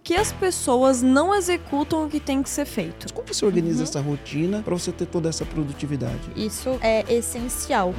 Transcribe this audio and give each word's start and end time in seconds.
por 0.00 0.02
que 0.02 0.14
as 0.14 0.32
pessoas 0.32 1.02
não 1.02 1.34
executam 1.34 2.06
o 2.06 2.08
que 2.08 2.18
tem 2.18 2.42
que 2.42 2.48
ser 2.48 2.64
feito. 2.64 3.12
Como 3.12 3.28
você 3.28 3.44
organiza 3.44 3.82
essa 3.82 4.00
rotina 4.00 4.62
para 4.62 4.74
você 4.74 4.90
ter 4.90 5.06
toda 5.06 5.28
essa 5.28 5.44
produtividade? 5.44 6.30
Isso 6.34 6.78
é 6.80 7.04
essencial. 7.12 7.94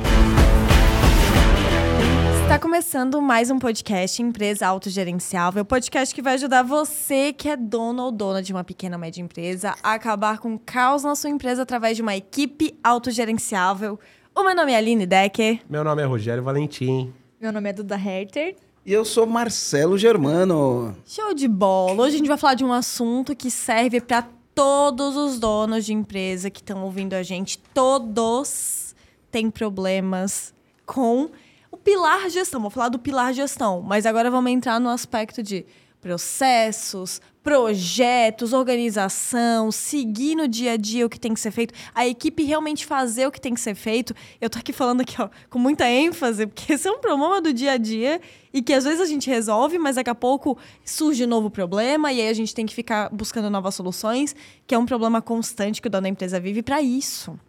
Está 2.42 2.58
começando 2.60 3.22
mais 3.22 3.52
um 3.52 3.60
podcast 3.60 4.22
Empresa 4.22 4.68
Autogerenciável, 4.68 5.64
podcast 5.64 6.14
que 6.14 6.22
vai 6.24 6.34
ajudar 6.34 6.64
você 6.64 7.32
que 7.32 7.48
é 7.48 7.56
dono 7.56 8.04
ou 8.04 8.12
dona 8.12 8.42
de 8.42 8.52
uma 8.52 8.64
pequena 8.64 8.98
ou 8.98 9.00
média 9.00 9.22
empresa 9.22 9.76
a 9.84 9.94
acabar 9.94 10.40
com 10.40 10.56
o 10.56 10.60
caos 10.60 11.04
na 11.04 11.16
sua 11.16 11.30
empresa 11.30 11.62
através 11.62 11.96
de 11.96 12.02
uma 12.02 12.16
equipe 12.16 12.78
autogerenciável. 12.84 14.00
O 14.36 14.44
meu 14.44 14.56
nome 14.56 14.74
é 14.74 14.78
Aline 14.78 15.06
Decker. 15.06 15.62
Meu 15.70 15.84
nome 15.84 16.02
é 16.02 16.06
Rogério 16.06 16.44
Valentim. 16.44 17.14
Meu 17.40 17.54
nome 17.54 17.70
é 17.70 17.74
Duda 17.74 17.96
Herter. 17.96 18.56
E 18.84 18.92
eu 18.92 19.06
sou 19.06 19.28
Marcelo 19.28 19.96
Germano. 19.96 20.98
Show 21.06 21.36
de 21.36 21.48
bola! 21.48 22.02
Hoje 22.02 22.16
a 22.16 22.18
gente 22.18 22.28
vai 22.28 22.38
falar 22.38 22.56
de 22.56 22.66
um 22.66 22.74
assunto 22.74 23.36
que 23.36 23.52
serve 23.52 24.02
para 24.02 24.28
todos 24.56 25.16
os 25.16 25.38
donos 25.38 25.86
de 25.86 25.94
empresa 25.94 26.50
que 26.50 26.62
estão 26.62 26.84
ouvindo 26.84 27.14
a 27.14 27.22
gente. 27.22 27.60
Todos 27.76 28.96
têm 29.30 29.52
problemas 29.52 30.52
com 30.84 31.30
o 31.70 31.78
pilar 31.78 32.28
gestão. 32.32 32.60
Vou 32.60 32.72
falar 32.72 32.90
do 32.90 32.98
pilar 32.98 33.36
gestão, 33.36 33.84
mas 33.84 34.08
agora 34.08 34.32
vamos 34.32 34.52
entrar 34.52 34.80
no 34.80 34.90
aspecto 34.90 35.44
de 35.44 35.64
processos, 36.02 37.22
projetos, 37.44 38.54
organização, 38.54 39.72
seguir 39.72 40.36
no 40.36 40.48
dia 40.48 40.74
a 40.74 40.78
dia 40.78 41.06
o 41.06 41.10
que 41.10 41.20
tem 41.20 41.34
que 41.34 41.40
ser 41.40 41.52
feito, 41.52 41.74
a 41.94 42.08
equipe 42.08 42.44
realmente 42.44 42.86
fazer 42.86 43.28
o 43.28 43.32
que 43.32 43.42
tem 43.42 43.54
que 43.54 43.60
ser 43.60 43.76
feito. 43.76 44.14
Eu 44.40 44.50
tô 44.50 44.60
aqui 44.60 44.72
falando 44.72 45.02
aqui, 45.02 45.20
ó, 45.22 45.30
com 45.50 45.58
muita 45.58 45.90
ênfase, 45.90 46.46
porque 46.48 46.74
esse 46.74 46.88
é 46.88 46.92
um 46.92 47.00
problema 47.00 47.42
do 47.42 47.54
dia 47.54 47.74
a 47.74 47.78
dia 47.78 48.22
e 48.54 48.62
que 48.62 48.74
às 48.74 48.84
vezes 48.84 49.02
a 49.02 49.06
gente 49.06 49.30
resolve, 49.30 49.78
mas 49.80 49.96
daqui 49.96 50.10
a 50.10 50.16
pouco 50.16 50.58
surge 50.86 51.24
um 51.24 51.28
novo 51.28 51.50
problema 51.50 52.12
e 52.12 52.22
aí 52.22 52.30
a 52.30 52.34
gente 52.34 52.54
tem 52.54 52.66
que 52.66 52.76
ficar 52.76 53.10
buscando 53.10 53.50
novas 53.50 53.76
soluções, 53.76 54.36
que 54.68 54.76
é 54.76 54.78
um 54.78 54.86
problema 54.86 55.22
constante 55.22 55.82
que 55.82 55.88
o 55.88 55.92
dono 55.92 56.04
da 56.04 56.10
empresa 56.10 56.40
vive 56.40 56.62
para 56.62 56.82
isso 56.82 57.40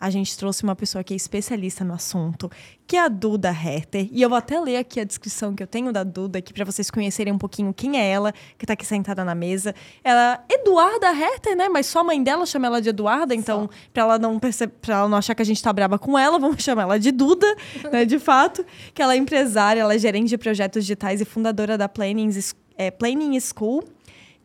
a 0.00 0.10
gente 0.10 0.36
trouxe 0.36 0.62
uma 0.62 0.76
pessoa 0.76 1.02
que 1.02 1.12
é 1.12 1.16
especialista 1.16 1.84
no 1.84 1.94
assunto, 1.94 2.50
que 2.86 2.96
é 2.96 3.00
a 3.00 3.08
Duda 3.08 3.50
Herter. 3.50 4.08
E 4.10 4.22
eu 4.22 4.28
vou 4.28 4.38
até 4.38 4.58
ler 4.60 4.76
aqui 4.76 5.00
a 5.00 5.04
descrição 5.04 5.54
que 5.54 5.62
eu 5.62 5.66
tenho 5.66 5.92
da 5.92 6.04
Duda 6.04 6.38
aqui 6.38 6.52
para 6.52 6.64
vocês 6.64 6.90
conhecerem 6.90 7.32
um 7.32 7.38
pouquinho 7.38 7.72
quem 7.74 7.98
é 7.98 8.08
ela, 8.08 8.32
que 8.56 8.64
está 8.64 8.72
aqui 8.74 8.86
sentada 8.86 9.24
na 9.24 9.34
mesa. 9.34 9.74
Ela 10.02 10.44
é 10.48 10.54
Eduarda 10.54 11.08
Herter, 11.12 11.56
né? 11.56 11.68
Mas 11.68 11.86
só 11.86 12.00
a 12.00 12.04
mãe 12.04 12.22
dela 12.22 12.46
chama 12.46 12.66
ela 12.66 12.80
de 12.80 12.90
Eduarda, 12.90 13.34
então 13.34 13.68
para 13.92 14.02
ela 14.02 14.18
não 14.18 14.38
perceber, 14.38 14.72
para 14.80 14.96
ela 14.96 15.08
não 15.08 15.18
achar 15.18 15.34
que 15.34 15.42
a 15.42 15.44
gente 15.44 15.62
tá 15.62 15.72
brava 15.72 15.98
com 15.98 16.18
ela, 16.18 16.38
vamos 16.40 16.62
chamar 16.62 16.82
ela 16.82 16.98
de 16.98 17.10
Duda, 17.10 17.46
né, 17.92 18.04
de 18.04 18.18
fato, 18.18 18.64
que 18.94 19.02
ela 19.02 19.14
é 19.14 19.16
empresária, 19.16 19.80
ela 19.80 19.94
é 19.94 19.98
gerente 19.98 20.28
de 20.28 20.38
projetos 20.38 20.84
digitais 20.84 21.20
e 21.20 21.24
fundadora 21.24 21.76
da 21.76 21.88
Planning, 21.88 22.30
é, 22.76 22.90
Planning 22.90 23.38
School 23.40 23.84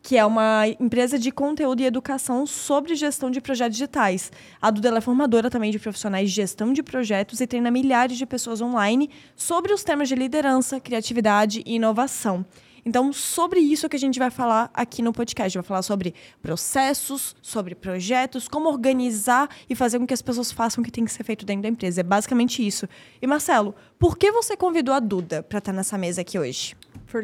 que 0.04 0.18
é 0.18 0.24
uma 0.24 0.68
empresa 0.78 1.18
de 1.18 1.30
conteúdo 1.32 1.80
e 1.80 1.86
educação 1.86 2.46
sobre 2.46 2.94
gestão 2.94 3.30
de 3.30 3.40
projetos 3.40 3.78
digitais. 3.78 4.30
A 4.60 4.70
Duda 4.70 4.98
é 4.98 5.00
formadora 5.00 5.48
também 5.48 5.70
de 5.70 5.78
profissionais 5.78 6.28
de 6.28 6.36
gestão 6.36 6.74
de 6.74 6.82
projetos 6.82 7.40
e 7.40 7.46
treina 7.46 7.70
milhares 7.70 8.18
de 8.18 8.26
pessoas 8.26 8.60
online 8.60 9.08
sobre 9.34 9.72
os 9.72 9.82
temas 9.82 10.06
de 10.06 10.14
liderança, 10.14 10.78
criatividade 10.78 11.62
e 11.64 11.76
inovação. 11.76 12.44
Então, 12.84 13.12
sobre 13.12 13.60
isso 13.60 13.88
que 13.88 13.96
a 13.96 13.98
gente 13.98 14.18
vai 14.18 14.30
falar 14.30 14.70
aqui 14.74 15.02
no 15.02 15.12
podcast. 15.12 15.56
Vai 15.56 15.64
falar 15.64 15.82
sobre 15.82 16.14
processos, 16.42 17.34
sobre 17.40 17.74
projetos, 17.74 18.46
como 18.48 18.68
organizar 18.68 19.48
e 19.68 19.74
fazer 19.74 19.98
com 19.98 20.06
que 20.06 20.14
as 20.14 20.22
pessoas 20.22 20.52
façam 20.52 20.82
o 20.82 20.84
que 20.84 20.90
tem 20.90 21.04
que 21.04 21.12
ser 21.12 21.24
feito 21.24 21.46
dentro 21.46 21.62
da 21.62 21.68
empresa. 21.68 22.00
É 22.00 22.04
basicamente 22.04 22.64
isso. 22.66 22.88
E, 23.20 23.26
Marcelo, 23.26 23.74
por 23.98 24.18
que 24.18 24.30
você 24.30 24.56
convidou 24.56 24.94
a 24.94 25.00
Duda 25.00 25.42
para 25.42 25.58
estar 25.58 25.72
nessa 25.72 25.96
mesa 25.96 26.20
aqui 26.20 26.38
hoje? 26.38 26.76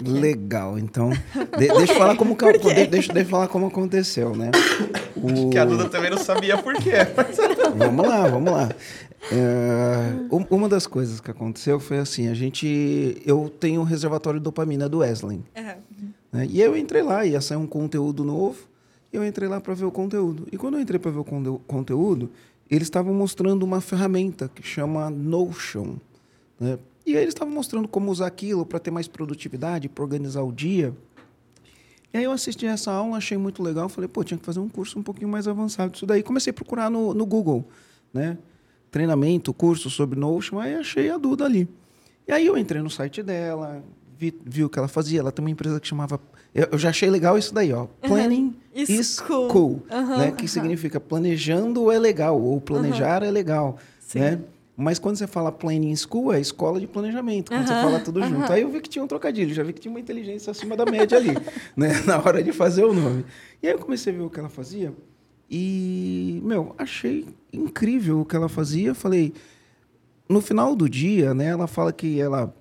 Legal, 0.03 0.79
então. 0.79 1.11
De, 1.59 1.69
deixa, 1.69 1.93
eu 1.93 1.99
falar 1.99 2.17
como, 2.17 2.37
de, 2.37 2.87
deixa, 2.87 2.87
deixa 2.87 3.19
eu 3.19 3.27
falar 3.27 3.49
como 3.49 3.67
aconteceu, 3.67 4.37
né? 4.37 4.51
O... 5.17 5.51
Que 5.51 5.59
a 5.59 5.65
Duda 5.65 5.89
também 5.89 6.11
não 6.11 6.19
sabia 6.19 6.57
por 6.57 6.75
quê. 6.75 6.93
vamos 7.77 8.07
lá, 8.07 8.29
vamos 8.29 8.53
lá. 8.53 8.69
É, 9.31 10.15
uma 10.51 10.69
das 10.69 10.87
coisas 10.87 11.21
que 11.21 11.31
aconteceu 11.31 11.79
foi 11.79 11.99
assim, 11.99 12.29
a 12.29 12.35
gente, 12.35 13.21
eu 13.25 13.51
tenho 13.51 13.83
um 13.83 13.85
reservatório 13.85 14.41
de 14.41 14.45
dopamina 14.45 14.89
do 14.89 14.99
Wesley, 14.99 15.43
uhum. 15.57 16.09
né? 16.33 16.47
e 16.49 16.61
eu 16.61 16.77
entrei 16.77 17.03
lá, 17.03 17.27
ia 17.27 17.41
sair 17.41 17.59
um 17.59 17.67
conteúdo 17.67 18.25
novo, 18.25 18.67
e 19.13 19.17
eu 19.17 19.25
entrei 19.25 19.49
lá 19.49 19.61
para 19.61 19.75
ver 19.75 19.85
o 19.85 19.91
conteúdo. 19.91 20.49
E 20.51 20.57
quando 20.57 20.75
eu 20.75 20.81
entrei 20.81 20.99
para 20.99 21.11
ver 21.11 21.19
o 21.19 21.61
conteúdo, 21.67 22.31
eles 22.71 22.87
estavam 22.87 23.13
mostrando 23.13 23.63
uma 23.63 23.81
ferramenta 23.81 24.49
que 24.49 24.63
chama 24.63 25.11
Notion, 25.11 25.97
né? 26.59 26.79
E 27.05 27.17
aí 27.17 27.23
eles 27.23 27.35
estavam 27.35 27.53
mostrando 27.53 27.89
como 27.89 28.11
usar 28.11 28.27
aquilo 28.27 28.65
para 28.65 28.79
ter 28.79 28.91
mais 28.91 29.09
produtividade, 29.09 29.89
para 29.89 30.05
organizar 30.05 30.43
o 30.43 30.53
dia. 30.53 30.95
E 32.13 32.19
aí 32.19 32.25
eu 32.25 32.31
assisti 32.31 32.67
essa 32.67 32.93
aula, 32.93 33.17
achei 33.17 33.37
muito 33.37 33.63
legal, 33.63 33.89
falei, 33.89 34.07
pô, 34.07 34.23
tinha 34.23 34.39
que 34.39 34.45
fazer 34.45 34.61
um 34.61 34.69
curso 34.69 34.99
um 34.99 35.03
pouquinho 35.03 35.29
mais 35.29 35.49
avançado 35.49 35.93
disso 35.93 36.07
daí. 36.07 36.23
Comecei 36.23 36.51
a 36.51 36.55
procurar 36.55 36.91
no, 36.91 37.13
no 37.15 37.27
Google, 37.27 37.65
né? 38.13 38.39
Treinamento, 38.91 39.53
curso 39.55 39.89
sobre 39.89 40.19
Notion, 40.19 40.59
aí 40.59 40.75
achei 40.75 41.11
a 41.11 41.17
Duda 41.17 41.45
ali. 41.45 41.69
E 42.27 42.33
aí 42.33 42.47
eu 42.47 42.57
entrei 42.57 42.83
no 42.83 42.91
site 42.91 43.23
dela, 43.23 43.83
vi, 44.21 44.39
vi 44.45 44.65
o 44.65 44.69
que 44.69 44.79
ela 44.79 44.89
fazia. 44.89 45.21
Ela 45.21 45.33
tem 45.33 45.43
uma 45.43 45.51
empresa 45.51 45.81
que 45.81 45.89
chamava. 45.89 46.21
Eu, 46.55 46.79
já 46.79 46.91
achei 46.91 47.09
legal 47.09 47.39
isso 47.39 47.55
daí, 47.55 47.73
ó. 47.73 47.87
Planning 48.03 48.55
uhum. 48.75 48.83
is 48.83 49.19
cool. 49.21 49.49
cool 49.49 49.83
uhum. 49.91 50.19
né? 50.19 50.31
Que 50.33 50.47
significa 50.47 51.01
planejando 51.01 51.91
é 51.91 51.99
legal, 51.99 52.41
ou 52.41 52.61
planejar 52.61 53.23
uhum. 53.23 53.29
é 53.29 53.31
legal. 53.31 53.79
Sim. 54.01 54.21
Né? 54.21 54.41
Mas 54.77 54.99
quando 54.99 55.17
você 55.17 55.27
fala 55.27 55.53
planning 55.53 55.95
school, 55.95 56.33
é 56.33 56.41
escola 56.41 56.81
de 56.81 56.87
planejamento, 56.87 57.51
quando 57.51 57.67
você 57.67 57.75
fala 57.75 58.01
tudo 58.01 58.23
junto. 58.23 58.51
Aí 58.51 58.63
eu 58.63 58.71
vi 58.71 58.81
que 58.81 58.89
tinha 58.89 59.05
um 59.05 59.07
trocadilho, 59.07 59.55
já 59.55 59.63
vi 59.63 59.75
que 59.75 59.81
tinha 59.81 59.93
uma 59.93 60.01
inteligência 60.01 60.51
acima 60.51 60.75
da 60.75 60.87
média 60.87 61.19
ali, 61.19 61.35
né? 61.77 62.01
Na 62.07 62.19
hora 62.19 62.43
de 62.43 62.51
fazer 62.51 62.85
o 62.85 62.93
nome. 62.93 63.25
E 63.63 63.67
aí 63.67 63.75
eu 63.75 63.79
comecei 63.79 64.13
a 64.13 64.17
ver 64.17 64.23
o 64.23 64.31
que 64.31 64.41
ela 64.41 64.49
fazia. 64.49 64.95
E, 65.51 66.41
meu, 66.45 66.75
achei 66.79 67.27
incrível 67.53 68.21
o 68.21 68.25
que 68.25 68.37
ela 68.37 68.49
fazia. 68.49 68.95
Falei, 68.95 69.33
no 70.29 70.41
final 70.41 70.77
do 70.77 70.89
dia, 70.89 71.35
né, 71.35 71.47
ela 71.47 71.67
fala 71.67 71.93
que 71.93 72.21
ela 72.21 72.55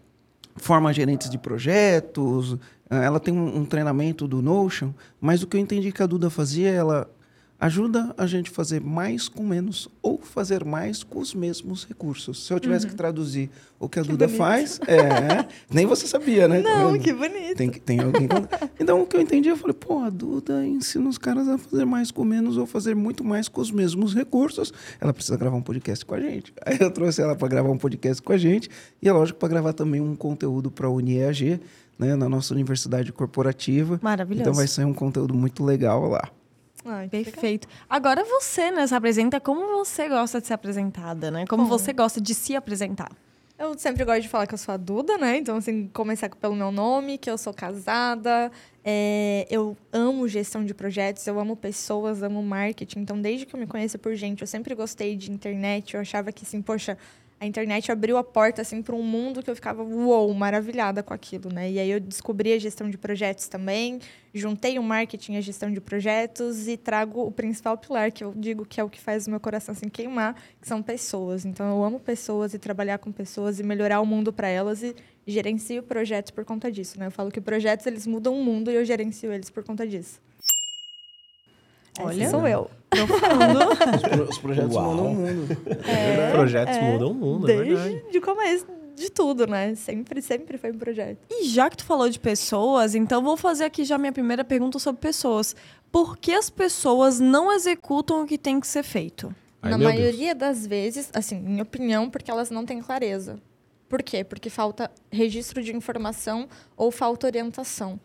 forma 0.55 0.91
gerentes 0.91 1.29
de 1.29 1.37
projetos, 1.37 2.57
ela 2.89 3.19
tem 3.19 3.33
um, 3.33 3.59
um 3.59 3.65
treinamento 3.65 4.27
do 4.27 4.41
Notion, 4.41 4.91
mas 5.21 5.43
o 5.43 5.47
que 5.47 5.55
eu 5.55 5.61
entendi 5.61 5.91
que 5.91 6.01
a 6.01 6.07
Duda 6.07 6.29
fazia, 6.29 6.69
ela 6.69 7.09
ajuda 7.59 8.13
a 8.17 8.25
gente 8.25 8.49
a 8.49 8.53
fazer 8.53 8.79
mais 8.79 9.27
com 9.27 9.43
menos 9.43 9.89
ou 10.01 10.17
fazer 10.17 10.63
mais 10.63 11.03
com 11.03 11.19
os 11.19 11.33
mesmos 11.33 11.85
recursos. 11.85 12.45
Se 12.45 12.53
eu 12.53 12.59
tivesse 12.59 12.85
uhum. 12.85 12.91
que 12.91 12.95
traduzir 12.95 13.49
o 13.77 13.89
que 13.89 13.99
a 13.99 14.03
que 14.03 14.09
Duda 14.09 14.27
bonito. 14.27 14.37
faz, 14.37 14.79
é, 14.87 15.45
nem 15.69 15.85
você 15.85 16.07
sabia, 16.07 16.47
né? 16.47 16.61
Não, 16.61 16.97
que 16.97 17.11
bonito. 17.11 17.57
Tem, 17.57 17.69
tem 17.69 17.99
alguém. 17.99 18.29
Então 18.79 19.01
o 19.01 19.05
que 19.05 19.17
eu 19.17 19.21
entendi, 19.21 19.49
eu 19.49 19.57
falei, 19.57 19.73
pô, 19.73 19.99
a 19.99 20.09
Duda 20.09 20.65
ensina 20.65 21.09
os 21.09 21.17
caras 21.17 21.47
a 21.49 21.57
fazer 21.57 21.85
mais 21.85 22.11
com 22.11 22.23
menos 22.23 22.55
ou 22.55 22.65
fazer 22.65 22.95
muito 22.95 23.23
mais 23.23 23.49
com 23.49 23.59
os 23.59 23.71
mesmos 23.71 24.15
recursos. 24.15 24.73
Ela 25.01 25.13
precisa 25.13 25.37
gravar 25.37 25.57
um 25.57 25.61
podcast 25.61 26.05
com 26.05 26.15
a 26.15 26.19
gente. 26.19 26.53
Aí 26.65 26.77
eu 26.79 26.89
trouxe 26.91 27.21
ela 27.21 27.35
para 27.35 27.47
gravar 27.49 27.69
um 27.69 27.77
podcast 27.77 28.21
com 28.21 28.31
a 28.31 28.37
gente 28.37 28.69
e 29.01 29.09
é 29.09 29.11
lógico 29.11 29.37
para 29.37 29.49
gravar 29.49 29.73
também 29.73 29.99
um 29.99 30.15
conteúdo 30.15 30.71
para 30.71 30.87
a 30.87 30.89
UniEAG, 30.89 31.59
né, 31.97 32.15
na 32.15 32.29
nossa 32.29 32.53
universidade 32.53 33.11
corporativa. 33.11 33.99
Maravilhoso. 34.01 34.43
Então 34.43 34.53
vai 34.53 34.67
sair 34.67 34.85
um 34.85 34.93
conteúdo 34.93 35.33
muito 35.33 35.65
legal 35.65 36.07
lá. 36.07 36.29
Ai, 36.89 37.07
Perfeito. 37.07 37.67
Agora 37.89 38.23
você, 38.23 38.71
né, 38.71 38.87
se 38.87 38.95
apresenta 38.95 39.39
como 39.39 39.67
você 39.77 40.09
gosta 40.09 40.41
de 40.41 40.47
ser 40.47 40.53
apresentada, 40.53 41.29
né? 41.29 41.45
Como, 41.47 41.65
você 41.65 41.93
gosta 41.93 42.19
de 42.19 42.33
se 42.33 42.55
apresentar. 42.55 43.11
Eu 43.59 43.77
sempre 43.77 44.05
gosto 44.05 44.21
de 44.21 44.29
falar 44.29 44.47
que 44.47 44.53
eu 44.53 44.57
sou 44.57 44.73
a 44.73 44.77
Duda, 44.77 45.17
né? 45.17 45.37
Então, 45.37 45.57
assim, 45.57 45.87
começar 45.93 46.29
pelo 46.29 46.55
meu 46.55 46.71
nome, 46.71 47.17
que 47.17 47.29
eu 47.29 47.37
sou 47.37 47.53
casada. 47.53 48.49
É, 48.83 49.45
eu 49.51 49.77
amo 49.91 50.27
gestão 50.29 50.63
de 50.63 50.73
projetos, 50.73 51.27
eu 51.27 51.37
amo 51.39 51.55
pessoas, 51.57 52.23
amo 52.23 52.41
marketing. 52.41 52.99
Então, 52.99 53.21
desde 53.21 53.45
que 53.45 53.53
eu 53.53 53.59
me 53.59 53.67
conheço 53.67 53.99
por 53.99 54.15
gente, 54.15 54.41
eu 54.41 54.47
sempre 54.47 54.73
gostei 54.73 55.15
de 55.15 55.29
internet. 55.29 55.93
Eu 55.93 55.99
achava 56.01 56.31
que, 56.31 56.45
assim, 56.45 56.61
poxa, 56.61 56.97
a 57.39 57.45
internet 57.45 57.89
abriu 57.91 58.17
a 58.17 58.23
porta 58.23 58.61
assim 58.61 58.81
para 58.81 58.93
um 58.93 59.01
mundo 59.01 59.41
que 59.41 59.49
eu 59.49 59.55
ficava 59.55 59.81
uou, 59.81 60.33
maravilhada 60.33 61.01
com 61.01 61.13
aquilo, 61.13 61.51
né? 61.51 61.71
E 61.71 61.79
aí 61.79 61.89
eu 61.89 61.99
descobri 61.99 62.51
a 62.51 62.59
gestão 62.59 62.89
de 62.89 62.97
projetos 62.97 63.47
também, 63.47 63.99
juntei 64.33 64.77
o 64.77 64.83
marketing 64.83 65.33
e 65.33 65.37
a 65.37 65.41
gestão 65.41 65.71
de 65.71 65.79
projetos 65.79 66.67
e 66.67 66.75
trago 66.75 67.25
o 67.25 67.31
principal 67.31 67.77
pilar 67.77 68.11
que 68.11 68.23
eu 68.23 68.33
digo 68.35 68.65
que 68.65 68.81
é 68.81 68.83
o 68.83 68.89
que 68.89 68.99
faz 68.99 69.25
o 69.25 69.29
meu 69.29 69.39
coração 69.39 69.71
assim 69.71 69.87
queimar, 69.87 70.35
que 70.61 70.67
são 70.67 70.83
pessoas. 70.83 71.45
Então 71.45 71.69
eu 71.69 71.83
amo 71.83 71.99
pessoas 71.99 72.53
e 72.53 72.59
trabalhar 72.59 72.97
com 72.97 73.11
pessoas 73.11 73.59
e 73.59 73.63
melhorar 73.63 74.01
o 74.01 74.05
mundo 74.05 74.33
para 74.33 74.49
elas 74.49 74.83
e 74.83 74.93
gerencio 75.25 75.81
projetos 75.83 76.31
por 76.31 76.43
conta 76.43 76.69
disso, 76.69 76.99
né? 76.99 77.07
Eu 77.07 77.11
falo 77.11 77.31
que 77.31 77.39
projetos 77.39 77.85
eles 77.85 78.05
mudam 78.05 78.33
o 78.35 78.43
mundo 78.43 78.69
e 78.69 78.75
eu 78.75 78.83
gerencio 78.83 79.31
eles 79.31 79.49
por 79.49 79.63
conta 79.63 79.87
disso. 79.87 80.19
Olha, 81.99 82.23
Essa 82.23 82.31
sou 82.31 82.47
eu. 82.47 82.69
Os, 84.29 84.37
projetos 84.39 84.75
Uau. 84.75 84.91
mudam 84.91 85.11
o 85.11 85.15
mundo. 85.15 85.57
É, 85.87 86.25
Os 86.27 86.31
projetos 86.31 86.77
é, 86.77 86.81
mudam 86.81 87.11
o 87.11 87.13
mundo, 87.13 87.49
é 87.49 87.63
desde 87.63 87.95
é 87.95 88.11
de 88.11 88.19
começo 88.19 88.65
de 88.95 89.09
tudo, 89.09 89.47
né? 89.47 89.75
Sempre, 89.75 90.21
sempre 90.21 90.57
foi 90.57 90.71
um 90.71 90.77
projeto. 90.77 91.19
E 91.29 91.45
já 91.45 91.69
que 91.69 91.77
tu 91.77 91.85
falou 91.85 92.09
de 92.09 92.19
pessoas, 92.19 92.95
então 92.95 93.23
vou 93.23 93.37
fazer 93.37 93.65
aqui 93.65 93.85
já 93.85 93.97
minha 93.97 94.11
primeira 94.11 94.43
pergunta 94.43 94.77
sobre 94.79 94.99
pessoas. 95.01 95.55
Por 95.91 96.17
que 96.17 96.33
as 96.33 96.49
pessoas 96.49 97.19
não 97.19 97.51
executam 97.51 98.23
o 98.23 98.25
que 98.27 98.37
tem 98.37 98.59
que 98.59 98.67
ser 98.67 98.83
feito? 98.83 99.33
Ai, 99.61 99.71
Na 99.71 99.77
maioria 99.77 100.35
Deus. 100.35 100.57
das 100.57 100.67
vezes, 100.67 101.09
assim, 101.13 101.39
minha 101.39 101.63
opinião, 101.63 102.09
porque 102.09 102.29
elas 102.29 102.49
não 102.49 102.65
têm 102.65 102.81
clareza. 102.81 103.39
Por 103.87 104.03
quê? 104.03 104.23
Porque 104.23 104.49
falta 104.49 104.91
registro 105.11 105.63
de 105.63 105.75
informação 105.75 106.47
ou 106.77 106.91
falta 106.91 107.25
orientação. 107.25 107.99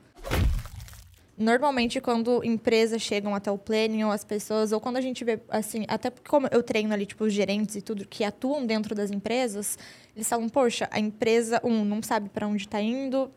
Normalmente, 1.36 2.00
quando 2.00 2.44
empresas 2.44 3.02
chegam 3.02 3.34
até 3.34 3.50
o 3.50 3.58
planning, 3.58 4.04
ou 4.04 4.12
as 4.12 4.22
pessoas, 4.22 4.70
ou 4.70 4.80
quando 4.80 4.96
a 4.96 5.00
gente 5.00 5.24
vê, 5.24 5.40
assim, 5.48 5.84
até 5.88 6.08
porque 6.08 6.28
como 6.28 6.48
eu 6.50 6.62
treino 6.62 6.92
ali, 6.94 7.06
tipo, 7.06 7.24
os 7.24 7.32
gerentes 7.32 7.74
e 7.74 7.82
tudo 7.82 8.06
que 8.06 8.22
atuam 8.22 8.64
dentro 8.64 8.94
das 8.94 9.10
empresas, 9.10 9.76
eles 10.14 10.28
falam, 10.28 10.48
poxa, 10.48 10.88
a 10.92 11.00
empresa, 11.00 11.60
um, 11.64 11.84
não 11.84 12.02
sabe 12.02 12.28
para 12.28 12.46
onde 12.46 12.64
está 12.64 12.80
indo, 12.80 13.30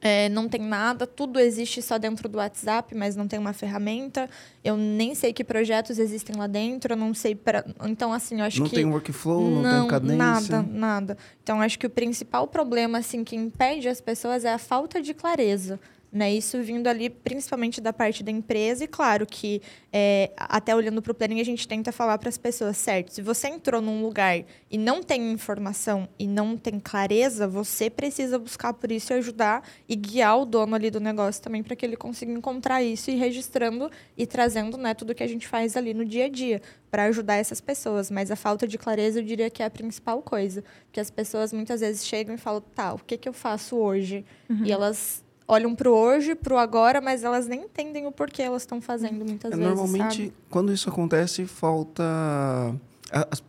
é, 0.00 0.28
não 0.28 0.48
tem 0.48 0.60
nada, 0.60 1.06
tudo 1.06 1.40
existe 1.40 1.80
só 1.82 1.98
dentro 1.98 2.28
do 2.28 2.38
WhatsApp, 2.38 2.94
mas 2.94 3.16
não 3.16 3.26
tem 3.26 3.38
uma 3.38 3.52
ferramenta. 3.52 4.28
Eu 4.62 4.76
nem 4.76 5.14
sei 5.14 5.32
que 5.32 5.42
projetos 5.42 5.98
existem 5.98 6.36
lá 6.36 6.46
dentro, 6.46 6.92
eu 6.92 6.96
não 6.96 7.14
sei 7.14 7.34
para. 7.34 7.64
Então, 7.84 8.12
assim, 8.12 8.38
eu 8.38 8.44
acho 8.44 8.60
não 8.60 8.68
que. 8.68 8.76
Não 8.76 8.82
tem 8.82 8.92
workflow, 8.92 9.50
não, 9.50 9.62
não 9.62 9.80
tem 9.80 9.88
cadência. 9.88 10.16
Nada, 10.16 10.62
nada. 10.62 11.18
Então, 11.42 11.60
acho 11.60 11.78
que 11.78 11.86
o 11.86 11.90
principal 11.90 12.46
problema, 12.46 12.98
assim, 12.98 13.24
que 13.24 13.34
impede 13.34 13.88
as 13.88 14.00
pessoas 14.00 14.44
é 14.44 14.52
a 14.52 14.58
falta 14.58 15.00
de 15.00 15.14
clareza. 15.14 15.80
Né? 16.10 16.32
Isso 16.32 16.62
vindo 16.62 16.86
ali 16.86 17.10
principalmente 17.10 17.80
da 17.80 17.92
parte 17.92 18.22
da 18.22 18.30
empresa, 18.30 18.84
e 18.84 18.88
claro 18.88 19.26
que 19.26 19.60
é, 19.92 20.30
até 20.36 20.74
olhando 20.74 21.02
para 21.02 21.12
o 21.12 21.14
planning, 21.14 21.40
a 21.40 21.44
gente 21.44 21.68
tenta 21.68 21.92
falar 21.92 22.16
para 22.18 22.28
as 22.28 22.38
pessoas, 22.38 22.76
certo? 22.78 23.12
Se 23.12 23.20
você 23.20 23.48
entrou 23.48 23.82
num 23.82 24.02
lugar 24.02 24.42
e 24.70 24.78
não 24.78 25.02
tem 25.02 25.30
informação 25.30 26.08
e 26.18 26.26
não 26.26 26.56
tem 26.56 26.80
clareza, 26.80 27.46
você 27.46 27.90
precisa 27.90 28.38
buscar 28.38 28.72
por 28.72 28.90
isso 28.90 29.12
e 29.12 29.16
ajudar 29.16 29.62
e 29.88 29.94
guiar 29.94 30.38
o 30.38 30.44
dono 30.46 30.74
ali 30.74 30.90
do 30.90 31.00
negócio 31.00 31.42
também 31.42 31.62
para 31.62 31.76
que 31.76 31.84
ele 31.84 31.96
consiga 31.96 32.32
encontrar 32.32 32.82
isso 32.82 33.10
e 33.10 33.14
registrando 33.14 33.90
e 34.16 34.26
trazendo 34.26 34.76
né, 34.76 34.94
tudo 34.94 35.14
que 35.14 35.22
a 35.22 35.28
gente 35.28 35.46
faz 35.46 35.76
ali 35.76 35.92
no 35.92 36.04
dia 36.04 36.24
a 36.24 36.28
dia 36.28 36.62
para 36.90 37.04
ajudar 37.04 37.36
essas 37.36 37.60
pessoas. 37.60 38.10
Mas 38.10 38.30
a 38.30 38.36
falta 38.36 38.66
de 38.66 38.78
clareza 38.78 39.20
eu 39.20 39.24
diria 39.24 39.50
que 39.50 39.62
é 39.62 39.66
a 39.66 39.70
principal 39.70 40.22
coisa. 40.22 40.64
Porque 40.86 41.00
as 41.00 41.10
pessoas 41.10 41.52
muitas 41.52 41.80
vezes 41.80 42.06
chegam 42.06 42.34
e 42.34 42.38
falam, 42.38 42.60
tá, 42.74 42.94
o 42.94 42.98
que, 42.98 43.16
que 43.16 43.28
eu 43.28 43.32
faço 43.32 43.76
hoje? 43.76 44.24
Uhum. 44.48 44.64
E 44.64 44.72
elas 44.72 45.24
olham 45.48 45.74
para 45.74 45.90
o 45.90 45.94
hoje, 45.94 46.34
para 46.34 46.54
o 46.54 46.58
agora, 46.58 47.00
mas 47.00 47.24
elas 47.24 47.48
nem 47.48 47.62
entendem 47.62 48.06
o 48.06 48.12
porquê 48.12 48.42
elas 48.42 48.62
estão 48.62 48.80
fazendo 48.80 49.24
muitas 49.24 49.50
é, 49.50 49.56
vezes. 49.56 49.68
Normalmente, 49.68 50.16
sabe? 50.26 50.32
quando 50.50 50.72
isso 50.72 50.88
acontece, 50.90 51.46
falta. 51.46 52.04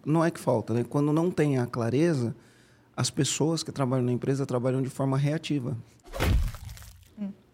Não 0.06 0.24
é 0.24 0.31
que 0.31 0.40
falta, 0.40 0.74
né? 0.74 0.86
Quando 0.88 1.12
não 1.12 1.30
tem 1.30 1.57
a 1.57 1.66
clareza, 1.66 2.34
as 2.96 3.10
pessoas 3.10 3.62
que 3.62 3.72
trabalham 3.72 4.06
na 4.06 4.13
empresa 4.13 4.46
trabalham 4.46 4.81
de 4.81 4.90
forma 4.90 5.18
reativa. 5.18 5.78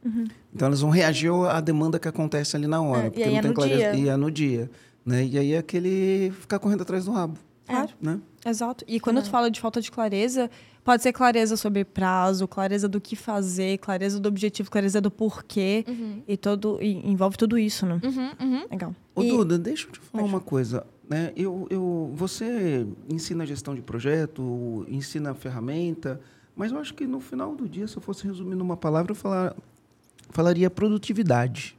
Uhum. 0.06 0.26
Então 0.54 0.68
elas 0.68 0.82
vão 0.82 0.92
reagir 0.92 1.32
à 1.50 1.60
demanda 1.60 1.98
que 1.98 2.08
acontece 2.08 2.56
ali 2.56 2.68
na 2.68 2.80
hora, 2.80 3.08
é, 3.08 3.10
porque 3.10 3.26
não 3.26 3.38
é 3.38 3.42
tem 3.42 3.54
clareza. 3.54 3.92
Dia. 3.92 3.96
E 3.96 4.08
é 4.08 4.16
no 4.16 4.30
dia. 4.30 4.70
Né? 5.04 5.26
E 5.26 5.40
aí 5.40 5.54
é 5.54 5.58
aquele 5.58 6.32
ficar 6.40 6.60
correndo 6.60 6.84
atrás 6.84 7.06
do 7.06 7.12
rabo. 7.12 7.40
Claro. 7.66 7.90
Né? 8.00 8.20
Exato. 8.46 8.86
E 8.88 9.00
quando 9.00 9.24
tu 9.24 9.30
fala 9.32 9.50
de 9.50 9.60
falta 9.60 9.82
de 9.82 9.92
clareza, 9.92 10.52
pode 10.86 11.02
ser 11.04 11.12
clareza 11.12 11.58
sobre 11.58 11.84
prazo, 11.84 12.48
clareza 12.48 12.88
do 12.88 13.02
que 13.02 13.16
fazer, 13.16 13.80
clareza 13.80 14.20
do 14.20 14.30
objetivo, 14.30 14.70
clareza 14.72 15.02
do 15.02 15.12
porquê. 15.12 15.84
Uhum. 15.88 16.22
E 16.28 16.38
todo 16.38 16.78
e 16.82 16.94
envolve 17.10 17.36
tudo 17.36 17.58
isso, 17.58 17.86
né? 17.86 18.00
Uhum, 18.02 18.32
uhum. 18.40 18.66
Legal. 18.72 18.96
Ô, 19.16 19.24
E- 19.24 19.30
Duda, 19.30 19.58
deixa 19.58 19.88
eu 19.88 19.92
te 19.92 20.00
falar 20.00 20.22
Pode. 20.24 20.34
uma 20.36 20.40
coisa. 20.40 20.86
Né? 21.10 21.34
Eu, 21.36 21.68
eu, 21.70 22.12
você 22.16 22.86
ensina 23.10 23.46
gestão 23.46 23.76
de 23.76 23.82
projeto, 23.82 24.86
ensina 24.88 25.34
ferramenta, 25.34 26.22
mas 26.56 26.72
eu 26.72 26.78
acho 26.80 26.94
que 26.94 27.06
no 27.06 27.20
final 27.20 27.56
do 27.56 27.68
dia, 27.68 27.88
se 27.88 27.98
eu 27.98 28.02
fosse 28.02 28.26
resumir 28.26 28.56
numa 28.56 28.78
palavra, 28.78 29.12
eu 29.12 29.16
falar, 29.16 29.56
falaria 30.30 30.70
produtividade. 30.70 31.76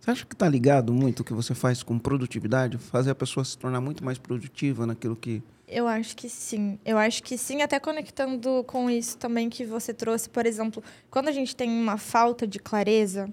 Você 0.00 0.10
acha 0.10 0.26
que 0.26 0.34
está 0.34 0.46
ligado 0.48 0.92
muito 0.92 1.20
o 1.20 1.24
que 1.24 1.32
você 1.32 1.54
faz 1.54 1.82
com 1.82 1.98
produtividade? 1.98 2.76
Fazer 2.76 3.10
a 3.10 3.14
pessoa 3.14 3.42
se 3.44 3.56
tornar 3.56 3.80
muito 3.80 4.04
mais 4.04 4.18
produtiva 4.18 4.86
naquilo 4.86 5.16
que. 5.16 5.42
Eu 5.66 5.88
acho 5.88 6.16
que 6.16 6.28
sim. 6.28 6.78
Eu 6.84 6.98
acho 6.98 7.22
que 7.22 7.38
sim, 7.38 7.62
até 7.62 7.80
conectando 7.80 8.62
com 8.64 8.90
isso 8.90 9.16
também 9.16 9.48
que 9.48 9.64
você 9.64 9.94
trouxe, 9.94 10.28
por 10.28 10.46
exemplo, 10.46 10.82
quando 11.10 11.28
a 11.28 11.32
gente 11.32 11.56
tem 11.56 11.70
uma 11.70 11.96
falta 11.96 12.46
de 12.46 12.58
clareza, 12.58 13.32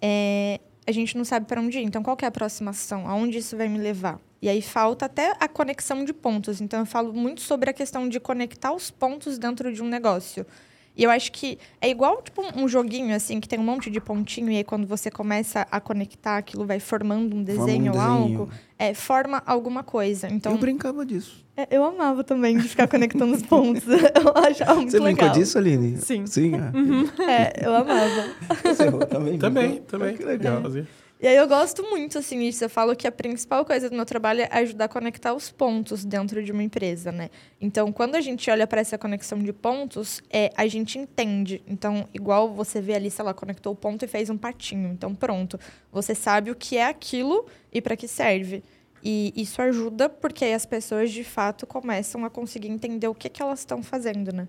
é, 0.00 0.60
a 0.86 0.92
gente 0.92 1.16
não 1.16 1.24
sabe 1.24 1.46
para 1.46 1.60
onde 1.60 1.78
ir. 1.78 1.82
Então, 1.82 2.02
qual 2.02 2.16
é 2.20 2.26
a 2.26 2.30
próxima 2.30 2.70
ação? 2.70 3.08
Aonde 3.08 3.38
isso 3.38 3.56
vai 3.56 3.68
me 3.68 3.78
levar? 3.78 4.20
E 4.42 4.48
aí 4.48 4.62
falta 4.62 5.06
até 5.06 5.34
a 5.38 5.48
conexão 5.48 6.04
de 6.04 6.12
pontos. 6.12 6.60
Então, 6.60 6.80
eu 6.80 6.86
falo 6.86 7.12
muito 7.12 7.40
sobre 7.40 7.70
a 7.70 7.72
questão 7.72 8.08
de 8.08 8.20
conectar 8.20 8.72
os 8.72 8.90
pontos 8.90 9.38
dentro 9.38 9.72
de 9.72 9.82
um 9.82 9.88
negócio. 9.88 10.46
E 10.96 11.04
eu 11.04 11.10
acho 11.10 11.30
que 11.32 11.58
é 11.80 11.88
igual 11.88 12.20
tipo 12.22 12.42
um 12.56 12.68
joguinho 12.68 13.14
assim 13.14 13.40
que 13.40 13.48
tem 13.48 13.58
um 13.58 13.62
monte 13.62 13.90
de 13.90 14.00
pontinho 14.00 14.50
e 14.50 14.56
aí 14.58 14.64
quando 14.64 14.86
você 14.86 15.10
começa 15.10 15.66
a 15.70 15.80
conectar 15.80 16.36
aquilo 16.36 16.66
vai 16.66 16.78
formando 16.80 17.34
um 17.36 17.42
desenho, 17.42 17.92
Forma 17.92 18.08
um 18.08 18.12
ou 18.14 18.22
desenho. 18.24 18.40
algo, 18.40 18.52
é, 18.78 18.92
forma 18.94 19.42
alguma 19.46 19.82
coisa. 19.82 20.28
Então 20.30 20.52
eu 20.52 20.58
brincava 20.58 21.06
disso. 21.06 21.44
é, 21.56 21.66
Eu 21.70 21.84
amava 21.84 22.22
também 22.24 22.58
de 22.58 22.68
ficar 22.68 22.86
conectando 22.88 23.32
os 23.34 23.42
pontos. 23.42 23.84
Eu 23.88 24.32
achava 24.44 24.74
muito 24.74 24.90
Você 24.90 24.98
legal. 24.98 25.14
brincou 25.14 25.28
disso, 25.30 25.56
Aline? 25.58 25.96
Sim. 25.98 26.26
Sim, 26.26 26.52
é. 26.56 27.32
É, 27.32 27.66
eu 27.66 27.74
amava. 27.74 28.28
Você 28.64 28.90
também? 29.08 29.38
Também, 29.38 29.68
brincou? 29.68 29.86
também. 29.86 30.14
Ah, 30.14 30.18
que 30.18 30.24
legal. 30.24 30.62
Fazia. 30.62 30.86
E 31.22 31.26
aí 31.26 31.36
eu 31.36 31.46
gosto 31.46 31.82
muito, 31.82 32.18
assim, 32.18 32.40
disso. 32.40 32.64
Eu 32.64 32.70
falo 32.70 32.96
que 32.96 33.06
a 33.06 33.12
principal 33.12 33.62
coisa 33.62 33.90
do 33.90 33.94
meu 33.94 34.06
trabalho 34.06 34.40
é 34.40 34.48
ajudar 34.52 34.86
a 34.86 34.88
conectar 34.88 35.34
os 35.34 35.50
pontos 35.50 36.02
dentro 36.02 36.42
de 36.42 36.50
uma 36.50 36.62
empresa, 36.62 37.12
né? 37.12 37.28
Então, 37.60 37.92
quando 37.92 38.14
a 38.14 38.22
gente 38.22 38.50
olha 38.50 38.66
para 38.66 38.80
essa 38.80 38.96
conexão 38.96 39.38
de 39.38 39.52
pontos, 39.52 40.22
é, 40.30 40.50
a 40.56 40.66
gente 40.66 40.98
entende. 40.98 41.62
Então, 41.68 42.08
igual 42.14 42.48
você 42.54 42.80
vê 42.80 42.94
ali, 42.94 43.10
sei 43.10 43.22
lá, 43.22 43.34
conectou 43.34 43.74
o 43.74 43.76
ponto 43.76 44.02
e 44.02 44.08
fez 44.08 44.30
um 44.30 44.38
patinho. 44.38 44.90
Então, 44.92 45.14
pronto. 45.14 45.60
Você 45.92 46.14
sabe 46.14 46.50
o 46.50 46.56
que 46.56 46.78
é 46.78 46.86
aquilo 46.86 47.44
e 47.70 47.82
para 47.82 47.96
que 47.98 48.08
serve. 48.08 48.64
E 49.04 49.30
isso 49.36 49.60
ajuda 49.60 50.08
porque 50.08 50.46
aí 50.46 50.54
as 50.54 50.64
pessoas, 50.64 51.10
de 51.10 51.22
fato, 51.22 51.66
começam 51.66 52.24
a 52.24 52.30
conseguir 52.30 52.68
entender 52.68 53.08
o 53.08 53.14
que, 53.14 53.28
que 53.28 53.42
elas 53.42 53.58
estão 53.58 53.82
fazendo, 53.82 54.32
né? 54.32 54.48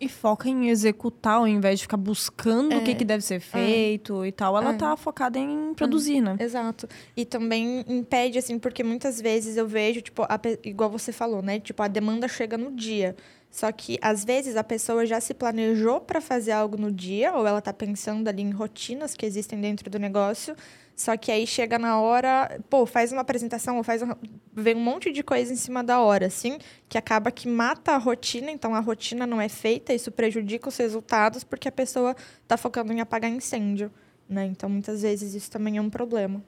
E 0.00 0.08
foca 0.08 0.48
em 0.48 0.68
executar 0.68 1.34
ao 1.38 1.48
invés 1.48 1.78
de 1.80 1.82
ficar 1.82 1.96
buscando 1.96 2.76
o 2.76 2.84
que, 2.84 2.92
É. 2.92 2.94
que 2.94 3.04
deve 3.04 3.24
ser 3.24 3.40
feito 3.40 4.24
e 4.24 4.30
tal. 4.30 4.56
Ela 4.56 4.70
É. 4.70 4.76
tá 4.76 4.96
focada 4.96 5.38
em 5.38 5.74
produzir, 5.74 6.20
né? 6.20 6.36
Exato. 6.38 6.88
E 7.16 7.24
também 7.24 7.84
impede, 7.88 8.38
assim, 8.38 8.58
porque 8.60 8.84
muitas 8.84 9.20
vezes 9.20 9.56
eu 9.56 9.66
vejo, 9.66 10.00
tipo, 10.00 10.22
a 10.22 10.38
igual 10.64 10.88
você 10.88 11.10
falou, 11.10 11.42
né? 11.42 11.58
Tipo, 11.58 11.82
a 11.82 11.88
demanda 11.88 12.28
chega 12.28 12.56
no 12.56 12.70
dia. 12.70 13.16
Só 13.50 13.72
que, 13.72 13.98
às 14.02 14.24
vezes, 14.24 14.56
a 14.56 14.62
pessoa 14.62 15.04
já 15.06 15.20
se 15.20 15.32
planejou 15.34 16.00
para 16.00 16.20
fazer 16.20 16.52
algo 16.52 16.76
no 16.76 16.92
dia, 16.92 17.32
ou 17.34 17.46
ela 17.46 17.60
tá 17.62 17.72
pensando 17.72 18.28
ali 18.28 18.42
em 18.42 18.50
rotinas 18.50 19.14
que 19.14 19.24
existem 19.26 19.60
dentro 19.60 19.88
do 19.90 19.98
negócio. 19.98 20.54
Só 20.98 21.16
que 21.16 21.30
aí 21.30 21.46
chega 21.46 21.78
na 21.78 22.00
hora, 22.00 22.60
pô, 22.68 22.84
faz 22.84 23.12
uma 23.12 23.20
apresentação, 23.20 23.76
ou 23.76 23.84
faz 23.84 24.02
um, 24.02 24.08
vem 24.52 24.74
um 24.74 24.80
monte 24.80 25.12
de 25.12 25.22
coisa 25.22 25.52
em 25.52 25.56
cima 25.56 25.84
da 25.84 26.00
hora, 26.00 26.26
assim, 26.26 26.58
que 26.88 26.98
acaba 26.98 27.30
que 27.30 27.46
mata 27.46 27.92
a 27.92 27.98
rotina, 27.98 28.50
então 28.50 28.74
a 28.74 28.80
rotina 28.80 29.24
não 29.24 29.40
é 29.40 29.48
feita, 29.48 29.94
isso 29.94 30.10
prejudica 30.10 30.68
os 30.68 30.76
resultados, 30.76 31.44
porque 31.44 31.68
a 31.68 31.72
pessoa 31.72 32.16
tá 32.48 32.56
focando 32.56 32.92
em 32.92 33.00
apagar 33.00 33.30
incêndio, 33.30 33.92
né? 34.28 34.44
Então, 34.46 34.68
muitas 34.68 35.02
vezes, 35.02 35.34
isso 35.34 35.48
também 35.48 35.76
é 35.76 35.80
um 35.80 35.88
problema. 35.88 36.42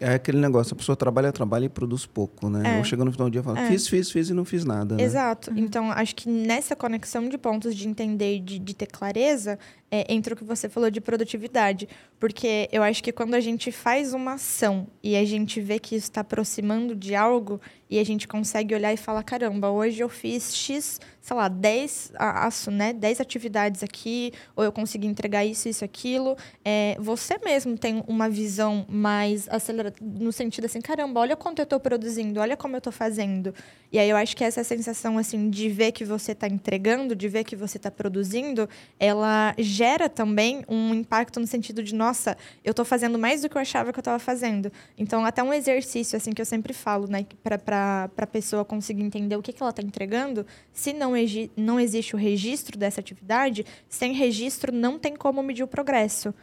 É 0.00 0.14
aquele 0.14 0.38
negócio, 0.38 0.74
a 0.74 0.76
pessoa 0.76 0.96
trabalha, 0.96 1.32
trabalha 1.32 1.66
e 1.66 1.68
produz 1.68 2.04
pouco, 2.04 2.50
né? 2.50 2.74
É. 2.74 2.78
Ou 2.78 2.84
chega 2.84 3.04
no 3.04 3.12
final 3.12 3.28
do 3.28 3.32
dia 3.32 3.42
e 3.42 3.44
fala, 3.44 3.60
É. 3.60 3.68
fiz, 3.68 3.86
fiz, 3.86 4.10
fiz 4.10 4.28
e 4.28 4.34
não 4.34 4.44
fiz 4.44 4.64
nada, 4.64 4.96
né? 4.96 5.02
Exato. 5.04 5.52
Então, 5.56 5.92
acho 5.92 6.16
que 6.16 6.28
nessa 6.28 6.74
conexão 6.74 7.28
de 7.28 7.38
pontos 7.38 7.76
de 7.76 7.86
entender 7.88 8.38
e 8.38 8.40
de, 8.40 8.58
de 8.58 8.74
ter 8.74 8.86
clareza, 8.86 9.56
é, 9.94 10.04
entra 10.12 10.34
o 10.34 10.36
que 10.36 10.42
você 10.42 10.68
falou 10.68 10.90
de 10.90 11.00
produtividade. 11.00 11.88
Porque 12.18 12.68
eu 12.72 12.82
acho 12.82 13.00
que 13.00 13.12
quando 13.12 13.34
a 13.34 13.40
gente 13.40 13.70
faz 13.70 14.12
uma 14.12 14.32
ação 14.34 14.88
e 15.00 15.14
a 15.14 15.24
gente 15.24 15.60
vê 15.60 15.78
que 15.78 15.94
está 15.94 16.22
aproximando 16.22 16.96
de 16.96 17.14
algo 17.14 17.60
e 17.88 18.00
a 18.00 18.04
gente 18.04 18.26
consegue 18.26 18.74
olhar 18.74 18.92
e 18.92 18.96
falar, 18.96 19.22
caramba, 19.22 19.70
hoje 19.70 20.00
eu 20.02 20.08
fiz 20.08 20.52
X, 20.56 21.00
sei 21.20 21.36
lá, 21.36 21.46
10, 21.46 22.10
a- 22.16 22.46
aço, 22.46 22.70
né? 22.72 22.92
10 22.92 23.20
atividades 23.20 23.84
aqui, 23.84 24.32
ou 24.56 24.64
eu 24.64 24.72
consegui 24.72 25.06
entregar 25.06 25.44
isso, 25.44 25.68
isso, 25.68 25.84
aquilo. 25.84 26.36
É, 26.64 26.96
você 26.98 27.38
mesmo 27.44 27.78
tem 27.78 28.02
uma 28.08 28.28
visão 28.28 28.84
mais 28.88 29.48
acelerada, 29.48 29.94
no 30.02 30.32
sentido 30.32 30.64
assim, 30.64 30.80
caramba, 30.80 31.20
olha 31.20 31.36
quanto 31.36 31.60
eu 31.60 31.64
estou 31.64 31.78
produzindo, 31.78 32.40
olha 32.40 32.56
como 32.56 32.74
eu 32.74 32.78
estou 32.78 32.92
fazendo. 32.92 33.54
E 33.92 33.98
aí 33.98 34.10
eu 34.10 34.16
acho 34.16 34.36
que 34.36 34.42
essa 34.42 34.64
sensação 34.64 35.18
assim 35.18 35.48
de 35.48 35.68
ver 35.68 35.92
que 35.92 36.04
você 36.04 36.32
está 36.32 36.48
entregando, 36.48 37.14
de 37.14 37.28
ver 37.28 37.44
que 37.44 37.54
você 37.54 37.76
está 37.76 37.92
produzindo, 37.92 38.68
ela 38.98 39.54
gera 39.58 39.83
também 40.08 40.64
um 40.68 40.94
impacto 40.94 41.38
no 41.38 41.46
sentido 41.46 41.82
de, 41.82 41.94
nossa, 41.94 42.36
eu 42.64 42.70
estou 42.70 42.84
fazendo 42.84 43.18
mais 43.18 43.42
do 43.42 43.48
que 43.48 43.56
eu 43.56 43.60
achava 43.60 43.92
que 43.92 43.98
eu 43.98 44.02
estava 44.02 44.18
fazendo. 44.18 44.72
Então, 44.96 45.24
até 45.24 45.42
um 45.42 45.52
exercício 45.52 46.16
assim 46.16 46.32
que 46.32 46.40
eu 46.40 46.46
sempre 46.46 46.72
falo, 46.72 47.06
né, 47.06 47.26
para 47.42 48.10
a 48.16 48.26
pessoa 48.26 48.64
conseguir 48.64 49.02
entender 49.02 49.36
o 49.36 49.42
que, 49.42 49.52
que 49.52 49.62
ela 49.62 49.70
está 49.70 49.82
entregando, 49.82 50.46
se 50.72 50.92
não, 50.92 51.12
não 51.56 51.78
existe 51.78 52.14
o 52.14 52.18
registro 52.18 52.78
dessa 52.78 53.00
atividade, 53.00 53.64
sem 53.88 54.12
registro 54.12 54.72
não 54.72 54.98
tem 54.98 55.14
como 55.16 55.42
medir 55.42 55.62
o 55.62 55.68
progresso. 55.68 56.34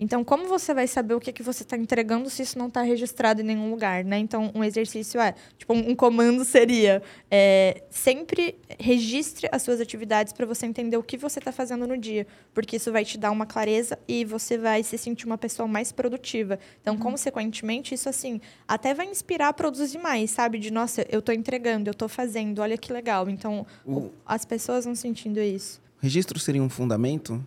Então, 0.00 0.22
como 0.22 0.46
você 0.46 0.72
vai 0.72 0.86
saber 0.86 1.14
o 1.14 1.20
que, 1.20 1.32
que 1.32 1.42
você 1.42 1.64
está 1.64 1.76
entregando 1.76 2.30
se 2.30 2.42
isso 2.42 2.56
não 2.56 2.68
está 2.68 2.82
registrado 2.82 3.40
em 3.40 3.44
nenhum 3.44 3.70
lugar, 3.70 4.04
né? 4.04 4.18
Então, 4.18 4.52
um 4.54 4.62
exercício 4.62 5.20
é, 5.20 5.34
tipo, 5.56 5.72
um 5.74 5.94
comando 5.94 6.44
seria 6.44 7.02
é, 7.30 7.82
sempre 7.90 8.56
registre 8.78 9.48
as 9.50 9.62
suas 9.62 9.80
atividades 9.80 10.32
para 10.32 10.46
você 10.46 10.66
entender 10.66 10.96
o 10.96 11.02
que 11.02 11.16
você 11.16 11.40
está 11.40 11.50
fazendo 11.50 11.86
no 11.86 11.98
dia, 11.98 12.26
porque 12.54 12.76
isso 12.76 12.92
vai 12.92 13.04
te 13.04 13.18
dar 13.18 13.30
uma 13.32 13.44
clareza 13.44 13.98
e 14.06 14.24
você 14.24 14.56
vai 14.56 14.82
se 14.84 14.96
sentir 14.96 15.26
uma 15.26 15.36
pessoa 15.38 15.66
mais 15.66 15.90
produtiva. 15.90 16.58
Então, 16.80 16.96
consequentemente, 16.96 17.94
isso 17.94 18.08
assim 18.08 18.40
até 18.68 18.94
vai 18.94 19.06
inspirar 19.06 19.48
a 19.48 19.52
produzir 19.52 19.98
mais, 19.98 20.30
sabe? 20.30 20.58
De 20.58 20.70
nossa, 20.70 21.04
eu 21.10 21.18
estou 21.18 21.34
entregando, 21.34 21.88
eu 21.88 21.92
estou 21.92 22.08
fazendo, 22.08 22.60
olha 22.60 22.78
que 22.78 22.92
legal. 22.92 23.28
Então, 23.28 23.66
O 23.84 24.10
as 24.24 24.44
pessoas 24.44 24.84
vão 24.84 24.94
sentindo 24.94 25.40
isso. 25.40 25.80
registro 26.00 26.38
seria 26.38 26.62
um 26.62 26.68
fundamento? 26.68 27.44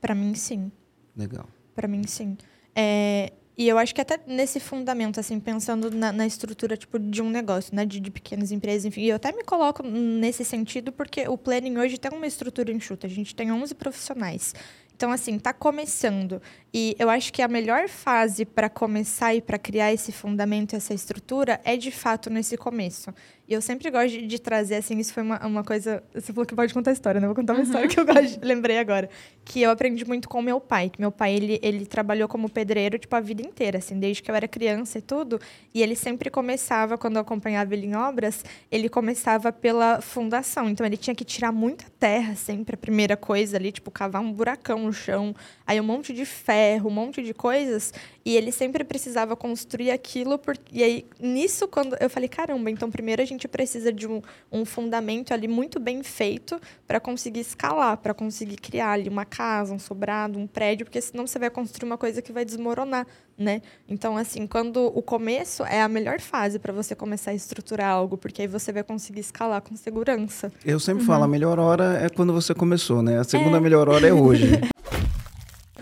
Para 0.00 0.14
mim, 0.14 0.34
sim. 0.34 0.72
Legal. 1.16 1.46
Para 1.74 1.88
mim, 1.88 2.06
sim. 2.06 2.36
É, 2.74 3.32
e 3.56 3.68
eu 3.68 3.78
acho 3.78 3.94
que 3.94 4.00
até 4.00 4.18
nesse 4.26 4.58
fundamento, 4.58 5.20
assim, 5.20 5.38
pensando 5.38 5.90
na, 5.90 6.12
na 6.12 6.26
estrutura, 6.26 6.76
tipo, 6.76 6.98
de 6.98 7.22
um 7.22 7.30
negócio, 7.30 7.74
né? 7.74 7.86
De, 7.86 8.00
de, 8.00 8.10
pequenas 8.10 8.50
empresas, 8.50 8.84
enfim. 8.84 9.02
E 9.02 9.08
eu 9.10 9.16
até 9.16 9.30
me 9.32 9.44
coloco 9.44 9.82
nesse 9.82 10.44
sentido 10.44 10.90
porque 10.90 11.28
o 11.28 11.38
planning 11.38 11.78
hoje 11.78 11.96
tem 11.96 12.10
uma 12.12 12.26
estrutura 12.26 12.72
enxuta. 12.72 13.06
A 13.06 13.10
gente 13.10 13.34
tem 13.34 13.52
11 13.52 13.74
profissionais. 13.74 14.54
Então, 14.96 15.12
assim, 15.12 15.38
tá 15.38 15.52
começando. 15.52 16.42
E 16.76 16.96
eu 16.98 17.08
acho 17.08 17.32
que 17.32 17.40
a 17.40 17.46
melhor 17.46 17.88
fase 17.88 18.44
para 18.44 18.68
começar 18.68 19.32
e 19.32 19.40
para 19.40 19.56
criar 19.56 19.92
esse 19.92 20.10
fundamento, 20.10 20.74
essa 20.74 20.92
estrutura, 20.92 21.60
é 21.64 21.76
de 21.76 21.92
fato 21.92 22.28
nesse 22.28 22.56
começo. 22.56 23.14
E 23.46 23.52
eu 23.52 23.60
sempre 23.60 23.90
gosto 23.90 24.08
de, 24.08 24.26
de, 24.26 24.38
trazer, 24.38 24.76
assim, 24.76 24.98
isso 24.98 25.12
foi 25.12 25.22
uma, 25.22 25.46
uma 25.46 25.62
coisa. 25.62 26.02
Você 26.14 26.32
falou 26.32 26.46
que 26.46 26.54
pode 26.54 26.72
contar 26.72 26.90
a 26.90 26.92
história, 26.94 27.20
né? 27.20 27.26
Vou 27.26 27.36
contar 27.36 27.52
uma 27.52 27.58
uhum. 27.58 27.64
história 27.64 27.86
que 27.86 28.00
eu 28.00 28.06
gosto, 28.06 28.40
lembrei 28.42 28.78
agora. 28.78 29.10
Que 29.44 29.60
eu 29.60 29.70
aprendi 29.70 30.02
muito 30.06 30.30
com 30.30 30.40
meu 30.40 30.58
pai. 30.58 30.88
Que 30.88 30.98
meu 30.98 31.12
pai, 31.12 31.34
ele, 31.34 31.60
ele 31.62 31.84
trabalhou 31.84 32.26
como 32.26 32.48
pedreiro, 32.48 32.98
tipo, 32.98 33.14
a 33.14 33.20
vida 33.20 33.42
inteira, 33.42 33.78
assim, 33.78 33.98
desde 33.98 34.22
que 34.22 34.30
eu 34.30 34.34
era 34.34 34.48
criança 34.48 34.98
e 34.98 35.02
tudo. 35.02 35.38
E 35.74 35.82
ele 35.82 35.94
sempre 35.94 36.30
começava, 36.30 36.96
quando 36.96 37.16
eu 37.16 37.20
acompanhava 37.20 37.74
ele 37.74 37.86
em 37.86 37.94
obras, 37.94 38.42
ele 38.70 38.88
começava 38.88 39.52
pela 39.52 40.00
fundação. 40.00 40.70
Então, 40.70 40.86
ele 40.86 40.96
tinha 40.96 41.14
que 41.14 41.24
tirar 41.24 41.52
muita 41.52 41.84
terra, 42.00 42.34
sempre, 42.34 42.76
a 42.76 42.78
primeira 42.78 43.14
coisa 43.14 43.58
ali, 43.58 43.70
tipo, 43.70 43.90
cavar 43.90 44.22
um 44.22 44.32
buracão 44.32 44.84
no 44.84 44.92
chão, 44.92 45.34
aí 45.66 45.80
um 45.80 45.84
monte 45.84 46.12
de 46.12 46.24
ferro, 46.24 46.88
um 46.88 46.92
monte 46.92 47.22
de 47.22 47.32
coisas. 47.32 47.92
E 48.24 48.36
ele 48.36 48.52
sempre 48.52 48.84
precisava 48.84 49.36
construir 49.36 49.90
aquilo. 49.90 50.38
Por... 50.38 50.56
E 50.72 50.82
aí, 50.82 51.06
nisso, 51.20 51.68
quando 51.68 51.96
eu 52.00 52.08
falei, 52.08 52.28
caramba, 52.28 52.70
então 52.70 52.90
primeiro 52.90 53.20
a 53.20 53.24
gente 53.24 53.46
precisa 53.46 53.92
de 53.92 54.06
um, 54.06 54.22
um 54.50 54.64
fundamento 54.64 55.32
ali 55.32 55.46
muito 55.46 55.78
bem 55.78 56.02
feito 56.02 56.60
para 56.86 56.98
conseguir 56.98 57.40
escalar, 57.40 57.96
para 57.98 58.14
conseguir 58.14 58.56
criar 58.56 58.92
ali 58.92 59.08
uma 59.08 59.24
casa, 59.24 59.74
um 59.74 59.78
sobrado, 59.78 60.38
um 60.38 60.46
prédio, 60.46 60.86
porque 60.86 61.00
senão 61.00 61.26
você 61.26 61.38
vai 61.38 61.50
construir 61.50 61.86
uma 61.86 61.98
coisa 61.98 62.22
que 62.22 62.32
vai 62.32 62.44
desmoronar, 62.44 63.06
né? 63.36 63.60
Então, 63.88 64.16
assim, 64.16 64.46
quando 64.46 64.86
o 64.86 65.02
começo 65.02 65.64
é 65.64 65.82
a 65.82 65.88
melhor 65.88 66.20
fase 66.20 66.58
para 66.58 66.72
você 66.72 66.94
começar 66.94 67.32
a 67.32 67.34
estruturar 67.34 67.90
algo, 67.90 68.16
porque 68.16 68.42
aí 68.42 68.48
você 68.48 68.72
vai 68.72 68.82
conseguir 68.82 69.20
escalar 69.20 69.60
com 69.60 69.76
segurança. 69.76 70.52
Eu 70.64 70.80
sempre 70.80 71.02
uhum. 71.02 71.06
falo, 71.06 71.24
a 71.24 71.28
melhor 71.28 71.58
hora 71.58 71.98
é 72.02 72.08
quando 72.08 72.32
você 72.32 72.54
começou, 72.54 73.02
né? 73.02 73.18
A 73.18 73.24
segunda 73.24 73.58
é. 73.58 73.60
melhor 73.60 73.88
hora 73.88 74.06
é 74.06 74.12
hoje. 74.12 74.60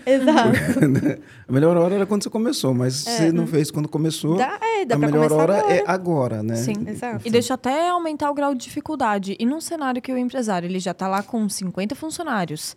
Exato. 0.04 0.50
a 1.49 1.52
melhor 1.52 1.76
hora 1.76 1.94
era 1.94 2.06
quando 2.06 2.23
você 2.23 2.30
começou, 2.30 2.75
mas 2.75 3.06
é, 3.06 3.11
se 3.11 3.32
não 3.32 3.47
fez 3.47 3.71
quando 3.71 3.88
começou, 3.88 4.37
dá, 4.37 4.59
é, 4.61 4.85
dá 4.85 4.94
a 4.94 4.99
melhor 4.99 5.32
hora 5.32 5.59
agora. 5.59 5.75
é 5.75 5.85
agora, 5.87 6.42
né? 6.42 6.56
Sim, 6.56 6.85
exato. 6.87 7.26
E 7.26 7.30
deixa 7.30 7.54
até 7.54 7.88
aumentar 7.88 8.30
o 8.30 8.35
grau 8.35 8.54
de 8.54 8.64
dificuldade. 8.64 9.37
E 9.38 9.47
num 9.47 9.61
cenário 9.61 10.00
que 10.00 10.12
o 10.12 10.18
empresário 10.18 10.66
ele 10.66 10.78
já 10.78 10.92
está 10.92 11.09
lá 11.09 11.23
com 11.23 11.49
50 11.49 11.94
funcionários. 11.94 12.76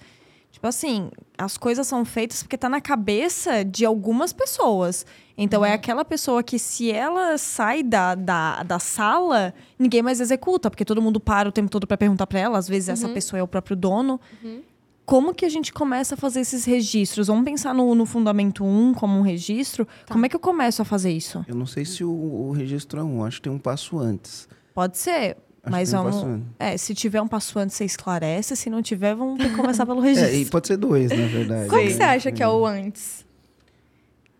Tipo 0.55 0.67
assim, 0.67 1.09
as 1.37 1.57
coisas 1.57 1.85
são 1.85 2.05
feitas 2.05 2.41
porque 2.41 2.55
está 2.55 2.69
na 2.69 2.79
cabeça 2.79 3.65
de 3.65 3.85
algumas 3.85 4.31
pessoas. 4.31 5.05
Então 5.37 5.65
é 5.65 5.67
uhum. 5.67 5.71
é 5.73 5.75
aquela 5.75 6.05
pessoa 6.05 6.41
que, 6.41 6.57
se 6.57 6.89
ela 6.89 7.37
sai 7.37 7.83
da, 7.83 8.15
da, 8.15 8.63
da 8.63 8.79
sala, 8.79 9.53
ninguém 9.77 10.01
mais 10.01 10.21
executa, 10.21 10.69
porque 10.69 10.85
todo 10.85 11.01
mundo 11.01 11.19
para 11.19 11.49
o 11.49 11.51
tempo 11.51 11.69
todo 11.69 11.85
para 11.85 11.97
perguntar 11.97 12.25
para 12.25 12.39
ela. 12.39 12.57
Às 12.57 12.69
vezes 12.69 12.87
uhum. 12.87 12.93
essa 12.93 13.09
pessoa 13.09 13.37
é 13.39 13.43
o 13.43 13.47
próprio 13.47 13.75
dono. 13.75 14.19
Uhum 14.41 14.61
como 15.05 15.33
que 15.33 15.45
a 15.45 15.49
gente 15.49 15.71
começa 15.71 16.15
a 16.15 16.17
fazer 16.17 16.41
esses 16.41 16.65
registros? 16.65 17.27
Vamos 17.27 17.45
pensar 17.45 17.73
no, 17.73 17.93
no 17.93 18.05
Fundamento 18.05 18.65
1 18.65 18.95
como 18.95 19.19
um 19.19 19.21
registro. 19.21 19.85
Tá. 20.05 20.13
Como 20.13 20.25
é 20.25 20.29
que 20.29 20.35
eu 20.35 20.39
começo 20.39 20.81
a 20.81 20.85
fazer 20.85 21.11
isso? 21.11 21.45
Eu 21.47 21.55
não 21.55 21.65
sei 21.65 21.85
se 21.85 22.03
o, 22.03 22.09
o 22.09 22.51
registro 22.51 22.99
é 22.99 23.03
um, 23.03 23.23
acho 23.23 23.37
que 23.37 23.43
tem 23.43 23.51
um 23.51 23.59
passo 23.59 23.99
antes. 23.99 24.47
Pode 24.73 24.97
ser. 24.97 25.37
Acho 25.63 25.71
mas 25.71 25.91
vamos. 25.91 26.15
Um 26.17 26.41
é, 26.59 26.75
se 26.77 26.93
tiver 26.93 27.21
um 27.21 27.27
passo 27.27 27.57
antes, 27.59 27.75
você 27.75 27.85
esclarece. 27.85 28.55
Se 28.55 28.69
não 28.69 28.81
tiver, 28.81 29.15
vamos 29.15 29.37
ter 29.37 29.49
que 29.49 29.55
começar 29.55 29.85
pelo 29.85 29.99
registro. 29.99 30.29
É, 30.33 30.37
e 30.37 30.45
pode 30.45 30.67
ser 30.67 30.77
dois, 30.77 31.09
na 31.09 31.27
verdade. 31.27 31.69
Qual 31.69 31.81
que 31.81 31.91
você 31.91 32.03
acha 32.03 32.31
que 32.31 32.41
é 32.41 32.47
o 32.47 32.65
antes? 32.65 33.25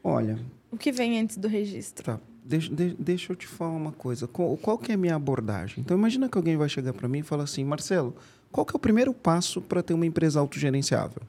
Olha. 0.04 0.40
O 0.72 0.78
que 0.78 0.92
vem 0.92 1.20
antes 1.20 1.38
do 1.38 1.48
registro? 1.48 2.04
Tá. 2.04 2.20
Deixa, 2.44 2.74
de, 2.74 2.96
deixa 3.00 3.32
eu 3.32 3.36
te 3.36 3.48
falar 3.48 3.72
uma 3.72 3.92
coisa. 3.92 4.28
Qual, 4.28 4.56
qual 4.58 4.78
que 4.78 4.92
é 4.92 4.96
a 4.96 4.98
minha 4.98 5.16
abordagem? 5.16 5.80
Então, 5.80 5.98
imagina 5.98 6.30
que 6.30 6.38
alguém 6.38 6.56
vai 6.56 6.70
chegar 6.70 6.94
para 6.94 7.08
mim 7.08 7.20
e 7.20 7.24
falar 7.24 7.44
assim, 7.46 7.64
Marcelo, 7.64 8.16
qual 8.56 8.66
que 8.66 8.74
é 8.74 8.78
o 8.78 8.80
primeiro 8.80 9.14
passo 9.14 9.62
para 9.62 9.84
ter 9.84 9.94
uma 9.94 10.06
empresa 10.06 10.40
autogerenciável? 10.40 11.22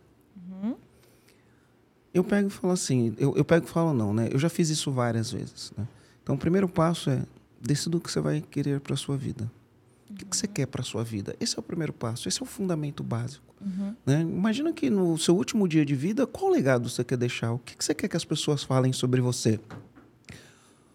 Uhum. 0.48 0.76
Eu 2.14 2.22
pego 2.22 2.46
e 2.46 2.50
falo 2.52 2.72
assim, 2.72 3.16
eu, 3.18 3.36
eu 3.36 3.44
pego 3.44 3.66
e 3.66 3.68
falo 3.68 3.92
não, 3.92 4.14
né? 4.14 4.28
Eu 4.30 4.38
já 4.38 4.48
fiz 4.48 4.70
isso 4.70 4.92
várias 4.92 5.32
vezes. 5.32 5.72
Né? 5.76 5.88
Então, 6.22 6.36
o 6.36 6.38
primeiro 6.38 6.68
passo 6.68 7.10
é 7.10 7.24
decida 7.60 7.96
o 7.96 8.00
que 8.00 8.12
você 8.12 8.20
vai 8.20 8.40
querer 8.40 8.78
para 8.78 8.94
sua 8.94 9.16
vida. 9.16 9.42
Uhum. 9.42 10.14
O 10.14 10.18
que, 10.18 10.24
que 10.24 10.36
você 10.36 10.46
quer 10.46 10.66
para 10.66 10.84
sua 10.84 11.02
vida? 11.02 11.34
Esse 11.40 11.56
é 11.56 11.58
o 11.58 11.64
primeiro 11.64 11.92
passo, 11.92 12.28
esse 12.28 12.40
é 12.40 12.44
o 12.44 12.46
fundamento 12.46 13.02
básico. 13.02 13.52
Uhum. 13.60 13.96
Né? 14.06 14.20
Imagina 14.20 14.72
que 14.72 14.88
no 14.88 15.18
seu 15.18 15.34
último 15.34 15.66
dia 15.66 15.84
de 15.84 15.96
vida, 15.96 16.28
qual 16.28 16.48
legado 16.48 16.88
você 16.88 17.02
quer 17.02 17.18
deixar? 17.18 17.50
O 17.54 17.58
que, 17.58 17.76
que 17.76 17.84
você 17.84 17.92
quer 17.92 18.06
que 18.06 18.16
as 18.16 18.24
pessoas 18.24 18.62
falem 18.62 18.92
sobre 18.92 19.20
você? 19.20 19.58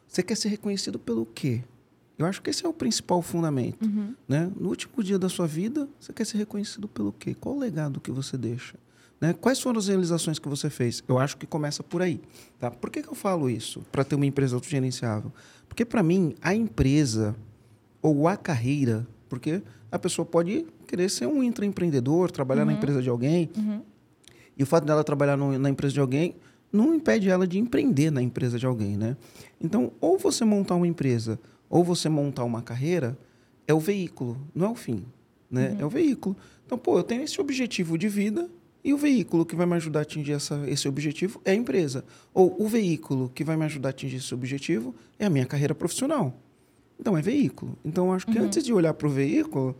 Você 0.08 0.24
quer 0.24 0.38
ser 0.38 0.48
reconhecido 0.48 0.98
pelo 0.98 1.26
quê? 1.26 1.62
Eu 2.18 2.26
acho 2.26 2.42
que 2.42 2.50
esse 2.50 2.66
é 2.66 2.70
o 2.70 2.74
principal 2.74 3.22
fundamento. 3.22 3.84
Uhum. 3.84 4.14
Né? 4.28 4.52
No 4.56 4.70
último 4.70 5.04
dia 5.04 5.18
da 5.18 5.30
sua 5.30 5.48
vida, 5.48 5.88
você 6.00 6.14
quer 6.14 6.26
ser 6.26 6.38
reconhecido 6.38 6.88
pelo 6.88 7.12
quê? 7.12 7.34
Qual 7.34 7.56
o 7.56 7.60
legado 7.60 8.00
que 8.00 8.12
você 8.12 8.38
deixa? 8.38 8.76
Né? 9.20 9.34
Quais 9.34 9.60
foram 9.60 9.80
as 9.80 9.88
realizações 9.88 10.40
que 10.40 10.50
você 10.50 10.70
fez? 10.70 11.04
Eu 11.08 11.20
acho 11.20 11.38
que 11.38 11.46
começa 11.46 11.84
por 11.84 12.02
aí. 12.02 12.20
Tá? 12.60 12.72
Por 12.72 12.90
que, 12.90 13.04
que 13.04 13.10
eu 13.10 13.16
falo 13.16 13.50
isso 13.50 13.82
para 13.92 14.04
ter 14.04 14.16
uma 14.16 14.26
empresa 14.26 14.56
autogerenciável? 14.56 15.32
Porque, 15.68 15.86
para 15.86 16.02
mim, 16.02 16.36
a 16.42 16.54
empresa 16.54 17.36
ou 18.02 18.28
a 18.28 18.36
carreira, 18.36 19.08
porque 19.30 19.62
a 19.92 20.00
pessoa 20.00 20.26
pode 20.26 20.66
querer 20.88 21.10
ser 21.10 21.28
um 21.28 21.44
intraempreendedor, 21.44 22.32
trabalhar 22.32 22.64
uhum. 22.64 22.72
na 22.72 22.74
empresa 22.74 23.02
de 23.02 23.10
alguém, 23.10 23.50
uhum. 23.56 23.82
e 24.58 24.64
o 24.64 24.66
fato 24.66 24.86
dela 24.86 25.04
trabalhar 25.04 25.38
no, 25.38 25.58
na 25.58 25.70
empresa 25.70 25.94
de 25.94 26.00
alguém 26.00 26.36
não 26.72 26.96
impede 26.96 27.30
ela 27.30 27.46
de 27.46 27.60
empreender 27.60 28.12
na 28.12 28.22
empresa 28.22 28.58
de 28.58 28.66
alguém. 28.66 28.98
Né? 28.98 29.16
Então, 29.60 29.92
ou 30.00 30.18
você 30.18 30.44
montar 30.44 30.76
uma 30.76 30.88
empresa 30.88 31.40
ou 31.72 31.86
você 31.86 32.10
montar 32.10 32.44
uma 32.44 32.62
carreira, 32.62 33.18
é 33.66 33.74
o 33.74 33.80
veículo, 33.80 34.38
não 34.54 34.68
é 34.68 34.70
o 34.70 34.76
fim. 34.76 35.06
Né? 35.50 35.70
Uhum. 35.70 35.80
É 35.80 35.86
o 35.86 35.90
veículo. 35.90 36.36
Então, 36.66 36.78
pô, 36.78 36.98
eu 36.98 37.04
tenho 37.04 37.24
esse 37.24 37.40
objetivo 37.40 37.98
de 37.98 38.10
vida 38.10 38.50
e 38.84 38.94
o 38.94 38.98
veículo 38.98 39.46
que 39.46 39.56
vai 39.56 39.66
me 39.66 39.76
ajudar 39.76 40.00
a 40.00 40.02
atingir 40.02 40.34
essa, 40.34 40.62
esse 40.68 40.88
objetivo 40.88 41.42
é 41.46 41.52
a 41.52 41.56
empresa. 41.56 42.04
Ou 42.34 42.62
o 42.62 42.68
veículo 42.68 43.32
que 43.34 43.44
vai 43.44 43.56
me 43.56 43.64
ajudar 43.66 43.90
a 43.90 43.92
atingir 43.92 44.18
esse 44.18 44.34
objetivo 44.34 44.94
é 45.18 45.26
a 45.26 45.30
minha 45.30 45.46
carreira 45.46 45.74
profissional. 45.74 46.34
Então, 47.00 47.18
é 47.18 47.22
veículo. 47.22 47.78
Então, 47.86 48.12
acho 48.12 48.28
que 48.28 48.38
uhum. 48.38 48.46
antes 48.46 48.64
de 48.64 48.74
olhar 48.74 48.94
para 48.94 49.08
o 49.08 49.10
veículo, 49.10 49.76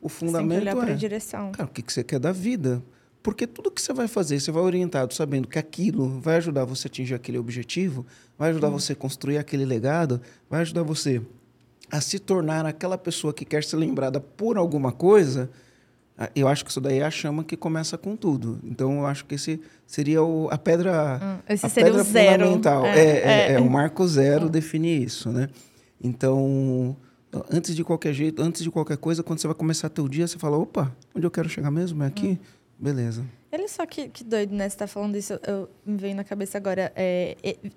o 0.00 0.08
fundamento 0.08 0.60
você 0.60 0.64
tem 0.64 0.74
que 0.74 0.78
olhar 0.80 0.92
é... 0.92 0.94
direção. 0.94 1.52
Cara, 1.52 1.68
o 1.68 1.72
que, 1.72 1.82
que 1.82 1.92
você 1.92 2.04
quer 2.04 2.20
da 2.20 2.30
vida? 2.30 2.82
Porque 3.22 3.46
tudo 3.46 3.70
que 3.70 3.80
você 3.80 3.92
vai 3.92 4.08
fazer, 4.08 4.40
você 4.40 4.50
vai 4.50 4.62
orientado 4.62 5.14
sabendo 5.14 5.46
que 5.46 5.58
aquilo 5.58 6.20
vai 6.20 6.36
ajudar 6.36 6.64
você 6.64 6.88
a 6.88 6.90
atingir 6.90 7.14
aquele 7.14 7.38
objetivo, 7.38 8.04
vai 8.36 8.50
ajudar 8.50 8.68
uhum. 8.68 8.78
você 8.78 8.94
a 8.94 8.96
construir 8.96 9.38
aquele 9.38 9.64
legado, 9.64 10.20
vai 10.50 10.62
ajudar 10.62 10.82
você 10.82 11.22
a 11.90 12.00
se 12.00 12.18
tornar 12.18 12.66
aquela 12.66 12.98
pessoa 12.98 13.32
que 13.32 13.44
quer 13.44 13.62
ser 13.62 13.76
lembrada 13.76 14.18
por 14.18 14.56
alguma 14.56 14.90
coisa. 14.90 15.50
Ah, 16.18 16.30
eu 16.34 16.48
acho 16.48 16.64
que 16.64 16.70
isso 16.70 16.80
daí 16.80 16.98
é 16.98 17.04
a 17.04 17.10
chama 17.10 17.44
que 17.44 17.56
começa 17.56 17.96
com 17.96 18.16
tudo. 18.16 18.58
Então, 18.64 19.00
eu 19.00 19.06
acho 19.06 19.24
que 19.24 19.34
esse 19.34 19.60
seria 19.86 20.22
o, 20.22 20.48
a 20.50 20.58
pedra, 20.58 21.20
hum, 21.22 21.38
esse 21.48 21.66
a 21.66 21.68
seria 21.68 21.90
pedra 21.90 22.02
o 22.02 22.04
zero. 22.04 22.44
fundamental. 22.44 22.86
É, 22.86 22.98
é, 22.98 23.28
é, 23.28 23.52
é, 23.52 23.60
o 23.60 23.70
marco 23.70 24.06
zero 24.06 24.46
hum. 24.46 24.48
definir 24.48 25.02
isso, 25.02 25.30
né? 25.30 25.48
Então, 26.02 26.96
antes 27.50 27.74
de 27.74 27.84
qualquer 27.84 28.12
jeito, 28.12 28.42
antes 28.42 28.62
de 28.62 28.70
qualquer 28.70 28.96
coisa, 28.96 29.22
quando 29.22 29.38
você 29.38 29.46
vai 29.46 29.54
começar 29.54 29.88
teu 29.88 30.08
dia, 30.08 30.26
você 30.26 30.38
fala, 30.38 30.56
opa, 30.56 30.94
onde 31.14 31.26
eu 31.26 31.30
quero 31.30 31.48
chegar 31.48 31.70
mesmo? 31.70 32.02
É 32.02 32.06
aqui? 32.06 32.38
Hum. 32.40 32.61
Beleza. 32.82 33.24
Olha 33.52 33.68
só 33.68 33.86
que, 33.86 34.08
que 34.08 34.24
doido, 34.24 34.52
né? 34.52 34.68
Você 34.68 34.76
tá 34.76 34.88
falando 34.88 35.14
isso, 35.16 35.38
eu, 35.46 35.70
me 35.86 35.96
veio 35.96 36.16
na 36.16 36.24
cabeça 36.24 36.58
agora. 36.58 36.92
É, 36.96 37.36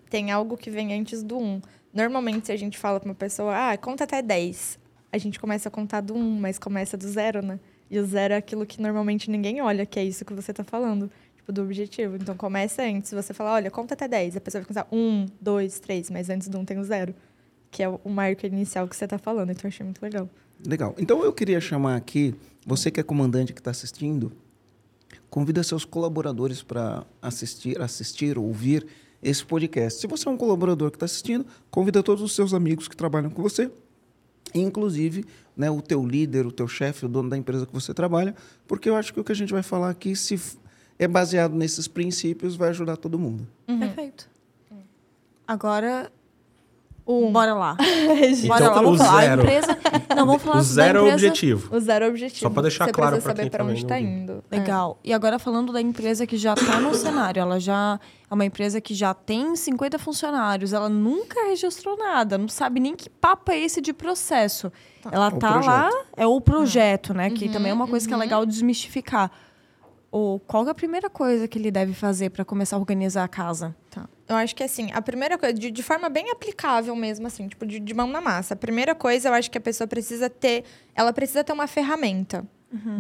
tem 0.09 0.31
algo 0.31 0.57
que 0.57 0.71
vem 0.71 1.00
antes 1.00 1.21
do 1.21 1.38
1. 1.38 1.43
Um. 1.43 1.62
Normalmente, 1.93 2.47
se 2.47 2.51
a 2.51 2.57
gente 2.57 2.75
fala 2.75 3.00
para 3.00 3.07
uma 3.07 3.15
pessoa, 3.15 3.53
ah, 3.71 3.77
conta 3.77 4.03
até 4.03 4.19
10, 4.19 4.79
a 5.12 5.17
gente 5.19 5.39
começa 5.39 5.69
a 5.69 5.71
contar 5.71 6.01
do 6.01 6.15
1, 6.15 6.17
um, 6.17 6.39
mas 6.39 6.57
começa 6.57 6.97
do 6.97 7.07
zero, 7.07 7.43
né? 7.43 7.59
E 7.89 8.00
o 8.00 8.05
zero 8.05 8.33
é 8.33 8.38
aquilo 8.38 8.65
que 8.65 8.81
normalmente 8.81 9.29
ninguém 9.29 9.62
olha, 9.62 9.85
que 9.85 10.00
é 10.00 10.03
isso 10.03 10.25
que 10.25 10.33
você 10.33 10.51
tá 10.51 10.63
falando, 10.63 11.12
tipo, 11.35 11.53
do 11.53 11.62
objetivo. 11.62 12.15
Então, 12.15 12.35
começa 12.35 12.81
antes. 12.81 13.12
Você 13.12 13.31
fala, 13.31 13.53
olha, 13.53 13.69
conta 13.69 13.93
até 13.93 14.07
10. 14.07 14.38
A 14.38 14.41
pessoa 14.41 14.62
vai 14.63 14.67
contar 14.67 14.88
1, 14.91 15.27
2, 15.39 15.79
3, 15.81 16.09
mas 16.09 16.31
antes 16.31 16.47
do 16.47 16.57
1 16.57 16.62
um 16.62 16.65
tem 16.65 16.79
o 16.79 16.83
zero, 16.83 17.13
que 17.69 17.83
é 17.83 17.88
o 17.88 18.09
marco 18.09 18.43
inicial 18.43 18.88
que 18.88 18.95
você 18.95 19.07
tá 19.07 19.19
falando. 19.19 19.51
Então, 19.51 19.65
eu 19.65 19.69
achei 19.69 19.83
muito 19.83 20.01
legal. 20.01 20.27
Legal. 20.65 20.95
Então, 20.97 21.24
eu 21.24 21.31
queria 21.31 21.62
chamar 21.62 21.95
aqui, 21.95 22.33
você 22.65 22.89
que 22.89 23.00
é 23.00 23.03
comandante 23.03 23.53
que 23.53 23.59
está 23.59 23.69
assistindo, 23.69 24.31
Convida 25.29 25.63
seus 25.63 25.84
colaboradores 25.86 26.62
para 26.63 27.05
assistir, 27.22 27.82
assistir, 27.82 28.38
ouvir 28.38 28.86
esse 29.22 29.44
podcast. 29.44 30.00
Se 30.00 30.08
você 30.08 30.27
é 30.27 30.32
um 30.32 30.38
colaborador 30.38 30.91
que 30.91 30.98
está 30.98 31.05
assistindo, 31.05 31.46
convida 31.70 32.03
todos 32.03 32.24
os 32.24 32.34
seus 32.34 32.53
amigos 32.53 32.88
que 32.88 32.96
trabalham 32.96 33.29
com 33.29 33.41
você, 33.41 33.72
inclusive 34.53 35.25
né, 35.58 35.70
o 35.70 35.82
teu 35.82 36.05
líder, 36.05 36.46
o 36.46 36.51
teu 36.51 36.67
chefe, 36.67 37.05
o 37.05 37.10
dono 37.10 37.29
da 37.29 37.38
empresa 37.38 37.65
que 37.65 37.74
você 37.74 37.94
trabalha, 37.94 38.36
porque 38.67 38.89
eu 38.89 38.96
acho 38.96 39.13
que 39.13 39.20
o 39.20 39.24
que 39.24 39.32
a 39.32 39.36
gente 39.36 39.51
vai 39.51 39.63
falar 39.63 39.89
aqui, 39.89 40.15
se 40.15 40.39
é 41.00 41.08
baseado 41.08 41.55
nesses 41.55 41.88
princípios, 41.88 42.55
vai 42.55 42.70
ajudar 42.70 42.98
todo 42.98 43.17
mundo. 43.17 43.48
Uhum. 43.67 43.79
Perfeito. 43.79 44.29
Agora, 45.48 46.12
um. 47.08 47.32
Bora 47.32 47.53
lá. 47.53 47.77
Bora 48.48 48.65
então, 48.65 48.75
lá, 48.75 48.82
vamos 48.82 48.98
falar. 48.98 49.32
A 49.32 49.36
empresa, 49.36 49.77
Não, 50.15 50.25
vamos 50.25 50.41
falar 50.41 50.57
O 50.57 50.62
zero 50.63 51.00
é 51.00 51.01
o 51.01 51.05
da 51.05 51.10
empresa... 51.12 51.27
objetivo. 51.27 51.75
O 51.75 51.79
zero 51.79 52.07
objetivo. 52.07 52.39
Só 52.41 52.50
pra 52.50 52.62
deixar 52.62 52.86
Você 52.86 52.91
claro 52.91 53.22
saber 53.22 53.41
quem 53.43 53.50
pra 53.51 53.60
também 53.60 53.75
onde 53.75 53.86
tá 53.86 53.95
viu. 53.98 54.05
indo. 54.07 54.43
É. 54.50 54.57
Legal. 54.60 55.00
E 55.03 55.13
agora 55.13 55.38
falando 55.39 55.72
da 55.74 55.81
empresa 55.81 56.25
que 56.25 56.38
já 56.38 56.53
está 56.53 56.79
no 56.79 56.93
cenário, 56.95 57.39
ela 57.41 57.60
já 57.60 58.00
é 58.29 58.34
uma 58.34 58.45
empresa 58.45 58.79
que 58.81 58.93
já 58.93 59.13
tem 59.13 59.55
50 59.55 60.00
funcionários, 60.00 60.74
ela 60.74 60.89
nunca 60.89 61.45
registrou 61.48 61.98
nada, 61.98 62.38
não 62.38 62.48
sabe 62.48 62.79
nem 62.79 62.95
que 62.95 63.10
papo 63.10 63.51
é 63.51 63.60
esse 63.60 63.79
de 63.81 63.93
processo. 63.93 64.72
Ela 65.12 65.27
O 65.27 65.38
tá 65.38 65.60
lá, 65.62 65.89
é 66.17 66.25
o 66.25 66.41
projeto, 66.41 67.13
né? 67.13 67.27
Uhum, 67.27 67.34
Que 67.36 67.50
também 67.50 67.72
é 67.72 67.75
uma 67.75 67.88
coisa 67.88 68.07
que 68.07 68.13
é 68.13 68.17
legal 68.17 68.45
desmistificar. 68.45 69.29
Ou 70.17 70.39
qual 70.39 70.65
é 70.65 70.72
a 70.72 70.74
primeira 70.74 71.10
coisa 71.10 71.45
que 71.45 71.60
ele 71.60 71.69
deve 71.69 71.93
fazer 71.93 72.29
para 72.29 72.45
começar 72.45 72.77
a 72.77 72.79
organizar 72.79 73.25
a 73.25 73.27
casa? 73.27 73.75
Tá. 73.91 74.07
Eu 74.29 74.38
acho 74.38 74.55
que 74.55 74.63
assim, 74.63 74.89
a 74.93 75.01
primeira 75.01 75.38
coisa, 75.38 75.53
de, 75.53 75.69
de 75.69 75.84
forma 75.84 76.07
bem 76.07 76.31
aplicável 76.31 76.95
mesmo, 76.95 77.27
assim, 77.27 77.50
tipo, 77.50 77.65
de, 77.65 77.81
de 77.81 77.93
mão 77.93 78.07
na 78.07 78.22
massa. 78.22 78.53
A 78.53 78.57
primeira 78.57 78.95
coisa, 78.95 79.27
eu 79.27 79.34
acho 79.34 79.51
que 79.51 79.57
a 79.57 79.62
pessoa 79.62 79.86
precisa 79.86 80.29
ter. 80.29 80.63
Ela 80.95 81.12
precisa 81.12 81.43
ter 81.43 81.51
uma 81.51 81.67
ferramenta 81.67 82.48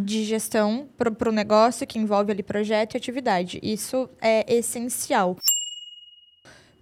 de 0.03 0.25
gestão 0.25 0.89
para 0.97 1.29
o 1.29 1.31
negócio 1.31 1.87
que 1.87 1.97
envolve 1.97 2.33
ali 2.33 2.43
projeto 2.43 2.95
e 2.95 2.97
atividade. 2.97 3.59
Isso 3.63 4.09
é 4.21 4.53
essencial. 4.53 5.37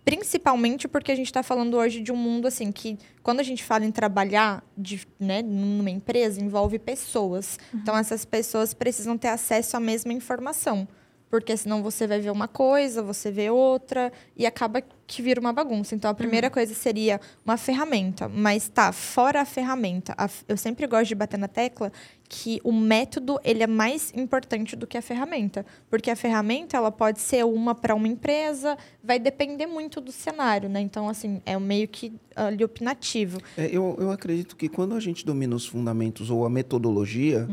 Principalmente 0.04 0.88
porque 0.88 1.12
a 1.12 1.16
gente 1.16 1.28
está 1.28 1.42
falando 1.42 1.78
hoje 1.78 2.02
de 2.02 2.12
um 2.12 2.16
mundo 2.16 2.48
assim 2.48 2.72
que, 2.72 2.98
quando 3.22 3.40
a 3.40 3.44
gente 3.44 3.64
fala 3.64 3.86
em 3.86 3.92
trabalhar 3.92 4.64
de, 4.78 5.08
né, 5.20 5.42
numa 5.42 5.90
empresa, 5.90 6.42
envolve 6.42 6.78
pessoas. 6.78 7.58
Então, 7.74 7.98
essas 7.98 8.26
pessoas 8.26 8.74
precisam 8.74 9.18
ter 9.18 9.30
acesso 9.30 9.78
à 9.78 9.80
mesma 9.80 10.12
informação. 10.12 10.88
Porque 11.30 11.58
senão 11.58 11.82
você 11.82 12.06
vai 12.06 12.20
ver 12.20 12.30
uma 12.30 12.48
coisa, 12.48 13.02
você 13.02 13.32
vê 13.32 13.50
outra, 13.50 14.14
e 14.38 14.46
acaba 14.46 14.84
que 15.08 15.22
vira 15.22 15.40
uma 15.40 15.52
bagunça. 15.52 15.96
Então, 15.96 16.12
a 16.12 16.14
primeira 16.14 16.48
coisa 16.50 16.76
seria 16.76 17.20
uma 17.44 17.58
ferramenta. 17.58 18.30
Mas 18.30 18.70
tá, 18.70 18.92
fora 18.92 19.42
a 19.42 19.46
ferramenta. 19.46 20.16
eu 20.48 20.58
sempre 20.58 20.86
gosto 20.86 21.08
de 21.08 21.16
bater 21.16 21.40
na 21.40 21.48
tecla 21.48 21.92
que 22.36 22.60
o 22.64 22.74
método 22.74 23.40
ele 23.44 23.62
é 23.62 23.68
mais 23.68 24.12
importante 24.16 24.76
do 24.76 24.88
que 24.88 24.98
a 24.98 25.04
ferramenta. 25.04 25.64
Porque 25.88 26.10
a 26.10 26.16
ferramenta 26.16 26.76
ela 26.76 26.92
pode 26.92 27.22
ser 27.22 27.46
uma 27.46 27.76
para 27.76 27.94
uma 27.94 28.08
empresa, 28.08 28.76
vai 29.04 29.20
depender 29.20 29.68
muito 29.68 30.02
do 30.02 30.12
cenário, 30.12 30.68
né? 30.68 30.82
Então, 30.82 31.08
assim, 31.08 31.44
é 31.46 31.60
meio 31.60 31.88
que 31.88 32.12
ali 32.36 32.64
opinativo. 32.64 33.40
É, 33.56 33.68
eu, 33.68 33.96
eu 34.00 34.10
acredito 34.10 34.56
que 34.56 34.68
quando 34.68 34.96
a 34.96 35.00
gente 35.00 35.24
domina 35.24 35.56
os 35.56 35.68
fundamentos 35.68 36.32
ou 36.32 36.44
a 36.44 36.50
metodologia, 36.50 37.48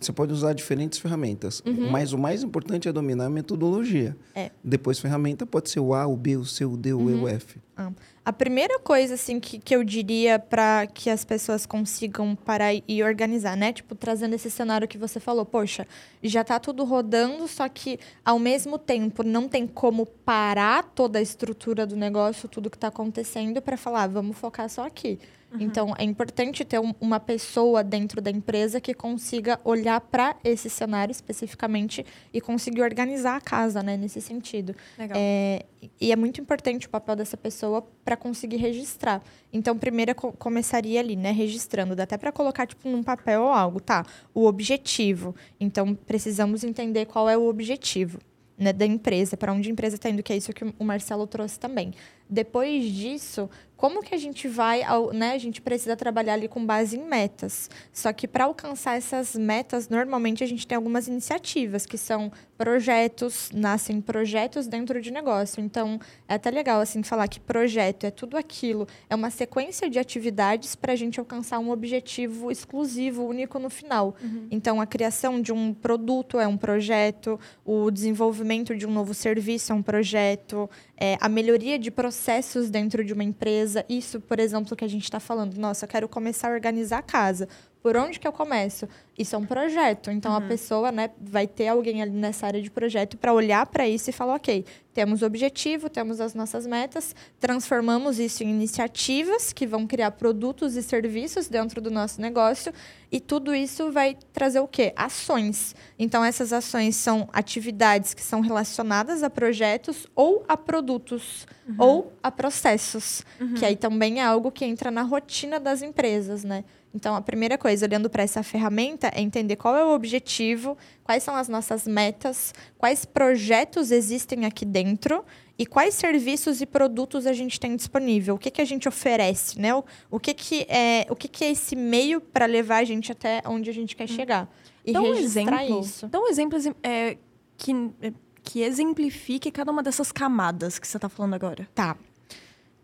você 0.00 0.12
pode 0.14 0.32
usar 0.32 0.54
diferentes 0.54 0.98
ferramentas. 0.98 1.62
Mas 1.90 2.14
o 2.14 2.18
mais 2.18 2.42
importante 2.42 2.88
é 2.88 2.92
dominar 2.92 3.26
a 3.26 3.30
metodologia. 3.30 4.16
É. 4.34 4.50
Depois, 4.64 4.98
ferramenta 4.98 5.44
pode 5.44 5.68
ser 5.68 5.80
o 5.80 5.92
A, 5.92 6.06
o 6.06 6.16
B, 6.16 6.38
o 6.38 6.44
C, 6.46 6.64
o 6.64 6.74
D, 6.74 6.94
o 6.94 7.10
E, 7.10 7.14
o 7.14 7.28
F. 7.28 7.60
Ah, 7.76 7.92
A 8.26 8.32
primeira 8.32 8.80
coisa, 8.80 9.14
assim, 9.14 9.38
que, 9.38 9.56
que 9.56 9.72
eu 9.72 9.84
diria 9.84 10.36
para 10.36 10.84
que 10.88 11.08
as 11.08 11.24
pessoas 11.24 11.64
consigam 11.64 12.34
parar 12.34 12.72
e 12.74 13.00
organizar, 13.00 13.56
né? 13.56 13.72
Tipo, 13.72 13.94
trazendo 13.94 14.34
esse 14.34 14.50
cenário 14.50 14.88
que 14.88 14.98
você 14.98 15.20
falou. 15.20 15.46
Poxa, 15.46 15.86
já 16.20 16.42
tá 16.42 16.58
tudo 16.58 16.82
rodando, 16.82 17.46
só 17.46 17.68
que, 17.68 18.00
ao 18.24 18.36
mesmo 18.40 18.78
tempo, 18.80 19.22
não 19.22 19.48
tem 19.48 19.64
como 19.64 20.04
parar 20.04 20.82
toda 20.82 21.20
a 21.20 21.22
estrutura 21.22 21.86
do 21.86 21.94
negócio, 21.94 22.48
tudo 22.48 22.68
que 22.68 22.76
tá 22.76 22.88
acontecendo, 22.88 23.62
para 23.62 23.76
falar, 23.76 24.02
"Ah, 24.02 24.06
vamos 24.08 24.36
focar 24.36 24.68
só 24.68 24.84
aqui. 24.84 25.20
Então, 25.58 25.94
é 25.96 26.04
importante 26.04 26.64
ter 26.64 26.78
um- 26.78 26.92
uma 27.00 27.18
pessoa 27.18 27.82
dentro 27.82 28.20
da 28.20 28.30
empresa 28.30 28.80
que 28.80 28.92
consiga 28.92 29.58
olhar 29.64 30.00
para 30.00 30.36
esse 30.44 30.68
cenário 30.68 31.12
especificamente 31.12 32.04
e 32.34 32.40
conseguir 32.40 32.82
organizar 32.82 33.36
a 33.36 33.40
casa, 33.40 33.82
né? 33.82 33.96
Nesse 33.96 34.20
sentido. 34.20 34.74
Legal. 34.98 35.16
É, 35.18 35.64
e 36.00 36.12
é 36.12 36.16
muito 36.16 36.40
importante 36.40 36.86
o 36.86 36.90
papel 36.90 37.16
dessa 37.16 37.36
pessoa 37.36 37.80
para 38.04 38.16
conseguir 38.16 38.56
registrar. 38.56 39.22
Então, 39.52 39.78
primeiro 39.78 40.10
eu 40.10 40.14
co- 40.14 40.32
começaria 40.32 41.00
ali, 41.00 41.16
né, 41.16 41.30
registrando. 41.32 41.94
Dá 41.96 42.02
até 42.02 42.18
para 42.18 42.32
colocar 42.32 42.66
tipo 42.66 42.86
num 42.88 43.02
papel 43.02 43.42
ou 43.42 43.48
algo, 43.48 43.80
tá? 43.80 44.04
O 44.34 44.44
objetivo. 44.46 45.34
Então, 45.58 45.94
precisamos 45.94 46.64
entender 46.64 47.06
qual 47.06 47.30
é 47.30 47.36
o 47.38 47.46
objetivo. 47.48 48.18
Né, 48.58 48.72
da 48.72 48.86
empresa, 48.86 49.36
para 49.36 49.52
onde 49.52 49.68
a 49.68 49.72
empresa 49.72 49.96
está 49.96 50.08
indo, 50.08 50.22
que 50.22 50.32
é 50.32 50.36
isso 50.38 50.50
que 50.50 50.64
o 50.78 50.82
Marcelo 50.82 51.26
trouxe 51.26 51.60
também. 51.60 51.92
Depois 52.28 52.84
disso, 52.90 53.50
como 53.76 54.02
que 54.02 54.14
a 54.14 54.18
gente 54.18 54.48
vai, 54.48 54.82
né? 55.12 55.32
A 55.32 55.38
gente 55.38 55.60
precisa 55.60 55.94
trabalhar 55.94 56.34
ali 56.34 56.48
com 56.48 56.64
base 56.64 56.96
em 56.96 57.04
metas. 57.04 57.68
Só 57.92 58.12
que 58.12 58.26
para 58.26 58.44
alcançar 58.44 58.96
essas 58.96 59.34
metas, 59.34 59.88
normalmente 59.88 60.42
a 60.42 60.46
gente 60.46 60.66
tem 60.66 60.76
algumas 60.76 61.06
iniciativas, 61.08 61.84
que 61.84 61.98
são 61.98 62.32
projetos, 62.56 63.50
nascem 63.52 64.00
projetos 64.00 64.66
dentro 64.66 65.00
de 65.00 65.10
negócio. 65.10 65.62
Então, 65.62 66.00
é 66.26 66.34
até 66.34 66.50
legal 66.50 66.80
assim 66.80 67.02
falar 67.02 67.28
que 67.28 67.38
projeto 67.38 68.04
é 68.04 68.10
tudo 68.10 68.36
aquilo, 68.36 68.88
é 69.10 69.14
uma 69.14 69.30
sequência 69.30 69.90
de 69.90 69.98
atividades 69.98 70.74
para 70.74 70.92
a 70.92 70.96
gente 70.96 71.20
alcançar 71.20 71.58
um 71.58 71.70
objetivo 71.70 72.50
exclusivo, 72.50 73.24
único 73.26 73.58
no 73.58 73.68
final. 73.68 74.14
Então, 74.50 74.80
a 74.80 74.86
criação 74.86 75.40
de 75.40 75.52
um 75.52 75.74
produto 75.74 76.40
é 76.40 76.46
um 76.46 76.56
projeto, 76.56 77.38
o 77.64 77.90
desenvolvimento 77.90 78.74
de 78.74 78.86
um 78.86 78.90
novo 78.90 79.12
serviço 79.12 79.72
é 79.72 79.74
um 79.74 79.82
projeto, 79.82 80.68
é, 80.96 81.18
a 81.20 81.28
melhoria 81.28 81.78
de 81.78 81.90
processos 81.90 82.70
dentro 82.70 83.04
de 83.04 83.12
uma 83.12 83.24
empresa. 83.24 83.65
Isso, 83.88 84.20
por 84.20 84.38
exemplo, 84.38 84.76
que 84.76 84.84
a 84.84 84.88
gente 84.88 85.04
está 85.04 85.18
falando. 85.18 85.56
Nossa, 85.56 85.84
eu 85.84 85.88
quero 85.88 86.08
começar 86.08 86.48
a 86.48 86.54
organizar 86.54 86.98
a 86.98 87.02
casa. 87.02 87.48
Por 87.86 87.96
onde 87.96 88.18
que 88.18 88.26
eu 88.26 88.32
começo? 88.32 88.88
Isso 89.16 89.36
é 89.36 89.38
um 89.38 89.46
projeto. 89.46 90.10
Então, 90.10 90.34
a 90.34 90.40
pessoa 90.40 90.90
né, 90.90 91.08
vai 91.20 91.46
ter 91.46 91.68
alguém 91.68 92.02
ali 92.02 92.10
nessa 92.10 92.44
área 92.44 92.60
de 92.60 92.68
projeto 92.68 93.16
para 93.16 93.32
olhar 93.32 93.64
para 93.66 93.86
isso 93.86 94.10
e 94.10 94.12
falar, 94.12 94.34
ok, 94.34 94.64
temos 94.92 95.22
objetivo, 95.22 95.88
temos 95.88 96.20
as 96.20 96.34
nossas 96.34 96.66
metas, 96.66 97.14
transformamos 97.38 98.18
isso 98.18 98.42
em 98.42 98.50
iniciativas 98.50 99.52
que 99.52 99.68
vão 99.68 99.86
criar 99.86 100.10
produtos 100.10 100.74
e 100.74 100.82
serviços 100.82 101.46
dentro 101.46 101.80
do 101.80 101.88
nosso 101.88 102.20
negócio 102.20 102.72
e 103.12 103.20
tudo 103.20 103.54
isso 103.54 103.92
vai 103.92 104.16
trazer 104.32 104.58
o 104.58 104.66
quê? 104.66 104.92
Ações. 104.96 105.76
Então, 105.96 106.24
essas 106.24 106.52
ações 106.52 106.96
são 106.96 107.28
atividades 107.32 108.14
que 108.14 108.22
são 108.22 108.40
relacionadas 108.40 109.22
a 109.22 109.30
projetos 109.30 110.08
ou 110.12 110.44
a 110.48 110.56
produtos 110.56 111.46
ou 111.78 112.12
a 112.22 112.32
processos, 112.32 113.22
que 113.56 113.64
aí 113.64 113.76
também 113.76 114.20
é 114.20 114.24
algo 114.24 114.50
que 114.50 114.64
entra 114.64 114.90
na 114.90 115.02
rotina 115.02 115.60
das 115.60 115.82
empresas, 115.82 116.42
né? 116.42 116.64
Então, 116.96 117.14
a 117.14 117.20
primeira 117.20 117.58
coisa, 117.58 117.84
olhando 117.84 118.08
para 118.08 118.22
essa 118.22 118.42
ferramenta, 118.42 119.10
é 119.14 119.20
entender 119.20 119.56
qual 119.56 119.76
é 119.76 119.84
o 119.84 119.94
objetivo, 119.94 120.78
quais 121.04 121.22
são 121.22 121.36
as 121.36 121.46
nossas 121.46 121.86
metas, 121.86 122.54
quais 122.78 123.04
projetos 123.04 123.90
existem 123.90 124.46
aqui 124.46 124.64
dentro 124.64 125.22
e 125.58 125.66
quais 125.66 125.94
serviços 125.94 126.62
e 126.62 126.66
produtos 126.66 127.26
a 127.26 127.34
gente 127.34 127.60
tem 127.60 127.76
disponível, 127.76 128.36
o 128.36 128.38
que, 128.38 128.50
que 128.50 128.62
a 128.62 128.64
gente 128.64 128.88
oferece, 128.88 129.60
né? 129.60 129.74
O, 129.74 129.84
o, 130.10 130.18
que, 130.18 130.32
que, 130.32 130.66
é, 130.70 131.06
o 131.10 131.14
que, 131.14 131.28
que 131.28 131.44
é 131.44 131.50
esse 131.50 131.76
meio 131.76 132.18
para 132.18 132.46
levar 132.46 132.78
a 132.78 132.84
gente 132.84 133.12
até 133.12 133.42
onde 133.44 133.68
a 133.68 133.74
gente 133.74 133.94
quer 133.94 134.08
chegar. 134.08 134.50
E 134.82 134.94
Dá 134.94 135.02
um 135.02 135.12
registrar 135.12 135.64
exemplo. 135.64 135.80
isso. 135.80 136.06
Dá 136.08 136.18
um 136.18 136.28
exemplo 136.28 136.56
assim, 136.56 136.72
é, 136.82 137.18
que, 137.58 137.72
é, 138.00 138.12
que 138.42 138.62
exemplifique 138.62 139.50
cada 139.50 139.70
uma 139.70 139.82
dessas 139.82 140.10
camadas 140.10 140.78
que 140.78 140.88
você 140.88 140.96
está 140.96 141.10
falando 141.10 141.34
agora. 141.34 141.68
Tá. 141.74 141.94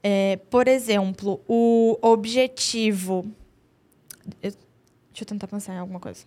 É, 0.03 0.38
por 0.51 0.68
exemplo, 0.68 1.40
o 1.48 1.96
objetivo. 2.03 3.25
Eu- 4.42 4.50
deixa 4.50 5.22
eu 5.22 5.26
tentar 5.26 5.46
pensar 5.46 5.74
em 5.74 5.78
alguma 5.78 6.00
coisa. 6.00 6.24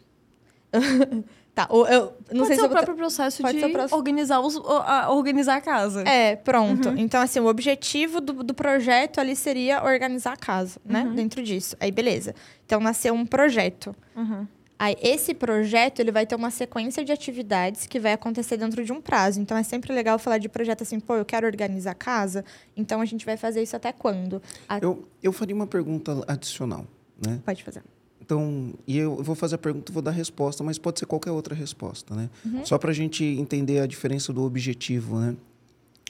tá, 1.55 1.67
o- 1.69 1.85
eu 1.85 2.13
não 2.31 2.39
Pode 2.43 2.47
sei 2.47 2.55
ser 2.55 2.61
se 2.61 2.67
o 2.67 2.69
próprio 2.69 2.95
processo 2.95 3.41
pode 3.41 3.59
de 3.59 3.69
próximo- 3.69 3.97
organizar, 3.97 4.39
os, 4.41 4.57
a, 4.57 5.09
organizar 5.11 5.55
a 5.55 5.61
casa. 5.61 6.01
É, 6.01 6.35
pronto. 6.35 6.89
Então, 6.97 7.21
assim, 7.21 7.39
o 7.39 7.45
objetivo 7.47 8.19
do, 8.19 8.43
do 8.43 8.53
projeto 8.53 9.19
ali 9.19 9.35
seria 9.35 9.83
organizar 9.83 10.33
a 10.33 10.37
casa, 10.37 10.79
né? 10.85 11.09
Dentro 11.15 11.41
disso. 11.43 11.75
Aí, 11.79 11.91
beleza. 11.91 12.35
Então, 12.65 12.79
nasceu 12.81 13.13
um 13.13 13.25
projeto. 13.25 13.95
Uhum. 14.15 14.45
Aí, 14.77 14.97
esse 15.01 15.33
projeto, 15.33 16.01
ele 16.01 16.11
vai 16.11 16.25
ter 16.25 16.35
uma 16.35 16.51
sequência 16.51 17.05
de 17.05 17.11
atividades 17.13 17.87
que 17.87 17.97
vai 17.97 18.11
acontecer 18.11 18.57
dentro 18.57 18.83
de 18.83 18.91
um 18.91 18.99
prazo. 18.99 19.39
Então, 19.39 19.55
é 19.55 19.63
sempre 19.63 19.93
legal 19.93 20.19
falar 20.19 20.37
de 20.37 20.49
projeto 20.49 20.81
assim, 20.81 20.99
pô, 20.99 21.15
eu 21.15 21.23
quero 21.23 21.47
organizar 21.47 21.91
a 21.91 21.95
casa, 21.95 22.43
então 22.75 22.99
a 22.99 23.05
gente 23.05 23.25
vai 23.25 23.37
fazer 23.37 23.63
isso 23.63 23.73
até 23.77 23.93
quando? 23.93 24.41
A- 24.67 24.79
Eu, 24.79 25.07
eu 25.23 25.31
faria 25.31 25.55
uma 25.55 25.65
pergunta 25.67 26.21
adicional, 26.27 26.85
né? 27.23 27.41
Pode 27.45 27.63
fazer. 27.63 27.83
Então, 28.21 28.73
e 28.87 28.97
eu 28.97 29.21
vou 29.21 29.35
fazer 29.35 29.55
a 29.55 29.57
pergunta 29.57 29.93
vou 29.93 30.01
dar 30.01 30.09
a 30.09 30.13
resposta, 30.13 30.63
mas 30.63 30.79
pode 30.79 30.99
ser 30.99 31.05
qualquer 31.05 31.31
outra 31.31 31.53
resposta, 31.53 32.15
né? 32.15 32.29
Só 32.63 32.77
para 32.77 32.89
a 32.89 32.93
gente 32.93 33.23
entender 33.23 33.79
a 33.79 33.85
diferença 33.85 34.33
do 34.33 34.43
objetivo, 34.43 35.19
né? 35.19 35.35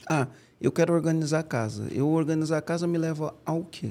Ah, 0.08 0.26
eu 0.60 0.72
quero 0.72 0.94
organizar 0.94 1.40
a 1.40 1.42
casa. 1.42 1.88
Eu 1.92 2.08
organizar 2.08 2.56
a 2.56 2.62
casa 2.62 2.86
me 2.86 2.96
leva 2.96 3.34
ao 3.44 3.64
quê? 3.64 3.90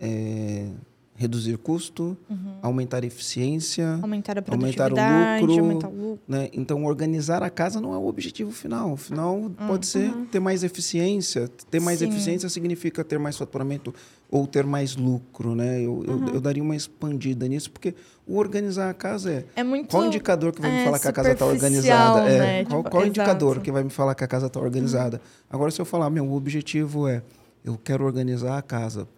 É, 0.00 0.68
reduzir 1.16 1.56
custo, 1.58 2.16
aumentar 2.60 3.04
a 3.04 3.06
eficiência, 3.06 3.98
Aumentar 4.02 4.36
a 4.38 4.42
Aumentar 4.50 4.90
o 4.90 4.94
produtividade, 4.94 5.46
lucro. 5.46 5.60
aumentar 5.60 5.88
o 5.88 5.96
lucro. 5.96 6.20
né? 6.26 6.48
Então, 6.52 6.84
organizar 6.84 7.42
a 7.42 7.50
casa 7.50 7.80
não 7.80 7.94
é 7.94 7.96
o 7.96 8.06
objetivo 8.06 8.50
final. 8.50 8.92
O 8.92 8.96
final 8.96 9.50
pode 9.66 9.86
ser 9.86 10.12
ter 10.30 10.40
mais 10.40 10.64
eficiência. 10.64 11.48
Ter 11.70 11.80
mais 11.80 12.00
Sim. 12.00 12.08
eficiência 12.08 12.48
significa 12.48 13.04
ter 13.04 13.18
mais 13.18 13.36
faturamento 13.36 13.94
ou 14.30 14.46
ter 14.46 14.66
mais 14.66 14.96
lucro, 14.96 15.54
né? 15.54 15.80
Eu, 15.80 16.04
eu, 16.06 16.34
eu 16.34 16.40
daria 16.40 16.62
uma 16.62 16.74
expandida 16.74 17.46
nisso, 17.46 17.70
porque 17.70 17.94
o 18.26 18.36
organizar 18.36 18.90
a 18.90 18.94
casa 18.94 19.30
é... 19.30 19.44
É 19.54 19.62
muito. 19.62 19.90
Qual 19.90 20.04
indicador 20.04 20.52
que 20.52 20.60
vai 20.60 20.70
me 20.72 20.78
é, 20.78 20.84
falar 20.84 20.98
que 20.98 21.08
a 21.08 21.12
casa 21.12 21.32
está 21.32 21.46
organizada? 21.46 22.20
É, 22.28 22.38
né? 22.38 22.64
qual 22.64 22.82
Tipo, 22.82 22.90
qual 22.90 23.06
indicador 23.06 23.60
que 23.60 23.70
vai 23.70 23.84
me 23.84 23.90
falar 23.90 24.14
que 24.16 24.24
a 24.24 24.28
casa 24.28 24.46
está 24.48 24.58
organizada? 24.58 25.20
Agora, 25.48 25.70
se 25.70 25.80
eu 25.80 25.84
falar, 25.84 26.10
meu, 26.10 26.32
objetivo 26.32 27.06
é 27.06 27.22
eu 27.64 27.78
quero 27.82 28.04
organizar 28.04 28.58
a 28.58 28.62
casa 28.62 29.08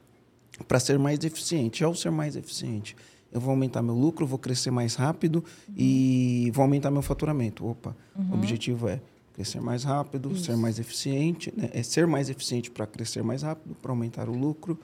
para 0.66 0.80
ser 0.80 0.98
mais 0.98 1.22
eficiente. 1.24 1.84
Ao 1.84 1.94
ser 1.94 2.10
mais 2.10 2.36
eficiente, 2.36 2.96
eu 3.32 3.40
vou 3.40 3.50
aumentar 3.50 3.82
meu 3.82 3.94
lucro, 3.94 4.26
vou 4.26 4.38
crescer 4.38 4.70
mais 4.70 4.94
rápido 4.94 5.44
uhum. 5.68 5.74
e 5.76 6.50
vou 6.54 6.62
aumentar 6.62 6.90
meu 6.90 7.02
faturamento. 7.02 7.66
Opa, 7.66 7.96
uhum. 8.16 8.30
o 8.30 8.34
objetivo 8.34 8.88
é 8.88 9.00
crescer 9.34 9.60
mais 9.60 9.84
rápido, 9.84 10.32
Isso. 10.32 10.44
ser 10.44 10.56
mais 10.56 10.78
eficiente, 10.78 11.52
né? 11.54 11.68
é 11.74 11.82
ser 11.82 12.06
mais 12.06 12.30
eficiente 12.30 12.70
para 12.70 12.86
crescer 12.86 13.22
mais 13.22 13.42
rápido, 13.42 13.76
para 13.82 13.92
aumentar 13.92 14.28
o 14.30 14.32
lucro. 14.32 14.78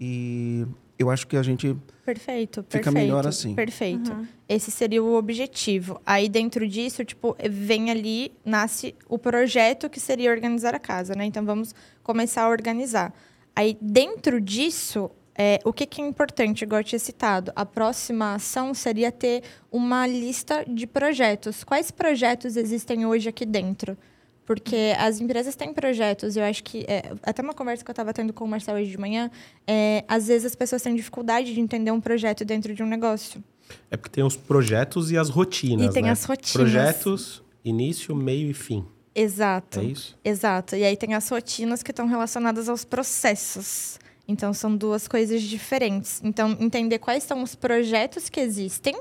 E 0.00 0.66
eu 0.98 1.10
acho 1.10 1.26
que 1.26 1.36
a 1.36 1.42
gente 1.42 1.76
perfeito, 2.04 2.62
fica 2.62 2.84
perfeito, 2.84 2.94
melhor 2.94 3.26
assim. 3.26 3.54
Perfeito. 3.54 4.10
Uhum. 4.10 4.26
Esse 4.48 4.70
seria 4.70 5.02
o 5.02 5.14
objetivo. 5.14 6.00
Aí 6.06 6.28
dentro 6.28 6.66
disso, 6.66 7.04
tipo, 7.04 7.36
vem 7.50 7.90
ali, 7.90 8.32
nasce 8.42 8.94
o 9.08 9.18
projeto 9.18 9.90
que 9.90 10.00
seria 10.00 10.30
organizar 10.30 10.74
a 10.74 10.78
casa, 10.78 11.14
né? 11.14 11.26
Então 11.26 11.44
vamos 11.44 11.74
começar 12.02 12.44
a 12.44 12.48
organizar. 12.48 13.12
Aí 13.54 13.76
dentro 13.80 14.40
disso, 14.40 15.10
é, 15.36 15.58
o 15.64 15.72
que, 15.72 15.86
que, 15.86 16.02
é 16.02 16.06
importante, 16.06 16.62
igual 16.62 16.80
eu 16.80 16.84
tinha 16.84 16.98
citado? 16.98 17.52
A 17.56 17.64
próxima 17.64 18.34
ação 18.34 18.74
seria 18.74 19.10
ter 19.10 19.42
uma 19.72 20.06
lista 20.06 20.64
de 20.68 20.86
projetos. 20.86 21.64
Quais 21.64 21.90
projetos 21.90 22.56
existem 22.56 23.06
hoje 23.06 23.28
aqui 23.28 23.46
dentro? 23.46 23.96
Porque 24.44 24.94
as 24.98 25.20
empresas 25.20 25.54
têm 25.54 25.72
projetos, 25.72 26.36
eu 26.36 26.42
acho 26.42 26.64
que. 26.64 26.84
É, 26.88 27.12
até 27.22 27.40
uma 27.40 27.54
conversa 27.54 27.84
que 27.84 27.90
eu 27.90 27.92
estava 27.92 28.12
tendo 28.12 28.32
com 28.32 28.44
o 28.44 28.48
Marcelo 28.48 28.78
hoje 28.78 28.90
de 28.90 28.98
manhã, 28.98 29.30
é, 29.66 30.04
às 30.08 30.26
vezes 30.26 30.46
as 30.46 30.54
pessoas 30.56 30.82
têm 30.82 30.94
dificuldade 30.94 31.54
de 31.54 31.60
entender 31.60 31.92
um 31.92 32.00
projeto 32.00 32.44
dentro 32.44 32.74
de 32.74 32.82
um 32.82 32.86
negócio. 32.86 33.42
É 33.90 33.96
porque 33.96 34.10
tem 34.10 34.24
os 34.24 34.36
projetos 34.36 35.10
e 35.10 35.16
as 35.16 35.28
rotinas. 35.28 35.86
E 35.86 35.90
tem 35.90 36.02
né? 36.02 36.10
as 36.10 36.24
rotinas. 36.24 36.52
Projetos, 36.52 37.42
início, 37.64 38.14
meio 38.14 38.50
e 38.50 38.54
fim. 38.54 38.84
Exato. 39.14 39.80
É 39.80 39.84
isso? 39.84 40.18
Exato. 40.24 40.76
E 40.76 40.84
aí 40.84 40.96
tem 40.96 41.14
as 41.14 41.28
rotinas 41.28 41.82
que 41.82 41.90
estão 41.90 42.06
relacionadas 42.06 42.68
aos 42.68 42.84
processos. 42.84 43.98
Então, 44.26 44.52
são 44.52 44.76
duas 44.76 45.08
coisas 45.08 45.42
diferentes. 45.42 46.20
Então, 46.22 46.56
entender 46.60 46.98
quais 46.98 47.24
são 47.24 47.42
os 47.42 47.54
projetos 47.54 48.28
que 48.28 48.38
existem, 48.38 48.96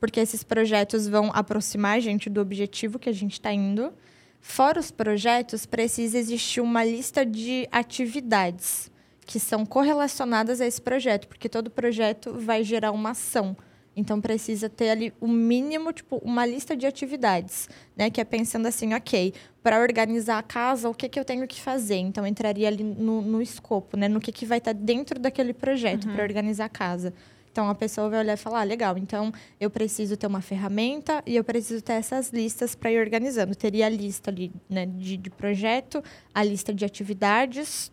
porque 0.00 0.18
esses 0.18 0.42
projetos 0.42 1.06
vão 1.06 1.30
aproximar 1.32 1.96
a 1.96 2.00
gente 2.00 2.28
do 2.28 2.40
objetivo 2.40 2.98
que 2.98 3.08
a 3.08 3.12
gente 3.12 3.34
está 3.34 3.52
indo. 3.52 3.92
Fora 4.40 4.80
os 4.80 4.90
projetos, 4.90 5.64
precisa 5.64 6.18
existir 6.18 6.60
uma 6.60 6.84
lista 6.84 7.24
de 7.24 7.68
atividades 7.70 8.90
que 9.24 9.38
são 9.38 9.64
correlacionadas 9.64 10.60
a 10.60 10.66
esse 10.66 10.82
projeto, 10.82 11.28
porque 11.28 11.48
todo 11.48 11.70
projeto 11.70 12.34
vai 12.34 12.64
gerar 12.64 12.90
uma 12.90 13.10
ação. 13.10 13.56
Então 13.94 14.20
precisa 14.20 14.68
ter 14.68 14.90
ali 14.90 15.12
o 15.20 15.28
mínimo, 15.28 15.92
tipo, 15.92 16.16
uma 16.24 16.46
lista 16.46 16.74
de 16.74 16.86
atividades, 16.86 17.68
né? 17.96 18.10
Que 18.10 18.20
é 18.20 18.24
pensando 18.24 18.66
assim, 18.66 18.94
ok, 18.94 19.34
para 19.62 19.80
organizar 19.80 20.38
a 20.38 20.42
casa, 20.42 20.88
o 20.88 20.94
que, 20.94 21.08
que 21.08 21.20
eu 21.20 21.24
tenho 21.24 21.46
que 21.46 21.60
fazer? 21.60 21.96
Então 21.96 22.26
entraria 22.26 22.68
ali 22.68 22.82
no, 22.82 23.20
no 23.20 23.42
escopo, 23.42 23.96
né? 23.96 24.08
No 24.08 24.18
que, 24.18 24.32
que 24.32 24.46
vai 24.46 24.58
estar 24.58 24.74
tá 24.74 24.80
dentro 24.80 25.20
daquele 25.20 25.52
projeto 25.52 26.06
uhum. 26.06 26.14
para 26.14 26.22
organizar 26.22 26.64
a 26.64 26.70
casa. 26.70 27.12
Então 27.52 27.68
a 27.68 27.74
pessoa 27.74 28.08
vai 28.08 28.20
olhar 28.20 28.32
e 28.32 28.36
falar, 28.38 28.62
ah, 28.62 28.64
legal, 28.64 28.96
então 28.96 29.30
eu 29.60 29.68
preciso 29.68 30.16
ter 30.16 30.26
uma 30.26 30.40
ferramenta 30.40 31.22
e 31.26 31.36
eu 31.36 31.44
preciso 31.44 31.82
ter 31.82 31.92
essas 31.92 32.30
listas 32.30 32.74
para 32.74 32.90
ir 32.90 32.98
organizando. 32.98 33.54
Teria 33.54 33.86
a 33.86 33.88
lista 33.90 34.30
ali 34.30 34.50
né, 34.70 34.86
de, 34.86 35.18
de 35.18 35.28
projeto, 35.28 36.02
a 36.34 36.42
lista 36.42 36.72
de 36.72 36.82
atividades 36.82 37.92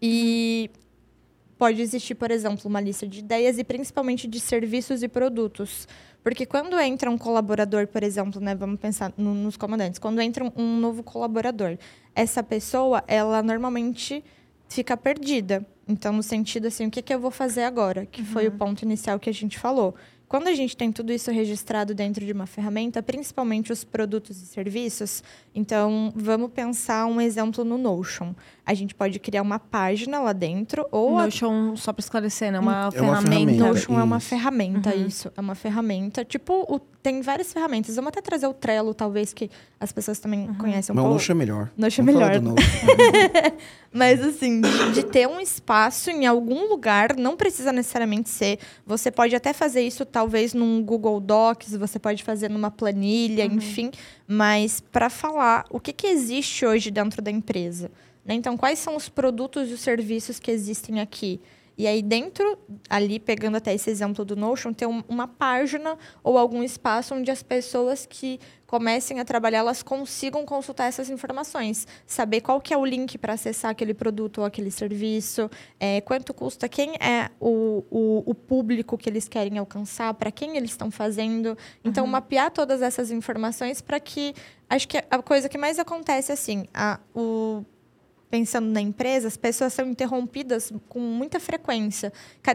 e 0.00 0.70
pode 1.58 1.80
existir, 1.80 2.14
por 2.14 2.30
exemplo, 2.30 2.62
uma 2.66 2.80
lista 2.80 3.06
de 3.06 3.20
ideias 3.20 3.58
e 3.58 3.64
principalmente 3.64 4.28
de 4.28 4.38
serviços 4.40 5.02
e 5.02 5.08
produtos. 5.08 5.88
Porque 6.22 6.44
quando 6.44 6.78
entra 6.78 7.10
um 7.10 7.16
colaborador, 7.16 7.86
por 7.86 8.02
exemplo, 8.02 8.40
né, 8.40 8.54
vamos 8.54 8.80
pensar 8.80 9.12
no, 9.16 9.32
nos 9.32 9.56
comandantes, 9.56 9.98
quando 9.98 10.20
entra 10.20 10.44
um, 10.44 10.52
um 10.56 10.80
novo 10.80 11.02
colaborador, 11.02 11.78
essa 12.14 12.42
pessoa, 12.42 13.04
ela 13.06 13.42
normalmente 13.42 14.24
fica 14.68 14.96
perdida. 14.96 15.64
Então, 15.86 16.12
no 16.12 16.22
sentido 16.22 16.66
assim, 16.66 16.86
o 16.86 16.90
que, 16.90 17.00
que 17.00 17.14
eu 17.14 17.20
vou 17.20 17.30
fazer 17.30 17.62
agora? 17.62 18.06
Que 18.06 18.22
uhum. 18.22 18.26
foi 18.26 18.48
o 18.48 18.50
uhum. 18.50 18.58
ponto 18.58 18.82
inicial 18.82 19.20
que 19.20 19.30
a 19.30 19.32
gente 19.32 19.58
falou. 19.58 19.94
Quando 20.28 20.48
a 20.48 20.54
gente 20.54 20.76
tem 20.76 20.90
tudo 20.90 21.12
isso 21.12 21.30
registrado 21.30 21.94
dentro 21.94 22.24
de 22.26 22.32
uma 22.32 22.46
ferramenta, 22.46 23.00
principalmente 23.00 23.72
os 23.72 23.84
produtos 23.84 24.42
e 24.42 24.46
serviços, 24.46 25.22
então 25.54 26.12
vamos 26.16 26.50
pensar 26.50 27.06
um 27.06 27.20
exemplo 27.20 27.64
no 27.64 27.78
Notion. 27.78 28.34
A 28.66 28.74
gente 28.74 28.96
pode 28.96 29.20
criar 29.20 29.42
uma 29.42 29.60
página 29.60 30.18
lá 30.18 30.32
dentro 30.32 30.84
ou 30.90 31.20
Notion, 31.20 31.74
a... 31.74 31.76
só 31.76 31.92
para 31.92 32.00
esclarecer, 32.00 32.50
né? 32.50 32.58
Uma, 32.58 32.88
é 32.88 32.90
ferramenta. 32.90 33.12
uma 33.12 33.22
ferramenta. 33.22 33.64
Notion 33.64 33.78
isso. 33.78 33.92
é 33.92 34.02
uma 34.02 34.20
ferramenta, 34.20 34.90
uhum. 34.90 35.06
isso. 35.06 35.32
É 35.36 35.40
uma 35.40 35.54
ferramenta. 35.54 36.24
Tipo, 36.24 36.52
o... 36.68 36.80
tem 36.80 37.22
várias 37.22 37.52
ferramentas. 37.52 37.94
Vamos 37.94 38.08
até 38.08 38.20
trazer 38.20 38.48
o 38.48 38.52
Trello, 38.52 38.92
talvez, 38.92 39.32
que 39.32 39.48
as 39.78 39.92
pessoas 39.92 40.18
também 40.18 40.48
uhum. 40.48 40.54
conhecem 40.54 40.92
um 40.92 40.96
Mas 40.96 41.02
pouco. 41.04 41.14
Notion 41.14 41.32
é 41.32 41.34
melhor. 41.36 41.70
Notion 41.76 42.02
é 42.02 42.04
melhor. 42.04 42.30
Mas, 43.94 44.20
assim, 44.20 44.60
de, 44.60 44.92
de 44.94 45.04
ter 45.04 45.28
um 45.28 45.38
espaço 45.38 46.10
em 46.10 46.26
algum 46.26 46.68
lugar, 46.68 47.14
não 47.16 47.36
precisa 47.36 47.72
necessariamente 47.72 48.28
ser. 48.28 48.58
Você 48.84 49.12
pode 49.12 49.36
até 49.36 49.52
fazer 49.52 49.82
isso, 49.82 50.04
talvez, 50.04 50.52
num 50.52 50.82
Google 50.82 51.20
Docs, 51.20 51.76
você 51.76 52.00
pode 52.00 52.24
fazer 52.24 52.50
numa 52.50 52.72
planilha, 52.72 53.46
uhum. 53.46 53.54
enfim. 53.54 53.92
Mas 54.26 54.80
para 54.80 55.08
falar 55.08 55.64
o 55.70 55.78
que, 55.78 55.92
que 55.92 56.08
existe 56.08 56.66
hoje 56.66 56.90
dentro 56.90 57.22
da 57.22 57.30
empresa. 57.30 57.92
Né? 58.26 58.34
Então, 58.34 58.56
quais 58.56 58.78
são 58.78 58.96
os 58.96 59.08
produtos 59.08 59.70
e 59.70 59.74
os 59.74 59.80
serviços 59.80 60.38
que 60.38 60.50
existem 60.50 61.00
aqui? 61.00 61.40
E 61.78 61.86
aí, 61.86 62.00
dentro, 62.00 62.58
ali, 62.88 63.20
pegando 63.20 63.58
até 63.58 63.74
esse 63.74 63.90
exemplo 63.90 64.24
do 64.24 64.34
Notion, 64.34 64.72
ter 64.72 64.86
um, 64.86 65.04
uma 65.06 65.28
página 65.28 65.98
ou 66.24 66.38
algum 66.38 66.62
espaço 66.62 67.14
onde 67.14 67.30
as 67.30 67.42
pessoas 67.42 68.06
que 68.06 68.40
comecem 68.66 69.20
a 69.20 69.26
trabalhar, 69.26 69.58
elas 69.58 69.82
consigam 69.82 70.46
consultar 70.46 70.86
essas 70.86 71.10
informações. 71.10 71.86
Saber 72.06 72.40
qual 72.40 72.62
que 72.62 72.72
é 72.72 72.78
o 72.78 72.84
link 72.84 73.18
para 73.18 73.34
acessar 73.34 73.72
aquele 73.72 73.92
produto 73.92 74.38
ou 74.38 74.46
aquele 74.46 74.70
serviço, 74.70 75.50
é, 75.78 76.00
quanto 76.00 76.32
custa, 76.32 76.66
quem 76.66 76.94
é 76.94 77.30
o, 77.38 77.84
o, 77.90 78.22
o, 78.30 78.34
público 78.34 78.96
que 78.96 79.10
eles 79.10 79.28
querem 79.28 79.58
alcançar, 79.58 80.14
para 80.14 80.30
quem 80.30 80.56
eles 80.56 80.70
estão 80.70 80.90
fazendo. 80.90 81.58
Então, 81.84 82.04
uhum. 82.04 82.10
mapear 82.10 82.50
todas 82.50 82.80
essas 82.80 83.10
informações 83.10 83.82
para 83.82 84.00
que... 84.00 84.34
Acho 84.68 84.88
que 84.88 84.96
a 84.96 85.22
coisa 85.22 85.46
que 85.46 85.58
mais 85.58 85.78
acontece, 85.78 86.32
assim, 86.32 86.66
a, 86.72 86.98
o 87.14 87.64
pensando 88.30 88.70
na 88.70 88.80
empresa, 88.80 89.28
as 89.28 89.36
pessoas 89.36 89.72
são 89.72 89.86
interrompidas 89.88 90.72
com 90.88 90.98
muita 91.00 91.38
frequência. 91.38 92.12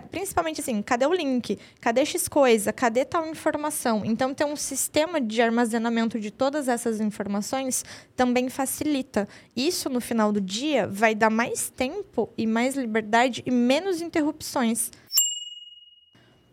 Principalmente 0.09 0.61
assim, 0.61 0.81
cadê 0.81 1.05
o 1.05 1.13
link? 1.13 1.57
Cadê 1.79 2.05
X 2.05 2.27
coisa? 2.27 2.73
Cadê 2.73 3.05
tal 3.05 3.27
informação? 3.27 4.03
Então, 4.05 4.33
ter 4.33 4.45
um 4.45 4.55
sistema 4.55 5.19
de 5.21 5.41
armazenamento 5.41 6.19
de 6.19 6.31
todas 6.31 6.67
essas 6.67 6.99
informações 6.99 7.85
também 8.15 8.49
facilita. 8.49 9.27
Isso, 9.55 9.89
no 9.89 10.01
final 10.01 10.31
do 10.31 10.41
dia, 10.41 10.87
vai 10.87 11.15
dar 11.15 11.29
mais 11.29 11.69
tempo 11.69 12.29
e 12.37 12.45
mais 12.45 12.75
liberdade 12.75 13.41
e 13.45 13.51
menos 13.51 14.01
interrupções. 14.01 14.91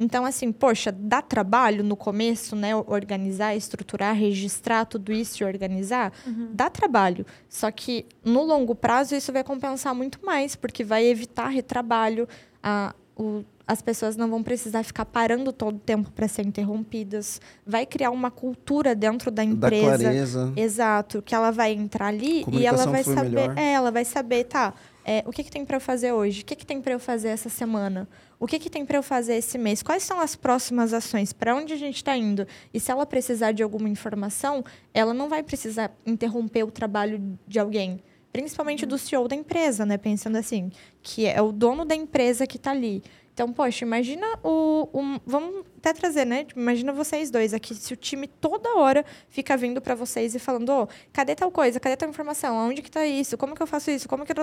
Então, 0.00 0.24
assim, 0.24 0.52
poxa, 0.52 0.92
dá 0.92 1.20
trabalho 1.20 1.82
no 1.82 1.96
começo, 1.96 2.54
né? 2.54 2.74
Organizar, 2.76 3.56
estruturar, 3.56 4.14
registrar 4.14 4.84
tudo 4.84 5.12
isso 5.12 5.42
e 5.42 5.46
organizar? 5.46 6.12
Uhum. 6.26 6.50
Dá 6.52 6.70
trabalho. 6.70 7.26
Só 7.48 7.70
que 7.70 8.06
no 8.24 8.44
longo 8.44 8.74
prazo 8.74 9.16
isso 9.16 9.32
vai 9.32 9.42
compensar 9.42 9.94
muito 9.94 10.24
mais, 10.24 10.54
porque 10.54 10.84
vai 10.84 11.04
evitar 11.04 11.48
retrabalho. 11.48 12.28
A, 12.62 12.94
o, 13.16 13.44
as 13.66 13.82
pessoas 13.82 14.16
não 14.16 14.30
vão 14.30 14.42
precisar 14.42 14.82
ficar 14.82 15.04
parando 15.04 15.52
todo 15.52 15.76
o 15.76 15.80
tempo 15.80 16.10
para 16.12 16.26
ser 16.26 16.46
interrompidas. 16.46 17.40
Vai 17.66 17.84
criar 17.84 18.10
uma 18.10 18.30
cultura 18.30 18.94
dentro 18.94 19.30
da 19.30 19.44
empresa. 19.44 19.90
Da 19.90 20.04
clareza. 20.04 20.52
Exato, 20.56 21.20
que 21.20 21.34
ela 21.34 21.50
vai 21.50 21.72
entrar 21.72 22.06
ali 22.06 22.46
e 22.50 22.64
ela 22.64 22.86
vai 22.86 23.04
saber. 23.04 23.58
É, 23.58 23.72
ela 23.72 23.90
vai 23.90 24.04
saber, 24.06 24.44
tá? 24.44 24.72
É, 25.04 25.22
o 25.26 25.32
que, 25.32 25.44
que 25.44 25.50
tem 25.50 25.64
para 25.64 25.76
eu 25.76 25.80
fazer 25.80 26.12
hoje? 26.12 26.42
O 26.42 26.44
que, 26.44 26.54
que 26.54 26.64
tem 26.64 26.80
para 26.80 26.92
eu 26.92 26.98
fazer 26.98 27.28
essa 27.28 27.48
semana? 27.48 28.08
O 28.40 28.46
que, 28.46 28.58
que 28.58 28.70
tem 28.70 28.86
para 28.86 28.96
eu 28.96 29.02
fazer 29.02 29.34
esse 29.34 29.58
mês? 29.58 29.82
Quais 29.82 30.04
são 30.04 30.20
as 30.20 30.36
próximas 30.36 30.94
ações? 30.94 31.32
Para 31.32 31.56
onde 31.56 31.72
a 31.72 31.76
gente 31.76 31.96
está 31.96 32.16
indo? 32.16 32.46
E 32.72 32.78
se 32.78 32.90
ela 32.90 33.04
precisar 33.04 33.50
de 33.50 33.64
alguma 33.64 33.88
informação, 33.88 34.64
ela 34.94 35.12
não 35.12 35.28
vai 35.28 35.42
precisar 35.42 35.90
interromper 36.06 36.62
o 36.62 36.70
trabalho 36.70 37.36
de 37.46 37.58
alguém. 37.58 38.00
Principalmente 38.32 38.86
do 38.86 38.96
CEO 38.96 39.26
da 39.26 39.34
empresa, 39.34 39.84
né? 39.84 39.98
Pensando 39.98 40.36
assim, 40.36 40.70
que 41.02 41.26
é 41.26 41.42
o 41.42 41.50
dono 41.50 41.84
da 41.84 41.96
empresa 41.96 42.46
que 42.46 42.56
está 42.56 42.70
ali. 42.70 43.02
Então, 43.34 43.52
poxa, 43.52 43.84
imagina 43.84 44.26
o, 44.42 44.88
o, 44.92 45.20
Vamos 45.24 45.64
até 45.78 45.92
trazer, 45.92 46.24
né? 46.24 46.46
Imagina 46.54 46.92
vocês 46.92 47.30
dois 47.30 47.54
aqui, 47.54 47.74
se 47.74 47.92
o 47.92 47.96
time 47.96 48.26
toda 48.26 48.76
hora 48.76 49.04
fica 49.28 49.56
vindo 49.56 49.80
para 49.80 49.94
vocês 49.94 50.34
e 50.34 50.38
falando: 50.38 50.70
oh, 50.70 50.88
cadê 51.12 51.34
tal 51.34 51.50
coisa? 51.50 51.78
Cadê 51.80 51.96
tal 51.96 52.08
informação? 52.08 52.56
Onde 52.56 52.82
que 52.82 52.90
tá 52.90 53.06
isso? 53.06 53.38
Como 53.38 53.54
que 53.54 53.62
eu 53.62 53.66
faço 53.66 53.90
isso? 53.90 54.08
Como 54.08 54.24
que 54.24 54.32
eu 54.32 54.36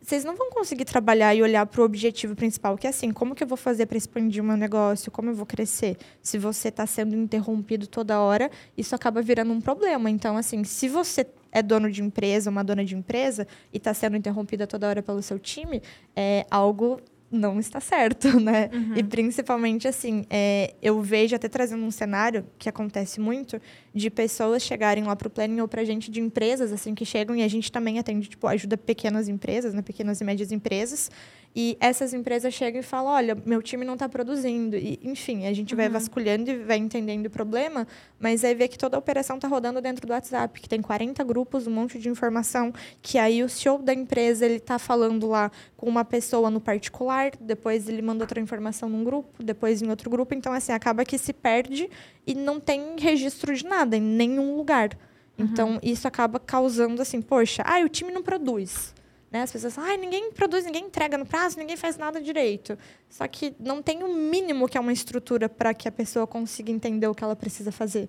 vocês 0.00 0.24
não 0.24 0.36
vão 0.36 0.50
conseguir 0.50 0.84
trabalhar 0.84 1.34
e 1.34 1.42
olhar 1.42 1.66
para 1.66 1.80
o 1.80 1.84
objetivo 1.84 2.34
principal, 2.34 2.76
que 2.76 2.86
é 2.86 2.90
assim, 2.90 3.10
como 3.10 3.34
que 3.34 3.42
eu 3.42 3.46
vou 3.46 3.56
fazer 3.56 3.86
para 3.86 3.98
expandir 3.98 4.42
o 4.42 4.46
meu 4.46 4.56
negócio, 4.56 5.10
como 5.10 5.30
eu 5.30 5.34
vou 5.34 5.44
crescer. 5.44 5.96
Se 6.22 6.38
você 6.38 6.68
está 6.68 6.86
sendo 6.86 7.14
interrompido 7.14 7.86
toda 7.86 8.20
hora, 8.20 8.50
isso 8.76 8.94
acaba 8.94 9.20
virando 9.20 9.52
um 9.52 9.60
problema. 9.60 10.08
Então, 10.08 10.36
assim, 10.36 10.64
se 10.64 10.88
você 10.88 11.26
é 11.50 11.62
dono 11.62 11.90
de 11.90 12.02
empresa, 12.02 12.50
uma 12.50 12.62
dona 12.62 12.84
de 12.84 12.94
empresa, 12.94 13.46
e 13.72 13.78
está 13.78 13.92
sendo 13.92 14.16
interrompida 14.16 14.66
toda 14.66 14.88
hora 14.88 15.02
pelo 15.02 15.22
seu 15.22 15.38
time, 15.38 15.82
é 16.14 16.46
algo 16.50 17.00
não 17.30 17.60
está 17.60 17.80
certo, 17.80 18.28
né? 18.40 18.70
Uhum. 18.72 18.96
E 18.96 19.02
principalmente 19.02 19.86
assim, 19.86 20.24
é, 20.30 20.74
eu 20.82 21.00
vejo 21.02 21.36
até 21.36 21.48
trazendo 21.48 21.84
um 21.84 21.90
cenário 21.90 22.46
que 22.58 22.68
acontece 22.68 23.20
muito 23.20 23.60
de 23.94 24.10
pessoas 24.10 24.62
chegarem 24.62 25.04
lá 25.04 25.14
para 25.14 25.28
o 25.28 25.30
planning 25.30 25.60
ou 25.60 25.68
para 25.68 25.84
gente 25.84 26.10
de 26.10 26.20
empresas 26.20 26.72
assim 26.72 26.94
que 26.94 27.04
chegam 27.04 27.36
e 27.36 27.42
a 27.42 27.48
gente 27.48 27.70
também 27.70 27.98
atende 27.98 28.28
tipo 28.28 28.46
ajuda 28.46 28.76
pequenas 28.76 29.28
empresas, 29.28 29.74
né? 29.74 29.82
Pequenas 29.82 30.20
e 30.20 30.24
médias 30.24 30.52
empresas 30.52 31.10
E 31.54 31.76
essas 31.80 32.14
empresas 32.14 32.54
chegam 32.54 32.80
e 32.80 32.82
falam: 32.82 33.12
olha, 33.12 33.36
meu 33.44 33.62
time 33.62 33.84
não 33.84 33.94
está 33.94 34.08
produzindo. 34.08 34.76
E, 34.76 35.00
enfim, 35.02 35.46
a 35.46 35.52
gente 35.52 35.74
vai 35.74 35.88
vasculhando 35.88 36.50
e 36.50 36.58
vai 36.58 36.76
entendendo 36.76 37.26
o 37.26 37.30
problema, 37.30 37.86
mas 38.18 38.44
aí 38.44 38.54
vê 38.54 38.68
que 38.68 38.78
toda 38.78 38.96
a 38.96 38.98
operação 38.98 39.36
está 39.36 39.48
rodando 39.48 39.80
dentro 39.80 40.06
do 40.06 40.12
WhatsApp, 40.12 40.60
que 40.60 40.68
tem 40.68 40.80
40 40.80 41.22
grupos, 41.24 41.66
um 41.66 41.70
monte 41.70 41.98
de 41.98 42.08
informação, 42.08 42.72
que 43.02 43.18
aí 43.18 43.42
o 43.42 43.48
CEO 43.48 43.78
da 43.78 43.92
empresa 43.92 44.44
ele 44.44 44.56
está 44.56 44.78
falando 44.78 45.26
lá 45.26 45.50
com 45.76 45.88
uma 45.88 46.04
pessoa 46.04 46.50
no 46.50 46.60
particular, 46.60 47.32
depois 47.40 47.88
ele 47.88 48.02
manda 48.02 48.24
outra 48.24 48.40
informação 48.40 48.88
num 48.88 49.02
grupo, 49.02 49.42
depois 49.42 49.82
em 49.82 49.88
outro 49.88 50.08
grupo. 50.10 50.34
Então, 50.34 50.52
assim, 50.52 50.72
acaba 50.72 51.04
que 51.04 51.18
se 51.18 51.32
perde 51.32 51.88
e 52.26 52.34
não 52.34 52.60
tem 52.60 52.96
registro 52.98 53.54
de 53.54 53.64
nada 53.64 53.96
em 53.96 54.02
nenhum 54.02 54.56
lugar. 54.56 54.90
Então, 55.38 55.78
isso 55.82 56.08
acaba 56.08 56.40
causando 56.40 57.00
assim, 57.00 57.22
poxa, 57.22 57.62
ah, 57.64 57.80
o 57.80 57.88
time 57.88 58.10
não 58.10 58.22
produz. 58.22 58.92
Né? 59.30 59.42
As 59.42 59.52
pessoas 59.52 59.74
falam, 59.74 59.90
ah, 59.92 59.96
ninguém 59.96 60.32
produz, 60.32 60.64
ninguém 60.64 60.86
entrega 60.86 61.18
no 61.18 61.26
prazo, 61.26 61.58
ninguém 61.58 61.76
faz 61.76 61.96
nada 61.96 62.20
direito. 62.20 62.78
Só 63.08 63.26
que 63.28 63.54
não 63.58 63.82
tem 63.82 64.02
o 64.02 64.14
mínimo 64.14 64.68
que 64.68 64.78
é 64.78 64.80
uma 64.80 64.92
estrutura 64.92 65.48
para 65.48 65.74
que 65.74 65.86
a 65.86 65.92
pessoa 65.92 66.26
consiga 66.26 66.70
entender 66.70 67.06
o 67.06 67.14
que 67.14 67.22
ela 67.22 67.36
precisa 67.36 67.70
fazer. 67.70 68.08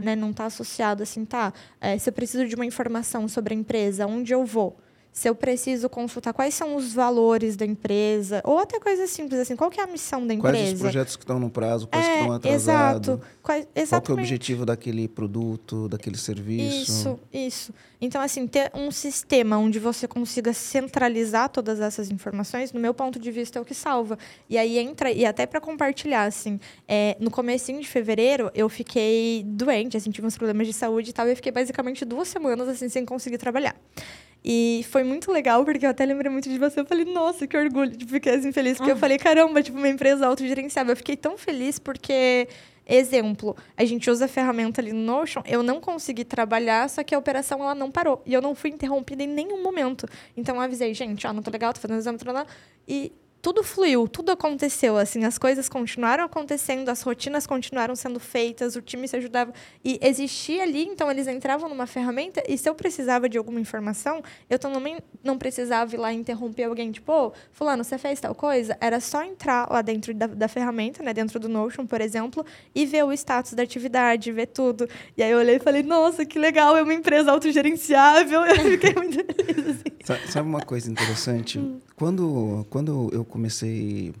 Né? 0.00 0.16
Não 0.16 0.30
está 0.30 0.46
associado 0.46 1.02
assim, 1.02 1.24
tá? 1.24 1.52
é, 1.80 1.96
se 1.98 2.08
eu 2.08 2.12
preciso 2.12 2.46
de 2.46 2.54
uma 2.54 2.66
informação 2.66 3.28
sobre 3.28 3.54
a 3.54 3.56
empresa, 3.56 4.06
onde 4.06 4.32
eu 4.32 4.44
vou? 4.44 4.78
Se 5.12 5.28
eu 5.28 5.34
preciso 5.34 5.88
consultar 5.88 6.32
quais 6.32 6.54
são 6.54 6.76
os 6.76 6.92
valores 6.92 7.56
da 7.56 7.66
empresa, 7.66 8.40
ou 8.44 8.58
até 8.58 8.78
coisas 8.78 9.10
simples 9.10 9.40
assim, 9.40 9.56
qual 9.56 9.70
que 9.70 9.80
é 9.80 9.82
a 9.82 9.86
missão 9.86 10.24
da 10.24 10.32
empresa? 10.32 10.56
Quais 10.56 10.72
os 10.74 10.80
projetos 10.80 11.16
que 11.16 11.24
estão 11.24 11.40
no 11.40 11.50
prazo, 11.50 11.88
quais 11.88 12.04
que 12.04 12.10
é, 12.10 12.20
estão 12.20 12.32
atrasados? 12.32 13.08
exato. 13.08 13.20
Quais, 13.42 13.66
Qual 13.88 14.02
que 14.02 14.10
é 14.10 14.14
o 14.14 14.18
objetivo 14.18 14.66
daquele 14.66 15.08
produto, 15.08 15.88
daquele 15.88 16.16
serviço? 16.16 16.82
Isso, 16.82 17.20
isso. 17.32 17.74
Então, 18.00 18.20
assim, 18.20 18.46
ter 18.46 18.70
um 18.74 18.90
sistema 18.90 19.58
onde 19.58 19.78
você 19.78 20.06
consiga 20.06 20.52
centralizar 20.52 21.48
todas 21.48 21.80
essas 21.80 22.10
informações, 22.10 22.72
no 22.72 22.78
meu 22.78 22.94
ponto 22.94 23.18
de 23.18 23.30
vista, 23.30 23.58
é 23.58 23.62
o 23.62 23.64
que 23.64 23.74
salva. 23.74 24.16
E 24.48 24.56
aí 24.56 24.78
entra, 24.78 25.10
e 25.10 25.24
até 25.24 25.46
para 25.46 25.60
compartilhar, 25.60 26.24
assim, 26.24 26.60
é, 26.86 27.16
no 27.18 27.30
comecinho 27.30 27.80
de 27.80 27.88
fevereiro, 27.88 28.50
eu 28.54 28.68
fiquei 28.68 29.42
doente, 29.44 29.96
assim, 29.96 30.10
tive 30.10 30.26
uns 30.26 30.36
problemas 30.36 30.66
de 30.66 30.72
saúde 30.72 31.10
e 31.10 31.12
tal, 31.12 31.26
e 31.26 31.32
eu 31.32 31.36
fiquei 31.36 31.50
basicamente 31.50 32.04
duas 32.04 32.28
semanas, 32.28 32.68
assim, 32.68 32.88
sem 32.88 33.04
conseguir 33.04 33.38
trabalhar. 33.38 33.74
E 34.44 34.84
foi 34.90 35.02
muito 35.02 35.32
legal, 35.32 35.64
porque 35.64 35.84
eu 35.84 35.90
até 35.90 36.04
lembrei 36.04 36.30
muito 36.30 36.48
de 36.48 36.58
você. 36.58 36.80
Eu 36.80 36.86
falei, 36.86 37.04
nossa, 37.04 37.46
que 37.46 37.56
orgulho. 37.56 37.96
Tipo, 37.96 38.12
fiquei 38.12 38.34
assim 38.34 38.52
feliz. 38.52 38.78
Porque 38.78 38.92
eu 38.92 38.96
falei, 38.96 39.18
caramba, 39.18 39.62
tipo, 39.62 39.76
uma 39.76 39.88
empresa 39.88 40.26
autogerenciável. 40.26 40.92
Eu 40.92 40.96
fiquei 40.96 41.16
tão 41.16 41.36
feliz 41.36 41.78
porque, 41.78 42.48
exemplo, 42.86 43.56
a 43.76 43.84
gente 43.84 44.10
usa 44.10 44.26
a 44.26 44.28
ferramenta 44.28 44.80
ali 44.80 44.92
no 44.92 45.00
Notion. 45.00 45.42
Eu 45.46 45.62
não 45.62 45.80
consegui 45.80 46.24
trabalhar, 46.24 46.88
só 46.88 47.02
que 47.02 47.14
a 47.14 47.18
operação 47.18 47.60
ela 47.60 47.74
não 47.74 47.90
parou. 47.90 48.22
E 48.24 48.32
eu 48.32 48.40
não 48.40 48.54
fui 48.54 48.70
interrompida 48.70 49.22
em 49.22 49.28
nenhum 49.28 49.62
momento. 49.62 50.06
Então 50.36 50.56
eu 50.56 50.60
avisei, 50.62 50.94
gente, 50.94 51.26
ó, 51.26 51.32
não 51.32 51.42
tô 51.42 51.50
legal, 51.50 51.72
tô 51.72 51.80
fazendo 51.80 51.98
exame, 51.98 52.18
tô 52.18 52.32
lá. 52.32 52.46
E 52.86 53.12
tudo 53.40 53.62
fluiu, 53.62 54.08
tudo 54.08 54.32
aconteceu, 54.32 54.96
assim, 54.96 55.24
as 55.24 55.38
coisas 55.38 55.68
continuaram 55.68 56.24
acontecendo, 56.24 56.88
as 56.88 57.02
rotinas 57.02 57.46
continuaram 57.46 57.94
sendo 57.94 58.18
feitas, 58.18 58.74
o 58.74 58.82
time 58.82 59.06
se 59.06 59.16
ajudava 59.16 59.52
e 59.84 59.98
existia 60.02 60.64
ali, 60.64 60.84
então 60.84 61.08
eles 61.10 61.28
entravam 61.28 61.68
numa 61.68 61.86
ferramenta 61.86 62.42
e 62.48 62.58
se 62.58 62.68
eu 62.68 62.74
precisava 62.74 63.28
de 63.28 63.38
alguma 63.38 63.60
informação, 63.60 64.22
eu 64.50 64.58
também 64.58 64.98
não 65.22 65.38
precisava 65.38 65.94
ir 65.94 65.98
lá 65.98 66.12
interromper 66.12 66.64
alguém, 66.64 66.90
tipo, 66.90 67.12
ô, 67.12 67.32
fulano, 67.52 67.84
você 67.84 67.96
fez 67.96 68.18
tal 68.20 68.34
coisa? 68.34 68.76
Era 68.80 68.98
só 68.98 69.22
entrar 69.22 69.70
lá 69.70 69.82
dentro 69.82 70.12
da, 70.12 70.26
da 70.26 70.48
ferramenta, 70.48 71.02
né, 71.02 71.14
dentro 71.14 71.38
do 71.38 71.48
Notion, 71.48 71.86
por 71.86 72.00
exemplo, 72.00 72.44
e 72.74 72.84
ver 72.84 73.04
o 73.04 73.12
status 73.12 73.52
da 73.54 73.62
atividade, 73.62 74.32
ver 74.32 74.46
tudo. 74.46 74.88
E 75.16 75.22
aí 75.22 75.30
eu 75.30 75.38
olhei 75.38 75.56
e 75.56 75.60
falei, 75.60 75.82
nossa, 75.84 76.24
que 76.26 76.38
legal, 76.38 76.76
é 76.76 76.82
uma 76.82 76.94
empresa 76.94 77.30
autogerenciável. 77.32 78.42
Eu 78.48 78.56
fiquei 78.72 78.92
muito 78.94 79.24
feliz, 79.24 79.58
assim. 79.68 79.96
Sa- 80.04 80.18
Sabe 80.32 80.48
uma 80.48 80.60
coisa 80.60 80.90
interessante? 80.90 81.58
Quando, 81.98 82.64
quando 82.70 83.10
eu 83.12 83.24
comecei 83.24 84.14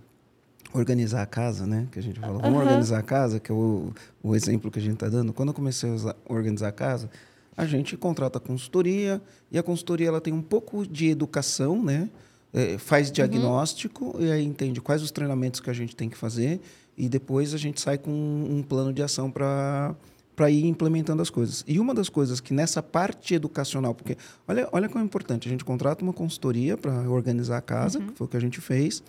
a 0.74 0.78
organizar 0.78 1.22
a 1.22 1.26
casa, 1.26 1.64
né? 1.64 1.86
Que 1.92 2.00
a 2.00 2.02
gente 2.02 2.18
falou, 2.18 2.40
vamos 2.40 2.58
organizar 2.58 2.98
a 2.98 3.02
casa, 3.02 3.38
que 3.38 3.52
é 3.52 3.54
o, 3.54 3.92
o 4.20 4.34
exemplo 4.34 4.68
que 4.68 4.80
a 4.80 4.82
gente 4.82 4.94
está 4.94 5.08
dando. 5.08 5.32
Quando 5.32 5.50
eu 5.50 5.54
comecei 5.54 5.88
a 5.88 6.16
organizar 6.28 6.68
a 6.68 6.72
casa, 6.72 7.08
a 7.56 7.64
gente 7.66 7.96
contrata 7.96 8.40
consultoria 8.40 9.22
e 9.50 9.58
a 9.58 9.62
consultoria 9.62 10.08
ela 10.08 10.20
tem 10.20 10.32
um 10.32 10.42
pouco 10.42 10.84
de 10.84 11.08
educação, 11.08 11.80
né? 11.80 12.10
É, 12.52 12.78
faz 12.78 13.12
diagnóstico 13.12 14.16
e 14.18 14.30
aí 14.30 14.44
entende 14.44 14.80
quais 14.80 15.02
os 15.02 15.10
treinamentos 15.10 15.60
que 15.60 15.70
a 15.70 15.72
gente 15.72 15.94
tem 15.94 16.08
que 16.08 16.16
fazer 16.16 16.60
e 16.96 17.08
depois 17.08 17.54
a 17.54 17.58
gente 17.58 17.80
sai 17.80 17.96
com 17.98 18.10
um 18.10 18.62
plano 18.62 18.92
de 18.92 19.02
ação 19.02 19.30
para 19.30 19.94
para 20.38 20.48
ir 20.52 20.66
implementando 20.66 21.20
as 21.20 21.30
coisas. 21.30 21.64
E 21.66 21.80
uma 21.80 21.92
das 21.92 22.08
coisas 22.08 22.38
que 22.38 22.54
nessa 22.54 22.80
parte 22.80 23.34
educacional, 23.34 23.92
porque 23.92 24.16
olha, 24.46 24.68
olha 24.70 24.88
como 24.88 25.02
é 25.02 25.04
importante, 25.04 25.48
a 25.48 25.50
gente 25.50 25.64
contrata 25.64 26.00
uma 26.04 26.12
consultoria 26.12 26.76
para 26.76 27.10
organizar 27.10 27.56
a 27.56 27.60
casa, 27.60 27.98
que 27.98 28.12
foi 28.14 28.24
o 28.24 28.30
que 28.30 28.36
a 28.36 28.40
gente 28.40 28.60
fez. 28.60 29.02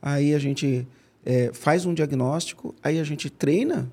Aí 0.00 0.34
a 0.34 0.38
gente 0.38 0.88
é, 1.26 1.50
faz 1.52 1.84
um 1.84 1.92
diagnóstico, 1.92 2.74
aí 2.82 2.98
a 2.98 3.04
gente 3.04 3.28
treina 3.28 3.86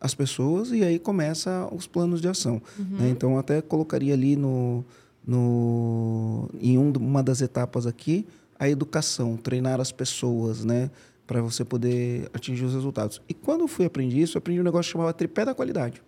as 0.00 0.14
pessoas 0.14 0.70
e 0.70 0.82
aí 0.82 0.98
começa 0.98 1.68
os 1.70 1.86
planos 1.86 2.22
de 2.22 2.28
ação. 2.28 2.62
né? 2.78 3.10
Então, 3.10 3.36
até 3.36 3.60
colocaria 3.60 4.14
ali 4.14 4.34
no, 4.34 4.82
no, 5.26 6.48
em 6.58 6.78
um, 6.78 6.94
uma 6.98 7.22
das 7.22 7.42
etapas 7.42 7.86
aqui 7.86 8.26
a 8.58 8.70
educação, 8.70 9.36
treinar 9.36 9.82
as 9.82 9.92
pessoas, 9.92 10.64
né? 10.64 10.90
Para 11.26 11.42
você 11.42 11.62
poder 11.62 12.30
atingir 12.32 12.64
os 12.64 12.72
resultados. 12.72 13.20
E 13.28 13.34
quando 13.34 13.60
eu 13.62 13.68
fui 13.68 13.84
aprender 13.84 14.16
isso, 14.16 14.38
eu 14.38 14.38
aprendi 14.38 14.60
um 14.60 14.64
negócio 14.64 14.88
que 14.88 14.92
chamava 14.92 15.12
tripé 15.12 15.44
da 15.44 15.54
qualidade. 15.54 16.00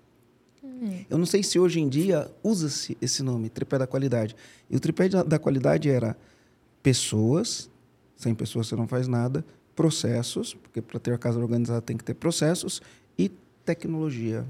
Eu 1.09 1.19
não 1.19 1.27
sei 1.27 1.43
se 1.43 1.59
hoje 1.59 1.81
em 1.81 1.89
dia 1.89 2.31
usa-se 2.43 2.97
esse 3.01 3.23
nome, 3.23 3.49
tripé 3.49 3.79
da 3.79 3.87
qualidade. 3.87 4.35
E 4.69 4.77
o 4.77 4.81
tripé 4.81 5.09
da, 5.09 5.23
da 5.23 5.39
qualidade 5.39 5.89
era 5.89 6.17
pessoas, 6.83 7.71
sem 8.17 8.35
pessoas 8.35 8.69
você 8.69 8.77
não 8.77 8.87
faz 8.87 9.09
nada, 9.09 9.45
processos, 9.75 10.55
porque 10.55 10.81
para 10.81 11.01
ter 11.01 11.13
a 11.13 11.19
casa 11.19 11.39
organizada 11.39 11.81
tem 11.83 11.97
que 11.97 12.05
ter 12.05 12.15
processos, 12.15 12.81
e 13.19 13.31
tecnologia. 13.65 14.47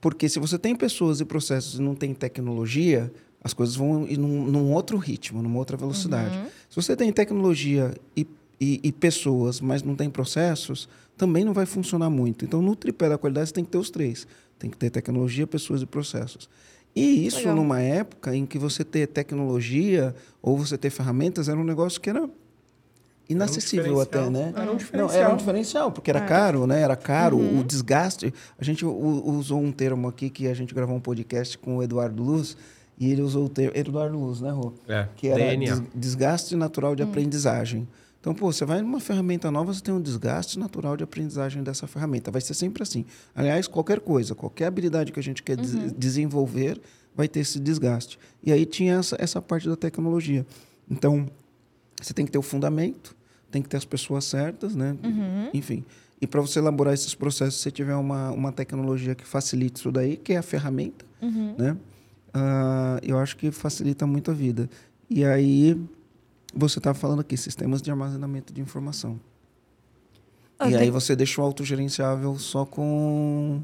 Porque 0.00 0.28
se 0.28 0.38
você 0.38 0.58
tem 0.58 0.76
pessoas 0.76 1.20
e 1.20 1.24
processos 1.24 1.78
e 1.78 1.82
não 1.82 1.94
tem 1.94 2.12
tecnologia, 2.12 3.12
as 3.42 3.52
coisas 3.54 3.74
vão 3.74 4.06
ir 4.06 4.18
num, 4.18 4.44
num 4.44 4.72
outro 4.72 4.98
ritmo, 4.98 5.42
numa 5.42 5.58
outra 5.58 5.76
velocidade. 5.76 6.34
Se 6.68 6.76
você 6.76 6.94
tem 6.96 7.12
tecnologia 7.12 7.94
e, 8.16 8.26
e, 8.60 8.80
e 8.82 8.92
pessoas, 8.92 9.60
mas 9.60 9.82
não 9.82 9.94
tem 9.96 10.08
processos, 10.10 10.88
também 11.16 11.44
não 11.44 11.52
vai 11.52 11.66
funcionar 11.66 12.10
muito. 12.10 12.44
Então, 12.44 12.60
no 12.62 12.74
tripé 12.76 13.08
da 13.08 13.18
qualidade, 13.18 13.48
você 13.48 13.54
tem 13.54 13.64
que 13.64 13.70
ter 13.70 13.78
os 13.78 13.90
três. 13.90 14.26
Tem 14.58 14.70
que 14.70 14.76
ter 14.76 14.90
tecnologia, 14.90 15.46
pessoas 15.46 15.82
e 15.82 15.86
processos. 15.86 16.48
E 16.96 17.26
isso 17.26 17.38
Legal. 17.38 17.56
numa 17.56 17.80
época 17.80 18.34
em 18.36 18.46
que 18.46 18.56
você 18.58 18.84
ter 18.84 19.08
tecnologia 19.08 20.14
ou 20.40 20.56
você 20.56 20.78
ter 20.78 20.90
ferramentas 20.90 21.48
era 21.48 21.58
um 21.58 21.64
negócio 21.64 22.00
que 22.00 22.08
era 22.08 22.28
inacessível 23.28 24.00
até, 24.00 24.18
diferencial. 24.18 24.30
né? 24.30 24.52
Era 24.54 24.62
um 24.62 24.66
Não, 24.66 24.76
diferencial. 24.76 25.22
era 25.24 25.32
um 25.34 25.36
diferencial, 25.36 25.92
porque 25.92 26.10
era 26.10 26.20
caro, 26.20 26.66
né? 26.66 26.80
Era 26.82 26.94
caro, 26.96 27.38
o 27.38 27.64
desgaste. 27.64 28.32
A 28.58 28.64
gente 28.64 28.84
usou 28.84 29.60
um 29.60 29.72
termo 29.72 30.08
aqui 30.08 30.28
que 30.30 30.46
a 30.46 30.54
gente 30.54 30.74
gravou 30.74 30.94
um 30.96 31.00
podcast 31.00 31.56
com 31.58 31.78
o 31.78 31.82
Eduardo 31.82 32.22
Luz 32.22 32.56
e 32.98 33.10
ele 33.10 33.22
usou 33.22 33.46
o 33.46 33.48
termo 33.48 33.72
Eduardo 33.76 34.18
Luz, 34.18 34.40
né, 34.40 34.50
Rô? 34.50 34.72
É, 34.86 35.08
Que 35.16 35.28
era 35.28 35.38
DNA. 35.38 35.74
des- 35.74 35.82
desgaste 35.94 36.54
natural 36.54 36.94
de 36.94 37.02
aprendizagem. 37.02 37.88
Então, 38.24 38.34
pô, 38.34 38.50
você 38.50 38.64
vai 38.64 38.80
numa 38.80 39.00
ferramenta 39.00 39.50
nova, 39.50 39.74
você 39.74 39.82
tem 39.82 39.92
um 39.92 40.00
desgaste 40.00 40.58
natural 40.58 40.96
de 40.96 41.04
aprendizagem 41.04 41.62
dessa 41.62 41.86
ferramenta. 41.86 42.30
Vai 42.30 42.40
ser 42.40 42.54
sempre 42.54 42.82
assim. 42.82 43.04
Aliás, 43.34 43.68
qualquer 43.68 44.00
coisa, 44.00 44.34
qualquer 44.34 44.64
habilidade 44.64 45.12
que 45.12 45.20
a 45.20 45.22
gente 45.22 45.42
quer 45.42 45.58
des- 45.58 45.92
desenvolver, 45.92 46.80
vai 47.14 47.28
ter 47.28 47.40
esse 47.40 47.60
desgaste. 47.60 48.18
E 48.42 48.50
aí 48.50 48.64
tinha 48.64 48.94
essa, 48.94 49.14
essa 49.20 49.42
parte 49.42 49.68
da 49.68 49.76
tecnologia. 49.76 50.46
Então, 50.90 51.28
você 52.00 52.14
tem 52.14 52.24
que 52.24 52.32
ter 52.32 52.38
o 52.38 52.42
fundamento, 52.42 53.14
tem 53.50 53.60
que 53.60 53.68
ter 53.68 53.76
as 53.76 53.84
pessoas 53.84 54.24
certas, 54.24 54.74
né? 54.74 54.96
Enfim. 55.52 55.84
E 56.18 56.26
para 56.26 56.40
você 56.40 56.60
elaborar 56.60 56.94
esses 56.94 57.14
processos, 57.14 57.60
você 57.60 57.70
tiver 57.70 57.94
uma, 57.94 58.30
uma 58.30 58.50
tecnologia 58.52 59.14
que 59.14 59.26
facilite 59.26 59.80
isso 59.80 59.92
daí, 59.92 60.16
que 60.16 60.32
é 60.32 60.38
a 60.38 60.42
ferramenta, 60.42 61.04
né? 61.58 61.76
Ah, 62.32 62.98
eu 63.02 63.18
acho 63.18 63.36
que 63.36 63.50
facilita 63.50 64.06
muito 64.06 64.30
a 64.30 64.34
vida. 64.34 64.70
E 65.10 65.26
aí, 65.26 65.78
você 66.56 66.78
estava 66.78 66.96
falando 66.96 67.20
aqui, 67.20 67.36
sistemas 67.36 67.82
de 67.82 67.90
armazenamento 67.90 68.52
de 68.52 68.60
informação. 68.60 69.18
Ah, 70.58 70.70
e 70.70 70.76
aí 70.76 70.90
você 70.90 71.16
deixa 71.16 71.40
o 71.40 71.44
autogerenciável 71.44 72.38
só 72.38 72.64
com, 72.64 73.60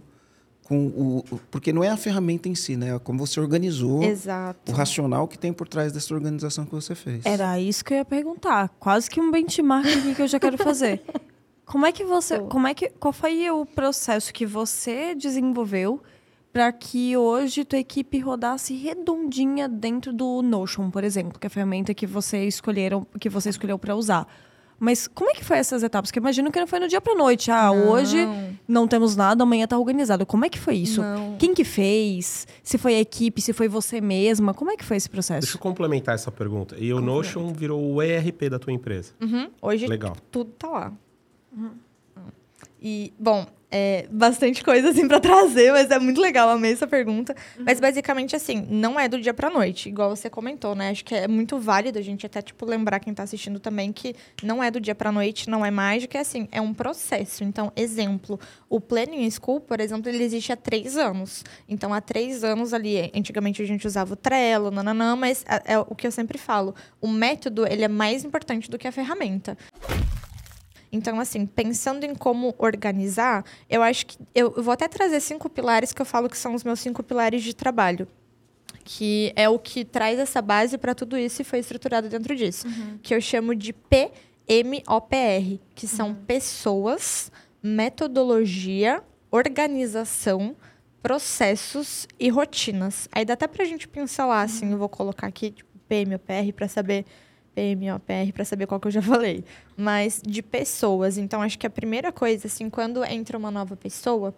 com 0.65 0.87
o, 0.87 1.25
Porque 1.51 1.73
não 1.73 1.85
é 1.85 1.89
a 1.89 1.97
ferramenta 1.97 2.49
em 2.49 2.55
si, 2.55 2.77
né? 2.77 2.95
É 2.95 2.99
como 2.99 3.19
você 3.19 3.39
organizou 3.41 4.03
Exato. 4.03 4.73
o 4.73 4.75
racional 4.75 5.29
que 5.29 5.39
tem 5.39 5.53
por 5.53 5.69
trás 5.69 5.93
dessa 5.93 6.13
organização 6.13 6.65
que 6.65 6.73
você 6.73 6.95
fez. 6.95 7.25
Era 7.25 7.59
isso 7.61 7.85
que 7.85 7.95
eu 7.95 7.99
ia 7.99 8.05
perguntar. 8.05 8.69
Quase 8.81 9.09
que 9.09 9.21
um 9.21 9.31
benchmark 9.31 9.87
aqui 9.87 10.15
que 10.15 10.23
eu 10.23 10.29
já 10.29 10.41
quero 10.41 10.59
fazer. 10.59 11.03
Como 11.65 11.87
é 11.87 11.93
que 11.93 12.05
você, 12.05 12.41
como 12.41 12.67
é 12.67 12.75
que, 12.75 12.89
qual 12.99 13.13
foi 13.13 13.49
o 13.49 13.65
processo 13.65 14.33
que 14.33 14.45
você 14.45 15.15
desenvolveu 15.15 16.03
para 16.53 16.73
que 16.73 17.17
hoje 17.17 17.65
tua 17.65 17.79
equipe 17.79 18.19
rodasse 18.19 18.75
redondinha 18.75 19.69
dentro 19.69 20.13
do 20.13 20.43
Notion, 20.43 20.91
por 20.91 21.05
exemplo, 21.05 21.39
que 21.39 21.47
é 21.47 21.49
a 21.49 21.51
ferramenta 21.51 21.95
que 21.95 22.07
você 22.07 22.45
escolheram, 22.47 23.07
que 23.19 23.29
você 23.29 23.51
escolheu 23.51 23.79
para 23.79 23.95
usar? 23.95 24.27
Mas 24.83 25.07
como 25.07 25.31
é 25.31 25.35
que 25.35 25.45
foi 25.45 25.59
essas 25.59 25.83
etapas? 25.83 26.09
Porque 26.11 26.19
eu 26.19 26.23
imagino 26.23 26.51
que 26.51 26.59
não 26.59 26.67
foi 26.67 26.81
no 26.81 26.89
dia 26.89 27.03
pra 27.03 27.15
noite. 27.15 27.51
Ah, 27.51 27.71
hoje 27.71 28.17
não 28.67 28.89
temos 28.89 29.15
nada, 29.15 29.43
amanhã 29.43 29.67
tá 29.67 29.79
organizado. 29.79 30.25
Como 30.25 30.47
é 30.47 30.49
que 30.49 30.59
foi 30.59 30.77
isso? 30.77 31.03
Não. 31.03 31.37
Quem 31.37 31.53
que 31.53 31.65
fez? 31.65 32.47
Se 32.63 32.79
foi 32.79 32.95
a 32.95 33.01
equipe, 33.01 33.43
se 33.43 33.53
foi 33.53 33.69
você 33.69 34.01
mesma? 34.01 34.55
Como 34.55 34.71
é 34.71 34.77
que 34.79 34.85
foi 34.85 34.97
esse 34.97 35.07
Deixa 35.07 35.35
processo? 35.35 35.57
eu 35.57 35.61
complementar 35.61 36.15
essa 36.15 36.33
pergunta. 36.33 36.77
E 36.79 36.95
o 36.95 37.01
Notion 37.01 37.53
virou 37.53 37.93
o 37.93 38.03
ERP 38.03 38.49
da 38.49 38.59
tua 38.59 38.73
empresa. 38.73 39.13
Uhum. 39.21 39.51
Hoje 39.61 39.87
Legal. 39.87 40.17
tudo 40.31 40.51
tá 40.53 40.69
lá. 40.69 40.93
E, 42.81 43.13
bom, 43.19 43.47
é 43.71 44.07
bastante 44.11 44.65
coisa 44.65 44.91
assim 44.91 45.07
para 45.07 45.21
trazer, 45.21 45.71
mas 45.73 45.91
é 45.91 45.99
muito 45.99 46.21
legal, 46.21 46.49
amei 46.49 46.73
essa 46.73 46.87
pergunta. 46.87 47.35
Mas 47.59 47.79
basicamente 47.79 48.35
assim, 48.35 48.67
não 48.69 48.99
é 48.99 49.09
do 49.09 49.21
dia 49.21 49.33
pra 49.33 49.49
noite, 49.49 49.89
igual 49.89 50.15
você 50.15 50.29
comentou, 50.29 50.75
né? 50.75 50.91
Acho 50.91 51.05
que 51.05 51.15
é 51.15 51.29
muito 51.29 51.59
válido 51.59 51.99
a 51.99 52.03
gente 52.03 52.27
até 52.27 52.43
tipo 52.43 52.67
lembrar 52.67 52.99
quem 52.99 53.15
tá 53.15 53.23
assistindo 53.23 53.61
também 53.61 53.93
que 53.93 54.15
não 54.43 54.63
é 54.63 54.71
do 54.71 54.81
dia 54.81 54.95
pra 54.95 55.13
noite, 55.13 55.49
não 55.49 55.65
é 55.65 55.71
mágica, 55.71 56.19
é 56.19 56.21
assim, 56.21 56.49
é 56.51 56.61
um 56.61 56.75
processo. 56.75 57.45
Então, 57.45 57.73
exemplo, 57.77 58.41
o 58.69 58.81
Planning 58.81 59.31
School, 59.31 59.61
por 59.61 59.81
exemplo, 59.81 60.09
ele 60.11 60.25
existe 60.25 60.53
há 60.53 60.57
três 60.57 60.97
anos. 60.97 61.45
Então, 61.69 61.95
há 61.95 62.01
três 62.01 62.43
anos 62.43 62.75
ali, 62.75 63.11
antigamente 63.15 63.63
a 63.63 63.67
gente 63.67 63.87
usava 63.87 64.15
o 64.15 64.17
Trello, 64.17 64.71
nananã, 64.71 65.15
mas 65.15 65.45
é, 65.47 65.75
é 65.75 65.79
o 65.79 65.95
que 65.95 66.07
eu 66.07 66.13
sempre 66.13 66.39
falo, 66.39 66.75
o 67.01 67.07
método 67.07 67.67
ele 67.67 67.85
é 67.85 67.89
mais 67.89 68.25
importante 68.25 68.69
do 68.69 68.79
que 68.79 68.89
a 68.89 68.93
ferramenta. 68.93 69.57
Então, 70.93 71.21
assim, 71.21 71.47
pensando 71.47 72.05
em 72.05 72.15
como 72.15 72.55
organizar, 72.59 73.45
eu 73.69 73.83
acho 73.83 74.07
que. 74.07 74.19
Eu 74.35 74.53
eu 74.57 74.63
vou 74.63 74.73
até 74.73 74.89
trazer 74.89 75.21
cinco 75.21 75.49
pilares 75.49 75.93
que 75.93 76.03
eu 76.03 76.07
falo 76.07 76.29
que 76.29 76.37
são 76.37 76.55
os 76.55 76.65
meus 76.65 76.81
cinco 76.81 77.03
pilares 77.03 77.43
de 77.43 77.55
trabalho. 77.55 78.09
Que 78.85 79.33
é 79.37 79.49
o 79.49 79.59
que 79.59 79.85
traz 79.85 80.19
essa 80.19 80.43
base 80.43 80.77
para 80.77 80.95
tudo 80.95 81.17
isso 81.17 81.43
e 81.43 81.45
foi 81.45 81.61
estruturado 81.61 82.09
dentro 82.09 82.35
disso. 82.35 82.67
Que 83.03 83.15
eu 83.15 83.21
chamo 83.21 83.55
de 83.55 83.73
PMOPR, 83.73 85.61
que 85.75 85.87
são 85.87 86.15
pessoas, 86.15 87.31
metodologia, 87.63 89.03
organização, 89.31 90.57
processos 91.03 92.09
e 92.19 92.29
rotinas. 92.29 93.09
Aí 93.13 93.25
dá 93.25 93.35
até 93.35 93.47
pra 93.47 93.65
gente 93.65 93.87
pincelar, 93.87 94.45
assim, 94.45 94.73
eu 94.73 94.79
vou 94.79 94.89
colocar 94.89 95.27
aqui, 95.27 95.53
tipo, 95.53 95.71
PMOPR 95.89 96.53
para 96.55 96.69
saber 96.69 97.05
PMOPR 97.55 98.33
para 98.33 98.45
saber 98.45 98.67
qual 98.67 98.79
que 98.81 98.87
eu 98.89 98.93
já 98.93 99.03
falei, 99.03 99.45
mas 99.77 100.21
de 100.25 100.43
pessoas. 100.43 101.19
Então 101.19 101.43
acho 101.43 101.59
que 101.59 101.67
a 101.67 101.71
primeira 101.71 102.11
coisa 102.13 102.47
assim, 102.47 102.69
quando 102.71 103.05
entra 103.05 103.37
uma 103.39 103.51
nova 103.51 103.77
pessoa, 103.77 104.35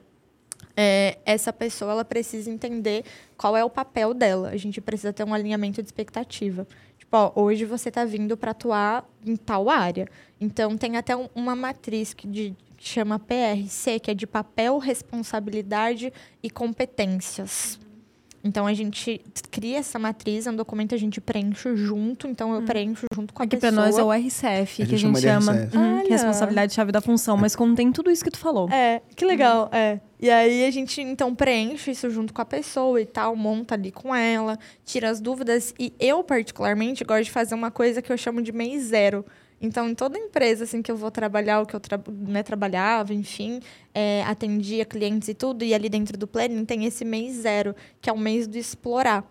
é, 0.76 1.18
essa 1.26 1.52
pessoa 1.52 1.90
ela 1.92 2.04
precisa 2.04 2.50
entender 2.50 3.04
qual 3.36 3.56
é 3.56 3.64
o 3.64 3.70
papel 3.70 4.14
dela. 4.14 4.50
A 4.50 4.56
gente 4.56 4.80
precisa 4.80 5.12
ter 5.12 5.24
um 5.24 5.34
alinhamento 5.34 5.82
de 5.82 5.88
expectativa. 5.88 6.66
Tipo, 6.98 7.16
ó, 7.16 7.32
hoje 7.34 7.64
você 7.64 7.88
está 7.90 8.04
vindo 8.04 8.36
para 8.36 8.52
atuar 8.52 9.04
em 9.26 9.36
tal 9.36 9.68
área. 9.68 10.08
Então 10.40 10.76
tem 10.78 10.96
até 10.96 11.14
um- 11.16 11.28
uma 11.34 11.54
matriz 11.54 12.14
que, 12.14 12.26
de, 12.26 12.54
que 12.76 12.88
chama 12.88 13.18
PRC, 13.18 14.00
que 14.00 14.10
é 14.10 14.14
de 14.14 14.26
papel, 14.26 14.78
responsabilidade 14.78 16.12
e 16.42 16.48
competências. 16.50 17.78
Então 18.44 18.66
a 18.66 18.74
gente 18.74 19.20
cria 19.50 19.78
essa 19.78 19.98
matriz, 19.98 20.46
é 20.46 20.50
um 20.50 20.56
documento 20.56 20.88
que 20.90 20.94
a 20.96 20.98
gente 20.98 21.20
preenche 21.20 21.76
junto, 21.76 22.26
então 22.26 22.52
eu 22.54 22.62
preencho 22.62 23.06
junto 23.14 23.32
com 23.32 23.42
a 23.42 23.46
Aqui 23.46 23.56
pessoa. 23.56 23.72
pra 23.72 23.82
nós 23.86 23.96
é 23.98 24.02
o 24.02 24.10
RCF, 24.12 24.82
A 24.82 24.86
que 24.86 24.94
a 24.94 24.98
gente 24.98 25.20
chama. 25.20 25.52
RCF. 25.52 25.76
Uhum, 25.76 25.82
que 25.92 25.98
é 25.98 26.00
Olha. 26.00 26.08
responsabilidade 26.10 26.74
chave 26.74 26.90
da 26.90 27.00
função, 27.00 27.36
mas 27.36 27.54
contém 27.54 27.92
tudo 27.92 28.10
isso 28.10 28.24
que 28.24 28.30
tu 28.30 28.38
falou. 28.38 28.68
É, 28.68 29.00
que 29.14 29.24
legal, 29.24 29.68
é. 29.72 30.00
E 30.20 30.28
aí 30.30 30.64
a 30.64 30.70
gente, 30.70 31.00
então, 31.00 31.34
preenche 31.34 31.90
isso 31.92 32.08
junto 32.10 32.32
com 32.34 32.42
a 32.42 32.44
pessoa 32.44 33.00
e 33.00 33.06
tal, 33.06 33.34
monta 33.36 33.74
ali 33.74 33.90
com 33.92 34.14
ela, 34.14 34.58
tira 34.84 35.08
as 35.10 35.20
dúvidas. 35.20 35.72
E 35.78 35.92
eu, 35.98 36.22
particularmente, 36.24 37.04
gosto 37.04 37.24
de 37.24 37.30
fazer 37.30 37.54
uma 37.54 37.70
coisa 37.70 38.00
que 38.02 38.12
eu 38.12 38.16
chamo 38.16 38.40
de 38.42 38.52
mês 38.52 38.84
zero. 38.84 39.24
Então, 39.62 39.88
em 39.88 39.94
toda 39.94 40.18
empresa, 40.18 40.64
assim, 40.64 40.82
que 40.82 40.90
eu 40.90 40.96
vou 40.96 41.10
trabalhar, 41.10 41.60
o 41.60 41.66
que 41.66 41.74
eu 41.74 41.78
tra 41.78 41.98
né, 42.10 42.42
trabalhava, 42.42 43.14
enfim, 43.14 43.60
é, 43.94 44.24
atendia 44.24 44.84
clientes 44.84 45.28
e 45.28 45.34
tudo, 45.34 45.64
e 45.64 45.72
ali 45.72 45.88
dentro 45.88 46.18
do 46.18 46.26
planning 46.26 46.64
tem 46.64 46.84
esse 46.84 47.04
mês 47.04 47.36
zero, 47.36 47.74
que 48.00 48.10
é 48.10 48.12
o 48.12 48.18
mês 48.18 48.48
do 48.48 48.58
explorar. 48.58 49.24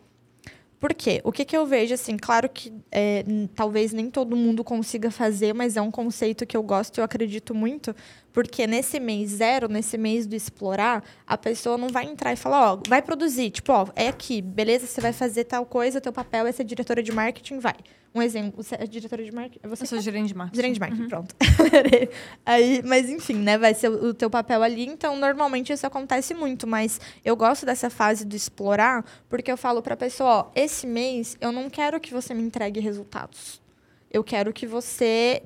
Por 0.80 0.96
quê? 0.96 1.22
O 1.24 1.32
que, 1.32 1.46
que 1.46 1.56
eu 1.56 1.64
vejo, 1.66 1.94
assim, 1.94 2.18
claro 2.18 2.50
que 2.50 2.74
é, 2.92 3.24
talvez 3.54 3.94
nem 3.94 4.10
todo 4.10 4.36
mundo 4.36 4.64
consiga 4.64 5.12
fazer, 5.12 5.54
mas 5.54 5.78
é 5.78 5.82
um 5.82 5.92
conceito 5.92 6.44
que 6.44 6.58
eu 6.58 6.64
gosto 6.64 6.98
e 6.98 7.02
eu 7.02 7.04
acredito 7.04 7.54
muito, 7.54 7.96
porque 8.34 8.68
nesse 8.68 9.00
mês 9.00 9.32
zero, 9.32 9.68
nesse 9.68 9.98
mês 9.98 10.26
do 10.26 10.36
explorar, 10.36 11.04
a 11.26 11.38
pessoa 11.38 11.78
não 11.78 11.90
vai 11.90 12.06
entrar 12.06 12.34
e 12.34 12.36
falar, 12.36 12.74
ó, 12.74 12.80
vai 12.88 13.02
produzir, 13.02 13.50
tipo, 13.50 13.72
ó, 13.72 13.88
é 13.96 14.08
aqui, 14.08 14.42
beleza, 14.42 14.88
você 14.88 15.02
vai 15.02 15.14
fazer 15.14 15.46
tal 15.46 15.66
coisa, 15.66 16.02
teu 16.02 16.14
papel 16.14 16.46
é 16.48 16.52
ser 16.52 16.64
diretora 16.64 17.02
de 17.02 17.12
marketing, 17.12 17.60
vai. 17.60 17.76
Um 18.14 18.22
exemplo, 18.22 18.62
você 18.62 18.76
é 18.76 18.86
diretora 18.86 19.24
de 19.24 19.32
marketing, 19.32 19.66
você 19.70 19.84
Eu 19.84 19.88
sou 19.88 20.02
gerente 20.02 20.28
de 20.28 20.36
marketing. 20.36 20.56
Gerente 20.58 20.74
de 20.74 20.80
marketing, 20.82 21.08
pronto. 21.08 21.34
Aí, 22.46 22.82
mas 22.84 23.10
enfim, 23.10 23.36
né? 23.36 23.58
Vai 23.58 23.74
ser 23.74 23.90
o 23.90 24.12
o 24.12 24.14
teu 24.14 24.30
papel 24.30 24.62
ali. 24.62 24.86
Então, 24.86 25.16
normalmente 25.16 25.72
isso 25.72 25.88
acontece 25.88 26.34
muito, 26.34 26.68
mas 26.68 27.00
eu 27.24 27.36
gosto 27.36 27.66
dessa 27.66 27.90
fase 27.90 28.26
do 28.26 28.36
explorar, 28.36 29.06
porque 29.30 29.50
eu 29.52 29.56
falo 29.56 29.82
pra 29.82 29.96
pessoa, 29.96 30.30
ó, 30.30 30.52
esse 30.54 30.86
mês 30.86 31.38
eu 31.40 31.52
não 31.52 31.70
quero 31.70 32.00
que 32.00 32.12
você 32.12 32.34
me 32.34 32.42
entregue 32.42 32.80
resultados. 32.82 33.62
Eu 34.12 34.24
quero 34.24 34.52
que 34.52 34.68
você 34.68 35.44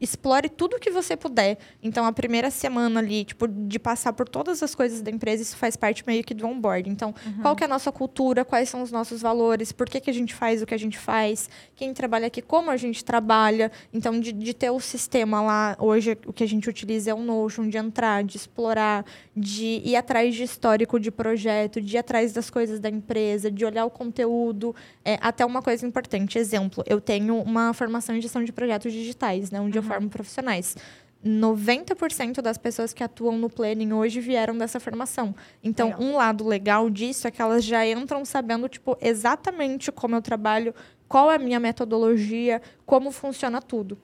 explore 0.00 0.48
tudo 0.48 0.78
que 0.78 0.90
você 0.90 1.16
puder. 1.16 1.58
Então, 1.82 2.04
a 2.04 2.12
primeira 2.12 2.50
semana 2.50 3.00
ali, 3.00 3.24
tipo, 3.24 3.46
de 3.48 3.78
passar 3.78 4.12
por 4.12 4.28
todas 4.28 4.62
as 4.62 4.74
coisas 4.74 5.00
da 5.00 5.10
empresa, 5.10 5.42
isso 5.42 5.56
faz 5.56 5.76
parte 5.76 6.04
meio 6.06 6.22
que 6.24 6.34
do 6.34 6.46
onboard. 6.46 6.88
Então, 6.88 7.14
qual 7.42 7.56
que 7.56 7.64
é 7.64 7.66
a 7.66 7.68
nossa 7.68 7.90
cultura, 7.90 8.44
quais 8.44 8.68
são 8.68 8.82
os 8.82 8.90
nossos 8.90 9.20
valores, 9.20 9.72
por 9.72 9.88
que, 9.88 10.00
que 10.00 10.10
a 10.10 10.14
gente 10.14 10.34
faz 10.34 10.62
o 10.62 10.66
que 10.66 10.74
a 10.74 10.78
gente 10.78 10.98
faz, 10.98 11.48
quem 11.74 11.92
trabalha 11.92 12.26
aqui, 12.26 12.42
como 12.42 12.70
a 12.70 12.76
gente 12.76 13.04
trabalha. 13.04 13.70
Então, 13.92 14.18
de, 14.18 14.32
de 14.32 14.54
ter 14.54 14.70
o 14.70 14.80
sistema 14.80 15.40
lá, 15.40 15.76
hoje 15.78 16.16
o 16.26 16.32
que 16.32 16.44
a 16.44 16.48
gente 16.48 16.68
utiliza 16.68 17.10
é 17.10 17.14
o 17.14 17.22
Notion, 17.22 17.68
de 17.68 17.78
entrar, 17.78 18.24
de 18.24 18.36
explorar, 18.36 19.04
de 19.36 19.82
ir 19.84 19.96
atrás 19.96 20.34
de 20.34 20.42
histórico 20.42 20.98
de 20.98 21.10
projeto, 21.10 21.80
de 21.80 21.96
ir 21.96 21.98
atrás 21.98 22.32
das 22.32 22.50
coisas 22.50 22.80
da 22.80 22.88
empresa, 22.88 23.50
de 23.50 23.64
olhar 23.64 23.84
o 23.84 23.90
conteúdo. 23.90 24.74
É, 25.04 25.18
até 25.20 25.44
uma 25.44 25.62
coisa 25.62 25.86
importante, 25.86 26.38
exemplo, 26.38 26.84
eu 26.86 27.00
tenho 27.00 27.40
uma 27.40 27.72
formação 27.72 28.14
em 28.16 28.20
gestão 28.20 28.44
de 28.44 28.52
projetos 28.52 28.92
digitais, 28.92 29.50
né, 29.50 29.60
onde 29.60 29.78
eu 29.78 29.82
formo 29.88 30.08
profissionais. 30.08 30.76
90% 31.24 32.40
das 32.40 32.56
pessoas 32.56 32.92
que 32.92 33.02
atuam 33.02 33.36
no 33.36 33.50
planning 33.50 33.92
hoje 33.92 34.20
vieram 34.20 34.56
dessa 34.56 34.78
formação. 34.78 35.34
Então, 35.62 35.88
Legal. 35.88 36.02
um 36.02 36.16
lado 36.16 36.46
legal 36.46 36.88
disso 36.88 37.26
é 37.26 37.30
que 37.30 37.42
elas 37.42 37.64
já 37.64 37.86
entram 37.86 38.24
sabendo, 38.24 38.68
tipo, 38.68 38.96
exatamente 39.00 39.90
como 39.90 40.14
eu 40.14 40.22
trabalho, 40.22 40.72
qual 41.08 41.30
é 41.30 41.36
a 41.36 41.38
minha 41.38 41.58
metodologia, 41.58 42.62
como 42.86 43.10
funciona 43.10 43.60
tudo. 43.60 43.98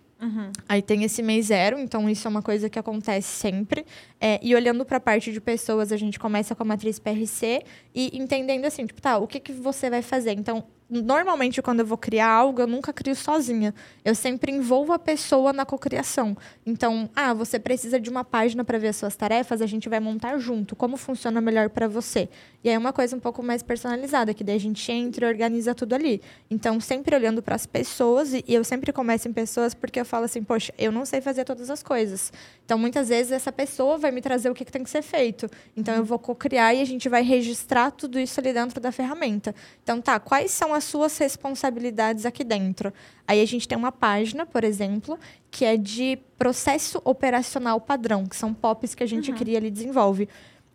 Aí 0.68 0.80
tem 0.80 1.04
esse 1.04 1.22
mês 1.22 1.46
zero, 1.46 1.78
então 1.78 2.08
isso 2.08 2.26
é 2.26 2.30
uma 2.30 2.42
coisa 2.42 2.70
que 2.70 2.78
acontece 2.78 3.28
sempre. 3.28 3.84
É, 4.20 4.40
e 4.42 4.54
olhando 4.54 4.84
para 4.84 4.96
a 4.96 5.00
parte 5.00 5.32
de 5.32 5.40
pessoas, 5.40 5.92
a 5.92 5.96
gente 5.96 6.18
começa 6.18 6.54
com 6.54 6.62
a 6.62 6.66
matriz 6.66 6.98
PRC 6.98 7.62
e 7.94 8.16
entendendo 8.18 8.64
assim, 8.64 8.86
tipo, 8.86 9.02
tá, 9.02 9.18
o 9.18 9.26
que, 9.26 9.38
que 9.38 9.52
você 9.52 9.90
vai 9.90 10.02
fazer? 10.02 10.32
Então, 10.32 10.64
normalmente 11.02 11.61
quando 11.62 11.80
eu 11.80 11.87
vou 11.87 11.98
criar 11.98 12.28
algo, 12.28 12.61
eu 12.61 12.66
nunca 12.66 12.92
crio 12.92 13.14
sozinha. 13.14 13.74
Eu 14.04 14.14
sempre 14.14 14.52
envolvo 14.52 14.92
a 14.92 14.98
pessoa 14.98 15.52
na 15.52 15.64
cocriação. 15.64 16.37
Então, 16.64 17.09
ah, 17.14 17.35
você 17.35 17.59
precisa 17.59 17.98
de 17.98 18.11
uma 18.11 18.24
página 18.24 18.64
para 18.64 18.78
ver 18.78 18.88
as 18.88 18.96
suas 18.96 19.16
tarefas, 19.16 19.61
a 19.61 19.66
gente 19.66 19.88
vai 19.88 20.00
montar 20.00 20.38
junto. 20.38 20.76
Como 20.76 20.96
funciona 20.96 21.40
melhor 21.40 21.70
para 21.70 21.88
você? 21.88 22.28
E 22.62 22.68
aí 22.68 22.74
é 22.74 22.78
uma 22.78 22.92
coisa 22.92 23.14
um 23.16 23.20
pouco 23.20 23.42
mais 23.42 23.62
personalizada, 23.62 24.33
que 24.33 24.42
daí 24.42 24.57
a 24.57 24.61
gente 24.61 24.90
entra 24.90 25.26
e 25.26 25.28
organiza 25.28 25.74
tudo 25.74 25.94
ali. 25.94 26.22
Então, 26.50 26.80
sempre 26.80 27.14
olhando 27.14 27.42
para 27.42 27.54
as 27.54 27.66
pessoas, 27.66 28.33
e 28.33 28.44
eu 28.48 28.64
sempre 28.64 28.92
começo 28.92 29.28
em 29.28 29.33
pessoas 29.33 29.74
porque 29.74 30.00
eu 30.00 30.04
falo 30.04 30.24
assim, 30.24 30.42
poxa, 30.42 30.72
eu 30.78 30.90
não 30.90 31.04
sei 31.04 31.20
fazer 31.20 31.44
todas 31.44 31.68
as 31.68 31.83
coisas. 31.83 32.33
Então, 32.64 32.78
muitas 32.78 33.09
vezes, 33.09 33.33
essa 33.33 33.52
pessoa 33.52 33.98
vai 33.98 34.11
me 34.11 34.22
trazer 34.22 34.48
o 34.48 34.54
que, 34.54 34.64
que 34.64 34.72
tem 34.72 34.83
que 34.83 34.90
ser 34.90 35.02
feito. 35.02 35.48
Então, 35.76 35.94
eu 35.94 36.04
vou 36.04 36.18
co-criar 36.18 36.72
e 36.72 36.80
a 36.80 36.85
gente 36.85 37.09
vai 37.09 37.22
registrar 37.22 37.90
tudo 37.90 38.18
isso 38.18 38.40
ali 38.40 38.52
dentro 38.52 38.80
da 38.80 38.90
ferramenta. 38.90 39.54
Então, 39.83 40.00
tá, 40.00 40.18
quais 40.18 40.50
são 40.50 40.72
as 40.72 40.83
suas 40.84 41.16
responsabilidades 41.18 42.24
aqui 42.26 42.44
dentro? 42.44 42.92
Aí 43.26 43.40
a 43.40 43.46
gente 43.46 43.66
tem 43.66 43.76
uma 43.76 43.92
página, 43.92 44.46
por 44.46 44.64
exemplo, 44.64 45.18
que 45.50 45.64
é 45.64 45.76
de 45.76 46.18
processo 46.38 47.00
operacional 47.04 47.80
padrão, 47.80 48.26
que 48.26 48.36
são 48.36 48.52
POPs 48.52 48.94
que 48.94 49.02
a 49.02 49.06
gente 49.06 49.32
cria 49.32 49.58
ali 49.58 49.68
e 49.68 49.70
desenvolve. 49.70 50.28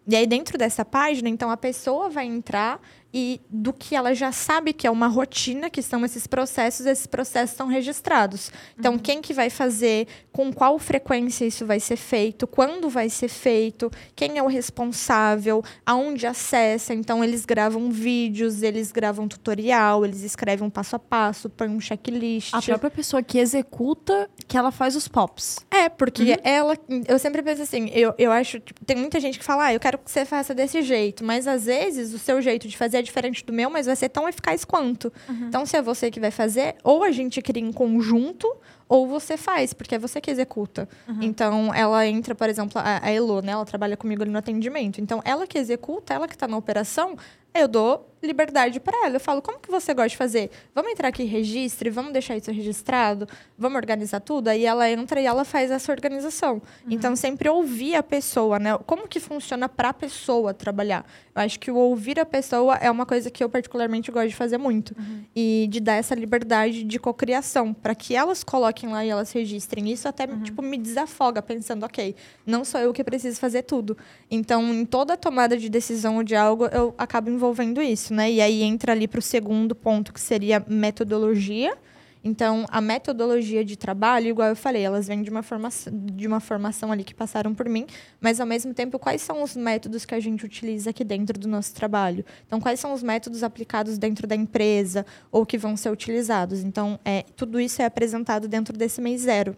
E 0.08 0.16
aí, 0.16 0.26
dentro 0.26 0.58
dessa 0.58 0.84
página, 0.84 1.30
então, 1.30 1.52
a 1.52 1.58
pessoa 1.58 2.10
vai 2.10 2.26
entrar 2.26 2.82
e 3.14 3.42
do 3.50 3.74
que 3.74 3.96
ela 3.96 4.14
já 4.14 4.32
sabe 4.32 4.72
que 4.72 4.86
é 4.86 4.92
uma 4.92 5.08
rotina, 5.08 5.70
que 5.70 5.82
são 5.82 6.06
esses 6.06 6.28
processos, 6.28 6.86
esses 6.86 7.08
processos 7.08 7.52
estão 7.52 7.68
registrados. 7.68 8.52
Então, 8.78 8.98
quem 8.98 9.22
que 9.22 9.34
vai 9.34 9.50
fazer, 9.50 10.08
com 10.32 10.54
qual 10.54 10.78
frequência 10.78 11.46
isso 11.46 11.66
vai 11.66 11.80
ser 11.80 11.96
feito, 11.96 12.46
quando 12.46 12.88
vai 12.90 13.10
ser 13.10 13.28
feito, 13.28 13.92
quem 14.16 14.38
é 14.38 14.44
o 14.44 14.48
responsável, 14.48 15.64
aonde 15.86 16.28
acessa. 16.28 16.94
Então, 16.94 17.24
eles 17.24 17.46
gravam 17.46 17.90
vídeos, 17.90 18.62
eles 18.62 18.92
gravam 18.92 19.28
tutorial, 19.28 20.06
eles 20.06 20.22
escrevem 20.22 20.68
um 20.68 20.70
passo 20.70 20.96
a 20.96 21.00
passo, 21.00 21.50
põem 21.50 21.70
um 21.70 21.80
checklist. 21.80 22.54
A 22.54 22.62
própria 22.62 22.92
pessoa 22.92 23.24
que 23.24 23.40
executa, 23.40 24.30
que 24.48 24.56
ela 24.56 24.72
faz 24.72 24.96
os 24.96 25.08
pops. 25.08 25.58
É, 25.72 25.90
porque 25.90 26.40
ela. 26.44 26.78
Eu 27.08 27.18
sempre 27.18 27.42
penso 27.42 27.64
assim, 27.64 27.90
eu, 27.90 28.14
eu 28.18 28.32
acho. 28.32 28.60
tipo, 28.60 28.86
tem 28.86 28.96
muita 28.96 29.20
gente 29.20 29.40
que 29.40 29.46
fala, 29.46 29.66
ah, 29.66 29.74
eu 29.74 29.80
quero 29.80 29.98
que 29.98 30.12
você 30.12 30.26
faça 30.26 30.54
desse 30.54 30.82
jeito. 30.84 31.24
Mas 31.24 31.48
às 31.48 31.66
vezes 31.66 32.14
o 32.14 32.20
seu 32.20 32.42
jeito 32.42 32.68
de 32.68 32.78
fazer 32.78 32.99
é 33.00 33.02
diferente 33.02 33.46
do 33.46 33.52
meu, 33.54 33.70
mas 33.70 33.86
vai 33.86 33.96
ser 33.96 34.10
tão 34.10 34.28
eficaz 34.28 34.64
quanto. 34.66 35.12
Então, 35.48 35.66
se 35.66 35.76
é 35.78 35.82
você 35.82 36.12
que 36.12 36.20
vai 36.20 36.32
fazer, 36.32 36.76
ou 36.84 37.04
a 37.04 37.12
gente 37.12 37.42
cria 37.42 37.64
em 37.64 37.72
conjunto, 37.72 38.48
ou 38.88 39.08
você 39.08 39.38
faz, 39.38 39.72
porque 39.74 39.96
é 39.96 40.00
você 40.00 40.20
que 40.20 40.32
executa. 40.32 40.88
Então, 41.22 41.74
ela 41.74 42.06
entra, 42.08 42.34
por 42.34 42.50
exemplo, 42.50 42.82
a, 42.84 43.06
a 43.06 43.12
Elo, 43.12 43.42
né? 43.42 43.52
Ela 43.52 43.66
trabalha 43.66 43.96
comigo 43.96 44.24
ali 44.24 44.32
no 44.32 44.38
atendimento. 44.40 45.00
Então, 45.00 45.22
ela 45.24 45.46
que 45.46 45.58
executa, 45.58 46.14
ela 46.14 46.28
que 46.28 46.34
está 46.36 46.48
na 46.48 46.58
operação, 46.58 47.16
eu 47.54 47.68
dou 47.68 48.10
liberdade 48.22 48.80
para 48.80 49.06
ela. 49.06 49.16
Eu 49.16 49.20
falo, 49.20 49.42
como 49.42 49.60
que 49.60 49.72
você 49.72 49.94
gosta 49.94 50.10
de 50.10 50.18
fazer? 50.18 50.52
Vamos 50.76 50.92
entrar 50.92 51.08
aqui, 51.08 51.24
registre, 51.24 51.90
vamos 51.90 52.12
deixar 52.12 52.36
isso 52.38 52.52
registrado, 52.52 53.28
vamos 53.58 53.78
organizar 53.78 54.20
tudo. 54.20 54.50
Aí 54.50 54.66
ela 54.66 54.90
entra 54.90 55.22
e 55.22 55.26
ela 55.26 55.46
faz 55.46 55.72
essa 55.72 55.92
organização. 55.92 56.56
Uhum. 56.56 56.62
Então, 56.90 57.16
sempre 57.16 57.50
ouvir 57.50 57.96
a 57.96 58.04
pessoa, 58.04 58.60
né? 58.60 58.78
Como 58.86 59.08
que 59.08 59.20
funciona 59.20 59.70
para 59.70 59.90
a 59.90 59.94
pessoa 59.94 60.54
trabalhar? 60.54 61.06
Eu 61.34 61.42
acho 61.42 61.60
que 61.60 61.72
o 61.72 61.76
ouvir 61.76 62.20
a 62.20 62.26
pessoa 62.26 62.76
é 62.76 62.92
uma 62.92 63.06
coisa 63.06 63.30
que 63.30 63.44
eu 63.44 63.50
particularmente 63.50 64.12
gosto 64.12 64.30
de 64.30 64.36
fazer 64.36 64.58
muito. 64.58 64.96
Uhum. 64.98 65.24
E 65.36 65.68
de 65.70 65.80
dar 65.80 65.96
essa 65.96 66.14
liberdade 66.14 66.84
de 66.84 67.00
cocriação, 67.00 67.74
para 67.74 67.96
que 67.96 68.16
elas 68.16 68.44
coloquem 68.44 68.90
lá 68.90 69.06
e 69.06 69.10
elas 69.10 69.32
registrem. 69.32 69.90
Isso 69.92 70.08
até, 70.08 70.26
uhum. 70.26 70.44
tipo, 70.44 70.62
me 70.62 70.78
desafoga, 70.78 71.42
pensando, 71.42 71.86
ok, 71.86 72.16
não 72.46 72.66
sou 72.66 72.82
eu 72.82 72.92
que 72.92 73.04
preciso 73.04 73.40
fazer 73.40 73.64
tudo. 73.64 73.98
Então, 74.30 74.62
em 74.74 74.86
toda 74.86 75.16
tomada 75.16 75.58
de 75.58 75.70
decisão 75.70 76.24
de 76.24 76.36
algo, 76.36 76.66
eu 76.66 76.94
acabo 76.98 77.30
envolvendo 77.40 77.82
isso, 77.82 78.14
né? 78.14 78.30
E 78.30 78.42
aí 78.42 78.62
entra 78.62 78.92
ali 78.92 79.08
para 79.08 79.20
o 79.20 79.22
segundo 79.22 79.74
ponto, 79.74 80.12
que 80.12 80.20
seria 80.20 80.64
metodologia. 80.68 81.76
Então, 82.22 82.66
a 82.70 82.82
metodologia 82.82 83.64
de 83.64 83.78
trabalho, 83.78 84.28
igual 84.28 84.50
eu 84.50 84.56
falei, 84.58 84.82
elas 84.82 85.08
vêm 85.08 85.24
de 85.24 85.30
uma, 85.30 85.42
formação, 85.42 85.94
de 85.96 86.28
uma 86.28 86.42
formação 86.42 86.92
ali 86.92 87.02
que 87.02 87.16
passaram 87.16 87.56
por 87.56 87.70
mim, 87.70 87.88
mas 88.20 88.42
ao 88.42 88.46
mesmo 88.46 88.74
tempo, 88.74 89.00
quais 89.00 89.22
são 89.22 89.42
os 89.42 89.56
métodos 89.56 90.04
que 90.04 90.14
a 90.14 90.20
gente 90.20 90.46
utiliza 90.46 90.90
aqui 90.90 91.06
dentro 91.06 91.40
do 91.40 91.48
nosso 91.48 91.74
trabalho? 91.74 92.26
Então, 92.46 92.60
quais 92.60 92.78
são 92.78 92.94
os 92.94 93.02
métodos 93.02 93.42
aplicados 93.42 93.98
dentro 93.98 94.28
da 94.28 94.36
empresa 94.36 95.06
ou 95.32 95.46
que 95.46 95.58
vão 95.58 95.78
ser 95.78 95.92
utilizados? 95.92 96.62
Então, 96.62 97.00
é, 97.06 97.24
tudo 97.38 97.58
isso 97.58 97.82
é 97.82 97.86
apresentado 97.86 98.50
dentro 98.50 98.78
desse 98.78 99.00
mês 99.00 99.22
zero. 99.22 99.56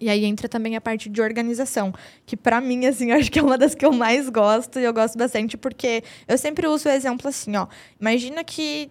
E 0.00 0.08
aí 0.08 0.24
entra 0.24 0.48
também 0.48 0.76
a 0.76 0.80
parte 0.80 1.08
de 1.08 1.20
organização, 1.20 1.92
que 2.26 2.36
para 2.36 2.60
mim, 2.60 2.86
assim, 2.86 3.10
acho 3.12 3.30
que 3.30 3.38
é 3.38 3.42
uma 3.42 3.58
das 3.58 3.74
que 3.74 3.84
eu 3.84 3.92
mais 3.92 4.28
gosto 4.28 4.78
e 4.78 4.84
eu 4.84 4.92
gosto 4.92 5.16
bastante 5.16 5.56
porque 5.56 6.02
eu 6.26 6.38
sempre 6.38 6.66
uso 6.66 6.88
o 6.88 6.92
exemplo 6.92 7.28
assim, 7.28 7.56
ó. 7.56 7.66
Imagina 8.00 8.42
que 8.44 8.90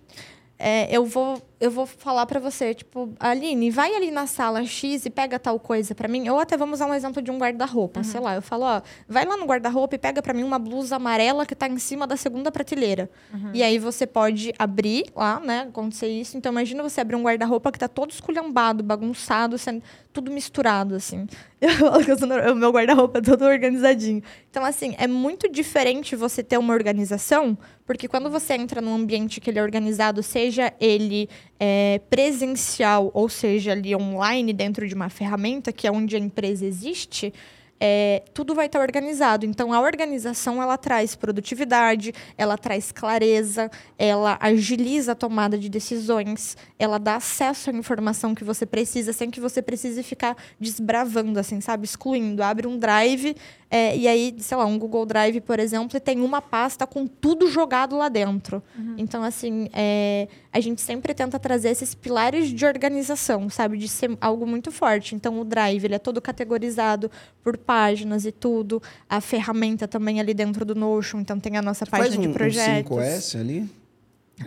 é, 0.58 0.96
eu 0.96 1.06
vou 1.06 1.42
eu 1.64 1.72
vou 1.72 1.86
falar 1.86 2.26
para 2.26 2.42
você, 2.42 2.74
tipo, 2.74 3.14
Aline, 3.18 3.72
vai 3.72 3.96
ali 3.96 4.12
na 4.12 4.28
sala 4.28 4.66
X 4.66 5.06
e 5.06 5.10
pega 5.10 5.40
tal 5.40 5.58
coisa 5.58 5.96
para 5.96 6.10
mim. 6.10 6.28
Ou 6.28 6.38
até 6.38 6.58
vamos 6.58 6.80
usar 6.80 6.88
um 6.88 6.94
exemplo 6.94 7.22
de 7.22 7.32
um 7.32 7.38
guarda-roupa, 7.38 8.02
uhum. 8.02 8.04
sei 8.04 8.20
lá. 8.20 8.36
Eu 8.36 8.42
falo, 8.42 8.66
ó, 8.66 8.82
vai 9.08 9.24
lá 9.24 9.38
no 9.38 9.46
guarda-roupa 9.46 9.96
e 9.96 9.98
pega 9.98 10.22
para 10.22 10.34
mim 10.34 10.44
uma 10.44 10.60
blusa 10.60 10.98
amarela 10.98 11.46
que 11.46 11.56
tá 11.56 11.70
em 11.70 11.80
cima 11.80 12.06
da 12.06 12.18
segunda 12.18 12.52
prateleira. 12.52 13.10
Uhum. 13.34 13.52
E 13.54 13.64
aí 13.64 13.80
você 13.80 14.06
pode 14.06 14.54
abrir 14.60 15.06
lá, 15.16 15.40
né, 15.40 15.62
acontecer 15.70 16.10
isso. 16.10 16.36
Então 16.36 16.52
imagina 16.52 16.84
você 16.84 17.00
abrir 17.00 17.16
um 17.16 17.24
guarda-roupa 17.24 17.72
que 17.72 17.80
tá 17.80 17.88
todo 17.88 18.12
esculhambado, 18.12 18.84
bagunçado, 18.84 19.58
sendo 19.58 19.82
tudo 20.12 20.32
misturado, 20.32 20.96
assim. 20.96 21.26
o 22.52 22.56
meu 22.56 22.72
guarda-roupa 22.72 23.20
é 23.20 23.22
todo 23.22 23.44
organizadinho. 23.46 24.22
Então, 24.50 24.64
assim, 24.64 24.96
é 25.00 25.08
muito 25.08 25.50
diferente 25.50 26.16
você 26.16 26.44
ter 26.44 26.58
uma 26.58 26.74
organização, 26.74 27.58
porque 27.86 28.08
quando 28.08 28.30
você 28.30 28.54
entra 28.54 28.80
num 28.80 28.96
ambiente 28.96 29.42
que 29.42 29.50
ele 29.50 29.60
é 29.60 29.64
organizado, 29.64 30.22
seja 30.22 30.72
ele 30.80 31.28
é, 31.66 32.02
presencial, 32.10 33.10
ou 33.14 33.30
seja, 33.30 33.72
ali 33.72 33.96
online 33.96 34.52
dentro 34.52 34.86
de 34.86 34.94
uma 34.94 35.08
ferramenta, 35.08 35.72
que 35.72 35.88
é 35.88 35.92
onde 35.92 36.14
a 36.14 36.20
empresa 36.20 36.66
existe, 36.66 37.34
é, 37.80 38.22
tudo 38.34 38.54
vai 38.54 38.66
estar 38.66 38.82
organizado. 38.82 39.46
Então, 39.46 39.72
a 39.72 39.80
organização 39.80 40.62
ela 40.62 40.78
traz 40.78 41.16
produtividade, 41.16 42.14
ela 42.38 42.58
traz 42.58 42.92
clareza, 42.92 43.72
ela 43.98 44.38
agiliza 44.42 45.14
a 45.14 45.16
tomada 45.16 45.58
de 45.58 45.70
decisões, 45.70 46.58
ela 46.78 46.98
dá 46.98 47.16
acesso 47.16 47.70
à 47.70 47.74
informação 47.74 48.36
que 48.36 48.44
você 48.44 48.66
precisa, 48.66 49.14
sem 49.14 49.32
que 49.32 49.40
você 49.40 49.62
precise 49.62 50.04
ficar 50.04 50.36
desbravando, 50.60 51.40
assim, 51.40 51.62
sabe? 51.62 51.86
Excluindo. 51.86 52.44
Abre 52.44 52.68
um 52.68 52.78
drive 52.78 53.38
é, 53.76 53.98
e 53.98 54.08
aí, 54.08 54.36
sei 54.38 54.56
lá, 54.56 54.68
um 54.68 54.78
Google 54.78 55.04
Drive, 55.04 55.42
por 55.42 55.60
exemplo, 55.60 55.98
e 55.98 56.00
tem 56.00 56.22
uma 56.22 56.40
pasta 56.40 56.86
com 56.86 57.08
tudo 57.08 57.50
jogado 57.50 57.98
lá 57.98 58.08
dentro. 58.08 58.62
Uhum. 58.78 58.94
Então, 59.00 59.24
assim, 59.24 59.68
é, 59.74 60.28
a 60.52 60.60
gente 60.60 60.80
sempre 60.80 61.12
tenta 61.12 61.40
trazer 61.40 61.70
esses 61.70 61.96
pilares 61.96 62.50
de 62.50 62.68
organização, 62.68 63.50
sabe? 63.50 63.80
De 63.80 63.88
ser 63.88 64.16
algo 64.22 64.46
muito 64.46 64.72
forte. 64.72 65.16
Então, 65.16 65.42
o 65.42 65.44
Drive, 65.44 65.84
ele 65.84 65.96
é 65.96 65.98
todo 65.98 66.22
categorizado 66.22 67.10
por 67.44 67.58
páginas 67.58 68.28
e 68.28 68.32
tudo. 68.32 68.80
A 69.10 69.20
ferramenta 69.20 69.88
também 69.88 70.20
ali 70.20 70.36
dentro 70.36 70.64
do 70.64 70.76
Notion, 70.76 71.22
então 71.22 71.40
tem 71.40 71.58
a 71.58 71.62
nossa 71.64 71.84
Você 71.84 71.90
página 71.90 72.10
faz 72.10 72.20
um, 72.20 72.28
de 72.28 72.30
projetos. 72.30 72.92
Um 72.92 72.96
5S 72.96 73.40
ali? 73.40 73.70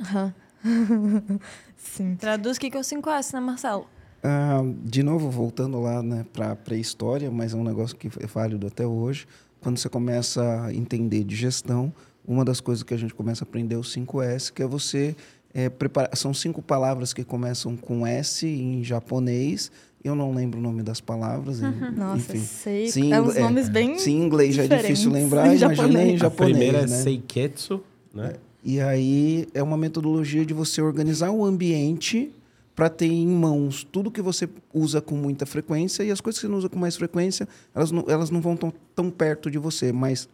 Aham. 0.02 0.34
Uhum. 0.64 1.40
Sim. 1.76 2.14
Traduz 2.14 2.58
o 2.58 2.60
que 2.60 2.76
é 2.76 2.78
o 2.78 2.82
5S, 2.82 3.32
né, 3.32 3.40
Marcelo? 3.40 3.88
Ah, 4.28 4.62
de 4.82 5.04
novo, 5.04 5.30
voltando 5.30 5.80
lá 5.80 6.02
né, 6.02 6.26
para 6.32 6.50
a 6.50 6.56
pré-história, 6.56 7.30
mas 7.30 7.54
é 7.54 7.56
um 7.56 7.62
negócio 7.62 7.96
que 7.96 8.08
é 8.08 8.26
válido 8.26 8.66
até 8.66 8.84
hoje. 8.84 9.26
Quando 9.60 9.78
você 9.78 9.88
começa 9.88 10.64
a 10.64 10.74
entender 10.74 11.22
de 11.22 11.36
gestão, 11.36 11.92
uma 12.26 12.44
das 12.44 12.60
coisas 12.60 12.82
que 12.82 12.92
a 12.92 12.96
gente 12.96 13.14
começa 13.14 13.44
a 13.44 13.46
aprender 13.46 13.76
é 13.76 13.78
o 13.78 13.82
5S, 13.82 14.52
que 14.52 14.62
é 14.62 14.66
você 14.66 15.14
é, 15.54 15.68
preparar. 15.68 16.16
São 16.16 16.34
cinco 16.34 16.60
palavras 16.60 17.12
que 17.12 17.22
começam 17.22 17.76
com 17.76 18.04
S 18.04 18.46
em 18.46 18.82
japonês 18.82 19.70
eu 20.06 20.14
não 20.14 20.32
lembro 20.32 20.60
o 20.60 20.62
nome 20.62 20.82
das 20.82 21.00
palavras. 21.00 21.60
Uhum. 21.60 21.92
Nossa, 21.96 22.36
enfim. 22.36 22.38
sei. 22.38 22.88
Sim, 22.88 23.12
é 23.12 23.20
uns 23.20 23.36
é, 23.36 23.40
nomes 23.40 23.68
bem. 23.68 23.98
Sim, 23.98 24.12
em 24.12 24.24
inglês 24.24 24.54
já 24.54 24.64
é 24.64 24.68
difícil 24.68 25.10
lembrar, 25.10 25.48
em 25.52 25.56
imagina 25.56 26.02
em 26.04 26.16
japonês. 26.16 26.22
A 26.22 26.30
primeira 26.30 26.78
é 26.78 26.80
né? 26.82 26.96
Seiketsu, 26.96 27.82
né? 28.14 28.34
E 28.64 28.80
aí 28.80 29.46
é 29.54 29.62
uma 29.62 29.76
metodologia 29.76 30.44
de 30.44 30.52
você 30.52 30.80
organizar 30.80 31.30
o 31.30 31.44
ambiente 31.44 32.32
para 32.76 32.90
ter 32.90 33.06
em 33.06 33.26
mãos 33.26 33.82
tudo 33.90 34.10
que 34.10 34.20
você 34.20 34.46
usa 34.72 35.00
com 35.00 35.16
muita 35.16 35.46
frequência 35.46 36.04
e 36.04 36.10
as 36.10 36.20
coisas 36.20 36.38
que 36.38 36.46
você 36.46 36.50
não 36.50 36.58
usa 36.58 36.68
com 36.68 36.78
mais 36.78 36.94
frequência, 36.94 37.48
elas 37.74 37.90
não, 37.90 38.04
elas 38.06 38.30
não 38.30 38.42
vão 38.42 38.54
tão, 38.54 38.72
tão 38.94 39.10
perto 39.10 39.50
de 39.50 39.56
você, 39.56 39.90
mas 39.92 40.28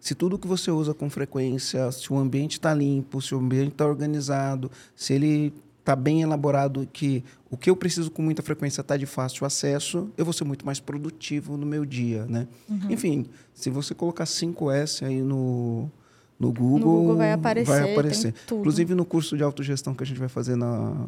se 0.00 0.14
tudo 0.14 0.38
que 0.38 0.46
você 0.46 0.70
usa 0.70 0.94
com 0.94 1.10
frequência, 1.10 1.92
se 1.92 2.10
o 2.10 2.16
ambiente 2.16 2.52
está 2.52 2.72
limpo, 2.72 3.20
se 3.20 3.34
o 3.34 3.38
ambiente 3.38 3.72
está 3.72 3.86
organizado, 3.86 4.70
se 4.94 5.12
ele 5.12 5.52
está 5.78 5.94
bem 5.94 6.22
elaborado 6.22 6.88
que 6.90 7.22
o 7.50 7.56
que 7.56 7.68
eu 7.68 7.76
preciso 7.76 8.10
com 8.10 8.22
muita 8.22 8.42
frequência 8.42 8.80
está 8.80 8.96
de 8.96 9.06
fácil 9.06 9.46
acesso, 9.46 10.10
eu 10.16 10.24
vou 10.24 10.32
ser 10.32 10.44
muito 10.44 10.64
mais 10.64 10.80
produtivo 10.80 11.56
no 11.56 11.66
meu 11.66 11.84
dia, 11.84 12.24
né? 12.26 12.48
Uhum. 12.68 12.90
Enfim, 12.90 13.26
se 13.54 13.68
você 13.70 13.94
colocar 13.94 14.24
5S 14.24 15.06
aí 15.06 15.20
no, 15.20 15.90
no 16.38 16.52
Google, 16.52 16.78
no 16.78 16.84
Google 16.84 17.16
vai 17.16 17.32
aparecer. 17.32 17.70
Vai 17.70 17.92
aparecer. 17.92 18.34
Inclusive 18.52 18.94
no 18.94 19.04
curso 19.04 19.36
de 19.36 19.42
autogestão 19.42 19.94
que 19.94 20.02
a 20.02 20.06
gente 20.06 20.18
vai 20.18 20.28
fazer 20.28 20.56
na, 20.56 21.06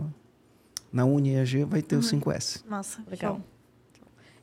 na 0.92 1.04
UniEG, 1.04 1.64
vai 1.64 1.82
ter 1.82 1.96
uhum. 1.96 2.02
o 2.02 2.04
5S. 2.04 2.62
Nossa, 2.68 3.02
legal. 3.10 3.34
Show. 3.36 3.57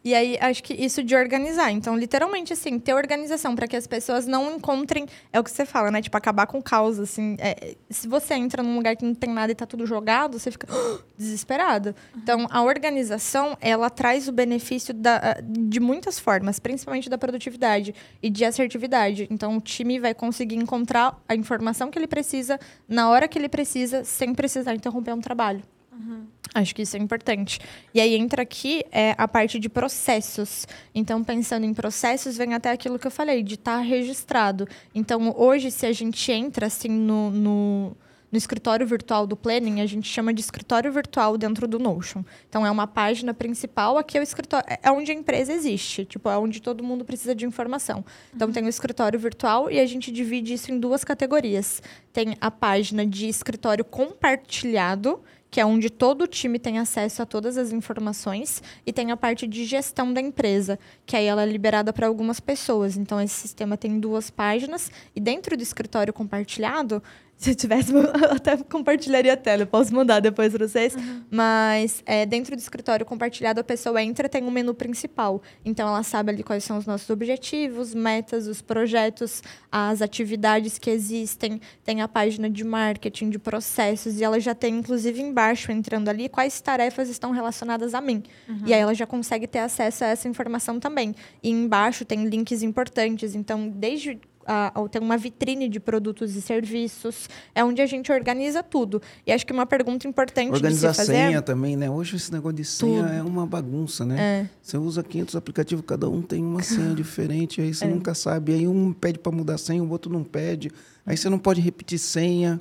E 0.06 0.14
aí, 0.14 0.38
acho 0.40 0.62
que 0.62 0.72
isso 0.72 1.04
de 1.04 1.16
organizar. 1.16 1.72
Então, 1.72 1.98
literalmente, 1.98 2.54
assim, 2.54 2.78
ter 2.78 2.94
organização 2.94 3.56
para 3.56 3.68
que 3.68 3.76
as 3.76 3.88
pessoas 3.88 4.28
não 4.28 4.56
encontrem. 4.56 5.08
É 5.34 5.40
o 5.40 5.44
que 5.44 5.50
você 5.50 5.66
fala, 5.66 5.90
né? 5.90 6.00
Tipo, 6.00 6.16
acabar 6.16 6.46
com 6.46 6.60
o 6.60 6.64
caos, 6.64 7.00
assim. 7.00 7.36
É, 7.40 7.76
se 7.90 8.08
você 8.08 8.36
entra 8.36 8.62
num 8.62 8.76
lugar 8.76 8.96
que 8.96 9.04
não 9.04 9.16
tem 9.16 9.34
nada 9.34 9.52
e 9.52 9.56
tá 9.56 9.66
tudo 9.66 9.84
jogado, 9.88 10.38
você 10.38 10.52
fica 10.52 10.68
desesperado. 11.18 11.90
Uhum. 11.90 12.22
Então, 12.22 12.48
a 12.52 12.62
organização, 12.62 13.58
ela 13.60 13.90
traz 13.90 14.28
o 14.28 14.32
benefício 14.32 14.94
da, 14.94 15.38
de 15.42 15.80
muitas 15.80 16.20
formas, 16.20 16.60
principalmente 16.60 17.10
da 17.10 17.18
produtividade 17.18 17.96
e 18.22 18.30
de 18.30 18.46
assertividade. 18.46 19.28
Então, 19.32 19.58
o 19.58 19.62
time 19.62 20.00
vai 20.00 20.14
conseguir 20.14 20.58
encontrar 20.58 21.20
a 21.28 21.34
informação 21.34 21.90
que 21.90 21.98
ele 21.98 22.06
precisa 22.06 22.60
na 22.88 23.10
hora 23.10 23.28
que 23.28 23.40
ele 23.40 23.50
precisa, 23.50 24.04
sem 24.04 24.36
precisar 24.36 24.76
interromper 24.76 25.16
um 25.16 25.20
trabalho. 25.20 25.64
Uhum. 25.92 26.28
Acho 26.56 26.74
que 26.74 26.84
isso 26.84 26.96
é 26.96 27.00
importante. 27.02 27.60
E 27.94 28.00
aí 28.00 28.16
entra 28.16 28.44
aqui 28.44 28.82
é, 28.90 29.14
a 29.18 29.28
parte 29.28 29.60
de 29.60 29.68
processos. 29.68 30.66
Então, 30.96 31.22
pensando 31.22 31.66
em 31.66 31.74
processos, 31.74 32.38
vem 32.38 32.54
até 32.54 32.72
aquilo 32.72 32.98
que 32.98 33.06
eu 33.06 33.12
falei, 33.12 33.44
de 33.44 33.56
estar 33.56 33.80
tá 33.80 33.84
registrado. 33.84 34.66
Então, 34.94 35.36
hoje, 35.38 35.70
se 35.70 35.86
a 35.86 35.92
gente 35.92 36.32
entra 36.32 36.68
assim 36.68 36.88
no, 36.88 37.30
no, 37.30 37.98
no 38.32 38.38
escritório 38.38 38.88
virtual 38.88 39.28
do 39.28 39.36
Planning, 39.36 39.82
a 39.82 39.86
gente 39.86 40.08
chama 40.08 40.34
de 40.34 40.40
escritório 40.40 40.90
virtual 40.94 41.38
dentro 41.38 41.68
do 41.68 41.78
Notion. 41.78 42.24
Então, 42.48 42.66
é 42.66 42.72
uma 42.72 42.88
página 42.88 43.34
principal, 43.34 43.98
aqui 43.98 44.18
é 44.18 44.22
o 44.22 44.24
escritório, 44.24 44.66
é 44.82 44.90
onde 44.90 45.12
a 45.12 45.16
empresa 45.16 45.52
existe, 45.52 46.06
tipo, 46.06 46.30
é 46.30 46.38
onde 46.38 46.62
todo 46.62 46.86
mundo 46.86 47.04
precisa 47.04 47.36
de 47.36 47.46
informação. 47.46 48.06
Então, 48.34 48.48
uhum. 48.48 48.54
tem 48.54 48.64
o 48.64 48.70
escritório 48.70 49.20
virtual 49.20 49.70
e 49.70 49.78
a 49.78 49.86
gente 49.86 50.10
divide 50.10 50.54
isso 50.54 50.72
em 50.72 50.80
duas 50.80 51.04
categorias. 51.04 51.84
Tem 52.14 52.38
a 52.40 52.50
página 52.50 53.06
de 53.06 53.28
escritório 53.28 53.84
compartilhado, 53.84 55.22
que 55.56 55.62
é 55.62 55.66
onde 55.66 55.90
todo 55.90 56.24
o 56.24 56.28
time 56.28 56.60
tem 56.60 56.80
acesso 56.80 57.22
a 57.22 57.26
todas 57.26 57.58
as 57.58 57.72
informações, 57.72 58.62
e 58.86 58.92
tem 58.92 59.10
a 59.10 59.16
parte 59.16 59.48
de 59.48 59.64
gestão 59.64 60.12
da 60.12 60.20
empresa, 60.20 60.78
que 61.06 61.16
aí 61.16 61.24
ela 61.24 61.44
é 61.44 61.46
liberada 61.46 61.94
para 61.94 62.08
algumas 62.08 62.42
pessoas. 62.42 62.98
Então, 62.98 63.22
esse 63.22 63.36
sistema 63.36 63.78
tem 63.78 63.98
duas 63.98 64.30
páginas, 64.30 64.92
e 65.16 65.20
dentro 65.22 65.56
do 65.56 65.64
escritório 65.64 66.12
compartilhado, 66.12 67.02
Se 67.38 67.52
eu 67.52 67.56
tivesse, 67.56 67.92
eu 67.94 68.02
até 68.32 68.58
compartilharia 68.58 69.34
a 69.34 69.38
tela, 69.38 69.64
eu 69.64 69.68
posso 69.68 69.94
mandar 69.94 70.20
depois 70.20 70.54
para 70.54 70.68
vocês. 70.68 70.96
Uhum. 70.96 71.24
Mas 71.30 72.02
é, 72.06 72.26
dentro 72.26 72.56
do 72.56 72.60
escritório 72.60 73.06
compartilhado, 73.06 73.60
a 73.60 73.64
pessoa 73.64 74.02
entra, 74.02 74.30
tem 74.30 74.44
um 74.44 74.52
menu 74.52 74.74
principal. 74.74 75.42
Então, 75.64 75.88
ela 75.88 76.02
sabe 76.04 76.32
ali 76.32 76.44
quais 76.44 76.64
são 76.64 76.78
os 76.78 76.86
nossos 76.86 77.10
objetivos, 77.10 77.94
metas, 77.94 78.48
os 78.48 78.62
projetos, 78.62 79.44
as 79.72 80.02
atividades 80.02 80.78
que 80.78 80.90
existem. 80.90 81.60
Tem 81.84 82.02
a 82.02 82.08
página 82.08 82.50
de 82.50 82.64
marketing, 82.64 83.30
de 83.30 83.40
processos, 83.40 84.20
e 84.20 84.24
ela 84.24 84.40
já 84.40 84.56
tem, 84.56 84.78
inclusive, 84.78 85.22
embaixo, 85.22 85.72
entrando 85.72 86.10
ali, 86.10 86.30
quais 86.30 86.62
tarefas 86.62 87.10
estão 87.10 87.32
relacionadas 87.32 87.94
a 87.94 88.02
mim. 88.02 88.24
Uhum. 88.48 88.62
E 88.66 88.74
aí 88.74 88.80
ela 88.80 88.94
já 88.94 89.06
consegue 89.06 89.46
ter 89.46 89.60
acesso 89.60 90.04
a 90.04 90.08
essa 90.08 90.28
informação 90.28 90.80
também. 90.80 91.14
E 91.44 91.50
embaixo 91.50 92.06
tem 92.06 92.26
links 92.26 92.64
importantes. 92.64 93.36
Então, 93.36 93.68
desde 93.68 94.20
uh, 94.46 94.90
tem 94.90 95.02
uma 95.02 95.18
vitrine 95.18 95.68
de 95.68 95.80
produtos 95.80 96.36
e 96.36 96.42
serviços, 96.42 97.30
é 97.54 97.64
onde 97.64 97.82
a 97.82 97.86
gente 97.86 98.12
organiza 98.12 98.62
tudo. 98.64 99.02
E 99.26 99.32
acho 99.32 99.46
que 99.46 99.54
uma 99.54 99.66
pergunta 99.66 100.08
importante 100.08 100.52
Organiza 100.52 100.90
de 100.90 100.94
se 100.94 101.02
fazer... 101.02 101.14
senha 101.14 101.42
também, 101.42 101.76
né? 101.76 101.90
Hoje 101.90 102.16
esse 102.16 102.32
negócio 102.32 102.56
de 102.56 102.66
senha 102.66 103.04
tudo. 103.04 103.14
é 103.14 103.24
uma 103.24 103.46
bagunça, 103.46 104.06
né? 104.06 104.20
É. 104.20 104.50
Você 104.62 104.78
usa 104.78 105.04
500 105.04 105.36
aplicativos, 105.36 105.84
cada 105.86 106.10
um 106.10 106.22
tem 106.22 106.44
uma 106.44 106.62
senha 106.62 106.94
diferente, 106.96 107.62
aí 107.62 107.74
você 107.74 107.86
é. 107.86 107.88
nunca 107.88 108.14
sabe. 108.14 108.54
Aí 108.54 108.68
um 108.68 108.94
pede 108.94 109.20
para 109.20 109.32
mudar 109.32 109.56
a 109.56 109.58
senha, 109.58 109.84
o 109.84 109.90
outro 109.90 110.12
não 110.12 110.24
pede. 110.24 110.72
Aí 111.06 111.18
você 111.18 111.30
não 111.30 111.40
pode 111.40 111.62
repetir 111.62 112.00
senha 112.00 112.60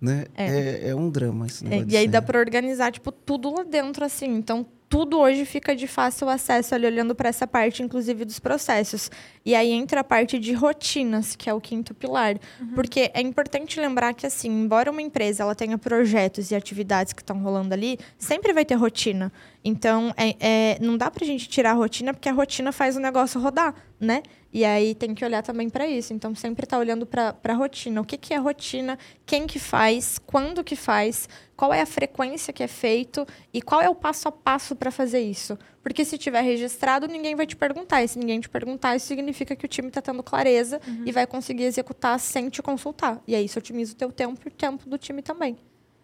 né? 0.00 0.26
É. 0.36 0.46
é, 0.46 0.88
é 0.90 0.94
um 0.94 1.08
drama 1.08 1.46
esse 1.46 1.64
negócio. 1.64 1.88
É, 1.88 1.92
e 1.92 1.96
aí 1.96 2.08
dá 2.08 2.20
para 2.20 2.38
organizar 2.38 2.92
tipo 2.92 3.10
tudo 3.10 3.54
lá 3.54 3.64
dentro 3.64 4.04
assim. 4.04 4.26
Então 4.26 4.66
tudo 4.88 5.18
hoje 5.18 5.44
fica 5.44 5.74
de 5.74 5.86
fácil 5.86 6.28
acesso 6.28 6.74
ali 6.74 6.86
olhando 6.86 7.14
para 7.14 7.28
essa 7.28 7.46
parte, 7.46 7.82
inclusive 7.82 8.24
dos 8.24 8.38
processos. 8.38 9.10
E 9.44 9.54
aí 9.54 9.72
entra 9.72 10.00
a 10.00 10.04
parte 10.04 10.38
de 10.38 10.52
rotinas, 10.52 11.34
que 11.34 11.50
é 11.50 11.54
o 11.54 11.60
quinto 11.60 11.94
pilar, 11.94 12.36
uhum. 12.60 12.68
porque 12.74 13.10
é 13.12 13.20
importante 13.20 13.80
lembrar 13.80 14.14
que 14.14 14.26
assim, 14.26 14.48
embora 14.48 14.90
uma 14.90 15.02
empresa 15.02 15.42
ela 15.42 15.54
tenha 15.54 15.76
projetos 15.76 16.50
e 16.50 16.54
atividades 16.54 17.12
que 17.12 17.22
estão 17.22 17.42
rolando 17.42 17.74
ali, 17.74 17.98
sempre 18.18 18.52
vai 18.52 18.64
ter 18.64 18.74
rotina. 18.74 19.32
Então, 19.64 20.14
é, 20.16 20.36
é, 20.38 20.78
não 20.80 20.96
dá 20.96 21.10
para 21.10 21.24
a 21.24 21.26
gente 21.26 21.48
tirar 21.48 21.72
a 21.72 21.74
rotina, 21.74 22.14
porque 22.14 22.28
a 22.28 22.32
rotina 22.32 22.70
faz 22.72 22.96
o 22.96 23.00
negócio 23.00 23.40
rodar, 23.40 23.74
né? 23.98 24.22
E 24.52 24.64
aí 24.64 24.94
tem 24.94 25.14
que 25.14 25.24
olhar 25.24 25.42
também 25.42 25.68
para 25.68 25.86
isso. 25.86 26.14
Então, 26.14 26.34
sempre 26.34 26.64
estar 26.64 26.76
tá 26.76 26.80
olhando 26.80 27.04
para 27.04 27.36
a 27.44 27.52
rotina. 27.52 28.00
O 28.00 28.04
que, 28.04 28.16
que 28.16 28.32
é 28.32 28.38
rotina? 28.38 28.98
Quem 29.26 29.46
que 29.46 29.58
faz? 29.58 30.18
Quando 30.18 30.64
que 30.64 30.74
faz? 30.74 31.28
Qual 31.54 31.74
é 31.74 31.82
a 31.82 31.86
frequência 31.86 32.52
que 32.52 32.62
é 32.62 32.66
feito? 32.66 33.26
E 33.52 33.60
qual 33.60 33.82
é 33.82 33.88
o 33.90 33.94
passo 33.94 34.28
a 34.28 34.32
passo 34.32 34.74
para 34.74 34.90
fazer 34.90 35.20
isso? 35.20 35.58
Porque 35.82 36.04
se 36.04 36.16
tiver 36.16 36.40
registrado, 36.40 37.06
ninguém 37.06 37.34
vai 37.34 37.46
te 37.46 37.54
perguntar. 37.54 38.02
E 38.02 38.08
se 38.08 38.18
ninguém 38.18 38.40
te 38.40 38.48
perguntar, 38.48 38.96
isso 38.96 39.06
significa 39.06 39.54
que 39.54 39.66
o 39.66 39.68
time 39.68 39.88
está 39.88 40.00
tendo 40.00 40.22
clareza 40.22 40.80
uhum. 40.86 41.02
e 41.04 41.12
vai 41.12 41.26
conseguir 41.26 41.64
executar 41.64 42.18
sem 42.18 42.48
te 42.48 42.62
consultar. 42.62 43.22
E 43.26 43.34
aí 43.34 43.44
isso 43.44 43.58
otimiza 43.58 43.92
o 43.92 43.96
teu 43.96 44.10
tempo 44.10 44.40
e 44.44 44.48
o 44.48 44.50
tempo 44.50 44.88
do 44.88 44.96
time 44.96 45.20
também. 45.20 45.58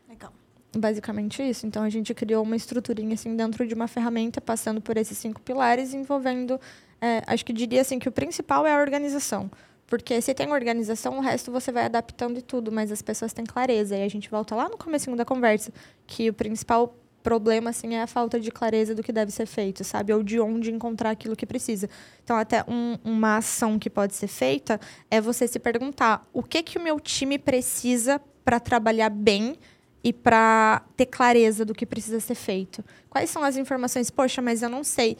Legal. 0.09 0.33
Basicamente 0.75 1.43
isso. 1.43 1.67
Então, 1.67 1.83
a 1.83 1.91
gente 1.91 2.15
criou 2.15 2.43
uma 2.43 2.57
estruturinha 2.57 3.15
assim 3.15 3.37
dentro 3.37 3.67
de 3.67 3.75
uma 3.75 3.87
ferramenta, 3.87 4.41
passando 4.41 4.81
por 4.81 4.97
esses 4.97 5.19
cinco 5.19 5.41
pilares, 5.41 5.93
envolvendo 5.93 6.59
é, 7.03 7.21
acho 7.27 7.45
que 7.45 7.53
diria 7.53 7.81
assim 7.81 7.99
que 7.99 8.09
o 8.09 8.13
principal 8.13 8.65
é 8.65 8.73
a 8.73 8.79
organização. 8.79 9.51
Porque 9.89 10.23
se 10.23 10.33
tem 10.33 10.51
organização, 10.51 11.19
o 11.19 11.21
resto 11.21 11.51
você 11.51 11.71
vai 11.73 11.85
adaptando 11.85 12.39
e 12.39 12.43
tudo, 12.43 12.71
mas 12.71 12.91
as 12.93 13.03
pessoas 13.03 13.33
têm 13.33 13.45
clareza. 13.45 13.97
E 13.97 14.03
a 14.03 14.09
gente 14.09 14.31
volta 14.31 14.55
lá 14.55 14.69
no 14.69 14.79
começo 14.79 15.15
da 15.17 15.25
conversa, 15.25 15.73
que 16.07 16.31
o 16.31 16.33
principal 16.33 16.97
problema 17.23 17.71
assim 17.71 17.95
é 17.95 18.03
a 18.03 18.07
falta 18.07 18.39
de 18.41 18.51
clareza 18.51 18.95
do 18.95 19.03
que 19.03 19.13
deve 19.13 19.31
ser 19.33 19.47
feito, 19.47 19.85
sabe? 19.85 20.13
Ou 20.13 20.23
de 20.23 20.41
onde 20.41 20.73
encontrar 20.73 21.11
aquilo 21.11 21.37
que 21.37 21.45
precisa. 21.45 21.91
Então, 22.23 22.37
até 22.37 22.65
um, 22.69 22.97
uma 23.05 23.39
ação 23.39 23.79
que 23.79 23.91
pode 23.91 24.15
ser 24.15 24.29
feita 24.29 24.81
é 25.11 25.21
você 25.21 25.47
se 25.49 25.59
perguntar: 25.59 26.27
o 26.33 26.43
que 26.43 26.63
que 26.63 26.79
o 26.79 26.83
meu 26.83 26.99
time 27.01 27.37
precisa 27.39 28.21
para 28.45 28.61
trabalhar 28.61 29.11
bem 29.11 29.57
e 30.03 30.13
para 30.13 30.83
ter 30.97 31.07
clareza 31.07 31.65
do 31.65 31.75
que 31.75 31.87
precisa 31.87 32.21
ser 32.21 32.35
feito? 32.35 32.85
Quais 33.09 33.31
são 33.31 33.43
as 33.43 33.57
informações? 33.57 34.11
Poxa, 34.11 34.43
mas 34.43 34.63
eu 34.63 34.69
não 34.69 34.83
sei. 34.83 35.17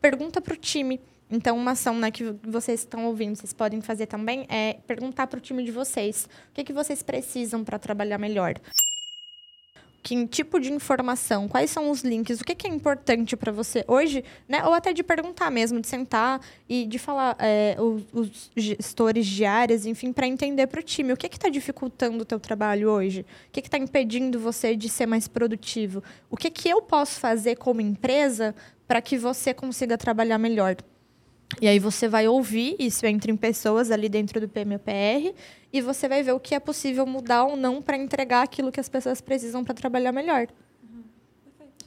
Pergunta 0.00 0.40
para 0.40 0.54
o 0.54 0.56
time 0.56 1.00
então, 1.30 1.56
uma 1.56 1.72
ação 1.72 1.96
né, 1.96 2.10
que 2.10 2.24
vocês 2.42 2.80
estão 2.80 3.06
ouvindo, 3.06 3.36
vocês 3.36 3.52
podem 3.52 3.80
fazer 3.80 4.06
também, 4.06 4.46
é 4.48 4.78
perguntar 4.86 5.28
para 5.28 5.38
o 5.38 5.40
time 5.40 5.62
de 5.62 5.70
vocês 5.70 6.28
o 6.50 6.54
que, 6.54 6.64
que 6.64 6.72
vocês 6.72 7.04
precisam 7.04 7.62
para 7.62 7.78
trabalhar 7.78 8.18
melhor. 8.18 8.54
Que 10.02 10.26
tipo 10.26 10.58
de 10.58 10.72
informação, 10.72 11.46
quais 11.46 11.70
são 11.70 11.90
os 11.90 12.02
links, 12.02 12.40
o 12.40 12.44
que, 12.44 12.54
que 12.54 12.66
é 12.66 12.70
importante 12.70 13.36
para 13.36 13.52
você 13.52 13.84
hoje, 13.86 14.24
né? 14.48 14.64
Ou 14.64 14.72
até 14.72 14.92
de 14.92 15.02
perguntar 15.02 15.50
mesmo, 15.50 15.78
de 15.78 15.86
sentar 15.86 16.40
e 16.68 16.86
de 16.86 16.98
falar 16.98 17.36
é, 17.38 17.76
os, 17.78 18.04
os, 18.12 18.50
gestores 18.56 19.26
diários, 19.26 19.84
enfim, 19.84 20.12
para 20.12 20.26
entender 20.26 20.66
para 20.68 20.80
o 20.80 20.82
time 20.82 21.12
o 21.12 21.16
que 21.16 21.26
está 21.26 21.50
dificultando 21.50 22.22
o 22.22 22.24
teu 22.24 22.40
trabalho 22.40 22.88
hoje, 22.88 23.26
o 23.48 23.52
que 23.52 23.60
está 23.60 23.76
impedindo 23.76 24.40
você 24.40 24.74
de 24.74 24.88
ser 24.88 25.06
mais 25.06 25.28
produtivo, 25.28 26.02
o 26.30 26.36
que, 26.36 26.50
que 26.50 26.68
eu 26.68 26.80
posso 26.80 27.20
fazer 27.20 27.56
como 27.56 27.80
empresa 27.80 28.54
para 28.88 29.02
que 29.02 29.18
você 29.18 29.52
consiga 29.52 29.98
trabalhar 29.98 30.38
melhor. 30.38 30.76
E 31.58 31.66
aí 31.66 31.78
você 31.78 32.06
vai 32.06 32.28
ouvir 32.28 32.76
isso 32.78 33.04
entre 33.06 33.34
pessoas 33.36 33.90
ali 33.90 34.08
dentro 34.08 34.40
do 34.40 34.48
PMPR 34.48 35.34
e 35.72 35.80
você 35.80 36.08
vai 36.08 36.22
ver 36.22 36.32
o 36.32 36.40
que 36.40 36.54
é 36.54 36.60
possível 36.60 37.06
mudar 37.06 37.44
ou 37.44 37.56
não 37.56 37.82
para 37.82 37.96
entregar 37.96 38.42
aquilo 38.42 38.70
que 38.70 38.78
as 38.78 38.88
pessoas 38.88 39.20
precisam 39.20 39.64
para 39.64 39.74
trabalhar 39.74 40.12
melhor. 40.12 40.46
Uhum. 40.82 41.02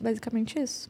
Basicamente 0.01 0.59
isso. 0.59 0.89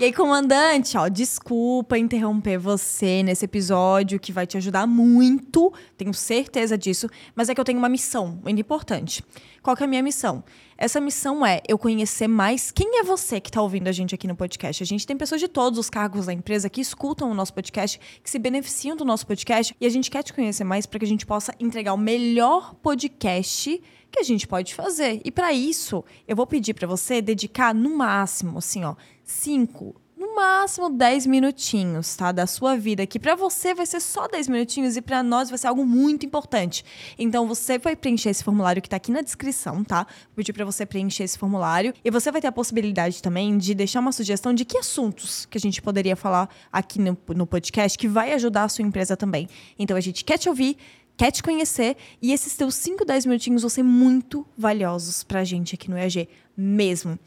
E 0.00 0.04
aí, 0.04 0.12
comandante, 0.12 0.96
ó, 0.96 1.08
desculpa 1.08 1.98
interromper 1.98 2.56
você 2.56 3.20
nesse 3.20 3.46
episódio 3.46 4.20
que 4.20 4.30
vai 4.30 4.46
te 4.46 4.56
ajudar 4.56 4.86
muito, 4.86 5.72
tenho 5.96 6.14
certeza 6.14 6.78
disso, 6.78 7.08
mas 7.34 7.48
é 7.48 7.54
que 7.54 7.60
eu 7.60 7.64
tenho 7.64 7.80
uma 7.80 7.88
missão 7.88 8.38
muito 8.44 8.60
importante. 8.60 9.24
Qual 9.60 9.74
que 9.74 9.82
é 9.82 9.86
a 9.86 9.88
minha 9.88 10.02
missão? 10.02 10.44
Essa 10.78 11.00
missão 11.00 11.44
é 11.44 11.60
eu 11.66 11.76
conhecer 11.76 12.28
mais 12.28 12.70
quem 12.70 13.00
é 13.00 13.02
você 13.02 13.40
que 13.40 13.50
está 13.50 13.60
ouvindo 13.60 13.88
a 13.88 13.92
gente 13.92 14.14
aqui 14.14 14.28
no 14.28 14.36
podcast. 14.36 14.84
A 14.84 14.86
gente 14.86 15.04
tem 15.04 15.16
pessoas 15.16 15.40
de 15.40 15.48
todos 15.48 15.80
os 15.80 15.90
cargos 15.90 16.26
da 16.26 16.32
empresa 16.32 16.70
que 16.70 16.80
escutam 16.80 17.28
o 17.28 17.34
nosso 17.34 17.52
podcast, 17.52 17.98
que 18.22 18.30
se 18.30 18.38
beneficiam 18.38 18.96
do 18.96 19.04
nosso 19.04 19.26
podcast, 19.26 19.74
e 19.80 19.84
a 19.84 19.90
gente 19.90 20.12
quer 20.12 20.22
te 20.22 20.32
conhecer 20.32 20.62
mais 20.62 20.86
para 20.86 21.00
que 21.00 21.04
a 21.04 21.08
gente 21.08 21.26
possa 21.26 21.52
entregar 21.58 21.92
o 21.92 21.98
melhor 21.98 22.72
podcast 22.76 23.82
que 24.10 24.20
a 24.20 24.22
gente 24.22 24.46
pode 24.46 24.74
fazer. 24.74 25.20
E 25.24 25.30
para 25.32 25.52
isso, 25.52 26.04
eu 26.26 26.36
vou 26.36 26.46
pedir 26.46 26.72
para 26.72 26.86
você 26.86 27.20
dedicar 27.20 27.74
no 27.74 27.96
máximo, 27.96 28.58
assim, 28.58 28.84
ó, 28.84 28.94
5, 29.30 29.94
no 30.16 30.34
máximo 30.34 30.88
10 30.88 31.26
minutinhos, 31.26 32.16
tá? 32.16 32.32
Da 32.32 32.46
sua 32.46 32.78
vida, 32.78 33.06
que 33.06 33.18
para 33.18 33.34
você 33.34 33.74
vai 33.74 33.84
ser 33.84 34.00
só 34.00 34.26
10 34.26 34.48
minutinhos 34.48 34.96
e 34.96 35.02
para 35.02 35.22
nós 35.22 35.50
vai 35.50 35.58
ser 35.58 35.66
algo 35.66 35.84
muito 35.84 36.24
importante. 36.24 36.82
Então 37.18 37.46
você 37.46 37.78
vai 37.78 37.94
preencher 37.94 38.30
esse 38.30 38.42
formulário 38.42 38.80
que 38.80 38.88
tá 38.88 38.96
aqui 38.96 39.12
na 39.12 39.20
descrição, 39.20 39.84
tá? 39.84 40.06
Vou 40.28 40.36
pedir 40.36 40.54
para 40.54 40.64
você 40.64 40.86
preencher 40.86 41.24
esse 41.24 41.36
formulário 41.36 41.92
e 42.02 42.10
você 42.10 42.32
vai 42.32 42.40
ter 42.40 42.46
a 42.46 42.52
possibilidade 42.52 43.22
também 43.22 43.58
de 43.58 43.74
deixar 43.74 44.00
uma 44.00 44.12
sugestão 44.12 44.54
de 44.54 44.64
que 44.64 44.78
assuntos 44.78 45.44
que 45.44 45.58
a 45.58 45.60
gente 45.60 45.82
poderia 45.82 46.16
falar 46.16 46.48
aqui 46.72 46.98
no, 46.98 47.16
no 47.36 47.46
podcast 47.46 47.98
que 47.98 48.08
vai 48.08 48.32
ajudar 48.32 48.64
a 48.64 48.68
sua 48.70 48.86
empresa 48.86 49.14
também. 49.14 49.46
Então 49.78 49.94
a 49.94 50.00
gente 50.00 50.24
quer 50.24 50.38
te 50.38 50.48
ouvir, 50.48 50.78
quer 51.18 51.30
te 51.30 51.42
conhecer 51.42 51.98
e 52.22 52.32
esses 52.32 52.56
teus 52.56 52.74
5, 52.76 53.04
10 53.04 53.26
minutinhos 53.26 53.60
vão 53.60 53.68
ser 53.68 53.82
muito 53.82 54.46
valiosos 54.56 55.22
pra 55.22 55.44
gente 55.44 55.74
aqui 55.74 55.90
no 55.90 55.98
EAG 55.98 56.30
mesmo. 56.56 57.18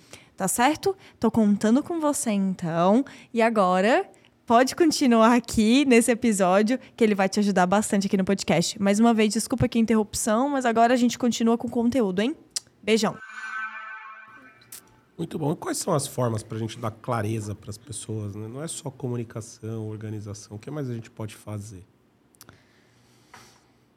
Tá 0.41 0.47
certo? 0.47 0.97
Tô 1.19 1.29
contando 1.29 1.83
com 1.83 1.99
você 1.99 2.31
então. 2.31 3.05
E 3.31 3.43
agora 3.43 4.09
pode 4.43 4.75
continuar 4.75 5.35
aqui 5.35 5.85
nesse 5.85 6.09
episódio, 6.09 6.79
que 6.97 7.03
ele 7.03 7.13
vai 7.13 7.29
te 7.29 7.39
ajudar 7.39 7.67
bastante 7.67 8.07
aqui 8.07 8.17
no 8.17 8.25
podcast. 8.25 8.81
Mais 8.81 8.99
uma 8.99 9.13
vez, 9.13 9.31
desculpa 9.31 9.67
aqui 9.67 9.77
a 9.77 9.81
interrupção, 9.81 10.49
mas 10.49 10.65
agora 10.65 10.95
a 10.95 10.97
gente 10.97 11.19
continua 11.19 11.59
com 11.59 11.67
o 11.67 11.69
conteúdo, 11.69 12.23
hein? 12.23 12.35
Beijão. 12.81 13.15
Muito 15.15 15.37
bom. 15.37 15.51
E 15.51 15.55
quais 15.55 15.77
são 15.77 15.93
as 15.93 16.07
formas 16.07 16.41
para 16.41 16.57
a 16.57 16.59
gente 16.59 16.79
dar 16.79 16.89
clareza 16.89 17.53
para 17.53 17.69
as 17.69 17.77
pessoas? 17.77 18.33
Né? 18.33 18.47
Não 18.47 18.63
é 18.63 18.67
só 18.67 18.89
comunicação, 18.89 19.87
organização. 19.87 20.57
O 20.57 20.59
que 20.59 20.71
mais 20.71 20.89
a 20.89 20.93
gente 20.95 21.11
pode 21.11 21.35
fazer? 21.35 21.85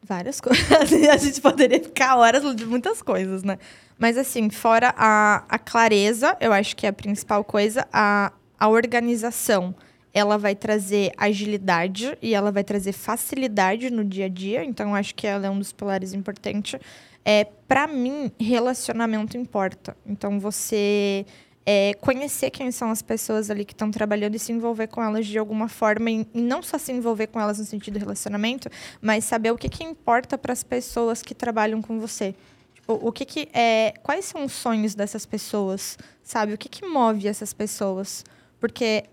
Várias 0.07 0.39
coisas. 0.41 0.71
a 0.71 1.17
gente 1.17 1.41
poderia 1.41 1.83
ficar 1.83 2.17
horas 2.17 2.55
de 2.55 2.67
muitas 2.67 3.01
coisas, 3.01 3.43
né? 3.43 3.59
Mas, 3.99 4.19
assim, 4.19 4.51
fora 4.51 4.93
a, 4.97 5.45
a 5.49 5.59
clareza, 5.59 6.37
eu 6.41 6.53
acho 6.53 6.77
que 6.77 6.85
é 6.87 6.91
a 6.91 6.93
principal 6.93 7.43
coisa, 7.43 7.89
a, 7.93 8.33
a 8.59 8.69
organização. 8.69 9.75
Ela 10.13 10.37
vai 10.37 10.55
trazer 10.55 11.13
agilidade 11.17 12.17
e 12.21 12.35
ela 12.35 12.53
vai 12.53 12.63
trazer 12.63 12.93
facilidade 12.93 13.91
no 13.91 14.05
dia 14.05 14.27
a 14.27 14.29
dia. 14.29 14.63
Então, 14.63 14.95
acho 14.95 15.15
que 15.15 15.27
ela 15.27 15.47
é 15.47 15.51
um 15.51 15.59
dos 15.59 15.73
pilares 15.73 16.13
importantes. 16.13 16.79
É, 17.25 17.45
para 17.67 17.87
mim, 17.87 18.31
relacionamento 18.39 19.39
importa. 19.39 19.97
Então, 20.07 20.39
você 20.39 21.25
é, 21.67 21.95
conhecer 21.95 22.51
quem 22.51 22.71
são 22.71 22.91
as 22.91 23.01
pessoas 23.01 23.51
ali 23.51 23.65
que 23.65 23.73
estão 23.73 23.91
trabalhando 23.91 24.35
e 24.35 24.39
se 24.39 24.53
envolver 24.53 24.87
com 24.89 25.03
elas 25.03 25.27
de 25.27 25.39
alguma 25.39 25.69
forma 25.69 26.11
e, 26.11 26.27
não 26.35 26.63
só 26.63 26.77
se 26.79 26.93
envolver 26.93 27.29
com 27.29 27.41
elas 27.41 27.59
no 27.59 27.65
sentido 27.65 27.95
do 27.95 28.01
relacionamento, 28.01 28.69
mas 29.01 29.25
saber 29.25 29.51
o 29.51 29.57
que, 29.57 29.69
que 29.69 29.83
importa 29.83 30.37
para 30.37 30.53
as 30.53 30.63
pessoas 30.63 31.23
que 31.23 31.35
trabalham 31.35 31.81
com 31.81 31.99
você. 31.99 32.35
Tipo, 32.75 32.95
o 32.95 33.11
que, 33.11 33.25
que 33.25 33.49
é, 33.53 33.95
quais 34.03 34.27
são 34.27 34.45
os 34.45 34.53
sonhos 34.53 34.95
dessas 34.95 35.25
pessoas, 35.25 35.97
sabe? 36.23 36.53
O 36.53 36.59
que, 36.59 36.69
que 36.69 36.85
move 36.85 37.27
essas 37.27 37.55
pessoas? 37.55 38.25
Porque 38.61 39.05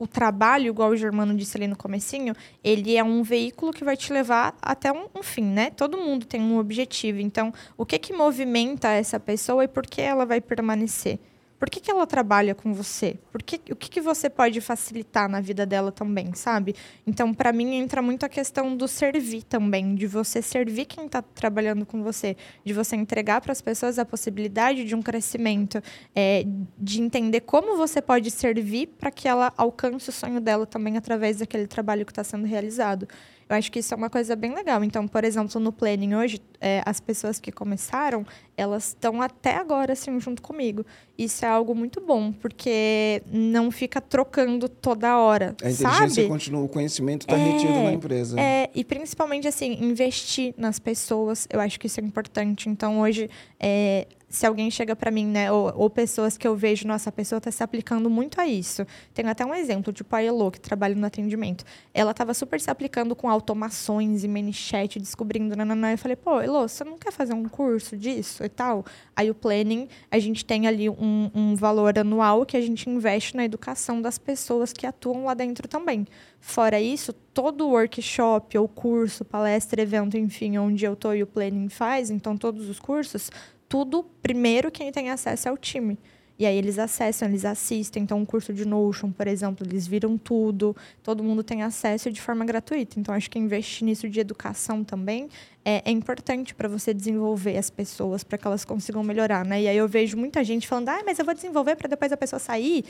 o 0.00 0.06
trabalho, 0.06 0.68
igual 0.68 0.90
o 0.90 0.96
Germano 0.96 1.36
disse 1.36 1.56
ali 1.56 1.68
no 1.68 1.76
comecinho, 1.76 2.34
ele 2.64 2.96
é 2.96 3.04
um 3.04 3.22
veículo 3.22 3.70
que 3.70 3.84
vai 3.84 3.96
te 3.96 4.12
levar 4.12 4.56
até 4.60 4.90
um, 4.90 5.06
um, 5.14 5.22
fim, 5.22 5.44
né? 5.44 5.70
Todo 5.70 5.98
mundo 5.98 6.24
tem 6.24 6.40
um 6.40 6.58
objetivo. 6.58 7.20
Então, 7.20 7.52
o 7.76 7.84
que 7.84 7.98
que 7.98 8.12
movimenta 8.12 8.88
essa 8.88 9.20
pessoa 9.20 9.62
e 9.62 9.68
por 9.68 9.86
que 9.86 10.00
ela 10.00 10.24
vai 10.24 10.40
permanecer? 10.40 11.20
Por 11.60 11.68
que, 11.68 11.78
que 11.78 11.90
ela 11.90 12.06
trabalha 12.06 12.54
com 12.54 12.72
você? 12.72 13.18
Por 13.30 13.42
que, 13.42 13.60
o 13.70 13.76
que, 13.76 13.90
que 13.90 14.00
você 14.00 14.30
pode 14.30 14.62
facilitar 14.62 15.28
na 15.28 15.42
vida 15.42 15.66
dela 15.66 15.92
também, 15.92 16.32
sabe? 16.32 16.74
Então, 17.06 17.34
para 17.34 17.52
mim, 17.52 17.74
entra 17.74 18.00
muito 18.00 18.24
a 18.24 18.30
questão 18.30 18.74
do 18.74 18.88
servir 18.88 19.42
também, 19.42 19.94
de 19.94 20.06
você 20.06 20.40
servir 20.40 20.86
quem 20.86 21.04
está 21.04 21.20
trabalhando 21.20 21.84
com 21.84 22.02
você, 22.02 22.34
de 22.64 22.72
você 22.72 22.96
entregar 22.96 23.42
para 23.42 23.52
as 23.52 23.60
pessoas 23.60 23.98
a 23.98 24.06
possibilidade 24.06 24.86
de 24.86 24.94
um 24.94 25.02
crescimento, 25.02 25.82
é, 26.16 26.46
de 26.78 27.02
entender 27.02 27.42
como 27.42 27.76
você 27.76 28.00
pode 28.00 28.30
servir 28.30 28.86
para 28.98 29.10
que 29.10 29.28
ela 29.28 29.52
alcance 29.54 30.08
o 30.08 30.12
sonho 30.12 30.40
dela 30.40 30.64
também 30.64 30.96
através 30.96 31.40
daquele 31.40 31.66
trabalho 31.66 32.06
que 32.06 32.12
está 32.12 32.24
sendo 32.24 32.46
realizado. 32.46 33.06
Eu 33.50 33.56
acho 33.56 33.72
que 33.72 33.80
isso 33.80 33.92
é 33.92 33.96
uma 33.96 34.08
coisa 34.08 34.36
bem 34.36 34.54
legal. 34.54 34.84
Então, 34.84 35.08
por 35.08 35.24
exemplo, 35.24 35.60
no 35.60 35.72
planning 35.72 36.14
hoje, 36.14 36.40
é, 36.60 36.82
as 36.86 37.00
pessoas 37.00 37.40
que 37.40 37.50
começaram, 37.50 38.24
elas 38.56 38.88
estão 38.88 39.20
até 39.20 39.56
agora 39.56 39.92
assim 39.92 40.20
junto 40.20 40.40
comigo. 40.40 40.86
Isso 41.18 41.44
é 41.44 41.48
algo 41.48 41.74
muito 41.74 42.00
bom, 42.00 42.30
porque 42.30 43.20
não 43.26 43.72
fica 43.72 44.00
trocando 44.00 44.68
toda 44.68 45.18
hora. 45.18 45.56
A 45.64 45.68
inteligência 45.68 46.08
sabe? 46.08 46.28
continua, 46.28 46.62
o 46.62 46.68
conhecimento 46.68 47.22
está 47.22 47.36
é, 47.36 47.44
retido 47.44 47.72
na 47.72 47.92
empresa. 47.92 48.38
É, 48.38 48.70
e 48.72 48.84
principalmente 48.84 49.48
assim, 49.48 49.76
investir 49.82 50.54
nas 50.56 50.78
pessoas, 50.78 51.48
eu 51.50 51.58
acho 51.60 51.80
que 51.80 51.88
isso 51.88 51.98
é 51.98 52.04
importante. 52.04 52.68
Então, 52.68 53.00
hoje, 53.00 53.28
é, 53.58 54.06
se 54.30 54.46
alguém 54.46 54.70
chega 54.70 54.94
para 54.94 55.10
mim, 55.10 55.26
né, 55.26 55.50
ou, 55.50 55.72
ou, 55.74 55.90
pessoas 55.90 56.38
que 56.38 56.46
eu 56.46 56.54
vejo, 56.54 56.86
nossa, 56.86 57.08
a 57.10 57.12
pessoa 57.12 57.38
está 57.38 57.50
se 57.50 57.64
aplicando 57.64 58.08
muito 58.08 58.40
a 58.40 58.46
isso. 58.46 58.86
Tem 59.12 59.26
até 59.26 59.44
um 59.44 59.52
exemplo, 59.52 59.92
a 60.12 60.22
Elo, 60.22 60.52
que 60.52 60.60
trabalha 60.60 60.94
no 60.94 61.04
atendimento. 61.04 61.64
Ela 61.92 62.12
estava 62.12 62.32
super 62.32 62.60
se 62.60 62.70
aplicando 62.70 63.16
com 63.16 63.28
automações 63.28 64.22
e 64.22 64.28
mini 64.28 64.52
chat, 64.52 65.00
descobrindo, 65.00 65.56
nananã. 65.56 65.90
Eu 65.90 65.98
falei, 65.98 66.16
pô, 66.16 66.40
Elo, 66.40 66.68
você 66.68 66.84
não 66.84 66.96
quer 66.96 67.10
fazer 67.12 67.34
um 67.34 67.48
curso 67.48 67.96
disso 67.96 68.44
e 68.44 68.48
tal? 68.48 68.84
Aí 69.16 69.28
o 69.28 69.34
planning, 69.34 69.88
a 70.08 70.18
gente 70.20 70.44
tem 70.44 70.68
ali 70.68 70.88
um, 70.88 71.28
um 71.34 71.56
valor 71.56 71.98
anual 71.98 72.46
que 72.46 72.56
a 72.56 72.60
gente 72.60 72.88
investe 72.88 73.36
na 73.36 73.44
educação 73.44 74.00
das 74.00 74.16
pessoas 74.16 74.72
que 74.72 74.86
atuam 74.86 75.24
lá 75.24 75.34
dentro 75.34 75.66
também. 75.66 76.06
Fora 76.38 76.80
isso, 76.80 77.12
todo 77.12 77.68
workshop 77.68 78.56
ou 78.56 78.68
curso, 78.68 79.24
palestra, 79.24 79.82
evento, 79.82 80.16
enfim, 80.16 80.56
onde 80.56 80.84
eu 80.84 80.94
tô 80.94 81.12
e 81.12 81.22
o 81.22 81.26
planning 81.26 81.68
faz, 81.68 82.10
então 82.10 82.36
todos 82.36 82.68
os 82.68 82.78
cursos 82.78 83.30
tudo, 83.70 84.04
primeiro 84.20 84.68
quem 84.68 84.90
tem 84.90 85.10
acesso 85.10 85.48
é 85.48 85.52
o 85.52 85.56
time. 85.56 85.96
E 86.36 86.44
aí 86.44 86.56
eles 86.56 86.78
acessam, 86.78 87.28
eles 87.28 87.44
assistem. 87.44 88.02
Então, 88.02 88.18
um 88.18 88.24
curso 88.24 88.52
de 88.52 88.64
Notion, 88.64 89.12
por 89.12 89.28
exemplo, 89.28 89.64
eles 89.64 89.86
viram 89.86 90.16
tudo. 90.18 90.74
Todo 91.02 91.22
mundo 91.22 91.44
tem 91.44 91.62
acesso 91.62 92.10
de 92.10 92.20
forma 92.20 92.44
gratuita. 92.44 92.98
Então, 92.98 93.14
acho 93.14 93.30
que 93.30 93.38
investir 93.38 93.84
nisso 93.84 94.08
de 94.08 94.18
educação 94.18 94.82
também 94.82 95.28
é, 95.64 95.82
é 95.84 95.90
importante 95.90 96.54
para 96.54 96.66
você 96.66 96.92
desenvolver 96.92 97.56
as 97.58 97.70
pessoas, 97.70 98.24
para 98.24 98.38
que 98.38 98.46
elas 98.46 98.64
consigam 98.64 99.04
melhorar, 99.04 99.44
né? 99.44 99.62
E 99.62 99.68
aí 99.68 99.76
eu 99.76 99.86
vejo 99.86 100.16
muita 100.16 100.42
gente 100.42 100.66
falando, 100.66 100.88
ah, 100.88 101.02
mas 101.04 101.18
eu 101.18 101.24
vou 101.24 101.34
desenvolver 101.34 101.76
para 101.76 101.88
depois 101.88 102.10
a 102.10 102.16
pessoa 102.16 102.40
sair. 102.40 102.84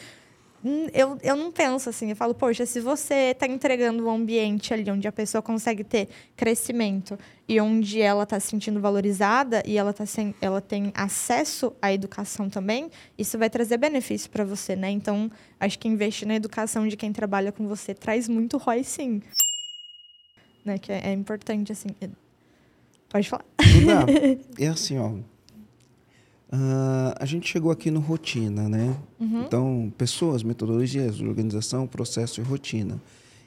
Hum, 0.63 0.89
eu, 0.93 1.17
eu 1.23 1.37
não 1.37 1.51
penso 1.51 1.89
assim, 1.89 2.11
eu 2.11 2.17
falo, 2.17 2.35
poxa, 2.35 2.67
se 2.67 2.81
você 2.81 3.31
está 3.33 3.47
entregando 3.47 4.07
um 4.07 4.11
ambiente 4.11 4.75
ali 4.75 4.91
onde 4.91 5.09
a 5.09 5.13
pessoa 5.13 5.41
consegue 5.41 5.83
ter 5.83 6.09
crescimento 6.37 7.19
e 7.49 7.59
onde 7.61 8.01
ela 8.01 8.25
está 8.25 8.39
se 8.39 8.49
sentindo 8.49 8.79
valorizada 8.79 9.63
e 9.65 9.79
ela, 9.79 9.93
tá 9.93 10.05
sem, 10.05 10.35
ela 10.41 10.61
tem 10.61 10.93
acesso 10.95 11.73
à 11.81 11.93
educação 11.93 12.51
também, 12.51 12.91
isso 13.17 13.39
vai 13.39 13.49
trazer 13.49 13.79
benefício 13.79 14.29
para 14.31 14.45
você, 14.45 14.77
né? 14.77 14.91
Então, 14.91 15.31
acho 15.59 15.79
que 15.79 15.89
investir 15.89 16.29
na 16.29 16.35
educação 16.35 16.87
de 16.87 16.97
quem 16.97 17.11
trabalha 17.11 17.51
com 17.51 17.67
você 17.67 17.95
traz 17.95 18.29
muito 18.29 18.59
ROI, 18.59 18.85
sim. 18.85 19.23
Né? 20.63 20.77
Que 20.77 20.93
é, 20.93 21.09
é 21.09 21.13
importante, 21.13 21.73
assim. 21.73 21.89
Pode 23.09 23.29
falar. 23.31 23.45
é 24.61 24.67
assim, 24.69 24.99
ó. 24.99 25.15
Uh, 26.53 27.15
a 27.19 27.25
gente 27.25 27.49
chegou 27.49 27.71
aqui 27.71 27.93
no 27.93 28.01
rotina, 28.01 28.69
né? 28.69 28.97
Uhum. 29.21 29.43
Então, 29.43 29.93
pessoas, 29.97 30.43
metodologias, 30.43 31.21
organização, 31.21 31.87
processo 31.87 32.41
e 32.41 32.45
rotina. 32.45 33.01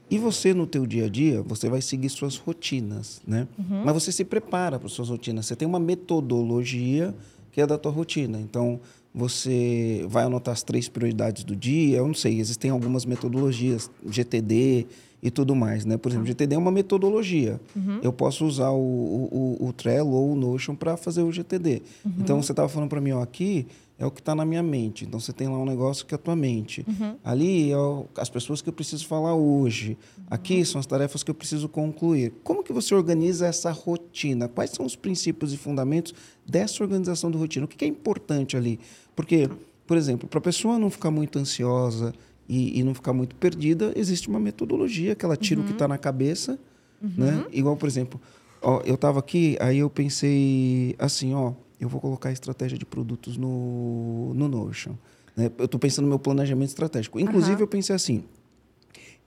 E 0.10 0.18
você, 0.18 0.54
no 0.54 0.66
teu 0.66 0.86
dia 0.86 1.06
a 1.06 1.10
dia, 1.10 1.42
você 1.42 1.70
vai 1.70 1.82
seguir 1.82 2.10
suas 2.10 2.38
rotinas, 2.38 3.22
né? 3.28 3.48
Uhum. 3.58 3.84
Mas 3.84 3.94
você 3.94 4.12
se 4.12 4.24
prepara 4.24 4.80
para 4.80 4.88
suas 4.88 5.10
rotinas. 5.10 5.46
Você 5.46 5.56
tem 5.56 5.68
uma 5.68 5.80
metodologia 5.80 7.14
que 7.52 7.60
é 7.60 7.68
da 7.68 7.78
tua 7.78 7.92
rotina. 7.92 8.40
Então, 8.40 8.80
você 9.14 10.06
vai 10.08 10.24
anotar 10.24 10.54
as 10.54 10.64
três 10.64 10.88
prioridades 10.88 11.44
do 11.44 11.56
dia. 11.56 11.98
Eu 11.98 12.08
não 12.08 12.14
sei, 12.14 12.40
existem 12.40 12.72
algumas 12.72 13.06
metodologias, 13.06 13.92
GTD, 14.08 14.88
e 15.24 15.32
tudo 15.32 15.56
mais, 15.56 15.86
né? 15.86 15.96
Por 15.96 16.12
exemplo, 16.12 16.28
GTD 16.28 16.56
é 16.56 16.58
uma 16.58 16.70
metodologia. 16.70 17.60
Uhum. 17.74 18.02
Eu 18.04 18.12
posso 18.12 18.46
usar 18.46 18.72
o, 18.72 18.78
o, 18.78 19.68
o, 19.68 19.72
Trello 19.72 20.12
ou 20.12 20.34
o 20.34 20.36
Notion 20.36 20.76
para 20.76 20.98
fazer 20.98 21.22
o 21.22 21.32
GTD. 21.32 21.82
Uhum. 22.04 22.12
Então, 22.20 22.44
você 22.44 22.52
estava 22.52 22.68
falando 22.68 22.90
para 22.90 23.00
mim, 23.00 23.14
ó, 23.14 23.24
aqui 23.24 23.66
é 23.98 24.06
o 24.06 24.12
que 24.12 24.20
está 24.20 24.36
na 24.36 24.44
minha 24.44 24.62
mente. 24.62 25.06
Então, 25.06 25.22
você 25.22 25.32
tem 25.32 25.48
lá 25.48 25.58
um 25.58 25.66
negócio 25.66 26.06
que 26.06 26.14
é 26.14 26.18
a 26.18 26.20
tua 26.20 26.36
mente. 26.36 26.86
Uhum. 26.86 27.16
Ali 27.24 27.72
é 27.72 27.76
as 28.18 28.30
pessoas 28.30 28.62
que 28.62 28.68
eu 28.68 28.74
preciso 28.74 29.08
falar 29.08 29.34
hoje. 29.34 29.98
Aqui 30.30 30.66
são 30.66 30.78
as 30.78 30.86
tarefas 30.86 31.24
que 31.24 31.32
eu 31.32 31.36
preciso 31.36 31.70
concluir. 31.70 32.34
Como 32.44 32.62
que 32.62 32.74
você 32.74 32.94
organiza 32.94 33.48
essa 33.48 33.72
rotina? 33.72 34.50
Quais 34.50 34.72
são 34.72 34.86
os 34.86 34.98
princípios 34.98 35.54
e 35.54 35.58
fundamentos 35.58 36.14
dessa 36.46 36.84
organização 36.84 37.32
de 37.32 37.38
rotina? 37.38 37.64
O 37.64 37.70
que 37.70 37.86
é 37.86 37.88
importante 37.88 38.58
ali? 38.58 38.78
Porque, 39.16 39.50
por 39.88 39.96
exemplo, 39.96 40.28
para 40.28 40.40
a 40.40 40.42
pessoa 40.42 40.78
não 40.78 40.90
ficar 40.90 41.12
muito 41.12 41.40
ansiosa, 41.40 42.14
e, 42.48 42.80
e, 42.80 42.84
não 42.84 42.94
ficar 42.94 43.14
muito 43.14 43.36
perdida, 43.36 43.94
existe 43.96 44.28
uma 44.28 44.40
metodologia 44.40 45.16
que 45.16 45.24
ela 45.24 45.38
tira 45.38 45.60
uhum. 45.60 45.66
o 45.66 45.68
que 45.68 45.74
está 45.74 45.86
uhum. 45.86 45.90
na 45.90 45.98
cabeça, 45.98 46.60
uhum. 47.02 47.12
né? 47.18 47.46
Igual, 47.52 47.78
por 47.78 47.88
exemplo, 47.88 48.20
ó, 48.62 48.82
eu 48.86 48.96
estava 48.96 49.20
aqui, 49.20 49.58
aí 49.60 49.80
eu 49.80 49.90
pensei 49.90 50.96
assim, 51.00 51.34
ó, 51.34 51.54
eu 51.80 51.88
vou 51.88 52.02
colocar 52.02 52.30
a 52.30 52.32
estratégia 52.32 52.78
de 52.78 52.86
produtos 52.86 53.38
no, 53.38 54.34
no 54.34 54.48
Notion. 54.48 54.94
Né? 55.36 55.52
Eu 55.58 55.66
estou 55.66 55.80
pensando 55.80 56.06
no 56.06 56.10
meu 56.10 56.20
planejamento 56.20 56.70
estratégico. 56.70 57.20
Inclusive, 57.20 57.56
uhum. 57.56 57.62
eu 57.62 57.68
pensei 57.68 57.96
assim, 57.96 58.24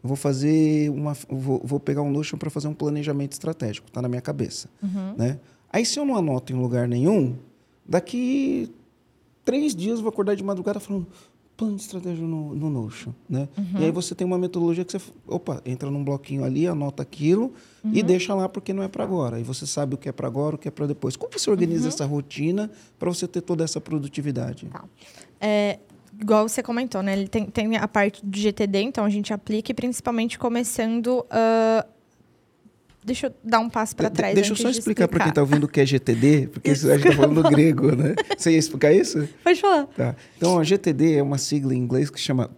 eu 0.03 0.09
vou 0.09 0.17
fazer 0.17 0.91
uma, 0.91 1.15
vou, 1.29 1.61
vou 1.65 1.81
pegar 1.81 2.03
um 2.03 2.11
Notion 2.11 2.39
para 2.39 2.51
fazer 2.51 2.69
um 2.69 2.75
planejamento 2.75 3.33
estratégico, 3.33 3.89
está 3.89 4.01
na 4.01 4.09
minha 4.09 4.23
cabeça, 4.23 4.69
uhum. 4.83 5.15
né? 5.17 5.39
Aí, 5.73 5.85
se 5.85 5.99
eu 5.99 6.05
não 6.05 6.17
anoto 6.17 6.53
em 6.53 6.57
lugar 6.57 6.87
nenhum, 6.89 7.37
daqui 7.87 8.73
três 9.45 9.75
dias 9.75 9.97
eu 9.97 10.03
vou 10.03 10.09
acordar 10.11 10.35
de 10.35 10.43
madrugada 10.43 10.81
falando, 10.81 11.07
plano 11.57 11.77
de 11.77 11.83
estratégia 11.83 12.25
no, 12.25 12.55
no 12.55 12.69
Notion, 12.69 13.13
né? 13.29 13.49
Uhum. 13.57 13.81
E 13.81 13.85
aí 13.85 13.91
você 13.91 14.15
tem 14.15 14.27
uma 14.27 14.37
metodologia 14.37 14.85
que 14.85 14.93
você, 14.93 15.01
opa, 15.27 15.63
entra 15.65 15.91
num 15.91 16.05
bloquinho 16.05 16.45
ali, 16.45 16.67
anota 16.67 17.03
aquilo 17.03 17.53
uhum. 17.83 17.93
e 17.95 18.03
deixa 18.03 18.35
lá 18.35 18.49
porque 18.49 18.73
não 18.73 18.83
é 18.83 18.89
para 18.89 19.03
agora. 19.03 19.41
E 19.41 19.43
você 19.43 19.67
sabe 19.67 19.95
o 19.95 19.99
que 19.99 20.09
é 20.09 20.13
para 20.13 20.27
agora, 20.27 20.57
o 20.57 20.59
que 20.59 20.69
é 20.69 20.71
para 20.71 20.87
depois. 20.87 21.17
Como 21.17 21.33
você 21.33 21.51
organiza 21.51 21.85
uhum. 21.85 21.89
essa 21.89 22.05
rotina 22.05 22.71
para 22.99 23.09
você 23.09 23.27
ter 23.27 23.41
toda 23.41 23.65
essa 23.65 23.81
produtividade? 23.81 24.67
Tá. 24.67 24.85
É, 25.41 25.79
igual 26.21 26.49
você 26.49 26.63
comentou, 26.63 27.03
né? 27.03 27.15
Ele 27.15 27.29
tem, 27.29 27.47
tem 27.47 27.77
a 27.77 27.89
parte 27.89 28.25
do 28.25 28.37
GTD, 28.37 28.83
então 28.83 29.05
a 29.05 29.11
gente 29.11 29.33
aplica 29.33 29.73
e 29.73 29.75
principalmente 29.75 30.39
começando 30.39 31.21
uh, 31.21 31.96
Deixa 33.07 33.29
eu 33.29 33.35
dar 33.45 33.61
um 33.61 33.71
passo 33.71 33.95
para 33.95 34.11
trás. 34.11 34.35
deixa 34.35 34.51
eu 34.51 34.57
só 34.57 34.69
explicar 34.69 35.05
de 35.05 35.11
para 35.13 35.21
quem 35.21 35.29
está 35.29 35.41
ouvindo 35.41 35.63
o 35.63 35.69
que 35.69 35.81
é 35.81 35.87
GTD, 35.87 36.49
porque 36.49 36.73
isso. 36.73 36.91
a 36.91 36.99
gente 36.99 37.07
está 37.07 37.23
falando 37.23 37.41
grego, 37.49 37.95
né? 37.95 38.17
Você 38.37 38.51
ia 38.51 38.59
explicar 38.59 38.93
isso? 38.93 39.29
Pode 39.45 39.61
falar. 39.61 39.87
Tá. 39.87 40.17
Então, 40.37 40.59
a 40.59 40.65
GTD 40.65 41.15
é 41.15 41.23
uma 41.23 41.39
sigla 41.39 41.73
em 41.73 41.79
inglês 41.79 42.11
que 42.11 42.19
chama 42.19 42.51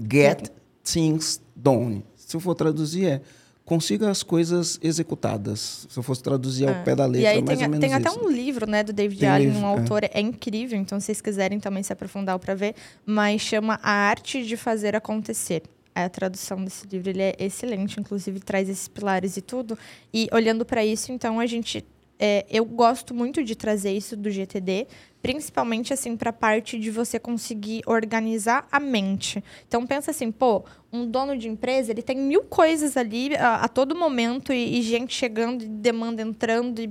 Get 0.00 0.50
Things 0.84 1.42
Done. 1.56 2.04
Se 2.14 2.36
eu 2.36 2.40
for 2.40 2.54
traduzir, 2.54 3.06
é 3.06 3.20
consiga 3.64 4.08
as 4.08 4.22
coisas 4.22 4.78
executadas. 4.80 5.88
Se 5.90 5.98
eu 5.98 6.02
fosse 6.04 6.22
traduzir 6.22 6.68
ao 6.68 6.74
é. 6.74 6.82
pé 6.84 6.94
da 6.94 7.04
letra, 7.04 7.20
e 7.20 7.26
aí 7.26 7.42
mais 7.42 7.58
tem, 7.58 7.66
ou 7.66 7.70
menos 7.72 7.84
Tem 7.84 7.94
até 7.94 8.10
um 8.10 8.30
livro, 8.30 8.70
né, 8.70 8.84
do 8.84 8.92
David 8.92 9.18
tem 9.18 9.28
Allen, 9.28 9.48
livro, 9.48 9.62
um 9.62 9.66
autor, 9.66 10.04
é. 10.04 10.10
é. 10.14 10.20
incrível, 10.20 10.78
então 10.78 11.00
se 11.00 11.06
vocês 11.06 11.20
quiserem 11.20 11.58
também 11.58 11.82
se 11.82 11.92
aprofundar 11.92 12.38
para 12.38 12.54
ver, 12.54 12.76
mas 13.04 13.40
chama 13.40 13.80
A 13.82 13.90
Arte 13.90 14.46
de 14.46 14.56
Fazer 14.56 14.94
Acontecer 14.94 15.62
a 15.94 16.08
tradução 16.08 16.64
desse 16.64 16.86
livro 16.86 17.10
ele 17.10 17.22
é 17.22 17.36
excelente, 17.38 17.98
inclusive 18.00 18.40
traz 18.40 18.68
esses 18.68 18.88
pilares 18.88 19.36
e 19.36 19.42
tudo. 19.42 19.78
E 20.12 20.28
olhando 20.32 20.64
para 20.64 20.84
isso, 20.84 21.12
então 21.12 21.38
a 21.38 21.46
gente 21.46 21.84
é, 22.18 22.46
eu 22.48 22.64
gosto 22.64 23.12
muito 23.12 23.42
de 23.42 23.56
trazer 23.56 23.90
isso 23.90 24.16
do 24.16 24.30
GTD, 24.30 24.86
principalmente 25.22 25.94
assim 25.94 26.16
para 26.16 26.30
a 26.30 26.32
parte 26.32 26.78
de 26.78 26.90
você 26.90 27.18
conseguir 27.18 27.82
organizar 27.86 28.66
a 28.70 28.80
mente. 28.80 29.42
Então 29.68 29.86
pensa 29.86 30.10
assim, 30.10 30.32
pô, 30.32 30.64
um 30.92 31.06
dono 31.06 31.38
de 31.38 31.48
empresa 31.48 31.92
ele 31.92 32.02
tem 32.02 32.18
mil 32.18 32.42
coisas 32.42 32.96
ali 32.96 33.34
a, 33.36 33.56
a 33.56 33.68
todo 33.68 33.94
momento 33.94 34.52
e, 34.52 34.78
e, 34.78 34.82
gente 34.82 35.14
chegando, 35.14 35.62
e 35.62 35.68
demanda 35.68 36.20
entrando 36.20 36.80
e 36.80 36.90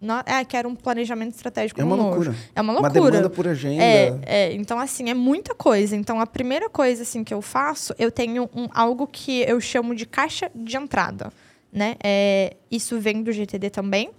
não, 0.00 0.20
é, 0.26 0.44
quero 0.44 0.68
um 0.68 0.74
planejamento 0.74 1.34
estratégico. 1.34 1.80
É 1.80 1.84
uma 1.84 1.94
loucura. 1.94 2.34
É 2.54 2.60
uma 2.60 2.72
loucura. 2.72 3.00
Uma 3.00 3.10
demanda 3.10 3.30
por 3.30 3.46
agenda. 3.46 3.82
É, 3.84 4.18
é, 4.24 4.52
então 4.54 4.80
assim 4.80 5.10
é 5.10 5.14
muita 5.14 5.54
coisa. 5.54 5.94
Então 5.94 6.18
a 6.20 6.26
primeira 6.26 6.70
coisa 6.70 7.02
assim 7.02 7.22
que 7.22 7.34
eu 7.34 7.42
faço, 7.42 7.94
eu 7.98 8.10
tenho 8.10 8.48
um, 8.54 8.66
algo 8.72 9.06
que 9.06 9.42
eu 9.42 9.60
chamo 9.60 9.94
de 9.94 10.06
caixa 10.06 10.50
de 10.54 10.76
entrada, 10.76 11.30
né? 11.70 11.96
É, 12.02 12.56
isso 12.70 12.98
vem 12.98 13.22
do 13.22 13.30
GTD 13.30 13.68
também 13.68 14.10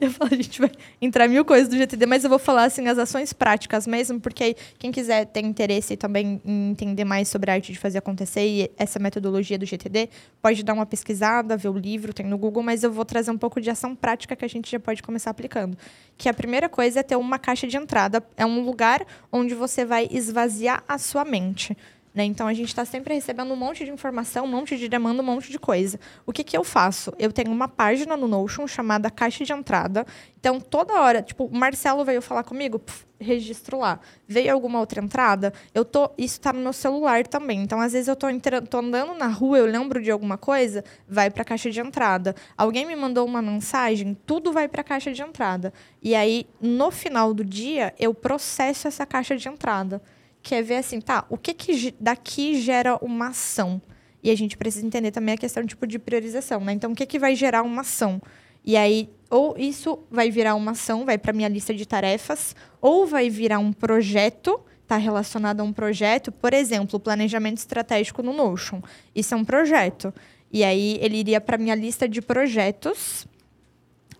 Eu 0.00 0.10
falo, 0.10 0.30
a 0.32 0.36
gente 0.36 0.60
vai 0.60 0.70
entrar 1.00 1.28
mil 1.28 1.44
coisas 1.44 1.68
do 1.68 1.76
GTD, 1.76 2.06
mas 2.06 2.24
eu 2.24 2.30
vou 2.30 2.38
falar 2.38 2.64
assim 2.64 2.88
as 2.88 2.98
ações 2.98 3.32
práticas 3.32 3.86
mesmo, 3.86 4.20
porque 4.20 4.42
aí, 4.42 4.56
quem 4.78 4.90
quiser 4.90 5.26
ter 5.26 5.44
interesse 5.44 5.96
também 5.96 6.40
em 6.44 6.70
entender 6.70 7.04
mais 7.04 7.28
sobre 7.28 7.50
a 7.50 7.54
arte 7.54 7.72
de 7.72 7.78
fazer 7.78 7.98
acontecer 7.98 8.46
e 8.46 8.70
essa 8.76 8.98
metodologia 8.98 9.58
do 9.58 9.64
GTD, 9.64 10.08
pode 10.42 10.62
dar 10.62 10.72
uma 10.72 10.86
pesquisada, 10.86 11.56
ver 11.56 11.68
o 11.68 11.78
livro, 11.78 12.12
tem 12.12 12.26
no 12.26 12.36
Google, 12.36 12.62
mas 12.62 12.82
eu 12.82 12.90
vou 12.90 13.04
trazer 13.04 13.30
um 13.30 13.38
pouco 13.38 13.60
de 13.60 13.70
ação 13.70 13.94
prática 13.94 14.34
que 14.34 14.44
a 14.44 14.48
gente 14.48 14.70
já 14.70 14.80
pode 14.80 15.02
começar 15.02 15.30
aplicando. 15.30 15.76
Que 16.16 16.28
a 16.28 16.34
primeira 16.34 16.68
coisa 16.68 17.00
é 17.00 17.02
ter 17.02 17.16
uma 17.16 17.38
caixa 17.38 17.66
de 17.66 17.76
entrada, 17.76 18.24
é 18.36 18.44
um 18.44 18.64
lugar 18.64 19.06
onde 19.30 19.54
você 19.54 19.84
vai 19.84 20.08
esvaziar 20.10 20.82
a 20.88 20.98
sua 20.98 21.24
mente. 21.24 21.76
Né? 22.12 22.24
Então 22.24 22.48
a 22.48 22.52
gente 22.52 22.68
está 22.68 22.84
sempre 22.84 23.14
recebendo 23.14 23.52
um 23.52 23.56
monte 23.56 23.84
de 23.84 23.90
informação, 23.90 24.44
um 24.44 24.48
monte 24.48 24.76
de 24.76 24.88
demanda, 24.88 25.22
um 25.22 25.24
monte 25.24 25.50
de 25.50 25.58
coisa. 25.58 25.98
O 26.26 26.32
que, 26.32 26.42
que 26.42 26.56
eu 26.56 26.64
faço? 26.64 27.12
Eu 27.18 27.32
tenho 27.32 27.52
uma 27.52 27.68
página 27.68 28.16
no 28.16 28.26
Notion 28.26 28.66
chamada 28.66 29.08
Caixa 29.10 29.44
de 29.44 29.52
Entrada. 29.52 30.04
Então 30.38 30.60
toda 30.60 31.00
hora, 31.00 31.22
tipo, 31.22 31.44
o 31.44 31.56
Marcelo 31.56 32.04
veio 32.04 32.20
falar 32.20 32.42
comigo, 32.42 32.80
puf, 32.80 33.04
registro 33.20 33.78
lá. 33.78 34.00
Veio 34.26 34.52
alguma 34.52 34.80
outra 34.80 35.00
entrada, 35.00 35.52
eu 35.72 35.84
tô, 35.84 36.10
isso 36.18 36.38
está 36.38 36.52
no 36.52 36.60
meu 36.60 36.72
celular 36.72 37.24
também. 37.26 37.62
Então 37.62 37.80
às 37.80 37.92
vezes 37.92 38.08
eu 38.08 38.16
tô, 38.16 38.26
tô 38.68 38.78
andando 38.78 39.14
na 39.14 39.28
rua, 39.28 39.58
eu 39.58 39.66
lembro 39.66 40.02
de 40.02 40.10
alguma 40.10 40.36
coisa, 40.36 40.82
vai 41.08 41.30
para 41.30 41.42
a 41.42 41.44
caixa 41.44 41.70
de 41.70 41.78
entrada. 41.78 42.34
Alguém 42.56 42.84
me 42.84 42.96
mandou 42.96 43.24
uma 43.24 43.40
mensagem, 43.40 44.16
tudo 44.26 44.52
vai 44.52 44.66
para 44.66 44.80
a 44.80 44.84
caixa 44.84 45.12
de 45.12 45.22
entrada. 45.22 45.72
E 46.02 46.16
aí 46.16 46.48
no 46.60 46.90
final 46.90 47.32
do 47.32 47.44
dia 47.44 47.94
eu 48.00 48.12
processo 48.12 48.88
essa 48.88 49.06
caixa 49.06 49.36
de 49.36 49.48
entrada 49.48 50.02
que 50.42 50.54
é 50.54 50.62
ver 50.62 50.76
assim, 50.76 51.00
tá, 51.00 51.24
o 51.28 51.36
que, 51.36 51.52
que 51.54 51.94
daqui 52.00 52.60
gera 52.60 52.96
uma 53.02 53.28
ação? 53.28 53.80
E 54.22 54.30
a 54.30 54.36
gente 54.36 54.56
precisa 54.56 54.86
entender 54.86 55.10
também 55.10 55.34
a 55.34 55.38
questão 55.38 55.64
tipo 55.64 55.86
de 55.86 55.98
priorização, 55.98 56.60
né? 56.60 56.72
Então, 56.72 56.92
o 56.92 56.94
que, 56.94 57.06
que 57.06 57.18
vai 57.18 57.34
gerar 57.34 57.62
uma 57.62 57.80
ação? 57.80 58.20
E 58.64 58.76
aí, 58.76 59.08
ou 59.30 59.56
isso 59.56 59.98
vai 60.10 60.30
virar 60.30 60.54
uma 60.54 60.72
ação, 60.72 61.04
vai 61.04 61.16
para 61.16 61.32
minha 61.32 61.48
lista 61.48 61.72
de 61.72 61.86
tarefas, 61.86 62.54
ou 62.80 63.06
vai 63.06 63.30
virar 63.30 63.58
um 63.58 63.72
projeto, 63.72 64.60
está 64.82 64.96
relacionado 64.96 65.60
a 65.60 65.64
um 65.64 65.72
projeto, 65.72 66.30
por 66.30 66.52
exemplo, 66.52 66.96
o 66.96 67.00
planejamento 67.00 67.58
estratégico 67.58 68.22
no 68.22 68.32
Notion. 68.32 68.82
Isso 69.14 69.32
é 69.34 69.36
um 69.36 69.44
projeto. 69.44 70.12
E 70.52 70.64
aí 70.64 70.98
ele 71.00 71.16
iria 71.16 71.40
para 71.40 71.56
minha 71.56 71.74
lista 71.74 72.08
de 72.08 72.20
projetos. 72.20 73.26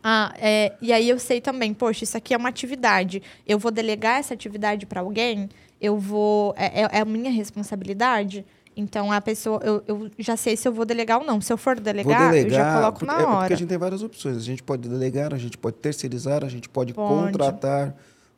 Ah, 0.03 0.33
é, 0.39 0.73
e 0.81 0.93
aí 0.93 1.09
eu 1.09 1.19
sei 1.19 1.41
também, 1.41 1.75
poxa, 1.75 2.05
isso 2.05 2.17
aqui 2.17 2.33
é 2.33 2.37
uma 2.37 2.49
atividade. 2.49 3.23
Eu 3.47 3.59
vou 3.59 3.71
delegar 3.71 4.21
essa 4.21 4.33
atividade 4.33 4.87
para 4.87 5.01
alguém 5.01 5.49
eu 5.81 5.99
vou. 5.99 6.55
É, 6.57 6.83
é, 6.83 6.89
é 6.93 7.01
a 7.01 7.05
minha 7.05 7.31
responsabilidade. 7.31 8.45
Então, 8.77 9.11
a 9.11 9.21
pessoa, 9.21 9.61
eu, 9.63 9.83
eu, 9.87 10.11
já 10.19 10.37
sei 10.37 10.57
se 10.57 10.67
eu 10.67 10.73
vou 10.73 10.85
delegar 10.85 11.19
ou 11.19 11.27
não. 11.27 11.41
Se 11.41 11.53
eu 11.53 11.59
for 11.59 11.79
delegar, 11.79 12.31
delegar 12.31 12.45
eu 12.45 12.51
já 12.51 12.75
coloco 12.75 13.05
na 13.05 13.15
hora. 13.15 13.25
É 13.25 13.39
porque 13.41 13.53
a 13.53 13.57
gente 13.57 13.69
tem 13.69 13.79
várias 13.79 14.03
opções. 14.03 14.37
A 14.37 14.41
gente 14.41 14.63
pode 14.63 14.89
delegar, 14.89 15.35
a 15.35 15.39
gente 15.39 15.59
pode 15.59 15.77
terceirizar, 15.77 16.45
a 16.45 16.49
gente 16.49 16.69
pode, 16.69 16.95
pode. 16.95 17.33
contratar 17.33 17.95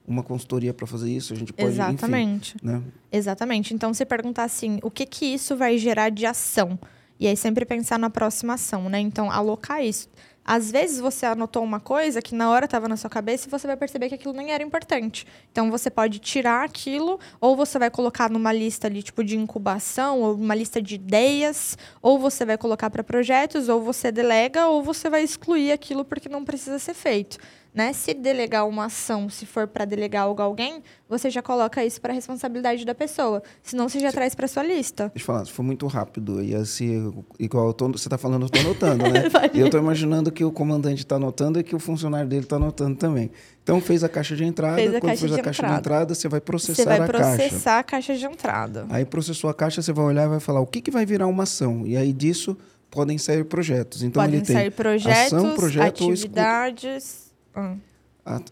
uma 0.07 0.22
consultoria 0.22 0.74
para 0.74 0.86
fazer 0.86 1.11
isso, 1.11 1.32
a 1.32 1.36
gente 1.36 1.53
pode. 1.53 1.68
Exatamente. 1.68 2.57
Enfim, 2.57 2.66
né? 2.66 2.82
Exatamente. 3.11 3.74
Então, 3.74 3.93
você 3.93 4.05
perguntar 4.05 4.45
assim, 4.45 4.78
o 4.82 4.90
que 4.90 5.07
que 5.07 5.26
isso 5.26 5.57
vai 5.57 5.78
gerar 5.78 6.09
de 6.09 6.26
ação? 6.26 6.78
E 7.20 7.26
aí 7.28 7.36
sempre 7.36 7.64
pensar 7.64 7.99
na 7.99 8.11
próxima 8.11 8.55
ação, 8.55 8.88
né? 8.88 8.99
Então, 8.99 9.30
alocar 9.30 9.80
isso. 9.82 10.09
Às 10.45 10.70
vezes 10.70 10.99
você 10.99 11.24
anotou 11.26 11.62
uma 11.62 11.78
coisa 11.78 12.20
que 12.20 12.34
na 12.34 12.51
hora 12.51 12.64
estava 12.64 12.88
na 12.88 12.97
sua 12.97 13.09
cabeça 13.09 13.47
e 13.47 13.51
você 13.51 13.66
vai 13.66 13.76
perceber 13.76 14.09
que 14.09 14.14
aquilo 14.14 14.32
nem 14.32 14.53
era 14.53 14.62
importante. 14.62 15.26
Então 15.51 15.70
você 15.70 15.90
pode 15.90 16.18
tirar 16.18 16.64
aquilo, 16.64 17.18
ou 17.40 17.57
você 17.57 17.78
vai 17.78 17.90
colocar 17.90 18.28
numa 18.28 18.53
lista 18.53 18.86
ali, 18.86 19.03
tipo, 19.03 19.22
de 19.22 19.36
incubação, 19.36 20.20
ou 20.20 20.34
uma 20.34 20.55
lista 20.55 20.82
de 20.82 20.97
ideias, 20.97 21.78
ou 22.01 22.18
você 22.18 22.45
vai 22.45 22.59
colocar 22.59 22.90
para 22.90 23.05
projetos, 23.05 23.68
ou 23.68 23.80
você 23.80 24.11
delega, 24.11 24.66
ou 24.66 24.82
você 24.82 25.09
vai 25.09 25.22
excluir 25.22 25.72
aquilo 25.72 26.05
porque 26.05 26.28
não 26.28 26.45
precisa 26.45 26.78
ser 26.78 26.95
feito. 26.95 27.38
Né? 27.75 27.93
Se 27.95 28.12
delegar 28.12 28.68
uma 28.68 28.85
ação, 28.85 29.31
se 29.31 29.47
for 29.47 29.66
para 29.66 29.87
delegar 29.87 30.25
algo 30.25 30.43
a 30.43 30.45
alguém, 30.45 30.83
você 31.09 31.31
já 31.31 31.41
coloca 31.41 31.83
isso 31.83 32.01
para 32.03 32.12
a 32.12 32.14
responsabilidade 32.14 32.85
da 32.85 32.95
pessoa. 32.95 33.43
Senão 33.62 33.89
você 33.89 33.99
já 33.99 34.11
se... 34.11 34.14
traz 34.14 34.35
para 34.35 34.47
sua 34.47 34.62
lista. 34.62 35.11
Deixa 35.14 35.23
eu 35.23 35.27
falar, 35.27 35.47
for 35.47 35.62
muito 35.62 35.87
rápido, 35.87 36.43
e 36.43 36.55
assim, 36.55 37.14
igual 37.39 37.73
tô, 37.73 37.89
você 37.89 38.09
está 38.09 38.18
falando, 38.18 38.43
eu 38.43 38.47
estou 38.47 38.61
anotando, 38.61 39.05
né? 39.05 39.23
e 39.55 39.59
eu 39.59 39.66
estou 39.66 39.81
imaginando 39.81 40.31
que 40.31 40.45
o 40.45 40.53
comandante 40.53 41.03
está 41.03 41.16
anotando 41.16 41.59
e 41.61 41.62
que 41.62 41.75
o 41.75 41.79
funcionário 41.79 42.29
dele 42.29 42.43
está 42.43 42.57
anotando 42.57 42.97
também. 42.97 43.31
Então 43.62 43.81
fez 43.81 44.05
a 44.05 44.09
caixa 44.09 44.37
de 44.37 44.45
entrada, 44.45 44.77
fez 44.77 44.91
quando 45.01 45.16
fez 45.16 45.33
a 45.33 45.43
caixa 45.43 45.66
de 45.66 45.73
entrada, 45.73 46.14
você 46.14 46.29
vai 46.29 46.41
processar 46.43 46.83
a 46.83 46.85
caixa. 46.85 47.03
Você 47.03 47.12
vai 47.12 47.37
processar 47.37 47.79
a 47.79 47.83
caixa 47.83 48.16
de 48.16 48.27
entrada. 48.27 48.87
Aí 48.91 49.05
processou 49.07 49.49
a 49.49 49.55
caixa, 49.55 49.81
você 49.81 49.93
vai 49.95 50.05
olhar 50.05 50.25
e 50.27 50.29
vai 50.29 50.41
falar 50.41 50.61
o 50.61 50.66
que, 50.66 50.83
que 50.83 50.91
vai 50.91 51.07
virar 51.07 51.27
uma 51.27 51.45
ação. 51.45 51.87
E 51.87 51.97
aí 51.97 52.12
disso 52.12 52.55
podem 52.91 53.16
sair 53.16 53.45
projetos. 53.45 54.03
Então 54.03 54.23
podem 54.23 54.37
ele 54.37 54.47
tem 54.47 54.57
sair 54.57 54.70
projetos, 54.70 55.33
ação, 55.33 55.55
projeto, 55.55 56.05
atividades. 56.05 57.32
Hum. 57.55 57.82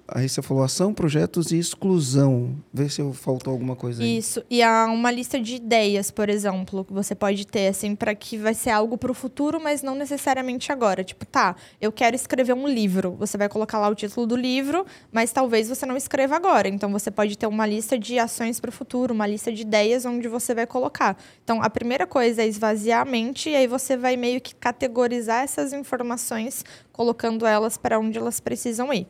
Aí 0.09 0.29
você 0.29 0.43
falou 0.43 0.64
ação, 0.64 0.93
projetos 0.93 1.53
e 1.53 1.59
exclusão. 1.59 2.57
Vê 2.75 2.89
se 2.89 3.01
faltou 3.12 3.53
alguma 3.53 3.77
coisa 3.77 4.03
aí. 4.03 4.18
Isso. 4.18 4.43
E 4.51 4.64
há 4.64 4.87
uma 4.87 5.12
lista 5.12 5.41
de 5.41 5.55
ideias, 5.55 6.11
por 6.11 6.29
exemplo, 6.29 6.85
que 6.85 6.93
você 6.93 7.14
pode 7.14 7.47
ter, 7.47 7.68
assim, 7.68 7.95
para 7.95 8.12
que 8.12 8.37
vai 8.37 8.53
ser 8.53 8.71
algo 8.71 8.99
para 8.99 9.12
o 9.12 9.14
futuro, 9.14 9.61
mas 9.61 9.81
não 9.81 9.95
necessariamente 9.95 10.73
agora. 10.73 11.05
Tipo, 11.05 11.25
tá, 11.25 11.55
eu 11.81 11.93
quero 11.93 12.16
escrever 12.16 12.53
um 12.53 12.66
livro. 12.66 13.12
Você 13.12 13.39
vai 13.39 13.49
colocar 13.49 13.79
lá 13.79 13.89
o 13.89 13.95
título 13.95 14.27
do 14.27 14.35
livro, 14.35 14.85
mas 15.12 15.31
talvez 15.31 15.68
você 15.68 15.87
não 15.87 15.97
escreva 15.97 16.35
agora. 16.35 16.66
Então 16.66 16.91
você 16.91 17.11
pode 17.11 17.39
ter 17.39 17.47
uma 17.47 17.64
lista 17.64 17.97
de 17.97 18.18
ações 18.18 18.59
para 18.59 18.71
o 18.71 18.73
futuro, 18.73 19.14
uma 19.14 19.27
lista 19.27 19.53
de 19.53 19.62
ideias 19.62 20.05
onde 20.05 20.27
você 20.27 20.53
vai 20.53 20.66
colocar. 20.66 21.16
Então 21.45 21.62
a 21.62 21.71
primeira 21.71 22.09
coisa 22.09 22.43
é 22.43 22.49
esvaziar 22.49 23.03
a 23.03 23.05
mente 23.05 23.51
e 23.51 23.55
aí 23.55 23.68
você 23.68 23.97
vai 23.97 24.16
meio 24.16 24.41
que 24.41 24.53
categorizar 24.53 25.45
essas 25.45 25.73
informações, 25.73 26.64
colocando 26.93 27.47
elas 27.47 27.77
para 27.77 28.01
onde 28.01 28.18
elas 28.18 28.41
precisam 28.41 28.93
ir. 28.93 29.07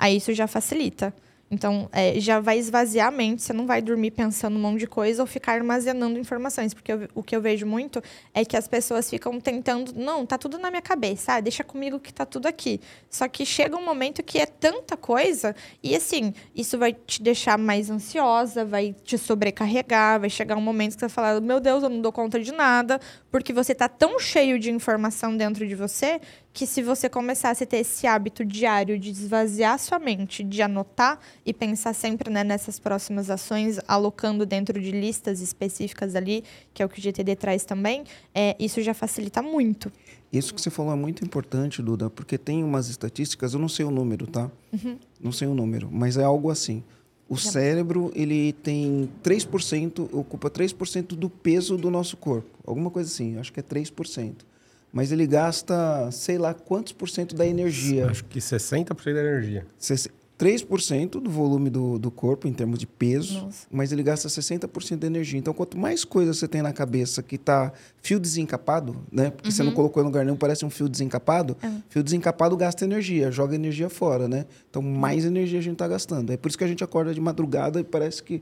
Aí 0.00 0.16
isso 0.16 0.32
já 0.32 0.46
facilita. 0.46 1.14
Então, 1.52 1.88
é, 1.90 2.18
já 2.20 2.38
vai 2.38 2.58
esvaziar 2.58 3.08
a 3.08 3.10
mente, 3.10 3.42
você 3.42 3.52
não 3.52 3.66
vai 3.66 3.82
dormir 3.82 4.12
pensando 4.12 4.56
um 4.56 4.60
monte 4.60 4.78
de 4.78 4.86
coisa 4.86 5.20
ou 5.20 5.26
ficar 5.26 5.54
armazenando 5.54 6.16
informações. 6.16 6.72
Porque 6.72 6.92
eu, 6.92 7.08
o 7.12 7.24
que 7.24 7.34
eu 7.34 7.40
vejo 7.42 7.66
muito 7.66 8.00
é 8.32 8.44
que 8.44 8.56
as 8.56 8.68
pessoas 8.68 9.10
ficam 9.10 9.40
tentando, 9.40 9.92
não, 9.96 10.24
tá 10.24 10.38
tudo 10.38 10.58
na 10.58 10.70
minha 10.70 10.80
cabeça, 10.80 11.34
ah, 11.34 11.40
deixa 11.40 11.64
comigo 11.64 11.98
que 11.98 12.14
tá 12.14 12.24
tudo 12.24 12.46
aqui. 12.46 12.80
Só 13.10 13.26
que 13.26 13.44
chega 13.44 13.76
um 13.76 13.84
momento 13.84 14.22
que 14.22 14.38
é 14.38 14.46
tanta 14.46 14.96
coisa, 14.96 15.54
e 15.82 15.96
assim, 15.96 16.32
isso 16.54 16.78
vai 16.78 16.92
te 16.92 17.20
deixar 17.20 17.58
mais 17.58 17.90
ansiosa, 17.90 18.64
vai 18.64 18.94
te 19.04 19.18
sobrecarregar, 19.18 20.20
vai 20.20 20.30
chegar 20.30 20.56
um 20.56 20.60
momento 20.60 20.94
que 20.94 21.00
você 21.00 21.08
vai 21.08 21.10
falar, 21.10 21.40
meu 21.40 21.58
Deus, 21.58 21.82
eu 21.82 21.88
não 21.88 22.00
dou 22.00 22.12
conta 22.12 22.38
de 22.38 22.52
nada, 22.52 23.00
porque 23.28 23.52
você 23.52 23.74
tá 23.74 23.88
tão 23.88 24.20
cheio 24.20 24.56
de 24.56 24.70
informação 24.70 25.36
dentro 25.36 25.66
de 25.66 25.74
você 25.74 26.20
que 26.52 26.66
se 26.66 26.82
você 26.82 27.08
começasse 27.08 27.64
a 27.64 27.66
ter 27.66 27.78
esse 27.78 28.06
hábito 28.06 28.44
diário 28.44 28.98
de 28.98 29.10
esvaziar 29.10 29.78
sua 29.78 29.98
mente, 29.98 30.42
de 30.42 30.60
anotar 30.60 31.18
e 31.46 31.54
pensar 31.54 31.94
sempre 31.94 32.30
né, 32.30 32.42
nessas 32.42 32.78
próximas 32.78 33.30
ações, 33.30 33.78
alocando 33.86 34.44
dentro 34.44 34.80
de 34.80 34.90
listas 34.90 35.40
específicas 35.40 36.16
ali, 36.16 36.42
que 36.74 36.82
é 36.82 36.86
o 36.86 36.88
que 36.88 36.98
o 36.98 37.02
GTD 37.02 37.36
traz 37.36 37.64
também, 37.64 38.04
é, 38.34 38.56
isso 38.58 38.82
já 38.82 38.92
facilita 38.92 39.40
muito. 39.40 39.92
Isso 40.32 40.54
que 40.54 40.60
você 40.60 40.70
falou 40.70 40.92
é 40.92 40.96
muito 40.96 41.24
importante, 41.24 41.82
Duda, 41.82 42.10
porque 42.10 42.36
tem 42.36 42.62
umas 42.62 42.88
estatísticas, 42.88 43.54
eu 43.54 43.60
não 43.60 43.68
sei 43.68 43.84
o 43.84 43.90
número, 43.90 44.26
tá? 44.26 44.50
Uhum. 44.72 44.98
Não 45.20 45.32
sei 45.32 45.48
o 45.48 45.54
número, 45.54 45.88
mas 45.90 46.16
é 46.16 46.24
algo 46.24 46.50
assim. 46.50 46.82
O 47.28 47.36
já. 47.36 47.52
cérebro, 47.52 48.10
ele 48.14 48.52
tem 48.54 49.08
3%, 49.22 50.08
ocupa 50.12 50.50
3% 50.50 51.14
do 51.14 51.30
peso 51.30 51.76
do 51.76 51.90
nosso 51.90 52.16
corpo. 52.16 52.48
Alguma 52.66 52.90
coisa 52.90 53.08
assim, 53.08 53.38
acho 53.38 53.52
que 53.52 53.60
é 53.60 53.62
3% 53.62 54.49
mas 54.92 55.12
ele 55.12 55.26
gasta, 55.26 56.10
sei 56.10 56.38
lá, 56.38 56.54
quantos 56.54 56.92
por 56.92 57.08
cento 57.08 57.34
da 57.34 57.46
energia. 57.46 58.06
Acho 58.06 58.24
que 58.24 58.38
60% 58.38 59.14
da 59.14 59.20
energia. 59.20 59.66
3% 60.40 61.20
do 61.20 61.28
volume 61.28 61.68
do, 61.68 61.98
do 61.98 62.10
corpo, 62.10 62.48
em 62.48 62.52
termos 62.54 62.78
de 62.78 62.86
peso, 62.86 63.42
Nossa. 63.42 63.66
mas 63.70 63.92
ele 63.92 64.02
gasta 64.02 64.26
60% 64.26 64.96
da 64.96 65.06
energia. 65.06 65.38
Então, 65.38 65.52
quanto 65.52 65.76
mais 65.76 66.02
coisa 66.02 66.32
você 66.32 66.48
tem 66.48 66.62
na 66.62 66.72
cabeça 66.72 67.22
que 67.22 67.34
está 67.36 67.70
fio 68.00 68.18
desencapado, 68.18 68.96
né? 69.12 69.28
Porque 69.28 69.50
uhum. 69.50 69.54
você 69.54 69.62
não 69.62 69.68
uhum. 69.68 69.76
colocou 69.76 70.02
em 70.02 70.06
lugar 70.06 70.24
nenhum, 70.24 70.38
parece 70.38 70.64
um 70.64 70.70
fio 70.70 70.88
desencapado. 70.88 71.54
Uhum. 71.62 71.82
Fio 71.90 72.02
desencapado 72.02 72.56
gasta 72.56 72.86
energia, 72.86 73.30
joga 73.30 73.54
energia 73.54 73.90
fora, 73.90 74.26
né? 74.26 74.46
Então, 74.70 74.80
mais 74.80 75.26
energia 75.26 75.58
a 75.58 75.62
gente 75.62 75.74
está 75.74 75.86
gastando. 75.86 76.32
É 76.32 76.38
por 76.38 76.48
isso 76.48 76.56
que 76.56 76.64
a 76.64 76.68
gente 76.68 76.82
acorda 76.82 77.12
de 77.12 77.20
madrugada 77.20 77.78
e 77.78 77.84
parece 77.84 78.22
que 78.22 78.40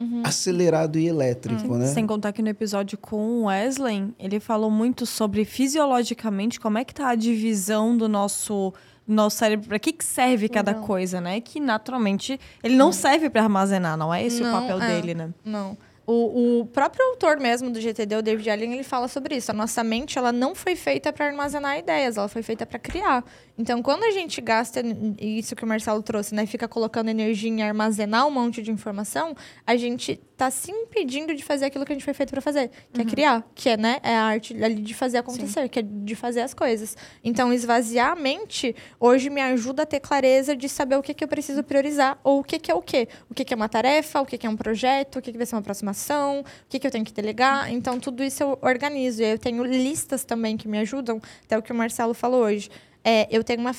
uhum. 0.00 0.22
acelerado 0.24 0.98
e 0.98 1.06
elétrico, 1.06 1.72
uhum. 1.72 1.78
né? 1.78 1.86
Sem 1.86 2.06
contar 2.06 2.32
que 2.32 2.42
no 2.42 2.48
episódio 2.48 2.98
com 2.98 3.16
o 3.16 3.44
Wesley, 3.44 4.14
ele 4.18 4.40
falou 4.40 4.70
muito 4.70 5.06
sobre 5.06 5.44
fisiologicamente 5.44 6.60
como 6.60 6.78
é 6.78 6.84
que 6.84 6.94
tá 6.94 7.08
a 7.08 7.14
divisão 7.14 7.96
do 7.96 8.08
nosso 8.08 8.72
nosso 9.06 9.36
cérebro, 9.36 9.68
para 9.68 9.78
que, 9.78 9.92
que 9.92 10.04
serve 10.04 10.48
cada 10.48 10.72
não. 10.72 10.82
coisa, 10.82 11.20
né? 11.20 11.38
Que 11.38 11.60
naturalmente 11.60 12.40
ele 12.62 12.74
não, 12.74 12.90
serve 12.90 13.28
para 13.28 13.42
armazenar, 13.42 13.98
não 13.98 14.12
é 14.12 14.24
esse 14.24 14.40
não, 14.40 14.48
o 14.48 14.60
papel 14.62 14.80
é, 14.80 14.88
dele, 14.88 15.14
né? 15.14 15.30
Não. 15.44 15.76
O, 16.06 16.60
o, 16.60 16.66
próprio 16.66 17.02
autor 17.06 17.38
mesmo 17.38 17.70
do 17.70 17.80
GTD, 17.80 18.16
o 18.16 18.22
David 18.22 18.50
Allen, 18.50 18.74
ele 18.74 18.82
fala 18.82 19.08
sobre 19.08 19.36
isso. 19.36 19.50
A 19.50 19.54
nossa 19.54 19.82
mente, 19.82 20.18
ela 20.18 20.32
não 20.32 20.54
foi 20.54 20.76
feita 20.76 21.10
para 21.12 21.26
armazenar 21.26 21.78
ideias, 21.78 22.18
ela 22.18 22.28
foi 22.28 22.42
feita 22.42 22.66
para 22.66 22.78
criar. 22.78 23.24
Então, 23.56 23.80
quando 23.82 24.02
a 24.02 24.10
gente 24.10 24.40
gasta 24.40 24.82
isso 25.20 25.54
que 25.54 25.64
o 25.64 25.66
Marcelo 25.66 26.02
trouxe, 26.02 26.34
né, 26.34 26.44
fica 26.44 26.66
colocando 26.66 27.08
energia 27.08 27.48
em 27.48 27.62
armazenar 27.62 28.26
um 28.26 28.30
monte 28.30 28.60
de 28.60 28.70
informação, 28.72 29.34
a 29.64 29.76
gente 29.76 30.20
tá 30.36 30.50
se 30.50 30.72
impedindo 30.72 31.32
de 31.34 31.44
fazer 31.44 31.66
aquilo 31.66 31.84
que 31.84 31.92
a 31.92 31.94
gente 31.94 32.04
foi 32.04 32.14
feito 32.14 32.30
para 32.30 32.40
fazer, 32.40 32.68
que 32.92 33.00
é 33.00 33.04
criar, 33.04 33.48
que 33.54 33.68
é, 33.68 33.76
né, 33.76 34.00
é 34.02 34.16
a 34.16 34.24
arte 34.24 34.60
ali 34.62 34.82
de 34.82 34.92
fazer 34.92 35.18
acontecer, 35.18 35.62
Sim. 35.62 35.68
que 35.68 35.78
é 35.78 35.82
de 35.82 36.16
fazer 36.16 36.40
as 36.40 36.52
coisas. 36.52 36.96
Então, 37.22 37.52
esvaziar 37.52 38.10
a 38.10 38.16
mente 38.16 38.74
hoje 38.98 39.30
me 39.30 39.40
ajuda 39.40 39.84
a 39.84 39.86
ter 39.86 40.00
clareza 40.00 40.56
de 40.56 40.68
saber 40.68 40.96
o 40.96 41.02
que, 41.02 41.14
que 41.14 41.22
eu 41.22 41.28
preciso 41.28 41.62
priorizar 41.62 42.18
ou 42.24 42.40
o 42.40 42.44
que, 42.44 42.58
que 42.58 42.72
é 42.72 42.74
o 42.74 42.82
quê. 42.82 43.08
O 43.30 43.34
que, 43.34 43.44
que 43.44 43.54
é 43.54 43.56
uma 43.56 43.68
tarefa, 43.68 44.20
o 44.20 44.26
que, 44.26 44.36
que 44.36 44.46
é 44.48 44.50
um 44.50 44.56
projeto, 44.56 45.20
o 45.20 45.22
que, 45.22 45.30
que 45.30 45.38
vai 45.38 45.46
ser 45.46 45.54
uma 45.54 45.60
aproximação, 45.60 46.40
o 46.40 46.44
que, 46.68 46.80
que 46.80 46.86
eu 46.86 46.90
tenho 46.90 47.04
que 47.04 47.12
delegar. 47.12 47.72
Então, 47.72 48.00
tudo 48.00 48.24
isso 48.24 48.42
eu 48.42 48.58
organizo. 48.60 49.22
E 49.22 49.32
eu 49.32 49.38
tenho 49.38 49.62
listas 49.62 50.24
também 50.24 50.56
que 50.56 50.66
me 50.66 50.78
ajudam, 50.78 51.20
até 51.44 51.56
o 51.56 51.62
que 51.62 51.70
o 51.70 51.74
Marcelo 51.74 52.14
falou 52.14 52.42
hoje. 52.42 52.68
É, 53.04 53.28
eu 53.30 53.44
tenho 53.44 53.60
uma 53.60 53.72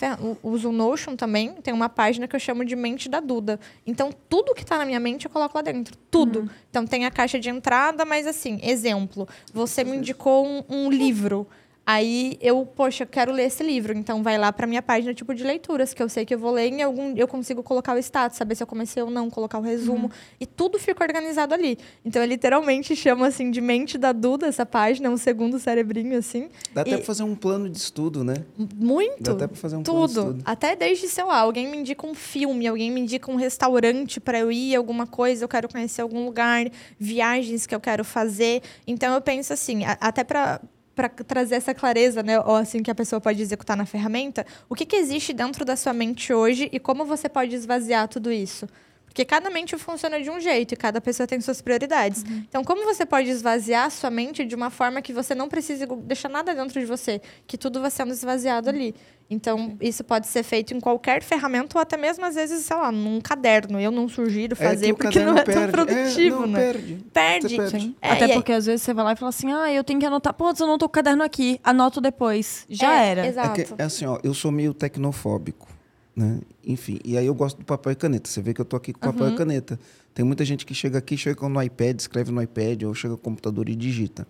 uso 0.44 0.70
o 0.70 0.72
Notion 0.72 1.16
também, 1.16 1.54
tem 1.54 1.74
uma 1.74 1.90
página 1.90 2.28
que 2.28 2.36
eu 2.36 2.40
chamo 2.40 2.64
de 2.64 2.76
mente 2.76 3.10
da 3.10 3.20
Duda. 3.20 3.60
Então, 3.86 4.12
tudo 4.30 4.54
que 4.54 4.62
está 4.62 4.78
na 4.78 4.86
minha 4.86 5.00
mente 5.00 5.26
eu 5.26 5.32
coloco 5.32 5.58
lá 5.58 5.64
dentro. 5.64 5.98
Tudo. 6.12 6.42
Uhum. 6.42 6.50
Então, 6.70 6.86
tem 6.86 7.06
a 7.06 7.12
caixa 7.12 7.40
de 7.40 7.50
entrada, 7.50 8.06
mas 8.06 8.28
assim, 8.28 8.60
exemplo, 8.62 9.28
você 9.52 9.84
me 9.84 9.98
indicou 9.98 10.46
um, 10.46 10.64
um 10.70 10.90
livro. 10.92 11.48
Aí 11.86 12.38
eu, 12.42 12.66
poxa, 12.66 13.06
quero 13.06 13.32
ler 13.32 13.44
esse 13.44 13.64
livro. 13.64 13.94
Então 13.96 14.24
vai 14.24 14.38
lá 14.38 14.52
para 14.52 14.66
minha 14.66 14.82
página 14.82 15.14
tipo 15.14 15.36
de 15.36 15.44
leituras, 15.44 15.94
que 15.94 16.02
eu 16.02 16.10
sei 16.10 16.26
que 16.26 16.34
eu 16.34 16.40
vou 16.40 16.52
ler 16.52 16.68
em 16.72 16.82
algum. 16.82 17.16
Eu 17.16 17.28
consigo 17.28 17.62
colocar 17.62 17.94
o 17.94 18.00
status, 18.00 18.38
saber 18.38 18.56
se 18.56 18.64
eu 18.64 18.68
comecei 18.68 19.04
ou 19.04 19.12
não, 19.12 19.30
colocar 19.30 19.60
o 19.60 19.62
resumo. 19.62 20.06
Uhum. 20.06 20.36
E 20.40 20.46
tudo 20.48 20.80
fica 20.80 21.04
organizado 21.04 21.54
ali. 21.54 21.78
Então 22.04 22.22
eu 22.22 22.28
literalmente 22.28 22.96
chamo 22.96 23.24
assim 23.24 23.52
de 23.52 23.62
mente 23.62 23.98
da 23.98 24.12
Duda, 24.12 24.48
essa 24.48 24.66
página, 24.66 25.10
um 25.10 25.18
segundo 25.18 25.60
cerebrinho, 25.60 26.18
assim. 26.18 26.50
Dá 26.74 26.82
e... 26.82 26.90
até 26.90 26.98
pra 26.98 27.06
fazer 27.06 27.24
um 27.24 27.36
plano 27.36 27.70
de 27.70 27.78
estudo, 27.78 28.24
né? 28.24 28.36
Muito. 28.58 29.22
Dá 29.22 29.34
até 29.34 29.48
pra 29.48 29.56
fazer 29.56 29.76
um 29.76 29.84
tudo. 29.84 29.94
plano 29.94 30.08
de 30.08 30.40
estudo. 30.40 30.44
Até 30.44 30.76
desde, 30.76 31.08
sei 31.08 31.24
lá, 31.24 31.38
alguém 31.38 31.68
me 31.68 31.78
indica 31.78 32.08
um 32.08 32.16
filme, 32.16 32.68
alguém 32.68 32.90
me 32.90 33.02
indica 33.02 33.32
um 33.32 33.36
restaurante 33.36 34.20
para 34.20 34.40
eu 34.40 34.52
ir, 34.52 34.76
alguma 34.76 35.06
coisa, 35.06 35.44
eu 35.44 35.48
quero 35.48 35.70
conhecer 35.70 36.02
algum 36.02 36.26
lugar, 36.26 36.66
viagens 36.98 37.68
que 37.68 37.76
eu 37.76 37.80
quero 37.80 38.04
fazer. 38.04 38.64
Então 38.88 39.14
eu 39.14 39.22
penso 39.22 39.54
assim, 39.54 39.84
até 39.86 40.24
para 40.24 40.60
para 40.96 41.10
trazer 41.10 41.56
essa 41.56 41.74
clareza, 41.74 42.24
né, 42.24 42.40
ou 42.40 42.56
assim 42.56 42.82
que 42.82 42.90
a 42.90 42.96
pessoa 42.96 43.20
pode 43.20 43.42
executar 43.42 43.76
na 43.76 43.86
ferramenta, 43.86 44.46
o 44.70 44.76
que, 44.76 44.86
que 44.86 44.96
existe 44.96 45.34
dentro 45.34 45.66
da 45.66 45.76
sua 45.76 45.94
mente 45.94 46.34
hoje 46.34 46.70
e 46.72 46.80
como 46.80 47.06
você 47.06 47.28
pode 47.28 47.54
esvaziar 47.54 48.08
tudo 48.08 48.32
isso? 48.32 48.68
Porque 49.16 49.24
cada 49.24 49.50
mente 49.50 49.78
funciona 49.78 50.22
de 50.22 50.30
um 50.30 50.42
jeito 50.42 50.74
e 50.74 50.76
cada 50.76 51.00
pessoa 51.00 51.26
tem 51.26 51.40
suas 51.40 51.62
prioridades. 51.62 52.22
Uhum. 52.24 52.44
Então, 52.50 52.66
como 52.66 52.84
você 52.84 53.06
pode 53.06 53.30
esvaziar 53.30 53.86
a 53.86 53.90
sua 53.90 54.10
mente 54.10 54.44
de 54.44 54.54
uma 54.54 54.70
forma 54.70 55.02
que 55.02 55.14
você 55.14 55.34
não 55.34 55.48
precise 55.48 55.86
deixar 56.04 56.28
nada 56.28 56.54
dentro 56.54 56.78
de 56.78 56.86
você, 56.86 57.22
que 57.48 57.58
tudo 57.58 57.80
vai 57.80 57.90
sendo 57.90 58.12
esvaziado 58.12 58.68
ali? 58.68 58.94
Então, 59.30 59.78
isso 59.80 60.04
pode 60.04 60.28
ser 60.28 60.44
feito 60.44 60.74
em 60.74 60.82
qualquer 60.82 61.24
ferramenta 61.24 61.78
ou 61.78 61.82
até 61.82 61.96
mesmo, 61.96 62.26
às 62.26 62.36
vezes, 62.36 62.66
sei 62.66 62.76
lá, 62.76 62.92
num 62.92 63.22
caderno. 63.22 63.80
Eu 63.80 63.90
não 63.90 64.10
sugiro 64.10 64.52
é 64.52 64.56
fazer 64.58 64.90
é 64.90 64.94
porque 64.94 65.22
não 65.22 65.38
é 65.38 65.46
perde. 65.46 65.62
tão 65.62 65.72
produtivo, 65.72 66.36
é, 66.36 66.40
não, 66.42 66.48
né? 66.48 66.60
Perde. 66.60 67.06
Perde. 67.14 67.56
perde. 67.56 67.96
É, 68.02 68.12
até 68.12 68.34
porque, 68.34 68.52
às 68.52 68.66
vezes, 68.66 68.82
você 68.82 68.94
vai 68.94 69.06
lá 69.06 69.14
e 69.14 69.16
fala 69.16 69.30
assim, 69.30 69.50
ah, 69.54 69.72
eu 69.72 69.84
tenho 69.86 69.98
que 69.98 70.06
anotar. 70.06 70.34
Pô, 70.34 70.50
eu 70.50 70.68
não 70.68 70.78
tô 70.78 70.90
com 70.90 70.92
o 70.92 70.94
caderno 70.94 71.24
aqui. 71.24 71.58
Anoto 71.64 72.02
depois. 72.02 72.66
Já 72.70 73.02
é, 73.02 73.08
era. 73.12 73.28
Exato. 73.28 73.62
É, 73.62 73.64
que, 73.64 73.74
é 73.78 73.84
assim, 73.86 74.06
ó, 74.06 74.20
eu 74.22 74.34
sou 74.34 74.52
meio 74.52 74.74
tecnofóbico. 74.74 75.75
Né? 76.16 76.40
Enfim, 76.66 77.00
e 77.04 77.18
aí 77.18 77.26
eu 77.26 77.36
gosto 77.36 77.58
do 77.58 77.66
papel 77.66 77.92
e 77.92 77.96
caneta. 77.96 78.30
Você 78.30 78.42
vê 78.42 78.54
que 78.54 78.62
eu 78.62 78.66
tô 78.66 78.76
aqui 78.76 78.94
com 78.94 79.00
papel 79.00 79.28
uhum. 79.28 79.34
e 79.34 79.38
caneta. 79.38 79.80
Tem 80.14 80.24
muita 80.24 80.46
gente 80.46 80.66
que 80.66 80.74
chega 80.74 80.98
aqui, 80.98 81.18
chega 81.18 81.50
no 81.50 81.62
iPad, 81.62 82.00
escreve 82.00 82.32
no 82.32 82.42
iPad, 82.42 82.84
ou 82.84 82.94
chega 82.94 83.14
no 83.14 83.18
computador 83.18 83.68
e 83.68 83.76
digita. 83.76 84.26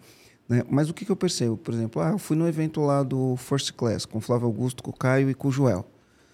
Né? 0.49 0.63
Mas 0.69 0.89
o 0.89 0.93
que, 0.93 1.05
que 1.05 1.11
eu 1.11 1.15
percebo? 1.15 1.57
Por 1.57 1.73
exemplo, 1.73 2.01
ah, 2.01 2.11
eu 2.11 2.17
fui 2.17 2.36
no 2.36 2.47
evento 2.47 2.81
lá 2.81 3.03
do 3.03 3.36
First 3.38 3.73
Class, 3.73 4.05
com 4.05 4.17
o 4.17 4.21
Flávio 4.21 4.47
Augusto, 4.47 4.81
com 4.81 4.89
o 4.89 4.93
Caio 4.93 5.29
e 5.29 5.33
com 5.33 5.47
o 5.47 5.51
Joel. 5.51 5.86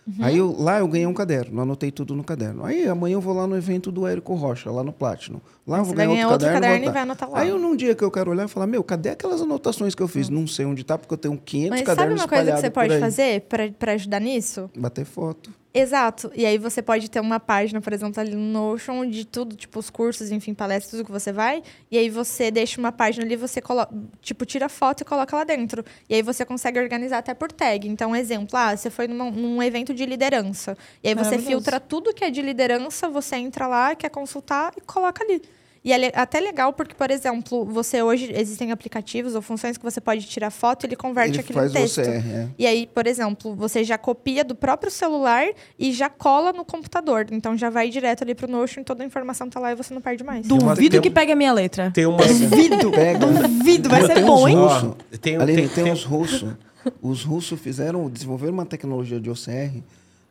Uhum. 0.07 0.25
Aí 0.25 0.37
eu, 0.37 0.55
lá 0.57 0.79
eu 0.79 0.87
ganhei 0.87 1.05
um 1.05 1.13
caderno, 1.13 1.61
anotei 1.61 1.91
tudo 1.91 2.15
no 2.15 2.23
caderno. 2.23 2.65
Aí 2.65 2.87
amanhã 2.87 3.13
eu 3.13 3.21
vou 3.21 3.33
lá 3.33 3.45
no 3.45 3.55
evento 3.55 3.91
do 3.91 4.07
Érico 4.07 4.33
Rocha, 4.33 4.71
lá 4.71 4.83
no 4.83 4.91
Platinum. 4.91 5.39
Lá 5.65 5.77
eu 5.77 5.85
vou 5.85 5.93
ganhar 5.93 6.09
outro, 6.09 6.31
outro 6.31 6.47
caderno, 6.47 6.61
caderno 6.61 6.85
e 6.85 6.91
vai 6.91 7.01
anotar 7.03 7.29
lá. 7.29 7.39
Aí 7.39 7.49
eu, 7.49 7.59
num 7.59 7.75
dia 7.75 7.93
que 7.93 8.03
eu 8.03 8.09
quero 8.09 8.31
olhar 8.31 8.45
e 8.45 8.47
falar, 8.47 8.67
meu, 8.67 8.83
cadê 8.83 9.09
aquelas 9.09 9.41
anotações 9.41 9.93
que 9.93 10.01
eu 10.01 10.07
fiz? 10.07 10.27
Uhum. 10.27 10.41
Não 10.41 10.47
sei 10.47 10.65
onde 10.65 10.83
tá, 10.83 10.97
porque 10.97 11.13
eu 11.13 11.17
tenho 11.17 11.37
500 11.37 11.69
Mas 11.69 11.81
cadernos 11.81 12.19
sabe 12.19 12.21
uma 12.21 12.27
coisa 12.27 12.51
que 12.55 12.61
você 12.61 12.69
pode 12.69 12.99
fazer 12.99 13.41
para 13.77 13.93
ajudar 13.93 14.19
nisso? 14.19 14.69
Bater 14.75 15.05
foto. 15.05 15.60
Exato. 15.73 16.29
E 16.35 16.45
aí 16.45 16.57
você 16.57 16.81
pode 16.81 17.09
ter 17.09 17.21
uma 17.21 17.39
página, 17.39 17.79
por 17.79 17.93
exemplo, 17.93 18.19
ali 18.19 18.35
no 18.35 18.51
Notion 18.51 19.05
de 19.09 19.25
tudo, 19.25 19.55
tipo 19.55 19.79
os 19.79 19.89
cursos, 19.89 20.29
enfim, 20.29 20.53
palestras, 20.53 20.91
tudo 20.91 21.05
que 21.05 21.11
você 21.11 21.31
vai. 21.31 21.63
E 21.89 21.97
aí 21.97 22.09
você 22.09 22.51
deixa 22.51 22.79
uma 22.79 22.91
página 22.91 23.25
ali, 23.25 23.37
você 23.37 23.61
coloca, 23.61 23.93
tipo, 24.21 24.45
tira 24.45 24.67
foto 24.67 25.01
e 25.01 25.05
coloca 25.05 25.33
lá 25.35 25.45
dentro. 25.45 25.83
E 26.09 26.15
aí 26.15 26.21
você 26.21 26.43
consegue 26.43 26.77
organizar 26.77 27.19
até 27.19 27.33
por 27.33 27.51
tag. 27.51 27.87
Então, 27.87 28.13
exemplo, 28.13 28.57
ah, 28.57 28.75
você 28.75 28.89
foi 28.89 29.07
numa, 29.07 29.31
num 29.31 29.63
evento 29.63 29.93
de 29.93 30.05
liderança. 30.05 30.77
E 31.01 31.07
aí 31.07 31.15
você 31.15 31.39
filtra 31.39 31.79
tudo 31.79 32.13
que 32.13 32.25
é 32.25 32.29
de 32.29 32.41
liderança, 32.41 33.07
você 33.07 33.37
entra 33.37 33.65
lá, 33.65 33.95
quer 33.95 34.09
consultar 34.09 34.73
e 34.75 34.81
coloca 34.81 35.23
ali. 35.23 35.41
E 35.83 35.91
é 35.91 36.11
até 36.13 36.39
legal 36.39 36.71
porque, 36.73 36.93
por 36.93 37.09
exemplo, 37.09 37.65
você 37.65 38.03
hoje 38.03 38.31
existem 38.35 38.71
aplicativos 38.71 39.33
ou 39.33 39.41
funções 39.41 39.77
que 39.77 39.83
você 39.83 39.99
pode 39.99 40.27
tirar 40.27 40.51
foto 40.51 40.83
e 40.83 40.87
ele 40.87 40.95
converte 40.95 41.31
ele 41.31 41.39
aquilo 41.39 41.57
faz 41.57 41.71
em 41.71 41.73
texto. 41.73 42.03
Você, 42.03 42.11
é. 42.11 42.47
E 42.57 42.67
aí, 42.67 42.85
por 42.85 43.07
exemplo, 43.07 43.55
você 43.55 43.83
já 43.83 43.97
copia 43.97 44.43
do 44.43 44.53
próprio 44.53 44.91
celular 44.91 45.47
e 45.79 45.91
já 45.91 46.07
cola 46.07 46.53
no 46.53 46.63
computador. 46.63 47.25
Então 47.31 47.57
já 47.57 47.71
vai 47.71 47.89
direto 47.89 48.23
ali 48.23 48.35
pro 48.35 48.47
Notion, 48.47 48.83
toda 48.83 49.03
a 49.03 49.07
informação 49.07 49.49
tá 49.49 49.59
lá 49.59 49.71
e 49.71 49.75
você 49.75 49.91
não 49.91 50.01
perde 50.01 50.23
mais. 50.23 50.45
Duvido 50.45 50.97
uma, 50.97 51.01
que 51.01 51.09
pegue 51.09 51.31
a 51.31 51.35
minha 51.35 51.51
letra. 51.51 51.89
Tem 51.89 52.05
uma... 52.05 52.27
Duvido. 52.27 52.91
Pega. 52.91 53.25
Duvido, 53.25 53.89
vai 53.89 54.05
ser 54.05 54.23
bom, 54.23 54.47
hein? 54.47 54.55
Russo. 54.57 54.95
Tem, 55.19 55.37
Ali, 55.37 55.55
tem, 55.55 55.67
tem, 55.67 55.83
tem 55.85 55.93
os 55.93 56.03
russos. 56.03 56.53
Os 57.01 57.23
russos 57.23 57.59
fizeram, 57.59 58.07
desenvolveram 58.07 58.53
uma 58.53 58.65
tecnologia 58.65 59.19
de 59.19 59.29
OCR. 59.31 59.81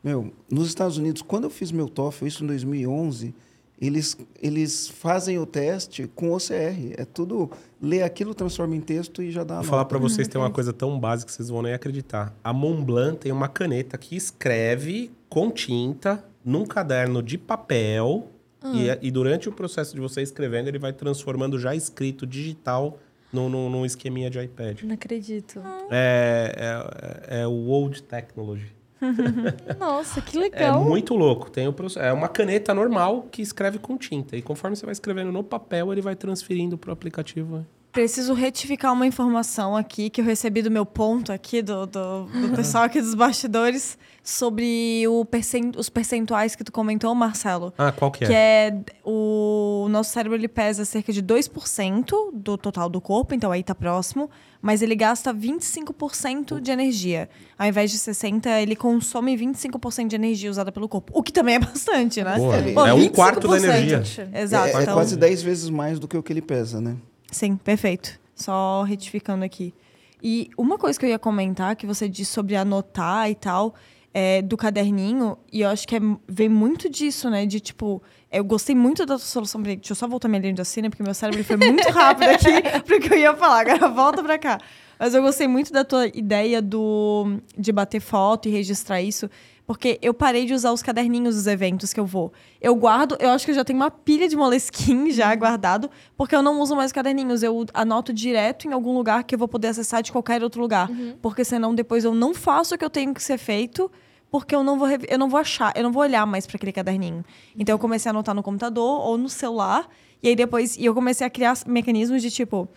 Meu, 0.02 0.32
nos 0.48 0.68
Estados 0.68 0.96
Unidos, 0.96 1.22
quando 1.22 1.44
eu 1.44 1.50
fiz 1.50 1.72
meu 1.72 1.88
TOEFL, 1.88 2.26
isso 2.26 2.44
em 2.44 2.46
2011 2.46 3.34
eles, 3.80 4.16
eles 4.40 4.88
fazem 4.88 5.38
o 5.38 5.46
teste 5.46 6.06
com 6.14 6.32
OCR. 6.32 6.94
É 6.98 7.04
tudo, 7.04 7.50
lê 7.80 8.02
aquilo, 8.02 8.34
transforma 8.34 8.76
em 8.76 8.80
texto 8.80 9.22
e 9.22 9.30
já 9.30 9.42
dá. 9.42 9.56
Vou 9.56 9.64
falar 9.64 9.86
para 9.86 9.98
vocês, 9.98 10.28
tem 10.28 10.40
uma 10.40 10.50
coisa 10.50 10.72
tão 10.72 10.98
básica 11.00 11.30
que 11.30 11.36
vocês 11.36 11.48
vão 11.48 11.62
nem 11.62 11.72
acreditar. 11.72 12.34
A 12.44 12.52
Montblanc 12.52 13.18
tem 13.18 13.32
uma 13.32 13.48
caneta 13.48 13.96
que 13.96 14.14
escreve 14.14 15.10
com 15.28 15.50
tinta 15.50 16.22
num 16.44 16.66
caderno 16.66 17.22
de 17.22 17.38
papel 17.38 18.28
hum. 18.62 18.72
e, 18.74 19.08
e, 19.08 19.10
durante 19.10 19.48
o 19.48 19.52
processo 19.52 19.94
de 19.94 20.00
você 20.00 20.20
escrevendo, 20.20 20.68
ele 20.68 20.78
vai 20.78 20.92
transformando 20.92 21.58
já 21.58 21.74
escrito 21.74 22.26
digital 22.26 22.98
num, 23.32 23.48
num, 23.48 23.70
num 23.70 23.86
esqueminha 23.86 24.28
de 24.28 24.38
iPad. 24.42 24.82
Não 24.82 24.94
acredito. 24.94 25.62
É, 25.90 26.52
é, 26.56 27.36
é, 27.36 27.42
é 27.42 27.46
o 27.46 27.68
Old 27.68 28.02
Technology. 28.02 28.79
Nossa, 29.78 30.20
que 30.20 30.38
legal. 30.38 30.80
É 30.80 30.84
muito 30.84 31.14
louco. 31.14 31.50
Tem 31.50 31.66
o 31.66 31.74
é 31.96 32.12
uma 32.12 32.28
caneta 32.28 32.74
normal 32.74 33.26
que 33.30 33.42
escreve 33.42 33.78
com 33.78 33.96
tinta. 33.96 34.36
E 34.36 34.42
conforme 34.42 34.76
você 34.76 34.84
vai 34.84 34.92
escrevendo 34.92 35.32
no 35.32 35.42
papel, 35.42 35.92
ele 35.92 36.02
vai 36.02 36.14
transferindo 36.14 36.76
para 36.76 36.90
o 36.90 36.92
aplicativo. 36.92 37.64
Preciso 37.92 38.34
retificar 38.34 38.92
uma 38.92 39.04
informação 39.04 39.76
aqui 39.76 40.08
que 40.10 40.20
eu 40.20 40.24
recebi 40.24 40.62
do 40.62 40.70
meu 40.70 40.86
ponto 40.86 41.32
aqui, 41.32 41.60
do, 41.60 41.86
do, 41.86 42.24
do 42.24 42.54
pessoal 42.54 42.84
aqui 42.84 43.00
dos 43.00 43.16
bastidores, 43.16 43.98
sobre 44.22 45.04
o 45.08 45.24
percent, 45.24 45.74
os 45.76 45.88
percentuais 45.88 46.54
que 46.54 46.62
tu 46.62 46.70
comentou, 46.70 47.12
Marcelo. 47.16 47.74
Ah, 47.76 47.90
qual 47.90 48.12
que 48.12 48.24
é? 48.24 48.26
Que 48.28 48.32
é 48.32 48.80
o, 49.04 49.84
o 49.86 49.88
nosso 49.88 50.12
cérebro 50.12 50.38
ele 50.38 50.46
pesa 50.46 50.84
cerca 50.84 51.12
de 51.12 51.20
2% 51.20 52.30
do 52.32 52.56
total 52.56 52.88
do 52.88 53.00
corpo, 53.00 53.34
então 53.34 53.50
aí 53.50 53.64
tá 53.64 53.74
próximo, 53.74 54.30
mas 54.62 54.82
ele 54.82 54.94
gasta 54.94 55.34
25% 55.34 56.60
de 56.60 56.70
energia. 56.70 57.28
Ao 57.58 57.66
invés 57.66 57.90
de 57.90 57.98
60%, 57.98 58.46
ele 58.62 58.76
consome 58.76 59.36
25% 59.36 60.06
de 60.06 60.14
energia 60.14 60.48
usada 60.48 60.70
pelo 60.70 60.88
corpo. 60.88 61.12
O 61.12 61.24
que 61.24 61.32
também 61.32 61.56
é 61.56 61.58
bastante, 61.58 62.22
né? 62.22 62.36
Boa. 62.36 62.54
Pô, 62.72 62.86
é 62.86 62.94
um 62.94 63.08
quarto 63.08 63.48
da 63.48 63.56
energia. 63.56 64.30
Exato. 64.32 64.76
É, 64.76 64.80
é 64.80 64.82
então... 64.82 64.94
quase 64.94 65.16
10 65.16 65.42
vezes 65.42 65.70
mais 65.70 65.98
do 65.98 66.06
que 66.06 66.16
o 66.16 66.22
que 66.22 66.32
ele 66.32 66.42
pesa, 66.42 66.80
né? 66.80 66.96
Sim, 67.30 67.56
perfeito. 67.56 68.18
Só 68.34 68.82
retificando 68.82 69.44
aqui. 69.44 69.74
E 70.22 70.50
uma 70.56 70.76
coisa 70.76 70.98
que 70.98 71.06
eu 71.06 71.10
ia 71.10 71.18
comentar, 71.18 71.76
que 71.76 71.86
você 71.86 72.08
disse 72.08 72.32
sobre 72.32 72.56
anotar 72.56 73.30
e 73.30 73.34
tal, 73.34 73.74
é, 74.12 74.42
do 74.42 74.56
caderninho, 74.56 75.38
e 75.52 75.62
eu 75.62 75.68
acho 75.68 75.86
que 75.86 75.96
é, 75.96 76.00
vem 76.28 76.48
muito 76.48 76.88
disso, 76.88 77.30
né? 77.30 77.46
De 77.46 77.60
tipo, 77.60 78.02
eu 78.30 78.44
gostei 78.44 78.74
muito 78.74 79.06
da 79.06 79.18
solução. 79.18 79.62
Deixa 79.62 79.92
eu 79.92 79.96
só 79.96 80.06
voltar 80.06 80.28
minha 80.28 80.40
linha 80.40 80.54
de 80.54 80.60
assim, 80.60 80.82
porque 80.82 81.02
meu 81.02 81.14
cérebro 81.14 81.42
foi 81.44 81.56
muito 81.56 81.88
rápido 81.90 82.30
aqui 82.30 82.80
pro 82.84 83.00
que 83.00 83.14
eu 83.14 83.18
ia 83.18 83.34
falar. 83.34 83.60
Agora 83.60 83.88
volta 83.88 84.22
pra 84.22 84.38
cá. 84.38 84.58
Mas 84.98 85.14
eu 85.14 85.22
gostei 85.22 85.48
muito 85.48 85.72
da 85.72 85.82
tua 85.82 86.06
ideia 86.08 86.60
do, 86.60 87.38
de 87.56 87.72
bater 87.72 88.00
foto 88.00 88.48
e 88.48 88.52
registrar 88.52 89.00
isso. 89.00 89.30
Porque 89.70 90.00
eu 90.02 90.12
parei 90.12 90.46
de 90.46 90.52
usar 90.52 90.72
os 90.72 90.82
caderninhos 90.82 91.36
dos 91.36 91.46
eventos 91.46 91.92
que 91.92 92.00
eu 92.00 92.04
vou. 92.04 92.32
Eu 92.60 92.74
guardo, 92.74 93.16
eu 93.20 93.30
acho 93.30 93.44
que 93.44 93.52
eu 93.52 93.54
já 93.54 93.64
tenho 93.64 93.78
uma 93.78 93.88
pilha 93.88 94.28
de 94.28 94.34
Moleskine 94.34 95.12
já 95.12 95.30
uhum. 95.30 95.38
guardado, 95.38 95.88
porque 96.16 96.34
eu 96.34 96.42
não 96.42 96.60
uso 96.60 96.74
mais 96.74 96.90
caderninhos. 96.90 97.44
Eu 97.44 97.64
anoto 97.72 98.12
direto 98.12 98.66
em 98.66 98.72
algum 98.72 98.92
lugar 98.92 99.22
que 99.22 99.32
eu 99.32 99.38
vou 99.38 99.46
poder 99.46 99.68
acessar 99.68 100.02
de 100.02 100.10
qualquer 100.10 100.42
outro 100.42 100.60
lugar. 100.60 100.90
Uhum. 100.90 101.14
Porque 101.22 101.44
senão 101.44 101.72
depois 101.72 102.02
eu 102.04 102.12
não 102.12 102.34
faço 102.34 102.74
o 102.74 102.78
que 102.78 102.84
eu 102.84 102.90
tenho 102.90 103.14
que 103.14 103.22
ser 103.22 103.38
feito 103.38 103.88
porque 104.28 104.56
eu 104.56 104.64
não 104.64 104.76
vou 104.76 104.88
eu 105.08 105.18
não 105.18 105.28
vou 105.28 105.38
achar, 105.38 105.72
eu 105.76 105.84
não 105.84 105.92
vou 105.92 106.02
olhar 106.02 106.26
mais 106.26 106.48
para 106.48 106.56
aquele 106.56 106.72
caderninho. 106.72 107.24
Então 107.56 107.72
eu 107.72 107.78
comecei 107.78 108.08
a 108.08 108.12
anotar 108.12 108.34
no 108.34 108.42
computador 108.42 109.06
ou 109.06 109.16
no 109.16 109.28
celular, 109.28 109.88
e 110.20 110.30
aí 110.30 110.34
depois 110.34 110.76
e 110.76 110.84
eu 110.84 110.94
comecei 110.94 111.24
a 111.24 111.30
criar 111.30 111.56
mecanismos 111.64 112.22
de 112.22 112.30
tipo, 112.32 112.68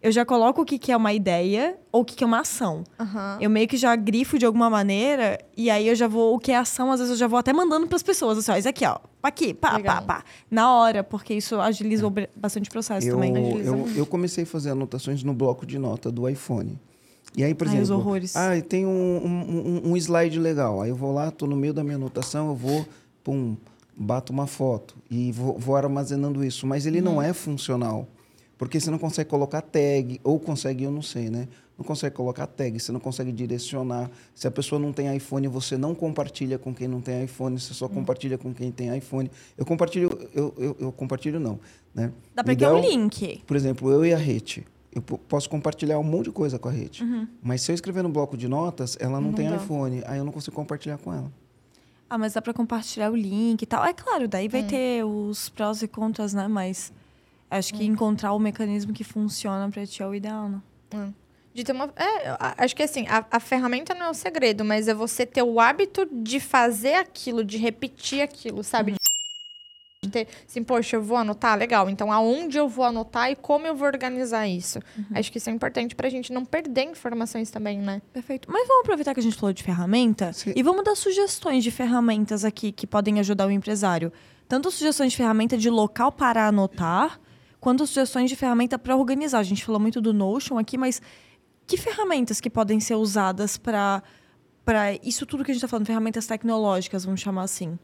eu 0.00 0.12
já 0.12 0.24
coloco 0.24 0.62
o 0.62 0.64
que, 0.64 0.78
que 0.78 0.92
é 0.92 0.96
uma 0.96 1.12
ideia 1.12 1.76
ou 1.90 2.02
o 2.02 2.04
que, 2.04 2.14
que 2.14 2.22
é 2.22 2.26
uma 2.26 2.40
ação. 2.40 2.84
Aham. 3.00 3.38
Eu 3.40 3.50
meio 3.50 3.66
que 3.66 3.76
já 3.76 3.96
grifo 3.96 4.38
de 4.38 4.46
alguma 4.46 4.70
maneira 4.70 5.38
e 5.56 5.68
aí 5.70 5.88
eu 5.88 5.94
já 5.94 6.06
vou, 6.06 6.34
o 6.34 6.38
que 6.38 6.52
é 6.52 6.56
ação, 6.56 6.92
às 6.92 7.00
vezes 7.00 7.10
eu 7.12 7.16
já 7.18 7.26
vou 7.26 7.38
até 7.38 7.52
mandando 7.52 7.86
pras 7.88 8.02
pessoas, 8.02 8.38
assim, 8.38 8.52
ó, 8.52 8.56
isso 8.56 8.68
aqui, 8.68 8.84
ó, 8.86 8.98
aqui, 9.22 9.52
pá, 9.52 9.76
Legal. 9.76 9.96
pá, 9.96 10.02
pá. 10.02 10.24
Na 10.50 10.72
hora, 10.74 11.02
porque 11.02 11.34
isso 11.34 11.60
agiliza 11.60 12.04
bastante 12.36 12.68
o 12.68 12.72
processo 12.72 13.06
Eu, 13.08 13.14
também. 13.16 13.36
Agiliza 13.36 13.70
eu, 13.70 13.88
eu 13.96 14.06
comecei 14.06 14.44
a 14.44 14.46
fazer 14.46 14.70
anotações 14.70 15.22
no 15.24 15.34
bloco 15.34 15.66
de 15.66 15.78
nota 15.78 16.10
do 16.12 16.28
iPhone. 16.28 16.78
E 17.36 17.44
aí, 17.44 17.54
por 17.54 17.66
Ai, 17.68 17.74
exemplo, 17.74 17.84
os 17.84 17.90
horrores. 17.90 18.36
ah, 18.36 18.50
tem 18.66 18.86
um, 18.86 18.90
um, 18.90 19.90
um- 19.92 19.96
slide 19.96 20.38
legal. 20.38 20.80
Aí 20.80 20.90
eu 20.90 20.96
vou 20.96 21.12
lá, 21.12 21.30
tô 21.30 21.46
no 21.46 21.54
meio 21.56 21.74
da 21.74 21.84
minha 21.84 21.96
anotação, 21.96 22.48
eu 22.48 22.54
vou, 22.54 22.86
pum, 23.22 23.56
bato 23.96 24.32
uma 24.32 24.46
foto 24.46 24.96
e 25.10 25.30
vou, 25.32 25.58
vou 25.58 25.76
armazenando 25.76 26.42
isso. 26.42 26.66
Mas 26.66 26.86
ele 26.86 26.98
Uhum. 26.98 27.04
não 27.04 27.22
é 27.22 27.32
funcional. 27.32 28.08
Porque 28.58 28.80
você 28.80 28.90
não 28.90 28.98
consegue 28.98 29.30
colocar 29.30 29.62
tag, 29.62 30.20
ou 30.24 30.38
consegue, 30.40 30.82
eu 30.84 30.90
não 30.90 31.00
sei, 31.00 31.30
né? 31.30 31.46
Não 31.78 31.84
consegue 31.84 32.16
colocar 32.16 32.44
tag, 32.48 32.78
você 32.80 32.90
não 32.90 32.98
consegue 32.98 33.30
direcionar. 33.30 34.10
Se 34.34 34.48
a 34.48 34.50
pessoa 34.50 34.80
não 34.80 34.92
tem 34.92 35.14
iPhone, 35.16 35.46
você 35.46 35.76
não 35.78 35.94
compartilha 35.94 36.58
com 36.58 36.74
quem 36.74 36.88
não 36.88 37.00
tem 37.00 37.22
iPhone, 37.22 37.58
você 37.58 37.68
Uhum. 37.70 37.74
só 37.74 37.88
compartilha 37.88 38.36
com 38.36 38.52
quem 38.52 38.72
tem 38.72 38.96
iPhone. 38.98 39.30
Eu 39.56 39.64
compartilho, 39.64 40.10
eu, 40.34 40.52
eu, 40.58 40.76
eu 40.80 40.92
compartilho 40.92 41.38
não, 41.38 41.60
né? 41.94 42.10
Dá 42.34 42.42
pra 42.42 42.56
criar 42.56 42.74
um 42.74 42.80
link. 42.80 43.42
por 43.46 43.56
exemplo, 43.56 43.92
eu 43.92 44.04
e 44.04 44.12
a 44.12 44.16
Rete. 44.18 44.66
Eu 44.92 45.02
po- 45.02 45.18
posso 45.18 45.48
compartilhar 45.48 45.98
um 46.00 46.02
monte 46.02 46.24
de 46.24 46.32
coisa 46.32 46.58
com 46.58 46.68
a 46.68 46.72
Rete. 46.72 47.04
Mas 47.40 47.62
se 47.62 47.70
eu 47.70 47.74
escrever 47.74 48.02
no 48.02 48.08
bloco 48.08 48.36
de 48.36 48.48
notas, 48.48 48.96
ela 48.98 49.20
não, 49.20 49.28
Não 49.28 49.32
tem 49.34 49.48
dá. 49.48 49.54
iPhone. 49.56 50.02
Aí 50.06 50.18
eu 50.18 50.24
não 50.24 50.32
consigo 50.32 50.56
compartilhar 50.56 50.98
com 50.98 51.12
ela. 51.12 51.30
Ah, 52.10 52.18
mas 52.18 52.32
dá 52.32 52.42
pra 52.42 52.52
compartilhar 52.54 53.10
o 53.12 53.14
link 53.14 53.62
e 53.62 53.66
tal. 53.66 53.84
É 53.84 53.92
claro, 53.92 54.26
daí 54.26 54.46
Hum. 54.46 54.50
vai 54.50 54.62
ter 54.64 55.04
os 55.04 55.48
prós 55.50 55.80
e 55.82 55.86
contras, 55.86 56.32
né? 56.34 56.48
Mas 56.48 56.90
acho 57.50 57.74
Hum. 57.74 57.78
que 57.78 57.84
encontrar 57.84 58.32
o 58.32 58.38
mecanismo 58.38 58.92
que 58.92 59.04
funciona 59.04 59.68
pra 59.70 59.86
ti 59.86 60.02
é 60.02 60.06
o 60.06 60.14
ideal, 60.14 60.48
né? 60.48 61.12
De 61.54 61.64
ter 61.64 61.72
uma. 61.72 61.86
É, 61.96 62.36
acho 62.58 62.76
que 62.76 62.82
assim, 62.82 63.06
a, 63.08 63.24
a 63.30 63.40
ferramenta 63.40 63.94
não 63.94 64.06
é 64.06 64.10
o 64.10 64.14
segredo, 64.14 64.64
mas 64.64 64.86
é 64.86 64.94
você 64.94 65.26
ter 65.26 65.42
o 65.42 65.58
hábito 65.58 66.06
de 66.10 66.38
fazer 66.38 66.94
aquilo, 66.94 67.42
de 67.44 67.56
repetir 67.58 68.20
aquilo, 68.22 68.62
sabe? 68.62 68.94
De 70.04 70.10
ter, 70.10 70.28
assim, 70.46 70.62
poxa, 70.62 70.94
eu 70.94 71.02
vou 71.02 71.16
anotar, 71.16 71.58
legal. 71.58 71.90
Então, 71.90 72.12
aonde 72.12 72.56
eu 72.56 72.68
vou 72.68 72.84
anotar 72.84 73.32
e 73.32 73.34
como 73.34 73.66
eu 73.66 73.74
vou 73.74 73.88
organizar 73.88 74.46
isso? 74.46 74.78
Acho 75.12 75.32
que 75.32 75.38
isso 75.38 75.50
é 75.50 75.52
importante 75.52 75.96
pra 75.96 76.08
gente 76.08 76.32
não 76.32 76.44
perder 76.44 76.84
informações 76.84 77.50
também, 77.50 77.78
né? 77.78 78.00
Perfeito. 78.12 78.48
Mas 78.50 78.68
vamos 78.68 78.82
aproveitar 78.84 79.12
que 79.12 79.18
a 79.18 79.22
gente 79.22 79.34
falou 79.36 79.52
de 79.52 79.62
ferramenta 79.64 80.32
Sim. 80.32 80.52
e 80.54 80.62
vamos 80.62 80.84
dar 80.84 80.94
sugestões 80.94 81.64
de 81.64 81.72
ferramentas 81.72 82.44
aqui 82.44 82.70
que 82.70 82.86
podem 82.86 83.18
ajudar 83.18 83.48
o 83.48 83.50
empresário. 83.50 84.12
Tanto 84.48 84.70
sugestões 84.70 85.10
de 85.10 85.16
ferramenta 85.16 85.58
de 85.58 85.68
local 85.68 86.12
para 86.12 86.46
anotar, 86.46 87.18
quanto 87.60 87.86
sugestões 87.86 88.28
de 88.30 88.36
ferramenta 88.36 88.78
para 88.78 88.96
organizar. 88.96 89.38
A 89.38 89.42
gente 89.42 89.64
falou 89.64 89.80
muito 89.80 90.00
do 90.00 90.12
Notion 90.12 90.58
aqui, 90.58 90.76
mas 90.78 91.00
que 91.66 91.76
ferramentas 91.76 92.40
que 92.40 92.48
podem 92.50 92.80
ser 92.80 92.94
usadas 92.94 93.56
para 93.56 94.02
para 94.64 94.92
isso 95.02 95.24
tudo 95.24 95.42
que 95.44 95.50
a 95.50 95.54
gente 95.54 95.60
está 95.64 95.68
falando, 95.68 95.86
ferramentas 95.86 96.26
tecnológicas, 96.26 97.04
vamos 97.04 97.20
chamar 97.20 97.42
assim. 97.44 97.78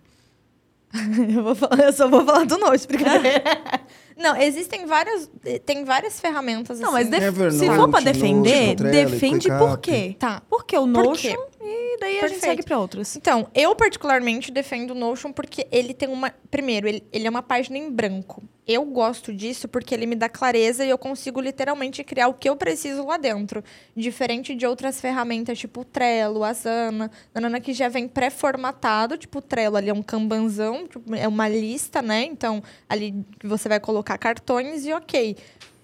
Eu, 1.34 1.42
vou 1.42 1.54
falar- 1.54 1.80
eu 1.86 1.92
só 1.92 2.08
vou 2.08 2.24
falar 2.24 2.44
do 2.46 2.56
Note, 2.58 2.86
brincadeira. 2.86 3.42
não, 4.16 4.36
existem 4.36 4.86
várias. 4.86 5.28
Tem 5.66 5.84
várias 5.84 6.20
ferramentas 6.20 6.78
Não, 6.78 6.94
assim. 6.94 7.10
mas 7.10 7.10
def- 7.10 7.22
Evernote, 7.22 7.56
se 7.58 7.66
for 7.66 7.88
para 7.90 8.00
Notion, 8.00 8.12
defender, 8.12 8.76
Trello, 8.76 8.92
defende 9.10 9.48
por 9.48 9.78
quê? 9.78 10.14
Tá. 10.18 10.40
Porque 10.48 10.76
o 10.78 10.82
Por 10.82 10.86
Notion 10.88 11.32
quê? 11.34 11.53
E 11.64 11.96
daí 11.98 12.18
a 12.18 12.20
gente 12.20 12.20
Perfeito. 12.20 12.44
segue 12.44 12.62
para 12.62 12.78
outras. 12.78 13.16
Então, 13.16 13.48
eu 13.54 13.74
particularmente 13.74 14.52
defendo 14.52 14.90
o 14.90 14.94
Notion 14.94 15.32
porque 15.32 15.66
ele 15.72 15.94
tem 15.94 16.08
uma. 16.08 16.30
Primeiro, 16.50 16.86
ele, 16.86 17.02
ele 17.10 17.26
é 17.26 17.30
uma 17.30 17.42
página 17.42 17.78
em 17.78 17.90
branco. 17.90 18.42
Eu 18.66 18.84
gosto 18.84 19.32
disso 19.32 19.68
porque 19.68 19.94
ele 19.94 20.06
me 20.06 20.16
dá 20.16 20.26
clareza 20.26 20.84
e 20.84 20.90
eu 20.90 20.96
consigo 20.96 21.38
literalmente 21.38 22.02
criar 22.02 22.28
o 22.28 22.34
que 22.34 22.48
eu 22.48 22.56
preciso 22.56 23.04
lá 23.06 23.18
dentro. 23.18 23.62
Diferente 23.94 24.54
de 24.54 24.66
outras 24.66 25.00
ferramentas, 25.00 25.58
tipo 25.58 25.82
o 25.82 25.84
Trello, 25.84 26.42
Asana, 26.42 27.10
Nanana, 27.34 27.60
que 27.60 27.74
já 27.74 27.88
vem 27.88 28.08
pré-formatado. 28.08 29.18
Tipo, 29.18 29.38
o 29.38 29.42
Trello 29.42 29.76
ali 29.76 29.90
é 29.90 29.94
um 29.94 30.02
kanbanzão, 30.02 30.86
tipo, 30.86 31.14
é 31.14 31.28
uma 31.28 31.46
lista, 31.48 32.00
né? 32.00 32.24
Então, 32.24 32.62
ali 32.88 33.14
você 33.42 33.68
vai 33.68 33.80
colocar 33.80 34.16
cartões 34.16 34.86
e 34.86 34.92
ok. 34.92 35.36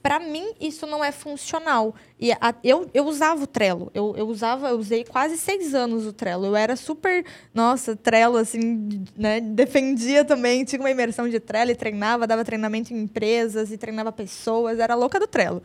Pra 0.03 0.19
mim, 0.19 0.53
isso 0.59 0.87
não 0.87 1.05
é 1.05 1.13
funcional. 1.13 1.95
E 2.19 2.33
a- 2.33 2.55
eu, 2.65 2.89
eu 2.95 3.05
usava 3.05 3.45
o 3.45 3.47
Trello. 3.47 3.91
Eu, 3.93 4.15
eu 4.17 4.27
usava, 4.29 4.69
eu 4.71 4.79
usei 4.79 5.05
quase 5.05 5.37
seis 5.37 5.75
anos 5.75 6.07
o 6.07 6.13
Trello. 6.13 6.47
Eu 6.47 6.57
era 6.57 6.75
super, 6.75 7.25
nossa, 7.53 7.95
Trello, 7.95 8.39
assim, 8.39 9.05
né? 9.17 9.41
Defendia 9.41 10.25
também, 10.25 10.65
tinha 10.65 10.81
uma 10.81 10.91
imersão 10.91 11.29
de 11.29 11.39
Trello 11.39 11.71
e 11.71 11.75
treinava, 11.75 12.27
dava 12.27 12.43
treinamento 12.45 12.95
em 12.95 13.03
empresas 13.03 13.71
e 13.71 13.77
treinava 13.77 14.11
pessoas. 14.11 14.79
Era 14.79 14.95
louca 14.95 15.21
do 15.21 15.27
Trello. 15.27 15.63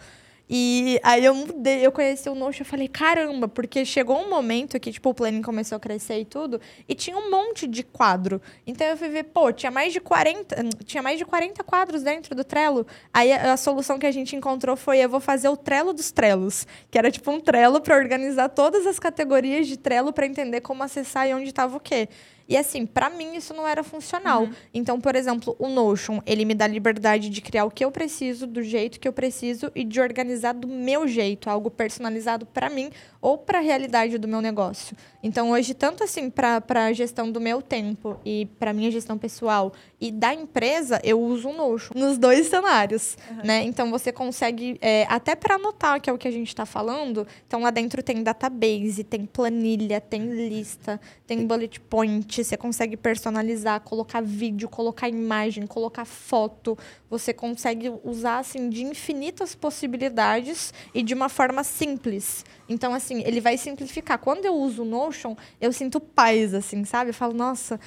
E 0.48 1.00
aí 1.04 1.26
eu 1.26 1.34
mudei, 1.34 1.86
eu 1.86 1.92
conheci 1.92 2.30
o 2.30 2.36
Notion, 2.36 2.62
eu 2.62 2.66
falei, 2.66 2.88
caramba, 2.88 3.48
porque 3.48 3.84
chegou 3.84 4.18
um 4.18 4.30
momento 4.30 4.80
que, 4.80 4.92
tipo, 4.92 5.10
o 5.10 5.14
planning 5.14 5.42
começou 5.42 5.76
a 5.76 5.80
crescer 5.80 6.20
e 6.20 6.26
tudo, 6.26 6.62
e 6.88 6.94
tinha 6.94 7.18
um 7.18 7.32
monte 7.32 7.66
de 7.68 7.84
quadro. 7.84 8.40
Então 8.66 8.86
eu 8.86 8.96
fui 8.96 9.10
ver, 9.10 9.24
pô, 9.24 9.52
tinha 9.52 9.72
mais 9.72 9.92
de 9.92 10.00
40, 10.00 10.62
hum, 10.62 10.70
tinha 10.84 11.02
mais 11.02 11.18
de 11.18 11.26
40 11.26 11.64
quadros 11.64 12.04
dentro 12.04 12.36
do 12.36 12.44
Trello. 12.44 12.86
Aí 13.12 13.32
a, 13.32 13.54
a 13.54 13.58
solução 13.58 13.98
que 13.98 14.06
a 14.06 14.12
gente 14.12 14.36
encontrou 14.36 14.76
foi, 14.76 15.00
eu 15.00 15.10
vou 15.10 15.20
fazer 15.20 15.50
o 15.50 15.58
Trello 15.58 15.94
dos 15.94 16.12
Trellos, 16.12 16.68
que 16.92 16.98
era 16.98 17.10
tipo 17.10 17.32
um 17.32 17.40
Trello 17.40 17.82
para 17.82 17.96
organizar 17.96 18.50
todas 18.50 18.86
as 18.86 19.00
categorias 19.00 19.68
de 19.68 19.78
Trello 19.78 20.14
para 20.14 20.28
entender 20.28 20.62
como 20.62 20.84
acessar 20.84 21.28
e 21.28 21.34
onde 21.34 21.50
estava 21.50 21.76
o 21.76 21.80
quê. 21.80 22.08
E 22.48 22.56
assim, 22.56 22.86
pra 22.86 23.10
mim 23.10 23.36
isso 23.36 23.54
não 23.54 23.68
era 23.68 23.84
funcional. 23.84 24.48
Então, 24.74 25.00
por 25.02 25.16
exemplo, 25.16 25.56
o 25.58 25.68
Notion, 25.68 26.22
ele 26.26 26.46
me 26.46 26.54
dá 26.54 26.68
liberdade 26.68 27.30
de 27.30 27.42
criar 27.42 27.66
o 27.66 27.72
que 27.72 27.84
eu 27.84 27.92
preciso, 27.92 28.46
do 28.46 28.62
jeito 28.62 29.00
que 29.00 29.08
eu 29.08 29.14
preciso 29.14 29.72
e 29.74 29.84
de 29.84 30.00
organizar 30.00 30.54
do 30.54 30.68
meu 30.68 31.08
jeito, 31.08 31.50
algo 31.50 31.72
personalizado 31.72 32.46
pra 32.46 32.70
mim 32.70 32.92
ou 33.22 33.38
pra 33.38 33.60
realidade 33.60 34.18
do 34.20 34.28
meu 34.28 34.42
negócio. 34.42 34.96
Então, 35.24 35.52
hoje, 35.52 35.74
tanto 35.74 36.04
assim 36.04 36.30
pra 36.30 36.62
para 36.62 36.94
gestão 36.94 37.32
do 37.32 37.42
meu 37.42 37.62
tempo 37.62 38.20
e 38.24 38.48
pra 38.60 38.74
minha 38.74 38.92
gestão 38.92 39.18
pessoal 39.18 39.74
e 40.00 40.12
da 40.12 40.34
empresa, 40.34 41.00
eu 41.04 41.20
uso 41.20 41.50
o 41.50 41.54
Notion 41.54 41.94
nos 41.96 42.18
dois 42.18 42.48
cenários, 42.48 43.18
né? 43.44 43.64
Então, 43.64 43.90
você 43.90 44.12
consegue 44.12 44.78
é, 44.82 45.08
até 45.10 45.36
pra 45.36 45.56
anotar, 45.56 46.00
que 46.00 46.10
é 46.10 46.14
o 46.14 46.18
que 46.18 46.28
a 46.28 46.32
gente 46.32 46.56
tá 46.56 46.66
falando. 46.66 47.26
Então, 47.48 47.62
lá 47.62 47.72
dentro 47.72 48.04
tem 48.04 48.22
database, 48.22 49.04
tem 49.04 49.26
planilha, 49.26 50.00
tem 50.00 50.22
lista, 50.48 51.02
tem 51.26 51.48
bullet 51.48 51.80
point, 51.80 52.35
você 52.44 52.58
consegue 52.58 52.98
personalizar, 52.98 53.80
colocar 53.82 54.22
vídeo, 54.22 54.68
colocar 54.68 55.08
imagem, 55.08 55.66
colocar 55.66 56.06
foto. 56.06 56.78
Você 57.10 57.34
consegue 57.34 57.92
usar 58.04 58.40
assim 58.40 58.70
de 58.70 58.84
infinitas 58.84 59.56
possibilidades 59.56 60.74
e 60.94 61.02
de 61.02 61.14
uma 61.14 61.30
forma 61.30 61.64
simples. 61.64 62.44
Então 62.68 62.94
assim, 62.94 63.22
ele 63.26 63.40
vai 63.40 63.58
simplificar. 63.58 64.20
Quando 64.20 64.46
eu 64.46 64.56
uso 64.56 64.82
o 64.82 64.86
Notion, 64.86 65.36
eu 65.62 65.72
sinto 65.72 66.00
paz 66.00 66.54
assim, 66.54 66.84
sabe? 66.84 67.12
Eu 67.12 67.14
falo, 67.14 67.34
nossa, 67.34 67.80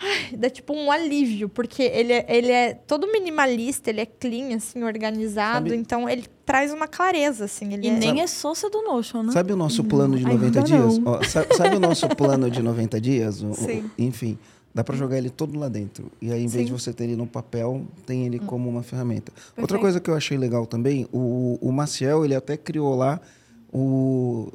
ai, 0.00 0.36
dá 0.36 0.48
tipo 0.50 0.72
um 0.72 0.90
alívio, 0.90 1.48
porque 1.48 1.82
ele 1.82 2.12
é, 2.12 2.26
ele 2.28 2.50
é 2.50 2.74
todo 2.74 3.06
minimalista, 3.10 3.90
ele 3.90 4.00
é 4.00 4.06
clean 4.06 4.56
assim, 4.56 4.82
organizado, 4.82 5.68
Sabe- 5.68 5.76
então 5.80 6.08
ele 6.08 6.24
traz 6.44 6.72
uma 6.72 6.88
clareza 6.88 7.44
assim, 7.44 7.74
ele 7.74 7.86
E 7.86 7.90
é... 7.90 7.96
nem 7.98 8.20
é 8.20 8.26
sócia 8.26 8.68
do 8.70 8.82
Notion, 8.82 9.22
né? 9.24 9.32
Sabe 9.32 9.52
o 9.52 9.56
nosso 9.56 9.84
plano 9.84 10.16
de 10.18 10.26
ainda 10.26 10.46
90 10.50 10.62
dias? 10.62 10.98
não. 10.98 11.12
Ó, 11.12 11.22
sa- 11.22 11.46
sabe, 11.56 11.76
o 11.76 11.80
nosso 11.80 12.08
plano 12.08 12.50
de 12.50 12.62
90 12.62 13.00
dias? 13.00 13.42
O- 13.42 13.50
o- 13.50 13.54
Sim. 13.54 13.90
enfim, 13.98 14.38
dá 14.74 14.82
para 14.82 14.96
jogar 14.96 15.18
ele 15.18 15.30
todo 15.30 15.58
lá 15.58 15.68
dentro. 15.68 16.10
E 16.20 16.32
aí, 16.32 16.42
em 16.42 16.46
vez 16.48 16.66
de 16.66 16.72
Sim. 16.72 16.78
você 16.78 16.92
ter 16.92 17.04
ele 17.04 17.16
no 17.16 17.26
papel, 17.26 17.82
tem 18.06 18.26
ele 18.26 18.38
como 18.38 18.68
uma 18.68 18.82
ferramenta. 18.82 19.32
Outra 19.50 19.54
Perfeito. 19.62 19.80
coisa 19.80 20.00
que 20.00 20.10
eu 20.10 20.14
achei 20.14 20.36
legal 20.38 20.66
também, 20.66 21.06
o, 21.12 21.58
o 21.60 21.70
Maciel, 21.72 22.24
ele 22.24 22.34
até 22.34 22.56
criou 22.56 22.94
lá 22.94 23.20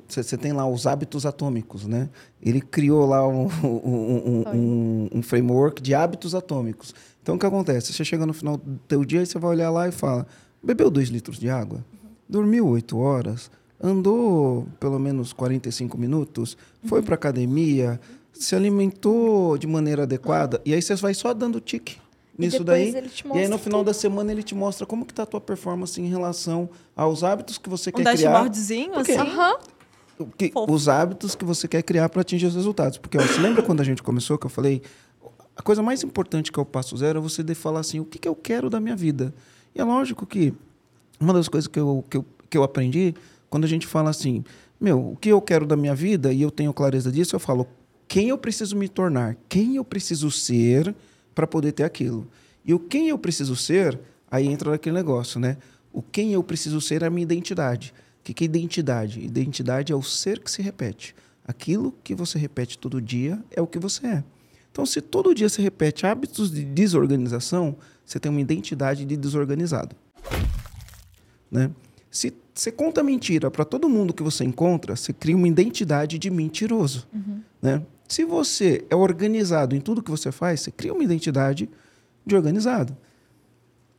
você 0.07 0.37
tem 0.37 0.51
lá 0.51 0.67
os 0.67 0.85
hábitos 0.85 1.25
atômicos, 1.25 1.85
né? 1.85 2.09
Ele 2.41 2.59
criou 2.61 3.05
lá 3.05 3.27
um, 3.27 3.47
um, 3.63 4.43
um- 4.53 5.09
um- 5.15 5.21
framework 5.21 5.81
de 5.81 5.93
hábitos 5.93 6.35
atômicos. 6.35 6.93
Então, 7.21 7.35
o 7.35 7.39
que 7.39 7.45
acontece? 7.45 7.93
Você 7.93 8.03
chega 8.03 8.25
no 8.25 8.33
final 8.33 8.57
do 8.57 8.77
teu 8.87 9.03
dia 9.05 9.21
e 9.21 9.25
você 9.25 9.39
vai 9.39 9.51
olhar 9.51 9.69
lá 9.71 9.87
e 9.87 9.91
fala, 9.91 10.27
bebeu 10.61 10.89
dois 10.91 11.09
litros 11.09 11.39
de 11.39 11.49
água? 11.49 11.83
Dormiu 12.27 12.67
oito 12.67 12.97
horas? 12.97 13.49
Andou 13.81 14.67
pelo 14.79 14.99
menos 14.99 15.33
45 15.33 15.97
minutos? 15.97 16.57
Foi 16.85 17.01
para 17.01 17.15
academia? 17.15 17.99
Se 18.33 18.55
alimentou 18.55 19.57
de 19.57 19.65
maneira 19.67 20.03
adequada? 20.03 20.61
E 20.65 20.73
aí 20.73 20.81
você 20.81 20.95
vai 20.95 21.13
só 21.13 21.33
dando 21.33 21.59
tique 21.61 21.97
nisso 22.37 22.63
daí. 22.63 22.95
ele 22.95 23.09
te 23.09 23.25
E 23.27 23.37
aí 23.39 23.47
no 23.47 23.57
final 23.57 23.79
tudo. 23.79 23.87
da 23.87 23.93
semana 23.93 24.31
ele 24.31 24.43
te 24.43 24.53
mostra 24.55 24.85
como 24.85 25.05
que 25.05 25.13
tá 25.13 25.23
a 25.23 25.25
tua 25.25 25.41
performance 25.41 25.99
em 26.01 26.07
relação 26.07 26.69
aos 26.95 27.23
hábitos 27.23 27.57
que 27.57 27.69
você 27.69 27.89
Um 27.89 27.93
quer 27.93 28.15
criar. 28.15 28.31
dashboardzinho, 28.31 28.91
Por 28.93 29.03
quê? 29.05 29.11
assim. 29.13 29.21
Aham. 29.21 29.57
Os 30.69 30.87
hábitos 30.87 31.35
que 31.35 31.43
você 31.43 31.67
quer 31.67 31.81
criar 31.83 32.07
para 32.09 32.21
atingir 32.21 32.45
os 32.45 32.55
resultados. 32.55 32.97
Porque 32.97 33.17
ó, 33.17 33.21
você 33.21 33.39
lembra 33.41 33.61
quando 33.61 33.81
a 33.81 33.83
gente 33.83 34.01
começou 34.01 34.37
que 34.37 34.45
eu 34.45 34.49
falei 34.49 34.81
a 35.57 35.61
coisa 35.61 35.81
mais 35.81 36.03
importante 36.03 36.51
que 36.51 36.59
é 36.59 36.61
o 36.61 36.65
passo 36.65 36.95
zero 36.97 37.19
é 37.19 37.21
você 37.21 37.41
de 37.43 37.55
falar 37.55 37.79
assim 37.81 37.99
o 37.99 38.05
que, 38.05 38.17
que 38.19 38.27
eu 38.27 38.35
quero 38.35 38.69
da 38.69 38.79
minha 38.79 38.95
vida. 38.95 39.33
E 39.73 39.81
é 39.81 39.83
lógico 39.83 40.25
que 40.25 40.53
uma 41.19 41.33
das 41.33 41.47
coisas 41.49 41.67
que 41.67 41.79
eu, 41.79 42.03
que 42.09 42.17
eu, 42.17 42.25
que 42.49 42.57
eu 42.57 42.63
aprendi 42.63 43.13
quando 43.49 43.63
a 43.65 43.67
gente 43.67 43.85
fala 43.87 44.09
assim 44.09 44.43
meu 44.79 45.11
o 45.11 45.15
que 45.15 45.29
eu 45.29 45.41
quero 45.41 45.65
da 45.65 45.75
minha 45.77 45.95
vida 45.95 46.31
e 46.33 46.41
eu 46.41 46.51
tenho 46.51 46.73
clareza 46.73 47.09
disso 47.09 47.35
eu 47.35 47.39
falo 47.39 47.65
quem 48.07 48.27
eu 48.29 48.37
preciso 48.37 48.75
me 48.75 48.89
tornar 48.89 49.37
quem 49.47 49.77
eu 49.77 49.85
preciso 49.85 50.29
ser 50.29 50.93
para 51.35 51.45
poder 51.45 51.73
ter 51.73 51.83
aquilo 51.83 52.27
e 52.65 52.73
o 52.73 52.79
quem 52.79 53.09
eu 53.09 53.17
preciso 53.19 53.55
ser 53.55 53.99
aí 54.31 54.47
entra 54.47 54.71
naquele 54.71 54.95
negócio 54.95 55.39
né 55.39 55.57
O 55.95 56.01
quem 56.01 56.33
eu 56.33 56.43
preciso 56.43 56.81
ser 56.81 57.03
é 57.03 57.05
a 57.05 57.09
minha 57.09 57.23
identidade. 57.23 57.93
O 58.19 58.23
que, 58.25 58.33
que 58.33 58.43
é 58.43 58.45
identidade? 58.45 59.21
Identidade 59.21 59.93
é 59.93 59.95
o 59.95 60.03
ser 60.03 60.39
que 60.41 60.51
se 60.51 60.61
repete. 60.61 61.15
Aquilo 61.47 61.93
que 62.03 62.13
você 62.13 62.37
repete 62.37 62.77
todo 62.77 63.01
dia 63.01 63.41
é 63.49 63.61
o 63.61 63.67
que 63.67 63.79
você 63.79 64.05
é. 64.05 64.23
Então, 64.69 64.85
se 64.85 64.99
todo 64.99 65.33
dia 65.33 65.47
você 65.47 65.61
repete 65.61 66.05
hábitos 66.05 66.51
de 66.51 66.65
desorganização, 66.65 67.77
você 68.05 68.19
tem 68.19 68.29
uma 68.29 68.41
identidade 68.41 69.05
de 69.05 69.15
desorganizado. 69.15 69.95
Né? 71.49 71.71
Se 72.11 72.33
você 72.53 72.73
conta 72.73 73.01
mentira 73.01 73.49
para 73.49 73.63
todo 73.63 73.87
mundo 73.87 74.13
que 74.13 74.21
você 74.21 74.43
encontra, 74.43 74.97
você 74.97 75.13
cria 75.13 75.37
uma 75.37 75.47
identidade 75.47 76.19
de 76.19 76.29
mentiroso. 76.29 77.07
Uhum. 77.13 77.39
Né? 77.61 77.81
Se 78.07 78.23
você 78.23 78.85
é 78.89 78.95
organizado 78.95 79.75
em 79.75 79.81
tudo 79.81 80.03
que 80.03 80.11
você 80.11 80.31
faz, 80.31 80.61
você 80.61 80.71
cria 80.71 80.93
uma 80.93 81.03
identidade 81.03 81.69
de 82.25 82.35
organizado. 82.35 82.95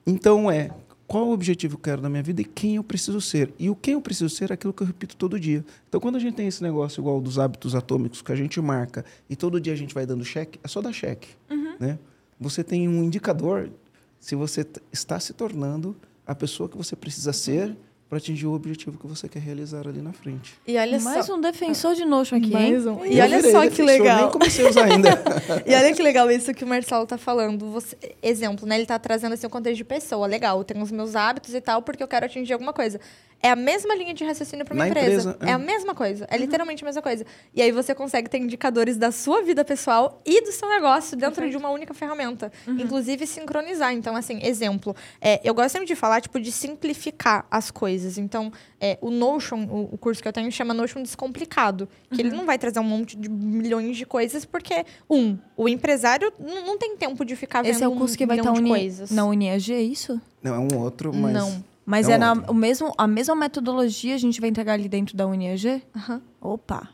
Então 0.07 0.51
é 0.51 0.71
qual 1.07 1.29
o 1.29 1.33
objetivo 1.33 1.77
que 1.77 1.81
eu 1.89 1.93
quero 1.93 2.03
na 2.03 2.09
minha 2.09 2.23
vida 2.23 2.41
e 2.41 2.45
quem 2.45 2.77
eu 2.77 2.85
preciso 2.85 3.21
ser. 3.21 3.53
E 3.59 3.71
o 3.71 3.77
quem 3.77 3.95
eu 3.95 4.01
preciso 4.01 4.29
ser 4.29 4.51
é 4.51 4.55
aquilo 4.55 4.73
que 4.73 4.83
eu 4.83 4.87
repito 4.87 5.17
todo 5.17 5.39
dia. 5.39 5.65
Então, 5.89 6.01
quando 6.01 6.17
a 6.17 6.19
gente 6.19 6.35
tem 6.35 6.49
esse 6.49 6.63
negócio 6.63 7.01
igual 7.01 7.21
dos 7.21 7.39
hábitos 7.39 7.75
atômicos 7.75 8.23
que 8.23 8.33
a 8.33 8.37
gente 8.37 8.61
marca 8.61 9.05
e 9.31 9.37
todo 9.37 9.61
dia 9.61 9.73
a 9.73 9.77
gente 9.77 9.95
vai 9.95 10.05
dando 10.05 10.25
cheque, 10.25 10.59
é 10.63 10.69
só 10.69 10.81
dar 10.81 10.93
cheque. 10.93 11.29
Uhum. 11.51 11.77
Né? 11.79 11.99
Você 12.41 12.65
tem 12.65 12.89
um 12.89 13.05
indicador 13.05 13.71
se 14.19 14.35
você 14.35 14.67
está 14.93 15.21
se 15.21 15.33
tornando 15.33 15.97
a 16.27 16.35
pessoa 16.35 16.69
que 16.69 16.77
você 16.77 16.97
precisa 16.97 17.33
ser 17.33 17.77
para 18.09 18.19
atingir 18.19 18.47
o 18.47 18.53
objetivo 18.53 18.97
que 18.97 19.07
você 19.07 19.29
quer 19.29 19.41
realizar 19.41 19.87
ali 19.87 20.01
na 20.01 20.13
frente. 20.13 20.55
E 20.67 20.77
olha 20.79 21.01
Mais 21.01 21.27
só... 21.27 21.35
um 21.35 21.41
defensor 21.41 21.95
de 21.95 22.05
Notion 22.05 22.37
aqui, 22.37 22.51
Mais 22.51 22.87
um. 22.87 23.05
E, 23.05 23.21
olha 23.21 23.43
só 23.51 23.69
que 23.69 23.83
legal. 23.83 24.23
Nem 24.23 24.31
comecei 24.31 24.65
a 24.65 24.71
usar 24.71 24.85
ainda. 24.85 25.11
e 25.67 25.75
olha 25.75 25.93
que 25.93 26.03
legal 26.03 26.31
isso 26.31 26.55
que 26.55 26.63
o 26.63 26.67
Marcelo 26.69 27.05
tá 27.05 27.19
falando. 27.19 27.69
Você, 27.73 27.97
exemplo, 28.23 28.67
né? 28.67 28.77
Ele 28.77 28.87
tá 28.87 28.99
trazendo 28.99 29.33
assim 29.33 29.47
um 29.47 29.51
contexto 29.51 29.79
de 29.79 29.85
pessoa. 29.85 30.27
Legal, 30.27 30.59
eu 30.59 30.65
tenho 30.65 30.83
os 30.83 30.93
meus 30.93 31.17
hábitos 31.17 31.53
e 31.53 31.61
tal, 31.61 31.83
porque 31.83 32.03
eu 32.03 32.09
quero 32.09 32.27
atingir 32.27 32.53
alguma 32.53 32.73
coisa. 32.73 33.01
É 33.43 33.51
a 33.51 33.57
mesma 33.57 33.95
linha 33.95 34.15
de 34.15 34.25
raciocínio 34.25 34.65
para 34.65 34.75
uma 34.75 34.89
empresa. 34.89 35.31
empresa 35.31 35.39
é. 35.41 35.51
é. 35.51 35.53
a 35.53 35.59
mesma 35.59 35.95
coisa. 35.95 36.27
É 36.31 36.35
uhum. 36.35 36.41
literalmente 36.41 36.83
a 36.83 36.87
mesma 36.87 37.03
coisa. 37.03 37.25
E 37.55 37.63
aí 37.63 37.71
você 37.71 37.95
consegue 37.95 38.29
ter 38.29 38.39
indicadores 38.39 38.97
da 38.97 39.13
sua 39.13 39.43
vida 39.43 39.65
pessoal 39.65 40.21
e 40.25 40.43
do 40.43 40.53
seu 40.53 40.69
negócio 40.69 41.17
dentro 41.17 41.37
Perfeito. 41.37 41.53
de 41.53 41.57
uma 41.57 41.71
única 41.71 41.95
ferramenta. 41.95 42.51
Uhum. 42.67 42.81
Inclusive 42.81 43.27
sincronizar. 43.27 43.93
Então, 43.93 44.17
assim, 44.17 44.41
exemplo. 44.43 44.97
É, 45.21 45.41
eu 45.45 45.55
gosto 45.55 45.73
sempre 45.73 45.87
de 45.87 45.95
falar, 45.95 46.21
tipo, 46.21 46.41
de 46.41 46.51
simplificar 46.51 47.47
as 47.51 47.71
coisas. 47.71 48.19
Então, 48.19 48.53
é, 48.81 48.99
o 49.01 49.11
Notion, 49.11 49.65
o, 49.65 49.95
o, 49.95 49.99
curso 49.99 50.23
que 50.23 50.29
eu 50.29 50.33
tenho, 50.33 50.51
chama 50.51 50.75
Notion 50.75 51.03
Descomplicado. 51.03 51.89
Que 52.11 52.23
uhum. 52.23 52.29
ele 52.29 52.37
não 52.37 52.47
vai 52.47 52.59
trazer 52.59 52.81
um 52.81 52.85
monte 52.85 53.17
de 53.17 53.29
milhões 53.29 53.97
de 53.97 54.07
coisas, 54.07 54.45
porque, 54.45 54.85
um, 55.09 55.39
o 55.57 55.69
empresário 55.69 56.33
não, 56.39 56.77
tem 56.79 56.97
tempo 56.97 57.25
de 57.25 57.37
ficar 57.37 57.63
vendo 57.63 57.73
Esse 57.73 57.85
é 57.85 57.89
o 57.89 57.93
curso 57.93 58.15
um 58.15 58.17
que 58.17 58.27
vai 58.27 58.39
estar 58.39 58.53
tá 58.53 58.59
uni... 58.59 58.69
coisas. 58.69 59.11
na 59.11 59.25
UniEG, 59.25 59.73
é 59.73 59.83
isso? 59.83 60.21
Não, 60.43 60.55
é 60.55 60.59
um 60.59 60.79
outro, 60.81 61.15
mas... 61.15 61.33
Não. 61.33 61.76
Mas 61.87 62.09
é, 62.09 62.15
é 62.15 62.19
na, 62.19 62.33
o 62.33 62.53
mesmo, 62.53 62.93
a 62.99 63.07
mesma 63.07 63.37
metodologia 63.37 64.17
a 64.17 64.19
gente 64.19 64.41
vai 64.41 64.51
entregar 64.51 64.73
ali 64.73 64.89
dentro 64.89 65.17
da 65.17 65.25
UniEG? 65.25 65.81
Uhum. 65.95 66.21
Opa! 66.41 66.89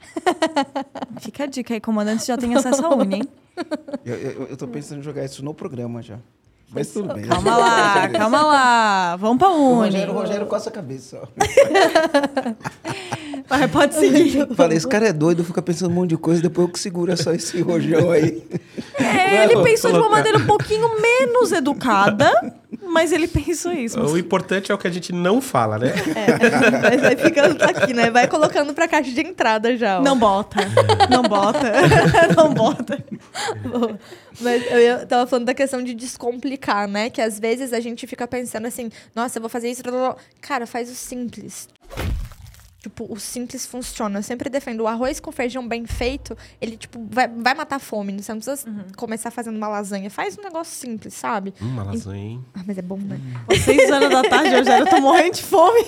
Fica 1.18 1.44
a 1.44 1.46
dica 1.46 1.72
aí, 1.72 1.80
comandante 1.80 2.26
já 2.26 2.36
tem 2.36 2.54
acesso 2.54 2.84
à 2.84 2.90
Uni, 2.94 3.16
hein? 3.16 3.28
Eu, 4.04 4.16
eu, 4.16 4.46
eu 4.48 4.56
tô 4.56 4.68
pensando 4.68 4.98
em 4.98 5.02
jogar 5.02 5.24
isso 5.24 5.42
no 5.42 5.54
programa 5.54 6.02
já. 6.02 6.18
Mas 6.70 6.88
tudo 6.88 7.14
bem. 7.14 7.24
Calma 7.24 7.56
lá, 7.56 8.08
calma 8.08 8.42
lá. 8.42 9.16
Vamos 9.16 9.38
pra 9.38 9.48
Uni. 9.48 9.62
O 9.62 9.74
Rogério, 9.76 10.12
o 10.12 10.16
Rogério 10.16 10.46
coça 10.46 10.68
a 10.68 10.72
cabeça. 10.72 11.22
Ó. 11.22 11.26
Mas 13.48 13.70
pode 13.70 13.94
seguir. 13.94 14.46
Falei, 14.54 14.78
esse 14.78 14.88
cara 14.88 15.08
é 15.08 15.12
doido, 15.12 15.44
fica 15.44 15.60
pensando 15.60 15.90
um 15.90 15.94
monte 15.94 16.10
de 16.10 16.16
coisa, 16.16 16.40
depois 16.40 16.68
eu 16.68 16.72
que 16.72 16.78
segura 16.78 17.16
só 17.16 17.32
esse 17.32 17.60
rojão 17.60 18.10
aí. 18.10 18.42
É, 18.94 19.44
ele 19.44 19.62
pensou 19.62 19.92
de 19.92 19.98
uma 19.98 20.08
maneira 20.08 20.38
um 20.38 20.46
pouquinho 20.46 20.88
menos 21.00 21.52
educada, 21.52 22.30
mas 22.92 23.12
ele 23.12 23.26
pensou 23.26 23.72
isso. 23.72 24.00
O 24.00 24.18
importante 24.18 24.70
é 24.70 24.74
o 24.74 24.78
que 24.78 24.86
a 24.86 24.90
gente 24.90 25.12
não 25.12 25.40
fala, 25.40 25.78
né? 25.78 25.88
É, 25.88 26.80
mas 26.80 27.00
vai 27.00 27.16
ficando 27.16 27.62
aqui, 27.62 27.92
né? 27.92 28.10
Vai 28.10 28.28
colocando 28.28 28.74
pra 28.74 28.86
caixa 28.86 29.10
de 29.10 29.20
entrada 29.20 29.76
já. 29.76 29.98
Ó. 29.98 30.02
Não 30.02 30.18
bota. 30.18 30.58
Não 31.10 31.22
bota. 31.22 31.72
Não 32.36 32.52
bota. 32.52 33.02
Mas 34.40 34.62
eu 34.70 35.06
tava 35.06 35.26
falando 35.26 35.46
da 35.46 35.54
questão 35.54 35.82
de 35.82 35.94
descomplicar, 35.94 36.86
né? 36.88 37.10
Que 37.10 37.20
às 37.20 37.38
vezes 37.38 37.72
a 37.72 37.80
gente 37.80 38.06
fica 38.06 38.26
pensando 38.26 38.66
assim, 38.66 38.90
nossa, 39.14 39.38
eu 39.38 39.40
vou 39.40 39.48
fazer 39.48 39.70
isso. 39.70 39.82
Cara, 40.40 40.66
faz 40.66 40.90
o 40.90 40.94
simples. 40.94 41.68
Tipo, 42.82 43.06
o 43.08 43.16
simples 43.18 43.64
funciona. 43.64 44.18
Eu 44.18 44.22
sempre 44.24 44.50
defendo 44.50 44.80
o 44.80 44.88
arroz 44.88 45.20
com 45.20 45.30
feijão 45.30 45.66
bem 45.66 45.86
feito, 45.86 46.36
ele, 46.60 46.76
tipo, 46.76 47.00
vai, 47.08 47.28
vai 47.28 47.54
matar 47.54 47.76
a 47.76 47.78
fome. 47.78 48.20
Você 48.20 48.32
não 48.32 48.40
precisa 48.40 48.68
uhum. 48.68 48.84
começar 48.96 49.30
fazendo 49.30 49.56
uma 49.56 49.68
lasanha. 49.68 50.10
Faz 50.10 50.36
um 50.36 50.42
negócio 50.42 50.74
simples, 50.74 51.14
sabe? 51.14 51.54
Hum, 51.62 51.68
uma 51.68 51.84
lasanha, 51.84 52.22
hein? 52.22 52.44
Ah, 52.52 52.62
mas 52.66 52.76
é 52.76 52.82
bom, 52.82 52.98
né? 52.98 53.20
Hum. 53.48 53.54
Seis 53.56 53.88
horas 53.88 54.10
da 54.10 54.22
tarde, 54.22 54.54
eu 54.54 54.64
já 54.64 54.84
tô 54.84 55.00
morrendo 55.00 55.36
de 55.36 55.42
fome. 55.42 55.86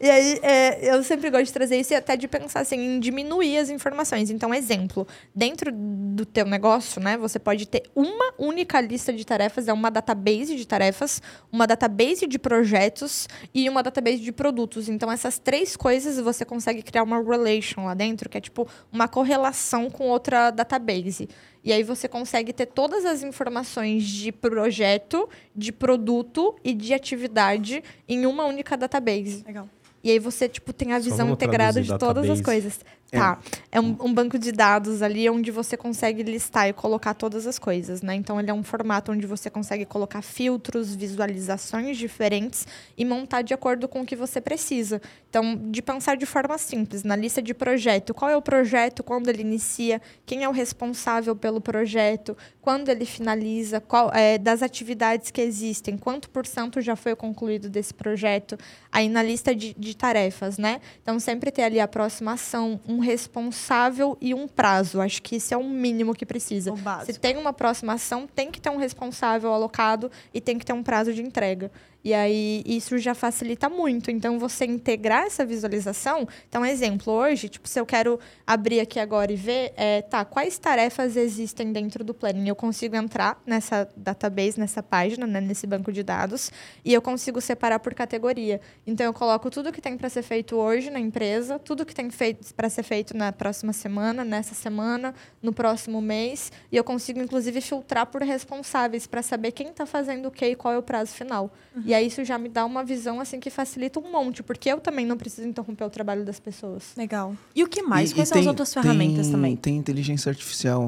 E 0.00 0.10
aí, 0.10 0.40
é, 0.42 0.92
eu 0.92 1.00
sempre 1.04 1.30
gosto 1.30 1.44
de 1.44 1.52
trazer 1.52 1.78
isso 1.78 1.92
e 1.92 1.96
até 1.96 2.16
de 2.16 2.26
pensar 2.26 2.60
assim, 2.60 2.76
em 2.76 2.98
diminuir 2.98 3.58
as 3.58 3.70
informações. 3.70 4.30
Então, 4.30 4.52
exemplo, 4.52 5.06
dentro 5.32 5.70
do 5.72 6.26
teu 6.26 6.44
negócio, 6.44 7.00
né, 7.00 7.16
você 7.16 7.38
pode 7.38 7.68
ter 7.68 7.84
uma 7.94 8.34
única 8.36 8.80
lista 8.80 9.12
de 9.12 9.24
tarefas, 9.24 9.68
é 9.68 9.72
uma 9.72 9.90
database 9.90 10.56
de 10.56 10.66
tarefas, 10.66 11.22
uma 11.52 11.66
database 11.66 12.26
de 12.26 12.36
projetos 12.36 13.28
e 13.54 13.68
uma 13.68 13.80
database 13.80 14.18
de 14.18 14.32
produtos. 14.32 14.88
Então, 14.88 15.10
essas 15.10 15.38
três 15.38 15.76
coisas 15.76 16.18
você 16.18 16.44
consegue 16.44 16.82
criar 16.82 17.04
uma 17.04 17.22
relation 17.22 17.84
lá 17.84 17.94
dentro, 17.94 18.28
que 18.28 18.38
é 18.38 18.40
tipo 18.40 18.66
uma 18.90 19.06
correlação 19.06 19.88
com 19.88 20.08
outra 20.08 20.50
database. 20.50 21.28
E 21.64 21.72
aí 21.72 21.82
você 21.82 22.08
consegue 22.08 22.52
ter 22.52 22.66
todas 22.66 23.04
as 23.04 23.22
informações 23.22 24.04
de 24.04 24.32
projeto, 24.32 25.28
de 25.54 25.70
produto 25.70 26.56
e 26.64 26.74
de 26.74 26.92
atividade 26.92 27.84
em 28.08 28.26
uma 28.26 28.44
única 28.44 28.76
database. 28.76 29.44
Legal. 29.46 29.68
E 30.04 30.10
aí 30.10 30.18
você, 30.18 30.48
tipo, 30.48 30.72
tem 30.72 30.92
a 30.92 30.98
visão 30.98 31.30
integrada 31.30 31.80
de 31.80 31.96
todas 31.96 32.28
as 32.28 32.40
coisas. 32.40 32.80
É. 33.12 33.18
Tá. 33.18 33.38
É 33.70 33.78
um, 33.78 33.94
um, 34.00 34.12
banco 34.12 34.38
de 34.38 34.50
dados 34.50 35.02
ali 35.02 35.28
onde 35.28 35.50
você 35.50 35.76
consegue 35.76 36.22
listar 36.22 36.68
e 36.68 36.72
colocar 36.72 37.12
todas 37.12 37.46
as 37.46 37.58
coisas, 37.58 38.00
né? 38.00 38.14
Então 38.14 38.40
ele 38.40 38.50
é 38.50 38.54
um 38.54 38.62
formato 38.62 39.12
onde 39.12 39.26
você 39.26 39.50
consegue 39.50 39.84
colocar 39.84 40.22
filtros, 40.22 40.94
visualizações 40.94 41.98
diferentes 41.98 42.66
e 42.96 43.04
montar 43.04 43.42
de 43.42 43.52
acordo 43.52 43.86
com 43.86 44.00
o 44.00 44.06
que 44.06 44.16
você 44.16 44.40
precisa. 44.40 45.00
Então, 45.28 45.56
de 45.70 45.80
pensar 45.80 46.16
de 46.16 46.26
forma 46.26 46.56
simples, 46.58 47.02
na 47.02 47.16
lista 47.16 47.40
de 47.40 47.54
projeto, 47.54 48.12
qual 48.12 48.30
é 48.30 48.36
o 48.36 48.42
projeto, 48.42 49.02
quando 49.02 49.28
ele 49.28 49.40
inicia, 49.40 50.00
quem 50.26 50.44
é 50.44 50.48
o 50.48 50.52
responsável 50.52 51.34
pelo 51.34 51.60
projeto, 51.60 52.36
quando 52.60 52.90
ele 52.90 53.06
finaliza, 53.06 53.80
qual 53.80 54.10
é, 54.12 54.36
das 54.36 54.62
atividades 54.62 55.30
que 55.30 55.40
existem, 55.40 55.96
quanto 55.96 56.28
por 56.28 56.46
cento 56.46 56.82
já 56.82 56.96
foi 56.96 57.16
concluído 57.16 57.70
desse 57.70 57.94
projeto, 57.94 58.58
aí 58.90 59.08
na 59.08 59.22
lista 59.22 59.54
de, 59.54 59.74
de 59.78 59.96
tarefas, 59.96 60.58
né? 60.58 60.80
Então, 61.02 61.18
sempre 61.18 61.50
ter 61.50 61.62
ali 61.62 61.80
a 61.80 61.88
próxima 61.88 62.32
ação, 62.32 62.78
um 62.86 63.01
responsável 63.02 64.16
e 64.20 64.32
um 64.32 64.48
prazo. 64.48 65.00
Acho 65.00 65.20
que 65.20 65.36
isso 65.36 65.52
é 65.52 65.56
o 65.56 65.64
mínimo 65.64 66.14
que 66.14 66.24
precisa. 66.24 66.70
Se 67.04 67.20
tem 67.20 67.36
uma 67.36 67.52
próxima 67.52 67.94
ação, 67.94 68.26
tem 68.26 68.50
que 68.50 68.60
ter 68.60 68.70
um 68.70 68.78
responsável 68.78 69.52
alocado 69.52 70.10
e 70.32 70.40
tem 70.40 70.58
que 70.58 70.64
ter 70.64 70.72
um 70.72 70.82
prazo 70.82 71.12
de 71.12 71.20
entrega. 71.22 71.70
E 72.04 72.12
aí 72.12 72.62
isso 72.66 72.98
já 72.98 73.14
facilita 73.14 73.68
muito. 73.68 74.10
Então 74.10 74.38
você 74.38 74.64
integrar 74.64 75.24
essa 75.24 75.44
visualização. 75.44 76.26
Então, 76.48 76.64
exemplo, 76.64 77.12
hoje, 77.12 77.48
tipo, 77.48 77.68
se 77.68 77.78
eu 77.78 77.86
quero 77.86 78.18
abrir 78.46 78.80
aqui 78.80 78.98
agora 78.98 79.32
e 79.32 79.36
ver, 79.36 79.72
é, 79.76 80.02
tá, 80.02 80.24
quais 80.24 80.58
tarefas 80.58 81.16
existem 81.16 81.72
dentro 81.72 82.02
do 82.02 82.12
planning? 82.12 82.48
Eu 82.48 82.56
consigo 82.56 82.96
entrar 82.96 83.40
nessa 83.46 83.88
database, 83.96 84.58
nessa 84.58 84.82
página, 84.82 85.26
né, 85.26 85.40
nesse 85.40 85.66
banco 85.66 85.92
de 85.92 86.02
dados, 86.02 86.50
e 86.84 86.92
eu 86.92 87.00
consigo 87.00 87.40
separar 87.40 87.78
por 87.78 87.94
categoria. 87.94 88.60
Então 88.86 89.06
eu 89.06 89.12
coloco 89.12 89.50
tudo 89.50 89.72
que 89.72 89.80
tem 89.80 89.96
para 89.96 90.08
ser 90.08 90.22
feito 90.22 90.56
hoje 90.56 90.90
na 90.90 90.98
empresa, 90.98 91.58
tudo 91.58 91.86
que 91.86 91.94
tem 91.94 92.08
para 92.56 92.68
ser 92.68 92.82
feito 92.82 93.16
na 93.16 93.32
próxima 93.32 93.72
semana, 93.72 94.24
nessa 94.24 94.54
semana, 94.54 95.14
no 95.40 95.52
próximo 95.52 96.00
mês, 96.00 96.50
e 96.70 96.76
eu 96.76 96.84
consigo 96.84 97.20
inclusive 97.20 97.60
filtrar 97.60 98.06
por 98.06 98.22
responsáveis 98.22 99.06
para 99.06 99.22
saber 99.22 99.52
quem 99.52 99.68
está 99.68 99.86
fazendo 99.86 100.26
o 100.26 100.30
que 100.30 100.46
e 100.46 100.56
qual 100.56 100.74
é 100.74 100.78
o 100.78 100.82
prazo 100.82 101.12
final. 101.14 101.50
Uhum. 101.74 101.82
E 101.92 101.94
aí 101.94 102.06
isso 102.06 102.24
já 102.24 102.38
me 102.38 102.48
dá 102.48 102.64
uma 102.64 102.82
visão 102.82 103.20
assim 103.20 103.38
que 103.38 103.50
facilita 103.50 104.00
um 104.00 104.10
monte, 104.10 104.42
porque 104.42 104.70
eu 104.70 104.80
também 104.80 105.04
não 105.04 105.14
preciso 105.14 105.46
interromper 105.46 105.84
o 105.84 105.90
trabalho 105.90 106.24
das 106.24 106.40
pessoas. 106.40 106.84
Legal. 106.96 107.36
E 107.54 107.62
o 107.62 107.68
que 107.68 107.82
mais? 107.82 108.12
E, 108.12 108.14
Quais 108.14 108.28
e 108.28 108.30
são 108.30 108.36
tem, 108.36 108.40
as 108.40 108.46
outras 108.46 108.72
ferramentas 108.72 109.26
tem, 109.26 109.30
também? 109.30 109.56
Tem 109.56 109.76
inteligência 109.76 110.30
artificial. 110.30 110.86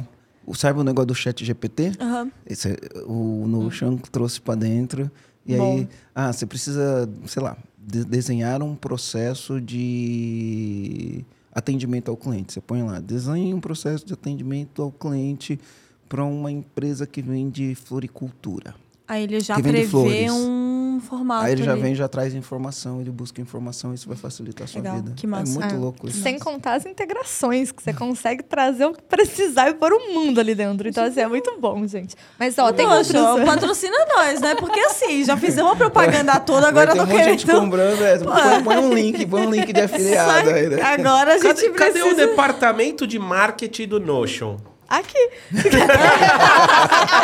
Sabe 0.55 0.81
o 0.81 0.83
negócio 0.83 1.09
do 1.09 1.15
chat 1.15 1.45
GPT? 1.45 1.93
Uhum. 2.01 2.31
Esse, 2.47 2.79
o 3.07 3.47
Notion 3.47 3.91
uhum. 3.91 3.99
trouxe 3.99 4.41
para 4.41 4.55
dentro. 4.55 5.11
E 5.45 5.55
Bom. 5.55 5.77
aí, 5.77 5.89
ah, 6.15 6.33
você 6.33 6.47
precisa, 6.47 7.07
sei 7.27 7.43
lá, 7.43 7.55
de 7.79 8.03
desenhar 8.03 8.63
um 8.63 8.75
processo 8.75 9.61
de 9.61 11.23
atendimento 11.53 12.11
ao 12.11 12.17
cliente. 12.17 12.55
Você 12.55 12.63
põe 12.63 12.83
lá, 12.83 12.99
desenhe 12.99 13.53
um 13.53 13.61
processo 13.61 14.07
de 14.07 14.15
atendimento 14.15 14.81
ao 14.81 14.91
cliente 14.91 15.61
para 16.09 16.25
uma 16.25 16.51
empresa 16.51 17.07
que 17.07 17.21
vende 17.21 17.75
floricultura. 17.75 18.75
Aí 19.07 19.25
ele 19.25 19.41
já 19.41 19.61
prevê 19.61 20.31
um 20.31 20.64
formato. 21.05 21.45
Aí 21.47 21.53
ele 21.53 21.63
já 21.63 21.73
ali. 21.73 21.83
vem, 21.83 21.95
já 21.95 22.09
traz 22.09 22.35
informação, 22.35 23.01
ele 23.01 23.11
busca 23.11 23.41
informação, 23.41 23.95
isso 23.95 24.09
vai 24.09 24.17
facilitar 24.17 24.65
a 24.65 24.67
sua 24.67 24.81
Legal, 24.81 24.97
vida. 24.97 25.13
que 25.15 25.27
massa. 25.27 25.53
É 25.53 25.61
muito 25.61 25.75
É. 25.75 25.79
louco 25.79 26.09
isso. 26.09 26.21
Sem 26.23 26.39
contar 26.39 26.75
as 26.75 26.87
integrações, 26.87 27.71
que 27.71 27.83
você 27.83 27.93
consegue 27.93 28.43
trazer 28.43 28.87
o 28.87 28.93
que 28.93 29.03
precisar 29.03 29.69
e 29.71 29.75
pôr 29.75 29.93
o 29.93 30.13
mundo 30.13 30.41
ali 30.41 30.55
dentro. 30.55 30.89
Então, 30.89 31.05
assim, 31.05 31.21
é 31.21 31.29
muito 31.29 31.57
bom, 31.61 31.87
gente. 31.87 32.17
Mas, 32.39 32.59
ó, 32.59 32.73
tem 32.73 32.87
Poxa, 32.87 33.21
outros... 33.31 33.45
patrocina 33.47 33.97
nós, 34.17 34.41
né? 34.41 34.55
Porque 34.57 34.81
assim, 34.81 35.25
já 35.25 35.37
fizemos 35.37 35.71
uma 35.71 35.77
propaganda 35.77 36.41
toda, 36.41 36.67
agora 36.69 36.95
Vai 36.95 36.99
eu 37.05 37.07
ter 37.07 37.13
monte 37.13 37.23
de 37.25 37.31
gente 37.31 37.47
querendo. 37.47 37.61
comprando, 37.63 38.03
é, 38.05 38.19
põe, 38.19 38.63
põe 38.65 38.77
um 38.79 38.93
link, 38.93 39.27
põe 39.27 39.47
um 39.47 39.51
link 39.51 39.73
de 39.73 39.81
afiliado 39.81 40.51
aí, 40.51 40.69
né? 40.69 40.83
Agora 40.83 41.35
a 41.35 41.39
gente 41.39 41.47
Cadê, 41.55 41.71
cadê 41.71 42.01
precisa. 42.01 42.15
o 42.15 42.17
departamento 42.17 43.07
de 43.07 43.19
marketing 43.19 43.87
do 43.89 44.01
Notion? 44.01 44.57
Aqui. 44.89 45.31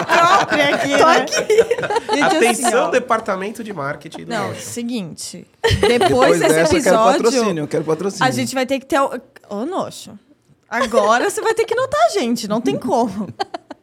própria 0.06 0.74
aqui, 0.74 0.98
Tô 0.98 1.06
né? 1.06 1.16
aqui. 1.18 1.34
Gente, 2.14 2.22
assim, 2.22 2.36
Atenção, 2.36 2.86
ó. 2.88 2.90
departamento 2.90 3.62
de 3.64 3.72
marketing 3.72 4.24
do 4.24 4.30
Não, 4.30 4.48
Notion. 4.48 4.60
seguinte. 4.62 5.46
Depois 5.62 5.98
Depois 5.98 6.40
desse 6.40 6.54
dessa 6.54 6.60
eu 6.76 6.82
quero 6.82 6.94
episódio, 6.96 7.22
patrocínio, 7.24 7.62
eu 7.64 7.68
quero 7.68 7.84
patrocínio. 7.84 8.26
a 8.26 8.30
gente 8.30 8.54
vai 8.54 8.66
ter 8.66 8.78
que 8.80 8.86
ter. 8.86 9.00
o- 9.00 9.20
Ô, 9.48 9.64
nojo. 9.66 10.18
Agora 10.68 11.28
você 11.28 11.40
vai 11.40 11.52
ter 11.54 11.64
que 11.64 11.74
notar 11.74 12.00
a 12.06 12.08
gente, 12.10 12.46
não 12.48 12.60
tem 12.60 12.76
como. 12.78 13.28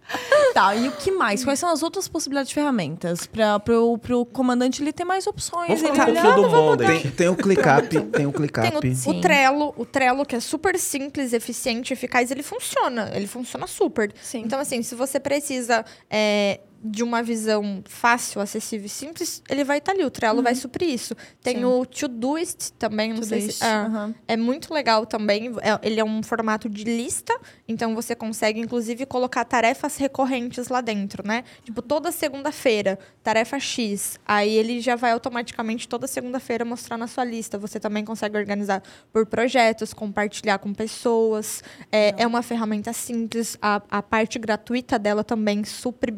Tá, 0.53 0.75
e 0.75 0.87
o 0.87 0.91
que 0.91 1.11
mais? 1.11 1.43
Quais 1.43 1.59
são 1.59 1.69
as 1.69 1.83
outras 1.83 2.07
possibilidades 2.07 2.49
de 2.49 2.55
ferramentas? 2.55 3.27
Para 3.27 3.59
pro, 3.59 3.97
pro 3.99 4.25
comandante 4.25 4.81
ele 4.81 4.91
ter 4.91 5.03
mais 5.03 5.27
opções. 5.27 5.81
Vamos 5.81 5.83
ele 5.83 5.95
falar 5.95 6.09
um 6.09 6.13
pouquinho 6.13 6.35
do 6.35 6.49
Monday. 6.49 7.01
Tem, 7.01 7.11
tem 7.11 7.29
o 7.29 7.35
ClickUp, 7.35 7.89
tem 7.89 8.01
o 8.01 8.09
Tem 8.09 8.31
ClickUp. 8.31 8.87
o, 8.87 8.95
Sim. 8.95 9.11
o 9.11 9.21
Trello, 9.21 9.73
o 9.77 9.85
Trello 9.85 10.25
que 10.25 10.35
é 10.35 10.39
super 10.39 10.79
simples, 10.79 11.31
eficiente, 11.33 11.93
eficaz, 11.93 12.31
ele 12.31 12.41
funciona. 12.41 13.11
Ele 13.13 13.27
funciona 13.27 13.67
super. 13.67 14.11
Sim. 14.21 14.41
Então, 14.45 14.59
assim, 14.59 14.81
se 14.81 14.95
você 14.95 15.19
precisa 15.19 15.85
é, 16.09 16.61
de 16.83 17.03
uma 17.03 17.23
visão 17.23 17.83
fácil, 17.85 18.41
acessível 18.41 18.85
e 18.85 18.89
simples, 18.89 19.41
ele 19.49 19.63
vai 19.63 19.79
estar 19.79 19.91
ali. 19.91 20.03
O 20.03 20.11
Trello 20.11 20.41
vai 20.41 20.55
suprir 20.55 20.89
isso. 20.89 21.15
Tem 21.41 21.57
Sim. 21.57 21.65
o 21.65 21.85
Todoist 21.85 22.71
também, 22.77 23.13
não 23.13 23.23
sei 23.23 23.41
se... 23.41 23.59
Todoist, 23.59 24.15
é, 24.27 24.33
é 24.33 24.37
muito 24.37 24.73
legal 24.73 25.05
também. 25.05 25.51
É- 25.61 25.79
ele 25.87 25.99
é 25.99 26.03
um 26.03 26.21
formato 26.23 26.69
de 26.69 26.83
lista, 26.83 27.37
então 27.67 27.95
você 27.95 28.15
consegue, 28.15 28.59
inclusive, 28.59 29.05
colocar 29.05 29.43
tarefas 29.45 29.97
recorrentes 29.97 30.67
lá 30.67 30.81
dentro, 30.81 31.25
né? 31.25 31.43
Tipo, 31.63 31.81
toda 31.81 32.11
segunda-feira, 32.11 32.97
tarefa 33.23 33.59
X. 33.59 34.19
Aí 34.25 34.53
ele 34.53 34.79
já 34.79 34.95
vai 34.95 35.11
automaticamente 35.11 35.87
toda 35.87 36.07
segunda-feira 36.07 36.63
mostrar 36.63 36.97
na 36.97 37.07
sua 37.07 37.23
lista. 37.23 37.57
Você 37.57 37.79
também 37.79 38.05
consegue 38.05 38.37
organizar 38.37 38.81
por 39.11 39.25
projetos, 39.25 39.93
compartilhar 39.93 40.59
com 40.59 40.73
pessoas. 40.73 41.63
É, 41.91 42.15
é 42.17 42.27
uma 42.27 42.41
ferramenta 42.41 42.93
simples. 42.93 43.57
A, 43.61 43.81
a 43.89 44.01
parte 44.01 44.39
gratuita 44.39 44.99
dela 44.99 45.23
também 45.23 45.63
supre 45.63 46.11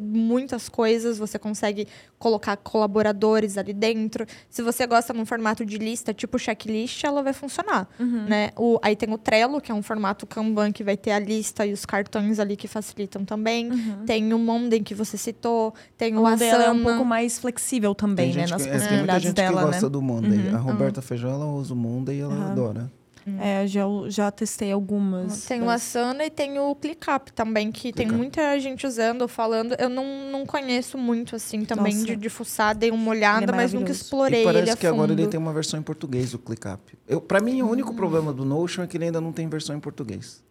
muitas 0.49 0.67
coisas. 0.67 1.17
Você 1.19 1.37
consegue 1.37 1.87
colocar 2.17 2.57
colaboradores 2.57 3.57
ali 3.57 3.73
dentro. 3.73 4.25
Se 4.49 4.61
você 4.61 4.87
gosta 4.87 5.13
num 5.13 5.25
formato 5.25 5.65
de 5.65 5.77
lista, 5.77 6.13
tipo 6.13 6.39
checklist, 6.39 7.03
ela 7.03 7.21
vai 7.21 7.33
funcionar. 7.33 7.87
Uhum. 7.99 8.25
Né? 8.25 8.49
O, 8.57 8.79
aí 8.81 8.95
tem 8.95 9.11
o 9.13 9.17
Trello, 9.17 9.61
que 9.61 9.71
é 9.71 9.75
um 9.75 9.83
formato 9.83 10.25
Kanban, 10.25 10.71
que 10.71 10.83
vai 10.83 10.97
ter 10.97 11.11
a 11.11 11.19
lista 11.19 11.65
e 11.65 11.71
os 11.73 11.85
cartões 11.85 12.39
ali 12.39 12.55
que 12.55 12.67
facilitam 12.67 13.23
também. 13.23 13.69
Tem 14.05 14.33
o 14.33 14.39
Monday, 14.39 14.81
que 14.81 14.95
você 14.95 15.17
citou. 15.17 15.73
Tem 15.97 16.15
o 16.15 16.21
O 16.21 16.23
Monday 16.23 16.49
ela 16.49 16.63
é 16.63 16.67
um 16.69 16.71
Asana. 16.71 16.89
pouco 16.89 17.05
mais 17.05 17.37
flexível 17.39 17.93
também, 17.93 18.31
Tem, 18.31 18.41
né? 18.41 18.47
gente 18.47 18.51
Nas 18.51 18.63
que, 18.63 18.69
é, 18.69 18.71
tem 18.71 18.79
muita 18.79 18.87
possibilidades 18.89 19.23
gente 19.23 19.35
dela, 19.35 19.59
que 19.61 19.65
gosta 19.67 19.85
né? 19.85 19.89
do 19.89 20.01
Monday. 20.01 20.49
A 20.49 20.57
Roberta 20.57 21.01
Feijó, 21.01 21.29
ela 21.29 21.45
usa 21.45 21.73
o 21.73 21.77
Monday 21.77 22.17
e 22.17 22.21
ela 22.21 22.33
Aham. 22.33 22.89
Adora. 23.35 23.47
É, 23.47 23.67
já, 23.67 23.83
já 24.07 24.31
testei 24.31 24.71
algumas. 24.71 25.45
Tem 25.45 25.61
o 25.61 25.69
Asana 25.69 26.25
e 26.25 26.29
tem 26.29 26.59
o 26.59 26.75
ClickUp 26.75 27.31
também, 27.33 27.71
que 27.71 27.91
tem 27.91 28.07
muita 28.07 28.59
gente 28.59 28.85
usando, 28.85 29.27
falando. 29.27 29.75
Eu 29.79 29.89
não, 29.89 30.31
não 30.31 30.45
conheço 30.45 30.97
muito, 30.97 31.35
assim, 31.35 31.65
também 31.65 31.93
Nossa. 31.93 32.05
de, 32.05 32.15
de 32.15 32.29
fuçar. 32.29 32.75
Dei 32.75 32.91
uma 32.91 33.09
olhada, 33.09 33.51
é 33.51 33.55
mas 33.55 33.73
nunca 33.73 33.91
explorei 33.91 34.41
e 34.41 34.45
parece 34.45 34.63
ele 34.63 34.71
a 34.71 34.77
que 34.77 34.87
agora 34.87 35.11
ele 35.11 35.21
fundo. 35.23 35.31
tem 35.31 35.39
uma 35.39 35.53
versão 35.53 35.79
em 35.79 35.83
português, 35.83 36.33
o 36.33 36.39
ClickUp. 36.39 36.97
Eu, 37.07 37.21
pra 37.21 37.39
mim, 37.39 37.61
o 37.61 37.69
único 37.69 37.93
problema 37.93 38.33
do 38.33 38.45
Notion 38.45 38.83
é 38.83 38.87
que 38.87 38.97
ele 38.97 39.05
ainda 39.05 39.21
não 39.21 39.31
tem 39.31 39.47
versão 39.47 39.75
em 39.75 39.79
português. 39.79 40.43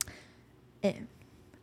É. 0.83 0.95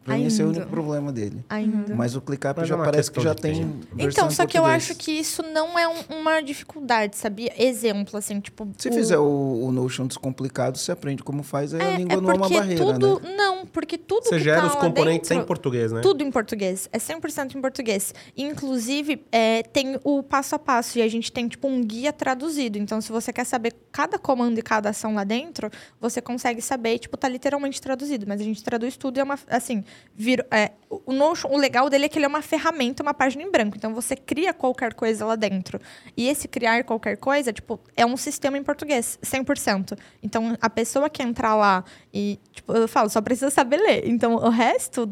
Pra 0.05 0.15
mim, 0.15 0.25
esse 0.27 0.39
é 0.39 0.45
o 0.45 0.47
Ainda. 0.49 0.59
único 0.59 0.71
problema 0.71 1.11
dele. 1.11 1.43
Ainda. 1.49 1.95
Mas 1.95 2.15
o 2.15 2.21
ClickUp 2.21 2.59
é 2.61 2.65
já 2.65 2.75
uma 2.75 2.85
parece 2.85 3.11
que 3.11 3.19
já 3.19 3.33
tem 3.33 3.75
Então, 3.97 4.29
só 4.29 4.45
que 4.45 4.55
eu 4.57 4.63
acho 4.65 4.93
que 4.95 5.11
isso 5.11 5.41
não 5.41 5.77
é 5.79 5.87
um- 5.87 6.19
uma 6.19 6.41
dificuldade, 6.41 7.17
sabia? 7.17 7.51
Exemplo, 7.57 8.15
assim, 8.17 8.39
tipo... 8.39 8.67
Se 8.77 8.87
o- 8.89 8.93
fizer 8.93 9.17
o, 9.17 9.63
o 9.65 9.71
Notion 9.71 10.05
descomplicado, 10.05 10.77
você 10.77 10.91
aprende 10.91 11.23
como 11.23 11.41
faz, 11.41 11.73
aí 11.73 11.81
a 11.81 11.83
É, 11.85 11.97
língua 11.97 12.13
é 12.13 12.21
não 12.21 12.29
é 12.29 12.33
uma 12.35 12.47
barreira, 12.47 12.85
tudo... 12.85 13.19
né? 13.19 13.35
Não, 13.35 13.65
porque 13.65 13.97
tudo 13.97 14.23
Você 14.25 14.37
que 14.37 14.43
gera 14.43 14.61
tá 14.61 14.67
os 14.67 14.75
lá 14.75 14.79
componentes 14.81 15.27
dentro, 15.29 15.43
em 15.43 15.47
português, 15.47 15.91
né? 15.91 16.01
Tudo 16.01 16.23
em 16.23 16.29
português. 16.29 16.87
É 16.93 16.99
100% 16.99 17.55
em 17.55 17.61
português. 17.61 18.13
Inclusive, 18.37 19.25
é, 19.31 19.63
tem 19.63 19.99
o 20.03 20.21
passo 20.21 20.53
a 20.55 20.59
passo. 20.59 20.99
E 20.99 21.01
a 21.01 21.07
gente 21.07 21.31
tem, 21.31 21.47
tipo, 21.47 21.67
um 21.67 21.81
guia 21.83 22.13
traduzido. 22.13 22.77
Então, 22.77 23.01
se 23.01 23.11
você 23.11 23.33
quer 23.33 23.43
saber 23.43 23.73
cada 23.91 24.19
comando 24.19 24.59
e 24.59 24.61
cada 24.61 24.89
ação 24.89 25.15
lá 25.15 25.23
dentro, 25.23 25.69
você 25.99 26.21
consegue 26.21 26.61
saber. 26.61 26.99
Tipo, 26.99 27.17
tá 27.17 27.27
literalmente 27.27 27.81
traduzido. 27.81 28.25
Mas 28.27 28.39
a 28.39 28.43
gente 28.43 28.63
traduz 28.63 28.95
tudo 28.95 29.17
e 29.17 29.19
é 29.19 29.23
uma... 29.23 29.37
Assim, 29.49 29.83
vira, 30.15 30.45
é, 30.51 30.71
o 30.89 31.11
Notion, 31.11 31.49
o 31.49 31.57
legal 31.57 31.89
dele 31.89 32.05
é 32.05 32.09
que 32.09 32.17
ele 32.17 32.25
é 32.25 32.27
uma 32.27 32.41
ferramenta, 32.41 33.03
uma 33.03 33.13
página 33.13 33.43
em 33.43 33.51
branco. 33.51 33.75
Então, 33.77 33.93
você 33.93 34.15
cria 34.15 34.53
qualquer 34.53 34.93
coisa 34.93 35.25
lá 35.25 35.35
dentro. 35.35 35.79
E 36.15 36.27
esse 36.27 36.47
criar 36.47 36.83
qualquer 36.83 37.17
coisa, 37.17 37.51
tipo, 37.51 37.79
é 37.95 38.05
um 38.05 38.15
sistema 38.17 38.57
em 38.57 38.63
português. 38.63 39.19
100%. 39.21 39.97
Então, 40.23 40.57
a 40.61 40.69
pessoa 40.69 41.09
que 41.09 41.21
entrar 41.21 41.55
lá 41.55 41.83
e... 42.13 42.39
Tipo, 42.51 42.73
eu 42.73 42.87
falo, 42.87 43.09
só 43.09 43.21
precisa 43.21 43.49
saber 43.49 43.77
ler. 43.77 44.07
Então, 44.07 44.35
o 44.35 44.49
resto 44.49 45.09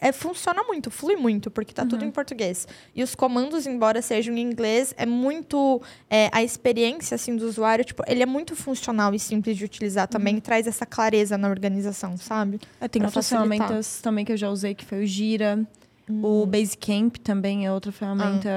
é, 0.00 0.12
funciona 0.12 0.62
muito, 0.64 0.90
flui 0.90 1.16
muito, 1.16 1.50
porque 1.50 1.72
tá 1.72 1.84
tudo 1.86 2.04
em 2.04 2.10
português. 2.10 2.66
E 2.94 3.02
os 3.02 3.14
comandos, 3.14 3.66
embora 3.66 4.02
sejam 4.02 4.36
em 4.36 4.40
inglês, 4.40 4.94
é 4.96 5.06
muito. 5.06 5.80
é, 6.10 6.28
a 6.32 6.42
experiência 6.42 7.14
assim, 7.14 7.36
do 7.36 7.46
usuário, 7.46 7.84
tipo, 7.84 8.02
ele 8.06 8.22
é 8.22 8.26
muito 8.26 8.54
funcional 8.54 9.14
e 9.14 9.18
simples 9.18 9.56
de 9.56 9.64
utilizar 9.64 10.08
também, 10.08 10.36
e 10.36 10.40
traz 10.40 10.66
essa 10.66 10.84
clareza 10.84 11.38
na 11.38 11.48
organização, 11.48 12.16
sabe? 12.16 12.60
É, 12.80 12.88
tem 12.88 13.04
outras 13.04 13.28
ferramentas 13.28 14.00
também 14.00 14.24
que 14.24 14.32
eu 14.32 14.36
já 14.36 14.50
usei, 14.50 14.74
que 14.74 14.84
foi 14.84 15.04
o 15.04 15.06
Gira. 15.06 15.66
O 16.08 16.44
Basecamp 16.44 17.16
também 17.16 17.64
é 17.64 17.72
outra 17.72 17.90
ferramenta. 17.90 18.48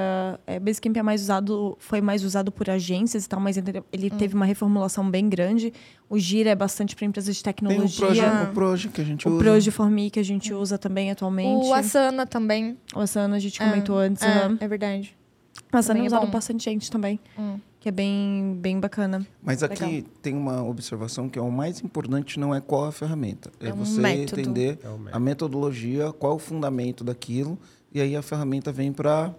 É, 0.46 0.60
Basecamp 0.60 0.94
é 0.96 1.02
mais 1.02 1.22
usado, 1.22 1.76
foi 1.80 2.00
mais 2.00 2.22
usado 2.22 2.52
por 2.52 2.68
agências 2.68 3.24
e 3.24 3.28
tal, 3.28 3.40
mas 3.40 3.56
ele, 3.56 3.82
ele 3.90 4.10
teve 4.10 4.34
uma 4.34 4.44
reformulação 4.44 5.10
bem 5.10 5.28
grande. 5.30 5.72
O 6.10 6.18
Gira 6.18 6.50
é 6.50 6.54
bastante 6.54 6.94
para 6.94 7.06
empresas 7.06 7.34
de 7.36 7.42
Tem 7.42 7.50
o 7.50 7.54
tecnologia. 7.54 8.06
Proje, 8.06 8.22
o 8.22 8.52
Proje 8.52 8.88
que 8.88 9.00
a 9.00 9.04
gente 9.04 9.26
O 9.26 9.30
usa. 9.32 9.38
Proje 9.44 9.70
Formi 9.70 10.10
que 10.10 10.20
a 10.20 10.22
gente 10.22 10.52
usa 10.52 10.76
também 10.76 11.10
atualmente. 11.10 11.66
O 11.66 11.72
Asana 11.72 12.26
também. 12.26 12.76
O 12.94 13.00
Asana 13.00 13.36
a 13.36 13.38
gente 13.38 13.58
comentou 13.58 13.96
antes. 13.98 14.22
É, 14.22 14.50
é 14.60 14.68
verdade. 14.68 15.16
O 15.72 15.76
Asana 15.76 15.94
também 15.94 16.02
é 16.02 16.04
é 16.04 16.18
usado 16.18 16.30
bastante 16.30 16.64
gente 16.64 16.90
também, 16.90 17.18
Hum. 17.38 17.58
Que 17.80 17.88
é 17.88 17.92
bem, 17.92 18.56
bem 18.60 18.80
bacana. 18.80 19.24
Mas 19.42 19.62
aqui 19.62 19.84
Legal. 19.84 20.10
tem 20.20 20.34
uma 20.34 20.62
observação 20.64 21.28
que 21.28 21.38
é 21.38 21.42
o 21.42 21.50
mais 21.50 21.80
importante 21.80 22.38
não 22.40 22.54
é 22.54 22.60
qual 22.60 22.86
a 22.86 22.92
ferramenta. 22.92 23.50
É, 23.60 23.68
É 23.68 23.72
um 23.72 23.76
você 23.84 24.00
método. 24.00 24.40
entender 24.40 24.78
É 24.82 24.88
a 25.12 25.20
metodologia, 25.20 26.12
qual 26.12 26.36
o 26.36 26.38
fundamento 26.38 27.04
daquilo, 27.04 27.58
e 27.92 28.00
aí 28.00 28.16
a 28.16 28.22
ferramenta 28.22 28.72
vem 28.72 28.92
para 28.92 29.32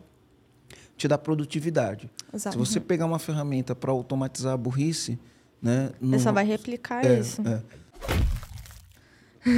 te 0.95 1.07
dar 1.07 1.17
produtividade. 1.17 2.09
Exato. 2.33 2.53
Se 2.53 2.57
você 2.57 2.79
pegar 2.79 3.05
uma 3.05 3.19
ferramenta 3.19 3.75
para 3.75 3.91
automatizar 3.91 4.53
a 4.53 4.57
burrice, 4.57 5.19
né? 5.61 5.91
Você 6.01 6.19
só 6.19 6.25
não- 6.29 6.33
vai 6.35 6.45
replicar 6.45 7.05
é, 7.05 7.19
isso. 7.19 7.41
É. 7.47 7.61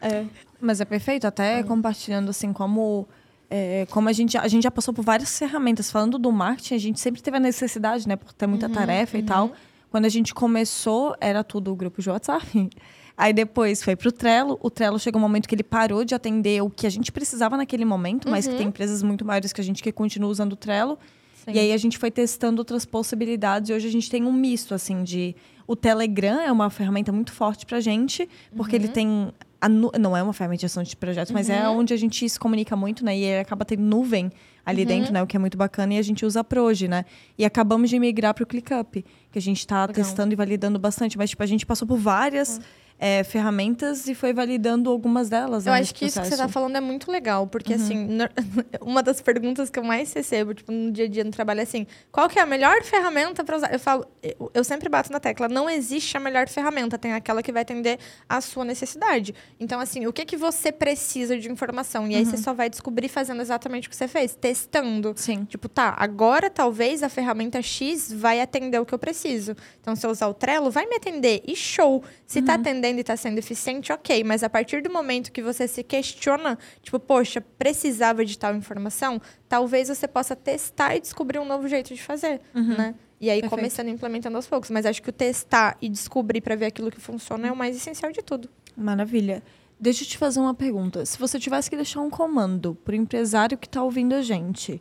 É 0.00 0.20
um. 0.20 0.28
Mas 0.60 0.80
é 0.80 0.84
perfeito, 0.84 1.26
até 1.26 1.62
compartilhando 1.62 2.30
assim 2.30 2.52
como 2.52 3.06
é, 3.48 3.86
como 3.90 4.08
a 4.08 4.12
gente, 4.12 4.36
a 4.36 4.48
gente 4.48 4.62
já 4.62 4.70
passou 4.70 4.92
por 4.92 5.04
várias 5.04 5.38
ferramentas. 5.38 5.90
Falando 5.90 6.18
do 6.18 6.32
marketing, 6.32 6.74
a 6.74 6.78
gente 6.78 7.00
sempre 7.00 7.22
teve 7.22 7.36
a 7.36 7.40
necessidade, 7.40 8.06
né? 8.08 8.16
Por 8.16 8.32
ter 8.32 8.46
muita 8.46 8.68
tarefa 8.68 9.16
e 9.18 9.22
tal. 9.22 9.52
Quando 9.90 10.04
a 10.04 10.08
gente 10.08 10.34
começou, 10.34 11.14
era 11.20 11.44
tudo 11.44 11.72
o 11.72 11.76
grupo 11.76 12.02
de 12.02 12.10
WhatsApp. 12.10 12.70
Aí 13.16 13.32
depois 13.32 13.82
foi 13.82 13.96
pro 13.96 14.12
Trello. 14.12 14.58
O 14.60 14.68
Trello 14.68 14.98
chegou 14.98 15.18
um 15.18 15.22
momento 15.22 15.48
que 15.48 15.54
ele 15.54 15.62
parou 15.62 16.04
de 16.04 16.14
atender 16.14 16.62
o 16.62 16.68
que 16.68 16.86
a 16.86 16.90
gente 16.90 17.10
precisava 17.10 17.56
naquele 17.56 17.84
momento, 17.84 18.28
mas 18.28 18.46
que 18.46 18.54
tem 18.54 18.66
empresas 18.66 19.02
muito 19.02 19.24
maiores 19.24 19.54
que 19.54 19.60
a 19.60 19.64
gente 19.64 19.82
que 19.82 19.90
continua 19.90 20.28
usando 20.28 20.52
o 20.52 20.56
Trello. 20.56 20.98
Sim. 21.46 21.52
E 21.54 21.58
aí 21.58 21.72
a 21.72 21.76
gente 21.78 21.96
foi 21.96 22.10
testando 22.10 22.60
outras 22.60 22.84
possibilidades. 22.84 23.70
E 23.70 23.72
hoje 23.72 23.88
a 23.88 23.90
gente 23.90 24.10
tem 24.10 24.24
um 24.24 24.32
misto, 24.32 24.74
assim, 24.74 25.02
de... 25.02 25.34
O 25.66 25.74
Telegram 25.74 26.40
é 26.40 26.52
uma 26.52 26.68
ferramenta 26.68 27.10
muito 27.10 27.32
forte 27.32 27.64
pra 27.64 27.80
gente, 27.80 28.28
porque 28.54 28.76
ele 28.76 28.88
tem... 28.88 29.32
nu- 29.68 29.90
Não 29.98 30.16
é 30.16 30.22
uma 30.22 30.32
ferramenta 30.32 30.58
de 30.58 30.62
gestão 30.62 30.82
de 30.82 30.96
projetos, 30.96 31.32
mas 31.32 31.48
é 31.50 31.68
onde 31.68 31.92
a 31.94 31.96
gente 31.96 32.28
se 32.28 32.38
comunica 32.38 32.74
muito, 32.76 33.04
né? 33.04 33.16
E 33.16 33.38
acaba 33.38 33.64
tendo 33.64 33.82
nuvem 33.82 34.30
ali 34.64 34.84
dentro, 34.86 35.12
né? 35.12 35.22
O 35.22 35.26
que 35.26 35.36
é 35.36 35.40
muito 35.40 35.56
bacana. 35.56 35.94
E 35.94 35.98
a 35.98 36.02
gente 36.02 36.24
usa 36.26 36.40
a 36.40 36.44
Proje, 36.44 36.88
né? 36.88 37.04
E 37.38 37.44
acabamos 37.44 37.88
de 37.90 37.98
migrar 37.98 38.34
pro 38.34 38.44
ClickUp, 38.46 39.04
que 39.30 39.38
a 39.38 39.42
gente 39.42 39.66
tá 39.66 39.86
testando 39.94 40.32
e 40.32 40.36
validando 40.36 40.78
bastante. 40.78 41.16
Mas, 41.16 41.30
tipo, 41.30 41.42
a 41.42 41.46
gente 41.46 41.64
passou 41.66 41.86
por 41.86 41.98
várias... 41.98 42.60
é, 42.98 43.22
ferramentas 43.24 44.06
e 44.08 44.14
foi 44.14 44.32
validando 44.32 44.90
algumas 44.90 45.28
delas. 45.28 45.66
Eu 45.66 45.72
né, 45.72 45.80
acho 45.80 45.94
que 45.94 46.06
isso 46.06 46.18
que 46.20 46.24
você 46.24 46.30
processo. 46.30 46.42
tá 46.42 46.48
falando 46.48 46.76
é 46.76 46.80
muito 46.80 47.10
legal, 47.10 47.46
porque 47.46 47.74
Uhum. 47.74 47.80
assim, 47.82 48.08
uma 48.80 49.02
das 49.02 49.20
perguntas 49.20 49.68
que 49.70 49.78
eu 49.78 49.84
mais 49.84 50.12
recebo, 50.12 50.54
tipo, 50.54 50.72
no 50.72 50.90
dia 50.90 51.04
a 51.04 51.08
dia 51.08 51.24
no 51.24 51.30
trabalho 51.30 51.60
é 51.60 51.62
assim: 51.64 51.86
qual 52.10 52.28
que 52.28 52.38
é 52.38 52.42
a 52.42 52.46
melhor 52.46 52.82
ferramenta 52.82 53.44
para 53.44 53.56
usar? 53.56 53.72
Eu 53.72 53.78
falo, 53.78 54.06
eu, 54.22 54.50
eu 54.54 54.64
sempre 54.64 54.88
bato 54.88 55.12
na 55.12 55.20
tecla, 55.20 55.48
não 55.48 55.68
existe 55.68 56.16
a 56.16 56.20
melhor 56.20 56.48
ferramenta, 56.48 56.96
tem 56.96 57.12
aquela 57.12 57.42
que 57.42 57.52
vai 57.52 57.62
atender 57.62 57.98
à 58.28 58.40
sua 58.40 58.64
necessidade. 58.64 59.34
Então, 59.60 59.78
assim, 59.78 60.06
o 60.06 60.12
que 60.12 60.24
que 60.24 60.36
você 60.36 60.72
precisa 60.72 61.38
de 61.38 61.50
informação? 61.50 62.06
E 62.08 62.14
aí 62.14 62.24
Uhum. 62.24 62.30
você 62.30 62.36
só 62.38 62.54
vai 62.54 62.70
descobrir 62.70 63.08
fazendo 63.08 63.40
exatamente 63.42 63.88
o 63.88 63.90
que 63.90 63.96
você 63.96 64.08
fez, 64.08 64.34
testando. 64.34 65.12
Sim. 65.16 65.44
Tipo, 65.44 65.68
tá, 65.68 65.94
agora 65.98 66.48
talvez 66.48 67.02
a 67.02 67.08
ferramenta 67.08 67.60
X 67.60 68.10
vai 68.12 68.40
atender 68.40 68.80
o 68.80 68.86
que 68.86 68.94
eu 68.94 68.98
preciso. 68.98 69.54
Então, 69.80 69.94
se 69.94 70.06
eu 70.06 70.10
usar 70.10 70.28
o 70.28 70.34
Trello, 70.34 70.70
vai 70.70 70.86
me 70.86 70.96
atender. 70.96 71.42
E 71.46 71.54
show. 71.54 72.02
Se 72.26 72.40
tá 72.42 72.54
atendendo 72.54 72.85
e 72.90 73.04
tá 73.04 73.16
sendo 73.16 73.38
eficiente, 73.38 73.92
ok. 73.92 74.22
Mas 74.24 74.42
a 74.42 74.50
partir 74.50 74.82
do 74.82 74.90
momento 74.92 75.32
que 75.32 75.42
você 75.42 75.66
se 75.66 75.82
questiona, 75.82 76.58
tipo, 76.82 76.98
poxa, 76.98 77.40
precisava 77.40 78.24
de 78.24 78.38
tal 78.38 78.54
informação, 78.54 79.20
talvez 79.48 79.88
você 79.88 80.06
possa 80.06 80.36
testar 80.36 80.96
e 80.96 81.00
descobrir 81.00 81.38
um 81.38 81.44
novo 81.44 81.68
jeito 81.68 81.94
de 81.94 82.02
fazer, 82.02 82.40
né? 82.76 82.94
E 83.20 83.30
aí, 83.30 83.40
Perfeito. 83.40 83.58
começando 83.58 83.88
implementando 83.88 84.36
aos 84.36 84.46
poucos. 84.46 84.70
Mas 84.70 84.84
acho 84.84 85.02
que 85.02 85.08
o 85.08 85.12
testar 85.12 85.76
e 85.80 85.88
descobrir 85.88 86.40
para 86.40 86.54
ver 86.54 86.66
aquilo 86.66 86.90
que 86.90 87.00
funciona 87.00 87.48
é 87.48 87.52
o 87.52 87.56
mais 87.56 87.76
essencial 87.76 88.12
de 88.12 88.22
tudo. 88.22 88.48
Maravilha. 88.76 89.42
Deixa 89.78 90.04
eu 90.04 90.08
te 90.08 90.18
fazer 90.18 90.40
uma 90.40 90.54
pergunta. 90.54 91.04
Se 91.04 91.18
você 91.18 91.38
tivesse 91.38 91.68
que 91.68 91.76
deixar 91.76 92.00
um 92.00 92.10
comando 92.10 92.74
para 92.84 92.92
o 92.92 92.96
empresário 92.96 93.58
que 93.58 93.66
está 93.66 93.82
ouvindo 93.82 94.14
a 94.14 94.22
gente 94.22 94.80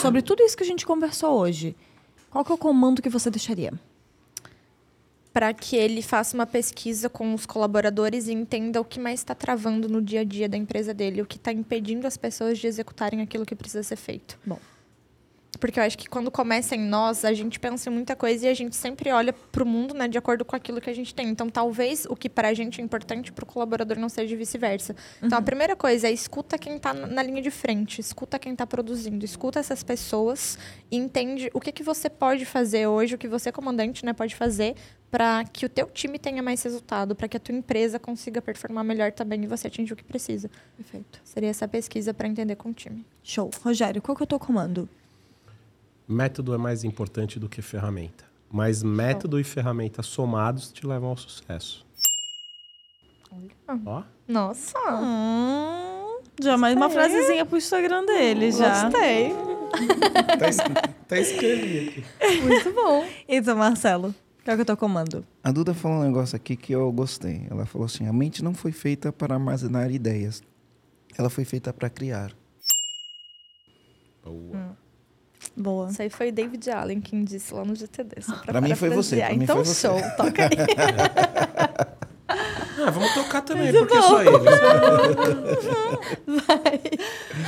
sobre 0.00 0.22
tudo 0.22 0.42
isso 0.42 0.56
que 0.56 0.62
a 0.62 0.66
gente 0.66 0.86
conversou 0.86 1.38
hoje, 1.38 1.76
qual 2.30 2.44
que 2.44 2.50
é 2.50 2.54
o 2.54 2.58
comando 2.58 3.02
que 3.02 3.08
você 3.08 3.30
deixaria? 3.30 3.72
Para 5.34 5.52
que 5.52 5.74
ele 5.74 6.00
faça 6.00 6.36
uma 6.36 6.46
pesquisa 6.46 7.10
com 7.10 7.34
os 7.34 7.44
colaboradores 7.44 8.28
e 8.28 8.32
entenda 8.32 8.80
o 8.80 8.84
que 8.84 9.00
mais 9.00 9.18
está 9.18 9.34
travando 9.34 9.88
no 9.88 10.00
dia 10.00 10.20
a 10.20 10.24
dia 10.24 10.48
da 10.48 10.56
empresa 10.56 10.94
dele, 10.94 11.20
o 11.20 11.26
que 11.26 11.36
está 11.36 11.50
impedindo 11.50 12.06
as 12.06 12.16
pessoas 12.16 12.56
de 12.56 12.68
executarem 12.68 13.20
aquilo 13.20 13.44
que 13.44 13.56
precisa 13.56 13.82
ser 13.82 13.96
feito. 13.96 14.38
Bom. 14.46 14.60
Porque 15.56 15.78
eu 15.78 15.84
acho 15.84 15.96
que 15.96 16.08
quando 16.08 16.30
começa 16.30 16.74
em 16.74 16.80
nós, 16.80 17.24
a 17.24 17.32
gente 17.32 17.58
pensa 17.58 17.88
em 17.88 17.92
muita 17.92 18.14
coisa 18.16 18.46
e 18.46 18.48
a 18.48 18.54
gente 18.54 18.76
sempre 18.76 19.10
olha 19.10 19.32
para 19.32 19.62
o 19.62 19.66
mundo 19.66 19.94
né, 19.94 20.08
de 20.08 20.18
acordo 20.18 20.44
com 20.44 20.54
aquilo 20.54 20.80
que 20.80 20.90
a 20.90 20.94
gente 20.94 21.14
tem. 21.14 21.28
Então, 21.28 21.48
talvez 21.48 22.06
o 22.08 22.16
que 22.16 22.28
para 22.28 22.48
a 22.48 22.54
gente 22.54 22.80
é 22.80 22.84
importante 22.84 23.32
para 23.32 23.42
o 23.42 23.46
colaborador 23.46 23.98
não 23.98 24.08
seja 24.08 24.36
vice-versa. 24.36 24.94
Então, 25.22 25.38
a 25.38 25.42
primeira 25.42 25.76
coisa 25.76 26.08
é 26.08 26.12
escuta 26.12 26.58
quem 26.58 26.76
está 26.76 26.92
na 26.92 27.22
linha 27.22 27.42
de 27.42 27.50
frente, 27.50 28.00
escuta 28.00 28.38
quem 28.38 28.52
está 28.52 28.66
produzindo, 28.66 29.24
escuta 29.24 29.58
essas 29.58 29.82
pessoas 29.82 30.58
e 30.90 30.96
entende 30.96 31.50
o 31.52 31.60
que, 31.60 31.72
que 31.72 31.82
você 31.82 32.08
pode 32.10 32.44
fazer 32.44 32.86
hoje, 32.86 33.14
o 33.14 33.18
que 33.18 33.28
você, 33.28 33.50
comandante, 33.50 34.04
né, 34.04 34.12
pode 34.12 34.34
fazer 34.34 34.74
para 35.14 35.44
que 35.44 35.64
o 35.64 35.68
teu 35.68 35.86
time 35.86 36.18
tenha 36.18 36.42
mais 36.42 36.60
resultado, 36.64 37.14
para 37.14 37.28
que 37.28 37.36
a 37.36 37.40
tua 37.40 37.54
empresa 37.54 38.00
consiga 38.00 38.42
performar 38.42 38.82
melhor 38.82 39.12
também 39.12 39.44
e 39.44 39.46
você 39.46 39.68
atingir 39.68 39.92
o 39.92 39.96
que 39.96 40.02
precisa. 40.02 40.50
Perfeito. 40.76 41.20
Seria 41.22 41.50
essa 41.50 41.68
pesquisa 41.68 42.12
para 42.12 42.26
entender 42.26 42.56
com 42.56 42.70
o 42.70 42.72
time. 42.72 43.06
Show. 43.22 43.48
Rogério, 43.62 44.02
qual 44.02 44.16
que 44.16 44.22
é 44.22 44.24
o 44.24 44.26
teu 44.26 44.40
comando? 44.40 44.88
Método 46.06 46.54
é 46.54 46.58
mais 46.58 46.84
importante 46.84 47.38
do 47.38 47.48
que 47.48 47.62
ferramenta. 47.62 48.24
Mas 48.50 48.82
método 48.82 49.40
e 49.40 49.44
ferramenta 49.44 50.02
somados 50.02 50.70
te 50.70 50.86
levam 50.86 51.08
ao 51.10 51.16
sucesso. 51.16 51.84
Ó, 53.86 54.02
Nossa! 54.28 54.78
Hum, 55.02 56.20
já 56.40 56.56
mais 56.56 56.76
uma 56.76 56.88
frasezinha 56.88 57.44
pro 57.44 57.56
Instagram 57.58 58.04
dele, 58.04 58.52
já. 58.52 58.84
Gostei. 58.84 59.32
tá, 60.38 60.48
es- 60.48 60.58
tá 61.08 61.18
escrevido 61.18 61.90
aqui. 61.90 62.40
Muito 62.42 62.72
bom. 62.72 63.04
Então, 63.26 63.56
Marcelo, 63.56 64.14
qual 64.44 64.56
que 64.56 64.60
é 64.60 64.62
o 64.62 64.66
teu 64.66 64.76
comando? 64.76 65.26
A 65.42 65.50
Duda 65.50 65.74
falou 65.74 65.98
um 65.98 66.04
negócio 66.04 66.36
aqui 66.36 66.54
que 66.54 66.72
eu 66.72 66.92
gostei. 66.92 67.46
Ela 67.50 67.66
falou 67.66 67.86
assim: 67.86 68.06
a 68.06 68.12
mente 68.12 68.44
não 68.44 68.54
foi 68.54 68.70
feita 68.70 69.10
para 69.12 69.34
armazenar 69.34 69.90
ideias. 69.90 70.42
Ela 71.18 71.28
foi 71.30 71.44
feita 71.44 71.72
para 71.72 71.90
criar. 71.90 72.32
Boa. 74.22 74.76
Boa. 75.56 75.88
Isso 75.90 76.02
aí 76.02 76.10
foi 76.10 76.30
David 76.32 76.68
Allen 76.70 77.00
quem 77.00 77.24
disse 77.24 77.52
lá 77.54 77.64
no 77.64 77.74
GTD. 77.74 78.20
Só 78.22 78.34
pra 78.36 78.52
Pra 78.52 78.60
mim 78.60 78.74
foi 78.74 78.90
você, 78.90 79.16
pra 79.18 79.30
mim 79.30 79.44
então, 79.44 79.56
foi 79.56 79.64
você. 79.64 79.88
show. 79.88 79.98
Toca 80.16 80.44
aí. 80.44 80.50
Ah, 82.86 82.90
vamos 82.90 83.12
tocar 83.14 83.40
também, 83.42 83.72
porque 83.72 83.94
só 83.94 84.20
ele. 84.22 84.30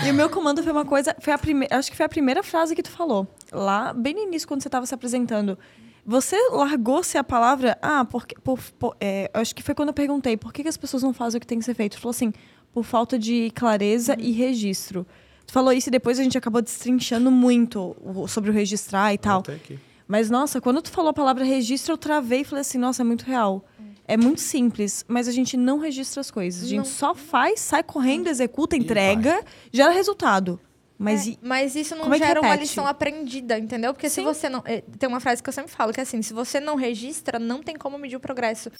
E 0.06 0.10
o 0.10 0.14
meu 0.14 0.28
comando 0.30 0.62
foi 0.62 0.72
uma 0.72 0.84
coisa, 0.84 1.14
foi 1.20 1.32
a 1.32 1.38
primeira, 1.38 1.76
acho 1.76 1.90
que 1.90 1.96
foi 1.96 2.06
a 2.06 2.08
primeira 2.08 2.42
frase 2.42 2.74
que 2.74 2.82
tu 2.82 2.90
falou, 2.90 3.26
lá 3.52 3.92
bem 3.92 4.14
no 4.14 4.20
início 4.20 4.46
quando 4.46 4.62
você 4.62 4.68
estava 4.68 4.86
se 4.86 4.94
apresentando. 4.94 5.58
Você 6.04 6.36
largou-se 6.50 7.16
a 7.18 7.24
palavra, 7.24 7.76
ah, 7.82 8.04
porque, 8.04 8.36
por, 8.40 8.60
por- 8.78 8.96
é, 9.00 9.28
acho 9.34 9.54
que 9.54 9.62
foi 9.62 9.74
quando 9.74 9.88
eu 9.88 9.94
perguntei, 9.94 10.36
por 10.36 10.52
que, 10.52 10.62
que 10.62 10.68
as 10.68 10.76
pessoas 10.76 11.02
não 11.02 11.12
fazem 11.12 11.38
o 11.38 11.40
que 11.40 11.46
tem 11.46 11.58
que 11.58 11.64
ser 11.64 11.74
feito? 11.74 11.96
Tu 11.96 12.00
falou 12.00 12.10
assim, 12.10 12.32
por 12.72 12.84
falta 12.84 13.18
de 13.18 13.50
clareza 13.54 14.14
e 14.18 14.30
registro. 14.30 15.06
Tu 15.46 15.52
falou 15.52 15.72
isso 15.72 15.88
e 15.88 15.92
depois 15.92 16.18
a 16.18 16.22
gente 16.22 16.36
acabou 16.36 16.60
destrinchando 16.60 17.30
muito 17.30 17.94
sobre 18.28 18.50
o 18.50 18.52
registrar 18.52 19.14
e 19.14 19.18
tal. 19.18 19.40
Até 19.40 19.54
aqui. 19.54 19.78
Mas, 20.08 20.30
nossa, 20.30 20.60
quando 20.60 20.80
tu 20.82 20.90
falou 20.90 21.10
a 21.10 21.14
palavra 21.14 21.44
registro, 21.44 21.92
eu 21.94 21.98
travei 21.98 22.40
e 22.40 22.44
falei 22.44 22.60
assim, 22.62 22.78
nossa, 22.78 23.02
é 23.02 23.04
muito 23.04 23.24
real. 23.24 23.64
É 24.08 24.16
muito 24.16 24.40
simples, 24.40 25.04
mas 25.08 25.26
a 25.26 25.32
gente 25.32 25.56
não 25.56 25.78
registra 25.78 26.20
as 26.20 26.30
coisas. 26.30 26.62
A 26.62 26.66
gente 26.66 26.78
Não. 26.78 26.84
só 26.84 27.12
faz, 27.12 27.58
sai 27.58 27.82
correndo, 27.82 28.28
executa, 28.28 28.76
entrega, 28.76 29.42
gera 29.72 29.90
resultado. 29.90 30.60
Mas 30.98 31.26
É, 31.26 31.30
e- 31.30 31.38
mas 31.42 31.74
isso 31.74 31.94
não 31.96 32.02
como 32.04 32.14
é 32.14 32.18
gera 32.18 32.40
uma 32.40 32.54
lição 32.54 32.86
aprendida, 32.86 33.58
entendeu? 33.58 33.92
Porque 33.92 34.08
se 34.08 34.16
Sim. 34.16 34.24
você 34.24 34.48
não. 34.48 34.62
eh, 34.64 34.82
Tem 34.98 35.08
uma 35.08 35.18
frase 35.20 35.42
que 35.42 35.48
eu 35.48 35.52
sempre 35.52 35.72
falo, 35.72 35.92
que 35.92 35.98
é 36.00 36.04
assim: 36.04 36.22
se 36.22 36.32
você 36.32 36.58
não 36.60 36.74
registra, 36.76 37.38
não 37.38 37.62
tem 37.62 37.74
como 37.76 37.98
medir 37.98 38.16
o 38.16 38.20
progresso. 38.20 38.70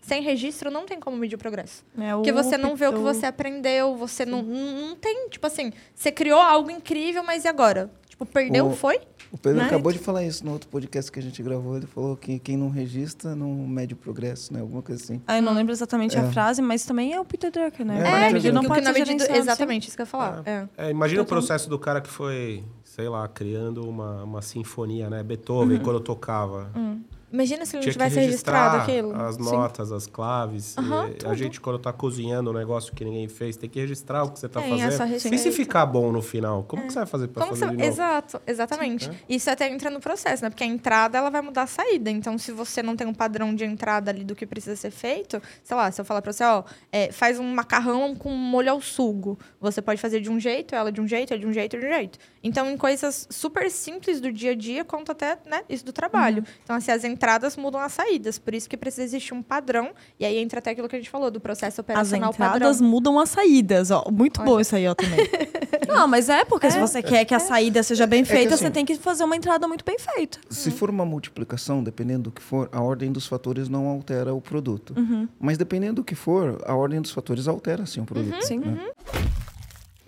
Sem 0.00 0.22
registro, 0.22 0.70
não 0.70 0.86
tem 0.86 0.98
como 0.98 1.16
medir 1.16 1.36
o 1.36 1.38
progresso. 1.38 1.84
é 1.98 2.12
Porque 2.12 2.32
você 2.32 2.56
não 2.56 2.74
vê 2.74 2.86
o 2.88 2.92
que 2.92 2.98
você 2.98 3.26
aprendeu, 3.26 3.96
você 3.96 4.24
não, 4.24 4.42
não 4.42 4.88
não 4.88 4.96
tem. 4.96 5.28
Tipo 5.28 5.46
assim, 5.46 5.72
você 5.94 6.10
criou 6.10 6.40
algo 6.40 6.70
incrível, 6.70 7.22
mas 7.22 7.44
e 7.44 7.48
agora? 7.48 7.90
Tipo, 8.08 8.24
perdeu, 8.26 8.66
O- 8.68 8.74
foi? 8.76 9.00
O 9.32 9.38
Pedro 9.38 9.60
Né? 9.60 9.66
acabou 9.66 9.92
de 9.92 9.98
falar 10.00 10.24
isso 10.24 10.44
no 10.44 10.50
outro 10.52 10.68
podcast 10.68 11.12
que 11.12 11.20
a 11.20 11.22
gente 11.22 11.40
gravou. 11.40 11.76
Ele 11.76 11.86
falou 11.86 12.16
que 12.16 12.40
quem 12.40 12.56
não 12.56 12.68
registra 12.68 13.36
não 13.36 13.48
mede 13.48 13.94
o 13.94 13.96
progresso, 13.96 14.52
né? 14.52 14.60
Alguma 14.60 14.82
coisa 14.82 15.00
assim. 15.04 15.22
Ah, 15.24 15.36
eu 15.36 15.42
não 15.42 15.54
lembro 15.54 15.72
exatamente 15.72 16.18
a 16.18 16.22
É. 16.22 16.32
frase, 16.32 16.60
mas 16.60 16.84
também 16.84 17.12
é 17.14 17.20
o 17.20 17.24
Peter 17.24 17.48
Drucker, 17.52 17.86
né? 17.86 18.00
É, 18.00 18.46
É, 18.48 18.50
não 18.52 18.64
pode 18.64 18.84
ser 18.84 18.92
medida. 18.92 19.36
Exatamente, 19.36 19.86
isso 19.86 19.96
que 19.96 20.02
eu 20.02 20.04
ia 20.04 20.10
falar. 20.10 20.42
É. 20.44 20.66
É, 20.76 20.90
imagina 20.90 21.22
o 21.22 21.24
processo 21.24 21.70
do 21.70 21.78
cara 21.78 22.00
que 22.00 22.10
foi, 22.10 22.64
sei 22.82 23.08
lá, 23.08 23.28
criando 23.28 23.88
uma, 23.88 24.24
uma 24.24 24.42
sinfonia, 24.42 25.08
né? 25.08 25.22
Beethoven, 25.22 25.78
quando 25.78 26.00
tocava. 26.00 26.68
Imagina 27.32 27.64
se 27.64 27.74
não 27.74 27.80
Tinha 27.80 27.92
tivesse 27.92 28.18
registrado 28.18 28.78
aquilo. 28.78 29.14
as 29.14 29.36
Sim. 29.36 29.42
notas, 29.42 29.92
as 29.92 30.06
claves. 30.06 30.74
Tudo. 30.74 31.28
a 31.28 31.34
gente, 31.34 31.60
quando 31.60 31.78
tá 31.78 31.92
cozinhando 31.92 32.50
um 32.50 32.52
negócio 32.52 32.92
que 32.94 33.04
ninguém 33.04 33.28
fez, 33.28 33.56
tem 33.56 33.70
que 33.70 33.80
registrar 33.80 34.24
o 34.24 34.30
que 34.30 34.38
você 34.38 34.48
tá 34.48 34.60
Tem 34.60 34.82
a 34.82 34.90
sua 34.90 35.06
fazendo. 35.06 35.34
E 35.34 35.38
se 35.38 35.52
ficar 35.52 35.86
bom 35.86 36.10
no 36.10 36.20
final? 36.20 36.64
Como 36.64 36.82
que 36.86 36.92
você 36.92 36.98
vai 36.98 37.06
fazer 37.06 37.28
pra 37.28 37.44
Como 37.44 37.56
fazer 37.56 37.74
você-? 37.74 37.84
Exato, 37.84 38.40
exatamente. 38.46 39.10
Isso 39.28 39.48
até 39.50 39.68
entra 39.68 39.90
no 39.90 40.00
processo, 40.00 40.42
né? 40.42 40.50
Porque 40.50 40.64
a 40.64 40.66
entrada 40.66 41.18
ela 41.18 41.30
vai 41.30 41.40
mudar 41.40 41.62
a 41.62 41.66
saída. 41.66 42.10
Então, 42.10 42.36
se 42.36 42.52
você 42.52 42.82
não 42.82 42.96
tem 42.96 43.06
um 43.06 43.14
padrão 43.14 43.54
de 43.54 43.64
entrada 43.64 44.10
ali 44.10 44.24
do 44.24 44.34
que 44.34 44.44
precisa 44.46 44.76
ser 44.76 44.90
feito, 44.90 45.40
sei 45.62 45.76
lá, 45.76 45.90
se 45.90 46.00
eu 46.00 46.04
falar 46.04 46.22
pra 46.22 46.32
você, 46.32 46.42
ó, 46.44 46.64
é, 46.90 47.12
faz 47.12 47.38
um 47.38 47.46
macarrão 47.54 48.14
com 48.14 48.30
molho 48.30 48.72
ao 48.72 48.80
sugo. 48.80 49.38
Você 49.60 49.80
pode 49.80 50.00
fazer 50.00 50.20
de 50.20 50.30
um 50.30 50.40
jeito, 50.40 50.74
ela 50.74 50.90
de 50.90 51.00
um 51.00 51.06
jeito, 51.06 51.32
ela 51.32 51.40
de 51.40 51.46
um 51.46 51.52
jeito, 51.52 51.78
de 51.78 51.86
um 51.86 51.88
jeito. 51.88 52.18
Então, 52.42 52.70
em 52.70 52.76
coisas 52.76 53.28
super 53.30 53.70
simples 53.70 54.20
do 54.20 54.32
dia 54.32 54.52
a 54.52 54.54
dia, 54.54 54.84
conta 54.84 55.12
até, 55.12 55.38
né, 55.46 55.62
isso 55.68 55.84
do 55.84 55.92
trabalho. 55.92 56.42
Então, 56.64 56.74
assim, 56.74 56.90
as 56.90 57.04
entradas 57.04 57.19
mudam 57.56 57.80
as 57.80 57.92
saídas. 57.92 58.38
Por 58.38 58.54
isso 58.54 58.68
que 58.68 58.76
precisa 58.76 59.02
existir 59.04 59.34
um 59.34 59.42
padrão. 59.42 59.90
E 60.18 60.24
aí 60.24 60.38
entra 60.38 60.58
até 60.58 60.70
aquilo 60.70 60.88
que 60.88 60.96
a 60.96 60.98
gente 60.98 61.10
falou, 61.10 61.30
do 61.30 61.40
processo 61.40 61.80
As 61.80 61.84
operacional 61.84 62.30
entradas 62.30 62.76
padrão. 62.78 62.88
mudam 62.90 63.18
as 63.18 63.28
saídas, 63.30 63.90
ó. 63.90 64.04
Muito 64.10 64.42
bom 64.42 64.58
isso 64.60 64.74
aí, 64.76 64.86
ó, 64.88 64.94
também. 64.94 65.18
não, 65.88 66.06
mas 66.08 66.28
é 66.28 66.44
porque 66.44 66.70
se 66.70 66.78
você 66.78 67.02
quer 67.02 67.24
que 67.24 67.34
a 67.34 67.38
saída 67.40 67.82
seja 67.82 68.06
bem 68.06 68.22
que 68.22 68.30
feita, 68.30 68.54
assim- 68.54 68.64
você 68.64 68.70
tem 68.70 68.84
que 68.84 68.94
fazer 68.96 69.24
uma 69.24 69.36
entrada 69.36 69.66
muito 69.68 69.84
bem 69.84 69.98
feita. 69.98 70.38
Se 70.50 70.70
for 70.70 70.90
uma 70.90 71.04
multiplicação, 71.04 71.82
dependendo 71.82 72.24
do 72.24 72.30
que 72.32 72.42
for, 72.42 72.68
a 72.72 72.80
ordem 72.82 73.10
dos 73.12 73.26
fatores 73.26 73.68
não 73.68 73.86
altera 73.88 74.34
o 74.34 74.40
produto. 74.40 74.94
Uhum. 74.96 75.28
Mas 75.38 75.58
dependendo 75.58 75.96
do 75.96 76.04
que 76.04 76.14
for, 76.14 76.60
a 76.64 76.74
ordem 76.74 77.00
dos 77.00 77.10
fatores 77.10 77.48
altera 77.48 77.86
sim 77.86 78.00
o 78.00 78.04
produto. 78.04 78.40
Sim. 78.42 78.58
né? 78.60 78.88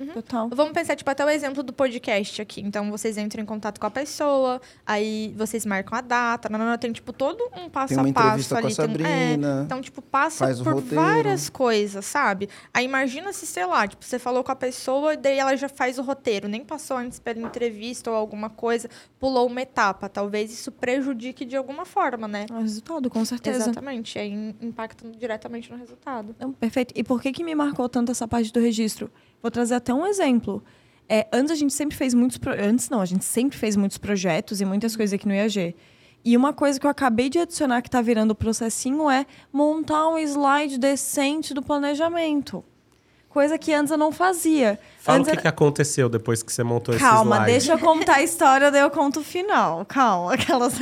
Total. 0.07 0.49
Vamos 0.51 0.73
pensar, 0.73 0.97
tipo, 0.97 1.11
até 1.11 1.25
o 1.25 1.29
exemplo 1.29 1.63
do 1.63 1.73
podcast 1.73 2.41
aqui. 2.43 2.61
Então, 2.61 2.91
vocês 2.91 3.17
entram 3.19 3.43
em 3.43 3.47
contato 3.47 3.79
com 3.81 3.87
a 3.87 3.91
pessoa, 3.91 4.61
aí 4.87 5.35
vocês 5.37 5.65
marcam 5.67 5.97
a 5.97 6.01
data, 6.01 6.49
nanana, 6.49 6.77
tem, 6.79 6.93
tipo, 6.93 7.13
todo 7.13 7.49
um 7.57 7.69
passo 7.69 7.95
Tem 7.95 7.99
uma 8.03 8.11
a 8.11 8.13
passo 8.13 8.55
ali. 8.55 8.63
tem 8.63 8.71
um- 8.73 8.75
Sabrina. 8.75 9.09
é, 9.09 9.63
então, 9.65 9.81
tipo, 9.81 10.03
passa 10.03 10.47
por 10.57 10.75
roteiro. 10.75 10.95
várias 10.97 11.49
coisas, 11.49 12.05
sabe? 12.05 12.49
Aí, 12.73 12.85
imagina 12.85 13.33
se, 13.33 13.47
sei 13.47 13.67
lá, 13.67 13.87
tipo, 13.87 14.05
você 14.05 14.19
falou 14.19 14.43
com 14.43 14.53
a 14.53 14.57
pessoa, 14.57 15.17
daí 15.17 15.39
ela 15.39 15.57
já 15.57 15.69
faz 15.69 15.99
o 15.99 16.03
roteiro, 16.03 16.49
nem 16.49 16.65
passou 16.65 16.97
antes 16.97 17.19
pela 17.19 17.41
entrevista 17.41 18.11
ou 18.11 18.17
alguma 18.17 18.51
coisa, 18.51 18.89
pulou 19.19 19.47
uma 19.47 19.61
etapa. 19.63 20.09
Talvez 20.09 20.53
isso 20.53 20.71
prejudique 20.73 21.45
de 21.45 21.57
alguma 21.57 21.85
forma, 21.85 22.27
né? 22.29 22.47
É 22.51 22.53
o 22.55 22.61
resultado, 22.61 23.09
com 23.11 23.25
certeza. 23.25 23.59
Exatamente. 23.65 24.19
Aí, 24.19 24.31
in- 24.31 24.55
impacta 24.61 25.09
diretamente 25.19 25.71
no 25.71 25.77
resultado. 25.79 26.35
Não, 26.39 26.53
perfeito. 26.53 26.93
E 26.97 27.03
por 27.05 27.21
que, 27.21 27.33
que 27.33 27.45
me 27.45 27.55
marcou 27.55 27.89
tanto 27.89 28.11
essa 28.13 28.27
parte 28.27 28.53
do 28.53 28.61
registro? 28.61 29.11
Vou 29.41 29.51
trazer 29.51 29.75
até 29.75 29.92
um 29.95 30.07
exemplo. 30.07 30.63
É, 31.09 31.27
antes 31.33 31.51
a 31.51 31.55
gente 31.55 31.73
sempre 31.75 31.97
fez 31.97 32.15
muitos. 32.15 32.39
pro- 32.39 32.53
Antes 32.53 32.89
não, 32.89 33.01
a 33.01 33.05
gente 33.05 33.25
sempre 33.25 33.57
fez 33.59 33.77
muitos 33.77 33.99
projetos 33.99 34.61
e 34.61 34.65
muitas 34.65 34.97
coisas 34.97 35.13
aqui 35.15 35.27
no 35.29 35.35
IAG. 35.35 35.75
E 36.25 36.37
uma 36.37 36.53
coisa 36.53 36.79
que 36.79 36.87
eu 36.87 36.91
acabei 36.91 37.29
de 37.29 37.39
adicionar 37.39 37.83
que 37.83 37.89
está 37.89 38.01
virando 38.01 38.31
o 38.31 38.35
processinho 38.35 39.11
é 39.11 39.27
montar 39.53 40.09
um 40.09 40.17
slide 40.19 40.79
decente 40.79 41.53
do 41.53 41.61
planejamento. 41.63 42.65
Coisa 43.29 43.57
que 43.59 43.73
antes 43.73 43.91
eu 43.91 43.97
não 43.99 44.13
fazia. 44.13 44.79
Fala 45.01 45.19
antes 45.19 45.29
o 45.29 45.31
que, 45.31 45.35
era- 45.37 45.43
que 45.43 45.49
aconteceu 45.49 46.09
depois 46.09 46.43
que 46.43 46.53
você 46.53 46.63
montou 46.63 46.95
esse 46.95 47.03
Calma, 47.03 47.37
slide. 47.37 47.51
deixa 47.51 47.73
eu 47.73 47.79
contar 47.81 48.17
a 48.17 48.23
história, 48.23 48.71
daí 48.71 48.83
eu 48.83 48.91
conto 48.91 49.21
o 49.21 49.25
final. 49.25 49.85
Calma, 49.87 50.35
aquelas. 50.35 50.75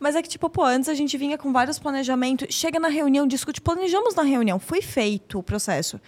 Mas 0.00 0.16
é 0.16 0.22
que, 0.22 0.28
tipo, 0.28 0.48
pô, 0.50 0.64
antes 0.64 0.88
a 0.88 0.94
gente 0.94 1.16
vinha 1.16 1.38
com 1.38 1.52
vários 1.52 1.78
planejamentos, 1.78 2.48
chega 2.54 2.80
na 2.80 2.88
reunião, 2.88 3.26
discute, 3.26 3.60
planejamos 3.60 4.14
na 4.14 4.22
reunião, 4.22 4.58
foi 4.58 4.82
feito 4.82 5.38
o 5.38 5.42
processo. 5.42 6.00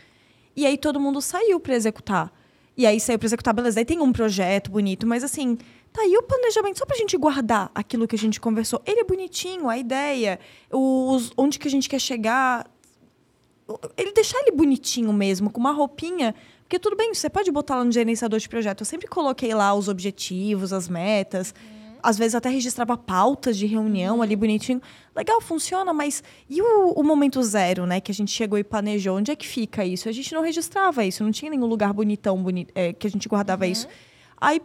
E 0.57 0.65
aí 0.65 0.79
todo 0.79 0.99
mundo 0.99 1.21
saiu 1.21 1.61
para 1.61 1.75
executar. 1.75 2.33
E 2.77 2.87
aí 2.87 2.99
saiu 2.99 3.19
para 3.19 3.27
executar, 3.27 3.55
beleza, 3.55 3.81
aí 3.81 3.85
tem 3.85 4.01
um 4.01 4.13
projeto 4.13 4.71
bonito, 4.71 5.07
mas 5.07 5.25
assim, 5.25 5.57
tá 5.93 6.03
aí 6.03 6.17
o 6.17 6.23
planejamento 6.23 6.79
só 6.79 6.85
pra 6.85 6.97
gente 6.97 7.17
guardar 7.17 7.71
aquilo 7.75 8.07
que 8.07 8.17
a 8.17 8.19
gente 8.19 8.41
conversou. 8.41 8.83
Ele 8.85 9.01
é 9.01 9.05
bonitinho, 9.05 9.69
a 9.69 9.79
ideia, 9.79 10.39
os, 10.71 11.33
onde 11.37 11.59
que 11.59 11.69
a 11.69 11.71
gente 11.71 11.89
quer 11.89 11.99
chegar, 11.99 12.67
ele 13.97 14.13
deixar 14.13 14.39
ele 14.41 14.53
bonitinho 14.53 15.13
mesmo, 15.13 15.51
com 15.51 15.61
uma 15.61 15.73
roupinha. 15.73 16.35
Porque 16.63 16.79
tudo 16.79 16.97
bem, 16.97 17.15
você 17.15 17.31
pode 17.31 17.51
botar 17.51 17.77
lá 17.77 17.85
no 17.85 17.93
gerenciador 17.93 18.39
de 18.39 18.49
projeto. 18.49 18.81
Eu 18.81 18.87
sempre 18.87 19.07
coloquei 19.07 19.55
lá 19.55 19.73
os 19.75 19.89
objetivos, 19.89 20.73
as 20.73 20.89
metas. 20.89 21.55
Às 22.03 22.19
vezes 22.19 22.35
até 22.35 22.49
registrava 22.49 22.97
pautas 22.97 23.57
de 23.57 23.67
reunião 23.67 24.23
ali 24.23 24.37
bonitinho. 24.37 24.81
Legal, 25.15 25.41
funciona, 25.41 25.93
mas 25.93 26.23
e 26.49 26.61
o, 26.63 26.93
o 26.93 27.03
momento 27.03 27.43
zero, 27.43 27.87
né? 27.87 28.01
Que 28.01 28.11
a 28.11 28.15
gente 28.15 28.31
chegou 28.31 28.59
e 28.59 28.65
planejou? 28.65 29.17
Onde 29.17 29.31
é 29.31 29.37
que 29.37 29.47
fica 29.47 29.85
isso? 29.85 30.09
A 30.09 30.13
gente 30.13 30.33
não 30.35 30.43
registrava 30.43 31.05
isso, 31.05 31.25
não 31.25 31.33
tinha 31.33 31.51
nenhum 31.51 31.67
lugar 31.67 31.93
bonitão 31.93 32.43
boni 32.43 32.67
é, 32.75 32.93
que 32.93 33.07
a 33.07 33.11
gente 33.11 33.29
guardava 33.29 33.67
isso. 33.67 33.89
Aí 34.41 34.61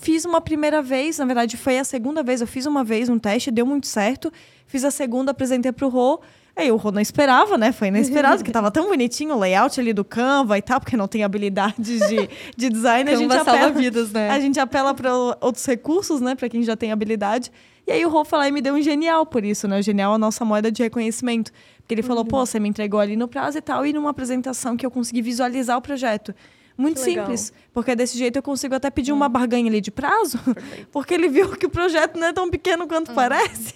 fiz 0.00 0.24
uma 0.24 0.40
primeira 0.40 0.82
vez, 0.82 1.18
na 1.18 1.24
verdade 1.24 1.56
foi 1.56 1.78
a 1.78 1.84
segunda 1.84 2.22
vez, 2.22 2.40
eu 2.40 2.46
fiz 2.46 2.66
uma 2.66 2.82
vez 2.82 3.08
um 3.08 3.18
teste, 3.18 3.50
deu 3.50 3.66
muito 3.66 3.86
certo. 3.86 4.32
Fiz 4.66 4.84
a 4.84 4.90
segunda, 4.90 5.32
apresentei 5.32 5.72
pro 5.72 5.88
Rô. 5.88 6.20
Aí 6.54 6.70
o 6.70 6.76
Rô 6.76 6.92
não 6.92 7.00
esperava, 7.00 7.56
né? 7.56 7.72
Foi 7.72 7.88
inesperado, 7.88 8.36
porque 8.44 8.52
tava 8.52 8.70
tão 8.70 8.88
bonitinho 8.88 9.34
o 9.34 9.38
layout 9.38 9.80
ali 9.80 9.92
do 9.92 10.04
Canva 10.04 10.58
e 10.58 10.62
tal, 10.62 10.78
porque 10.80 10.96
não 10.96 11.08
tem 11.08 11.24
habilidades 11.24 11.98
de, 12.08 12.28
de 12.56 12.68
design. 12.68 13.10
a 13.10 13.16
gente 13.16 13.32
apela, 13.34 13.70
vidas, 13.72 14.12
né? 14.12 14.28
A 14.30 14.38
gente 14.38 14.60
apela 14.60 14.92
para 14.92 15.14
outros 15.40 15.64
recursos, 15.64 16.20
né? 16.20 16.34
Para 16.34 16.48
quem 16.50 16.62
já 16.62 16.76
tem 16.76 16.92
habilidade. 16.92 17.50
E 17.86 17.90
aí 17.90 18.04
o 18.04 18.08
Rô 18.10 18.24
foi 18.24 18.38
lá 18.38 18.48
e 18.48 18.52
me 18.52 18.60
deu 18.60 18.74
um 18.74 18.82
genial 18.82 19.24
por 19.26 19.44
isso, 19.44 19.66
né? 19.66 19.78
O 19.78 19.82
genial 19.82 20.12
é 20.12 20.14
a 20.14 20.18
nossa 20.18 20.44
moeda 20.44 20.70
de 20.70 20.82
reconhecimento. 20.82 21.50
Porque 21.78 21.94
ele 21.94 22.02
Uhum. 22.02 22.06
falou, 22.08 22.24
pô, 22.24 22.44
você 22.44 22.60
me 22.60 22.68
entregou 22.68 23.00
ali 23.00 23.16
no 23.16 23.26
prazo 23.26 23.58
e 23.58 23.60
tal, 23.62 23.84
e 23.86 23.92
numa 23.92 24.10
apresentação 24.10 24.76
que 24.76 24.84
eu 24.86 24.90
consegui 24.90 25.22
visualizar 25.22 25.76
o 25.78 25.80
projeto. 25.80 26.34
Muito 26.76 27.00
Que 27.02 27.08
legal. 27.10 27.24
Hum. 27.24 27.26
simples, 27.28 27.52
porque 27.72 27.94
desse 27.96 28.16
jeito 28.16 28.36
eu 28.36 28.42
consigo 28.42 28.74
até 28.74 28.88
pedir 28.90 29.12
uma 29.12 29.28
barganha 29.28 29.68
ali 29.68 29.80
de 29.80 29.90
prazo, 29.90 30.38
porque 30.92 31.12
ele 31.14 31.28
viu 31.28 31.50
que 31.56 31.66
o 31.66 31.70
projeto 31.70 32.18
não 32.18 32.26
é 32.28 32.32
tão 32.32 32.48
pequeno 32.50 32.86
quanto 32.86 33.10
Hum. 33.10 33.14
parece. 33.14 33.74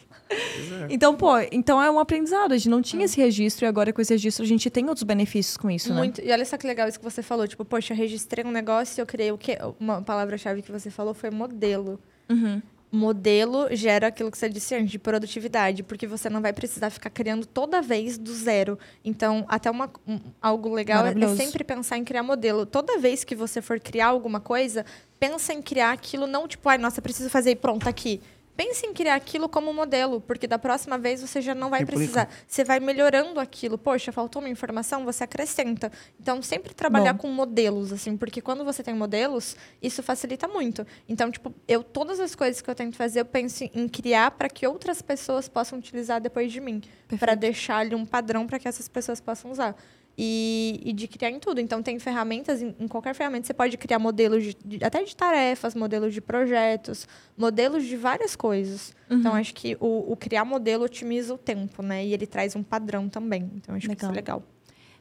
Então, 0.91 1.15
pô, 1.15 1.39
então 1.53 1.81
é 1.83 1.91
um 1.91 1.99
aprendizado. 1.99 2.53
A 2.53 2.57
gente 2.57 2.69
não 2.69 2.79
Hum. 2.79 2.83
tinha 2.83 3.05
esse 3.05 3.21
registro 3.21 3.65
e 3.65 3.69
agora 3.69 3.93
com 3.93 4.01
esse 4.01 4.13
registro 4.15 4.45
a 4.45 4.47
gente 4.49 4.69
tem 4.71 4.85
outros 4.89 5.05
benefícios 5.05 5.57
com 5.57 5.71
isso, 5.71 5.91
né? 5.93 5.99
Muito. 5.99 6.21
E 6.21 6.31
olha 6.33 6.45
só 6.45 6.57
que 6.57 6.67
legal 6.67 6.89
isso 6.89 6.99
que 6.99 7.05
você 7.05 7.23
falou. 7.23 7.47
Tipo, 7.47 7.65
poxa, 7.65 7.93
eu 7.93 7.97
registrei 7.97 8.45
um 8.45 8.51
negócio 8.51 8.99
e 8.99 9.03
eu 9.03 9.07
criei 9.07 9.31
o 9.33 9.39
quê? 9.39 9.59
Uma 9.79 10.03
palavra-chave 10.03 10.63
que 10.63 10.73
você 10.73 10.91
falou 10.91 11.15
foi 11.15 11.31
modelo. 11.31 11.99
Uhum. 12.29 12.61
Modelo 12.91 13.67
gera 13.73 14.07
aquilo 14.07 14.31
que 14.31 14.39
você 14.39 14.49
disse 14.49 14.75
antes, 14.75 14.91
de 14.91 14.99
produtividade, 14.99 15.83
porque 15.83 16.07
você 16.07 16.31
não 16.31 16.41
vai 16.41 16.53
precisar 16.53 16.89
ficar 16.89 17.11
criando 17.11 17.45
toda 17.45 17.83
vez 17.83 18.17
do 18.17 18.33
zero. 18.33 18.79
Então, 19.05 19.45
até 19.49 19.71
uma, 19.71 19.91
um- 20.07 20.21
algo 20.41 20.73
legal 20.73 21.05
é 21.05 21.13
sempre 21.37 21.65
pensar 21.65 21.99
em 21.99 22.05
criar 22.05 22.23
modelo. 22.23 22.65
Toda 22.65 22.97
vez 22.99 23.25
que 23.25 23.35
você 23.35 23.61
for 23.61 23.79
criar 23.81 24.07
alguma 24.07 24.41
coisa, 24.41 24.85
pensa 25.19 25.53
em 25.53 25.61
criar 25.61 25.91
aquilo 25.93 26.27
não 26.27 26.47
tipo, 26.47 26.69
ai, 26.69 26.79
nossa, 26.79 27.03
preciso 27.03 27.29
fazer 27.29 27.51
e 27.51 27.57
pronto, 27.57 27.83
tá 27.85 27.91
aqui. 27.91 28.21
Pense 28.57 28.87
em 28.87 28.95
criar 28.95 29.15
aquilo 29.17 29.49
como 29.49 29.73
modelo, 29.73 30.21
porque 30.21 30.47
da 30.47 30.59
próxima 30.59 30.97
vez 30.97 31.21
você 31.21 31.43
já 31.43 31.55
não 31.55 31.69
vai 31.69 31.81
Replica. 31.81 31.99
precisar. 31.99 32.29
Você 32.47 32.65
vai 32.65 32.81
melhorando 32.81 33.39
aquilo. 33.39 33.77
Poxa, 33.77 34.11
faltou 34.11 34.41
uma 34.41 34.49
informação, 34.49 35.05
você 35.05 35.25
acrescenta. 35.25 35.93
Então, 36.19 36.41
sempre 36.41 36.73
trabalhar 36.73 37.13
Bom. 37.13 37.21
com 37.21 37.29
modelos, 37.29 37.93
assim, 37.93 38.17
porque 38.17 38.41
quando 38.41 38.65
você 38.65 38.83
tem 38.83 38.95
modelos, 38.95 39.57
isso 39.83 40.03
facilita 40.03 40.49
muito. 40.49 40.87
Então, 41.09 41.31
tipo, 41.31 41.55
eu 41.69 41.83
todas 41.83 42.19
as 42.19 42.35
coisas 42.35 42.63
que 42.63 42.71
eu 42.71 42.75
tento 42.75 42.97
fazer, 42.97 43.21
eu 43.21 43.27
penso 43.27 43.65
em 43.65 43.89
criar 43.89 44.31
para 44.31 44.49
que 44.49 44.67
outras 44.67 45.03
pessoas 45.03 45.49
possam 45.49 45.79
utilizar 45.79 46.21
depois 46.21 46.51
de 46.51 46.61
mim, 46.61 46.81
para 47.19 47.35
deixar 47.35 47.79
ali 47.79 47.95
um 47.95 48.07
padrão 48.07 48.47
para 48.47 48.59
que 48.59 48.67
essas 48.67 48.89
pessoas 48.89 49.21
possam 49.21 49.51
usar. 49.51 49.77
E, 50.19 50.81
e 50.83 50.93
de 50.95 51.07
criar 51.07 51.31
em 51.31 51.39
tudo. 51.39 51.61
Então, 51.61 51.83
tem 51.83 51.99
ferramentas, 51.99 52.63
em, 52.63 52.75
em 52.81 52.89
qualquer 52.89 53.15
ferramenta, 53.15 53.47
você 53.47 53.53
pode 53.55 53.77
criar 53.77 53.99
modelos 53.99 54.43
de, 54.43 54.57
de- 54.65 54.85
até 54.85 55.03
de 55.05 55.15
tarefas, 55.15 55.75
modelos 55.75 56.15
de 56.15 56.21
projetos, 56.23 57.07
modelos 57.37 57.85
de 57.85 57.97
várias 57.97 58.35
coisas. 58.35 58.95
Então, 59.11 59.35
acho 59.35 59.53
que 59.55 59.77
o, 59.79 60.13
o 60.13 60.17
criar 60.17 60.45
modelo 60.47 60.85
otimiza 60.85 61.35
o 61.35 61.39
tempo, 61.39 61.83
né? 61.83 62.05
E 62.07 62.15
ele 62.15 62.27
traz 62.27 62.57
um 62.57 62.63
padrão 62.63 63.09
também. 63.11 63.51
Então, 63.57 63.75
acho 63.75 63.87
que 63.89 63.95
isso 63.95 64.07
é 64.07 64.15
legal. 64.15 64.43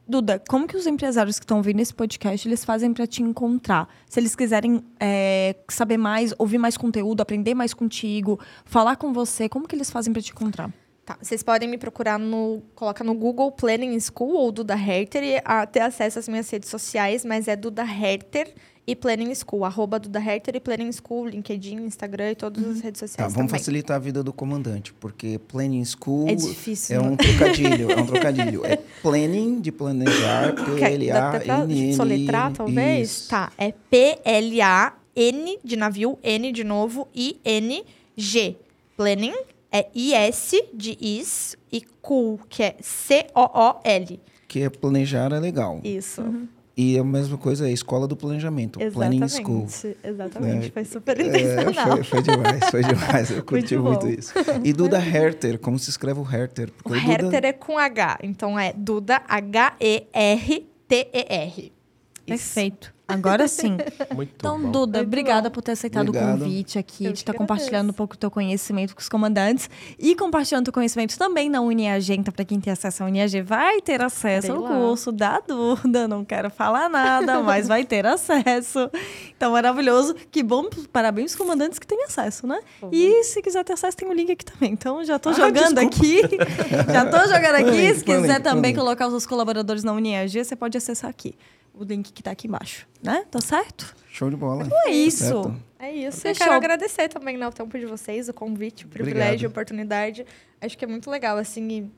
Duda, 0.08 0.40
como 0.48 0.68
que 0.68 0.76
os 0.76 0.86
empresários 0.86 1.36
que 1.38 1.44
estão 1.44 1.56
ouvindo 1.56 1.80
esse 1.80 1.92
podcast, 1.92 2.46
eles 2.46 2.64
fazem 2.64 2.92
para 2.92 3.06
te 3.08 3.22
encontrar? 3.22 3.88
Se 4.08 4.20
eles 4.20 4.36
quiserem 4.36 4.80
é, 5.00 5.56
saber 5.68 5.96
mais, 5.96 6.32
ouvir 6.38 6.58
mais 6.58 6.76
conteúdo, 6.76 7.22
aprender 7.22 7.54
mais 7.54 7.74
contigo, 7.74 8.38
falar 8.64 8.94
com 8.96 9.12
você, 9.12 9.48
como 9.48 9.66
que 9.66 9.74
eles 9.74 9.90
fazem 9.90 10.12
para 10.12 10.22
te 10.22 10.30
encontrar? 10.30 10.70
Tá, 11.06 11.16
vocês 11.22 11.40
podem 11.40 11.68
me 11.68 11.78
procurar 11.78 12.18
no. 12.18 12.60
Coloca 12.74 13.04
no 13.04 13.14
Google 13.14 13.52
Planning 13.52 13.96
School 14.00 14.34
ou 14.34 14.50
Duda 14.50 14.74
Herter 14.74 15.22
e 15.22 15.40
a, 15.44 15.64
ter 15.64 15.78
acesso 15.80 16.18
às 16.18 16.28
minhas 16.28 16.50
redes 16.50 16.68
sociais, 16.68 17.24
mas 17.24 17.46
é 17.46 17.54
Duda 17.54 17.84
Herter 17.84 18.52
e 18.84 18.96
Planning 18.96 19.32
School. 19.36 19.64
Arroba 19.64 20.00
Duda 20.00 20.18
Herter 20.18 20.56
e 20.56 20.60
Planning 20.60 20.90
School, 20.90 21.28
LinkedIn, 21.28 21.76
Instagram 21.76 22.32
e 22.32 22.34
todas 22.34 22.64
as 22.64 22.80
redes 22.80 23.00
Tá, 23.00 23.06
sociais. 23.06 23.32
vamos 23.32 23.48
também. 23.52 23.60
facilitar 23.60 23.96
a 23.96 24.00
vida 24.00 24.20
do 24.24 24.32
comandante, 24.32 24.92
porque 24.94 25.38
planning 25.46 25.84
school 25.84 26.28
É 26.28 26.34
difícil, 26.34 26.96
é 26.96 27.00
né? 27.00 27.08
um 27.08 27.16
trocadilho, 27.16 27.92
é 27.92 27.96
um 28.00 28.06
trocadilho. 28.10 28.66
É 28.66 28.76
planning 29.00 29.60
de 29.60 29.70
planejar, 29.70 30.54
P-L-A-N-N. 30.56 31.94
soletrar, 31.94 32.52
talvez? 32.52 33.10
Isso. 33.10 33.30
Tá, 33.30 33.52
é 33.56 33.70
P-L-A-N 33.90 35.58
de 35.62 35.76
navio, 35.76 36.18
N 36.20 36.50
de 36.50 36.64
novo, 36.64 37.06
I-N-G. 37.14 38.56
Planning 38.96 39.34
é 39.78 39.88
I-S 39.94 40.64
de 40.72 40.96
is 41.00 41.56
e 41.72 41.82
cool, 42.00 42.38
que 42.48 42.62
é 42.62 42.76
C-O-O-L. 42.80 44.20
Que 44.48 44.62
é 44.62 44.70
planejar 44.70 45.32
é 45.32 45.38
legal. 45.40 45.80
Isso. 45.84 46.22
E 46.78 46.98
a 46.98 47.04
mesma 47.04 47.38
coisa 47.38 47.64
é 47.66 47.70
a 47.70 47.72
escola 47.72 48.06
do 48.06 48.14
planejamento, 48.14 48.78
planning 48.92 49.26
school. 49.28 49.64
Exatamente. 49.64 49.98
Exatamente. 50.04 50.66
É, 50.66 50.70
Foi 50.70 50.84
super 50.84 51.18
É, 51.18 51.22
intencional. 51.26 51.86
foi, 51.96 52.04
foi 52.04 52.20
demais, 52.22 52.64
foi 52.70 52.82
demais. 52.84 53.30
Eu 53.30 53.42
curti 53.42 53.78
Muito 53.78 54.04
muito, 54.04 54.20
isso. 54.20 54.34
E 54.62 54.74
Duda 54.74 54.98
Herter, 54.98 55.58
como 55.58 55.78
se 55.78 55.88
escreve 55.88 56.20
o 56.20 56.30
Herter? 56.30 56.68
O 56.68 56.72
Porque 56.82 56.98
Herter 57.10 57.46
é 57.46 57.52
com 57.54 57.78
H, 57.78 58.18
então 58.22 58.58
é 58.58 58.74
Duda 58.74 59.22
H-E-R-T-E-R. 59.26 61.72
Perfeito. 62.26 62.94
Agora 63.08 63.46
sim. 63.46 63.76
Muito 64.14 64.32
Então, 64.36 64.60
bom. 64.60 64.70
Duda, 64.70 64.98
Muito 64.98 65.06
obrigada 65.08 65.48
bom. 65.48 65.54
por 65.54 65.62
ter 65.62 65.72
aceitado 65.72 66.08
Obrigado. 66.08 66.36
o 66.36 66.38
convite 66.40 66.76
aqui, 66.78 67.04
Eu 67.04 67.12
de 67.12 67.18
estar 67.18 67.30
agradeço. 67.32 67.38
compartilhando 67.56 67.90
um 67.90 67.92
pouco 67.92 68.16
do 68.16 68.18
teu 68.18 68.30
conhecimento 68.30 68.94
com 68.96 69.00
os 69.00 69.08
comandantes 69.08 69.70
e 69.98 70.16
compartilhando 70.16 70.68
o 70.68 70.72
conhecimento 70.72 71.16
também 71.16 71.48
na 71.48 71.60
UniAG. 71.60 72.12
Então, 72.14 72.32
para 72.34 72.44
quem 72.44 72.58
tem 72.60 72.72
acesso 72.72 73.04
à 73.04 73.06
UniAG, 73.06 73.42
vai 73.42 73.80
ter 73.80 74.02
acesso 74.02 74.48
Bem 74.48 74.56
ao 74.56 74.62
lá. 74.62 74.70
curso 74.70 75.12
da 75.12 75.38
Duda. 75.40 76.08
Não 76.08 76.24
quero 76.24 76.50
falar 76.50 76.88
nada, 76.88 77.40
mas 77.44 77.68
vai 77.68 77.84
ter 77.84 78.04
acesso. 78.04 78.90
Então, 79.36 79.52
maravilhoso. 79.52 80.14
Que 80.30 80.42
bom. 80.42 80.68
Parabéns 80.92 81.30
aos 81.32 81.36
comandantes 81.36 81.78
que 81.78 81.86
têm 81.86 82.02
acesso, 82.02 82.46
né? 82.46 82.58
E 82.90 83.22
se 83.22 83.40
quiser 83.40 83.62
ter 83.64 83.74
acesso, 83.74 83.96
tem 83.96 84.08
o 84.08 84.12
link 84.12 84.32
aqui 84.32 84.44
também. 84.44 84.72
Então, 84.72 85.04
já 85.04 85.16
tô 85.18 85.28
Ah, 85.28 85.32
jogando 85.32 85.78
aqui. 85.78 86.22
já 86.92 87.04
tô 87.06 87.18
jogando 87.18 87.54
aqui. 87.54 87.70
Link, 87.70 87.94
se 87.98 88.04
quiser 88.04 88.34
link, 88.34 88.42
também 88.42 88.74
colocar 88.74 89.06
os 89.06 89.12
seus 89.12 89.26
colaboradores 89.26 89.84
na 89.84 89.92
UniAG, 89.92 90.44
você 90.44 90.56
pode 90.56 90.76
acessar 90.76 91.08
aqui. 91.08 91.34
O 91.76 91.84
link 91.84 92.12
que 92.12 92.22
tá 92.22 92.30
aqui 92.30 92.48
embaixo, 92.48 92.88
né? 93.02 93.26
Tá 93.30 93.40
certo? 93.40 93.94
Show 94.08 94.30
de 94.30 94.36
bola. 94.36 94.66
É 94.86 94.90
isso. 94.90 95.24
Certo. 95.24 95.56
É 95.78 95.92
isso. 95.92 96.22
Fechou. 96.22 96.46
Eu 96.46 96.48
quero 96.48 96.52
agradecer 96.56 97.08
também 97.08 97.36
né, 97.36 97.46
o 97.46 97.52
tempo 97.52 97.78
de 97.78 97.84
vocês, 97.84 98.28
o 98.28 98.34
convite, 98.34 98.86
o 98.86 98.88
privilégio, 98.88 99.24
Obrigado. 99.26 99.44
a 99.44 99.48
oportunidade. 99.48 100.26
Acho 100.60 100.78
que 100.78 100.84
é 100.84 100.88
muito 100.88 101.10
legal, 101.10 101.36
assim, 101.36 101.68
e, 101.68 101.90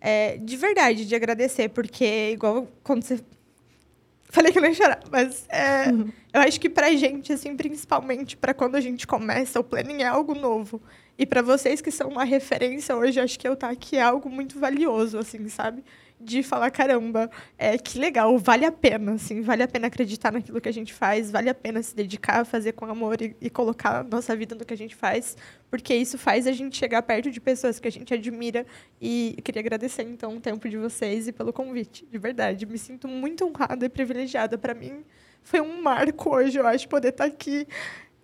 é, 0.00 0.38
de 0.38 0.56
verdade, 0.56 1.04
de 1.04 1.14
agradecer, 1.14 1.68
porque 1.68 2.30
igual 2.32 2.66
quando 2.82 3.02
você. 3.02 3.20
Falei 4.28 4.50
que 4.50 4.58
eu 4.58 4.62
não 4.62 4.70
ia 4.70 4.74
chorar, 4.74 5.00
mas 5.10 5.46
é, 5.50 5.90
eu 6.32 6.40
acho 6.40 6.58
que 6.58 6.70
pra 6.70 6.90
gente, 6.94 7.32
assim, 7.32 7.54
principalmente 7.54 8.36
pra 8.36 8.54
quando 8.54 8.74
a 8.74 8.80
gente 8.80 9.06
começa, 9.06 9.60
o 9.60 9.64
planning 9.64 10.02
é 10.02 10.06
algo 10.06 10.34
novo. 10.34 10.80
E 11.18 11.24
pra 11.24 11.42
vocês 11.42 11.80
que 11.80 11.90
são 11.90 12.08
uma 12.08 12.24
referência 12.24 12.96
hoje, 12.96 13.20
acho 13.20 13.38
que 13.38 13.46
eu 13.46 13.52
estar 13.52 13.70
aqui 13.70 13.96
é 13.96 14.02
algo 14.02 14.28
muito 14.28 14.58
valioso, 14.58 15.18
assim, 15.18 15.48
sabe? 15.48 15.84
De 16.18 16.42
falar, 16.42 16.70
caramba, 16.70 17.30
é, 17.58 17.76
que 17.76 17.98
legal, 17.98 18.38
vale 18.38 18.64
a 18.64 18.72
pena, 18.72 19.12
assim, 19.12 19.42
vale 19.42 19.62
a 19.62 19.68
pena 19.68 19.88
acreditar 19.88 20.32
naquilo 20.32 20.60
que 20.60 20.68
a 20.68 20.72
gente 20.72 20.94
faz, 20.94 21.30
vale 21.30 21.50
a 21.50 21.54
pena 21.54 21.82
se 21.82 21.94
dedicar, 21.94 22.44
fazer 22.46 22.72
com 22.72 22.86
amor 22.86 23.20
e, 23.20 23.36
e 23.38 23.50
colocar 23.50 24.00
a 24.00 24.02
nossa 24.02 24.34
vida 24.34 24.54
no 24.54 24.64
que 24.64 24.72
a 24.72 24.76
gente 24.76 24.96
faz, 24.96 25.36
porque 25.70 25.94
isso 25.94 26.16
faz 26.16 26.46
a 26.46 26.52
gente 26.52 26.74
chegar 26.74 27.02
perto 27.02 27.30
de 27.30 27.38
pessoas 27.38 27.78
que 27.78 27.86
a 27.86 27.92
gente 27.92 28.14
admira 28.14 28.66
e 28.98 29.36
queria 29.44 29.60
agradecer, 29.60 30.04
então, 30.04 30.36
o 30.36 30.40
tempo 30.40 30.66
de 30.70 30.78
vocês 30.78 31.28
e 31.28 31.32
pelo 31.32 31.52
convite, 31.52 32.06
de 32.10 32.16
verdade, 32.18 32.64
me 32.64 32.78
sinto 32.78 33.06
muito 33.06 33.44
honrada 33.44 33.84
e 33.84 33.88
privilegiada, 33.88 34.56
para 34.56 34.72
mim 34.72 35.04
foi 35.42 35.60
um 35.60 35.82
marco 35.82 36.34
hoje, 36.34 36.58
eu 36.58 36.66
acho, 36.66 36.88
poder 36.88 37.08
estar 37.08 37.26
aqui 37.26 37.68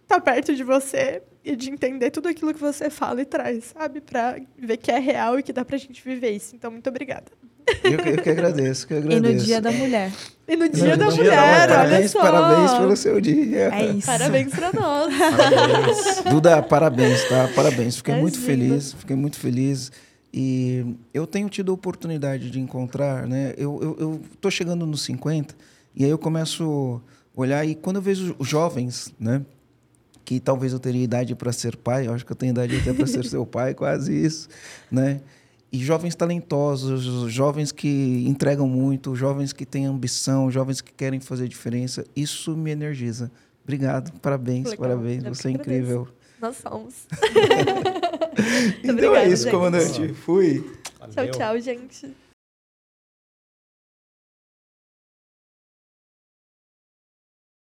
estar 0.02 0.20
perto 0.20 0.54
de 0.54 0.62
você 0.62 1.22
e 1.44 1.56
de 1.56 1.70
entender 1.70 2.10
tudo 2.10 2.28
aquilo 2.28 2.52
que 2.52 2.60
você 2.60 2.90
fala 2.90 3.22
e 3.22 3.24
traz, 3.24 3.64
sabe? 3.66 4.00
Pra 4.00 4.36
ver 4.56 4.76
que 4.76 4.90
é 4.90 4.98
real 4.98 5.38
e 5.38 5.42
que 5.42 5.52
dá 5.52 5.64
pra 5.64 5.76
gente 5.76 6.02
viver 6.02 6.30
isso. 6.30 6.54
Então, 6.54 6.70
muito 6.70 6.88
obrigada. 6.88 7.32
Eu, 7.84 7.92
eu 8.00 8.22
que 8.22 8.30
agradeço, 8.30 8.86
que 8.86 8.94
E 8.94 8.96
agradeço. 8.98 9.34
no 9.34 9.38
Dia 9.44 9.60
da 9.60 9.70
Mulher. 9.72 10.12
E 10.48 10.56
no 10.56 10.64
No 10.66 10.70
Dia 10.72 10.96
da 10.96 10.96
Dia 10.96 10.96
da 10.96 11.04
Mulher, 11.10 11.22
Mulher. 11.30 11.60
olha 11.60 11.68
Parabéns, 11.68 12.10
só. 12.10 12.20
parabéns 12.20 12.72
pelo 12.74 12.96
seu 12.96 13.20
dia. 13.20 13.74
É 13.74 13.86
isso. 13.92 14.06
Parabéns 14.06 14.50
pra 14.54 14.72
nós. 14.72 15.14
Parabéns. 15.16 16.22
Duda, 16.30 16.62
parabéns, 16.62 17.28
tá? 17.28 17.48
Parabéns. 17.54 17.96
Fiquei 17.96 18.14
muito 18.16 18.38
feliz, 18.40 18.92
fiquei 18.94 19.16
muito 19.16 19.38
feliz. 19.38 19.90
E 20.34 20.96
eu 21.12 21.26
tenho 21.26 21.48
tido 21.48 21.70
a 21.70 21.74
oportunidade 21.74 22.50
de 22.50 22.58
encontrar, 22.58 23.26
né? 23.26 23.52
Eu, 23.56 23.78
eu, 23.82 23.96
eu 24.00 24.20
tô 24.40 24.50
chegando 24.50 24.86
nos 24.86 25.02
50 25.02 25.54
e 25.94 26.04
aí 26.04 26.10
eu 26.10 26.16
começo 26.18 27.00
a 27.36 27.40
olhar 27.40 27.66
e 27.66 27.74
quando 27.74 27.96
eu 27.96 28.02
vejo 28.02 28.34
os 28.38 28.48
jovens, 28.48 29.12
né? 29.20 29.42
Que 30.24 30.40
talvez 30.40 30.72
eu 30.72 30.78
teria 30.78 31.02
idade 31.02 31.34
para 31.34 31.52
ser 31.52 31.76
pai, 31.76 32.06
eu 32.06 32.14
acho 32.14 32.24
que 32.24 32.32
eu 32.32 32.36
tenho 32.36 32.50
idade 32.50 32.76
até 32.76 32.92
para 32.94 33.06
ser 33.06 33.24
seu 33.26 33.44
pai, 33.44 33.74
quase 33.74 34.14
isso, 34.14 34.48
né? 34.90 35.20
E 35.72 35.78
jovens 35.78 36.14
talentosos, 36.14 37.32
jovens 37.32 37.72
que 37.72 38.24
entregam 38.28 38.68
muito, 38.68 39.16
jovens 39.16 39.52
que 39.52 39.64
têm 39.64 39.86
ambição, 39.86 40.50
jovens 40.50 40.82
que 40.82 40.92
querem 40.92 41.18
fazer 41.18 41.48
diferença, 41.48 42.04
isso 42.14 42.54
me 42.54 42.70
energiza. 42.70 43.30
Obrigado, 43.64 44.12
parabéns, 44.20 44.70
Legal, 44.70 44.88
parabéns, 44.88 45.24
eu 45.24 45.34
você 45.34 45.48
é 45.48 45.50
incrível. 45.52 46.06
Nós 46.40 46.56
somos. 46.56 47.06
Então 48.82 48.94
obrigada, 48.94 49.18
é 49.18 49.28
isso, 49.28 49.44
gente. 49.44 49.52
comandante. 49.52 50.14
Fui. 50.14 50.60
Tchau, 50.98 51.08
Valeu. 51.14 51.30
tchau, 51.32 51.60
gente. 51.60 52.14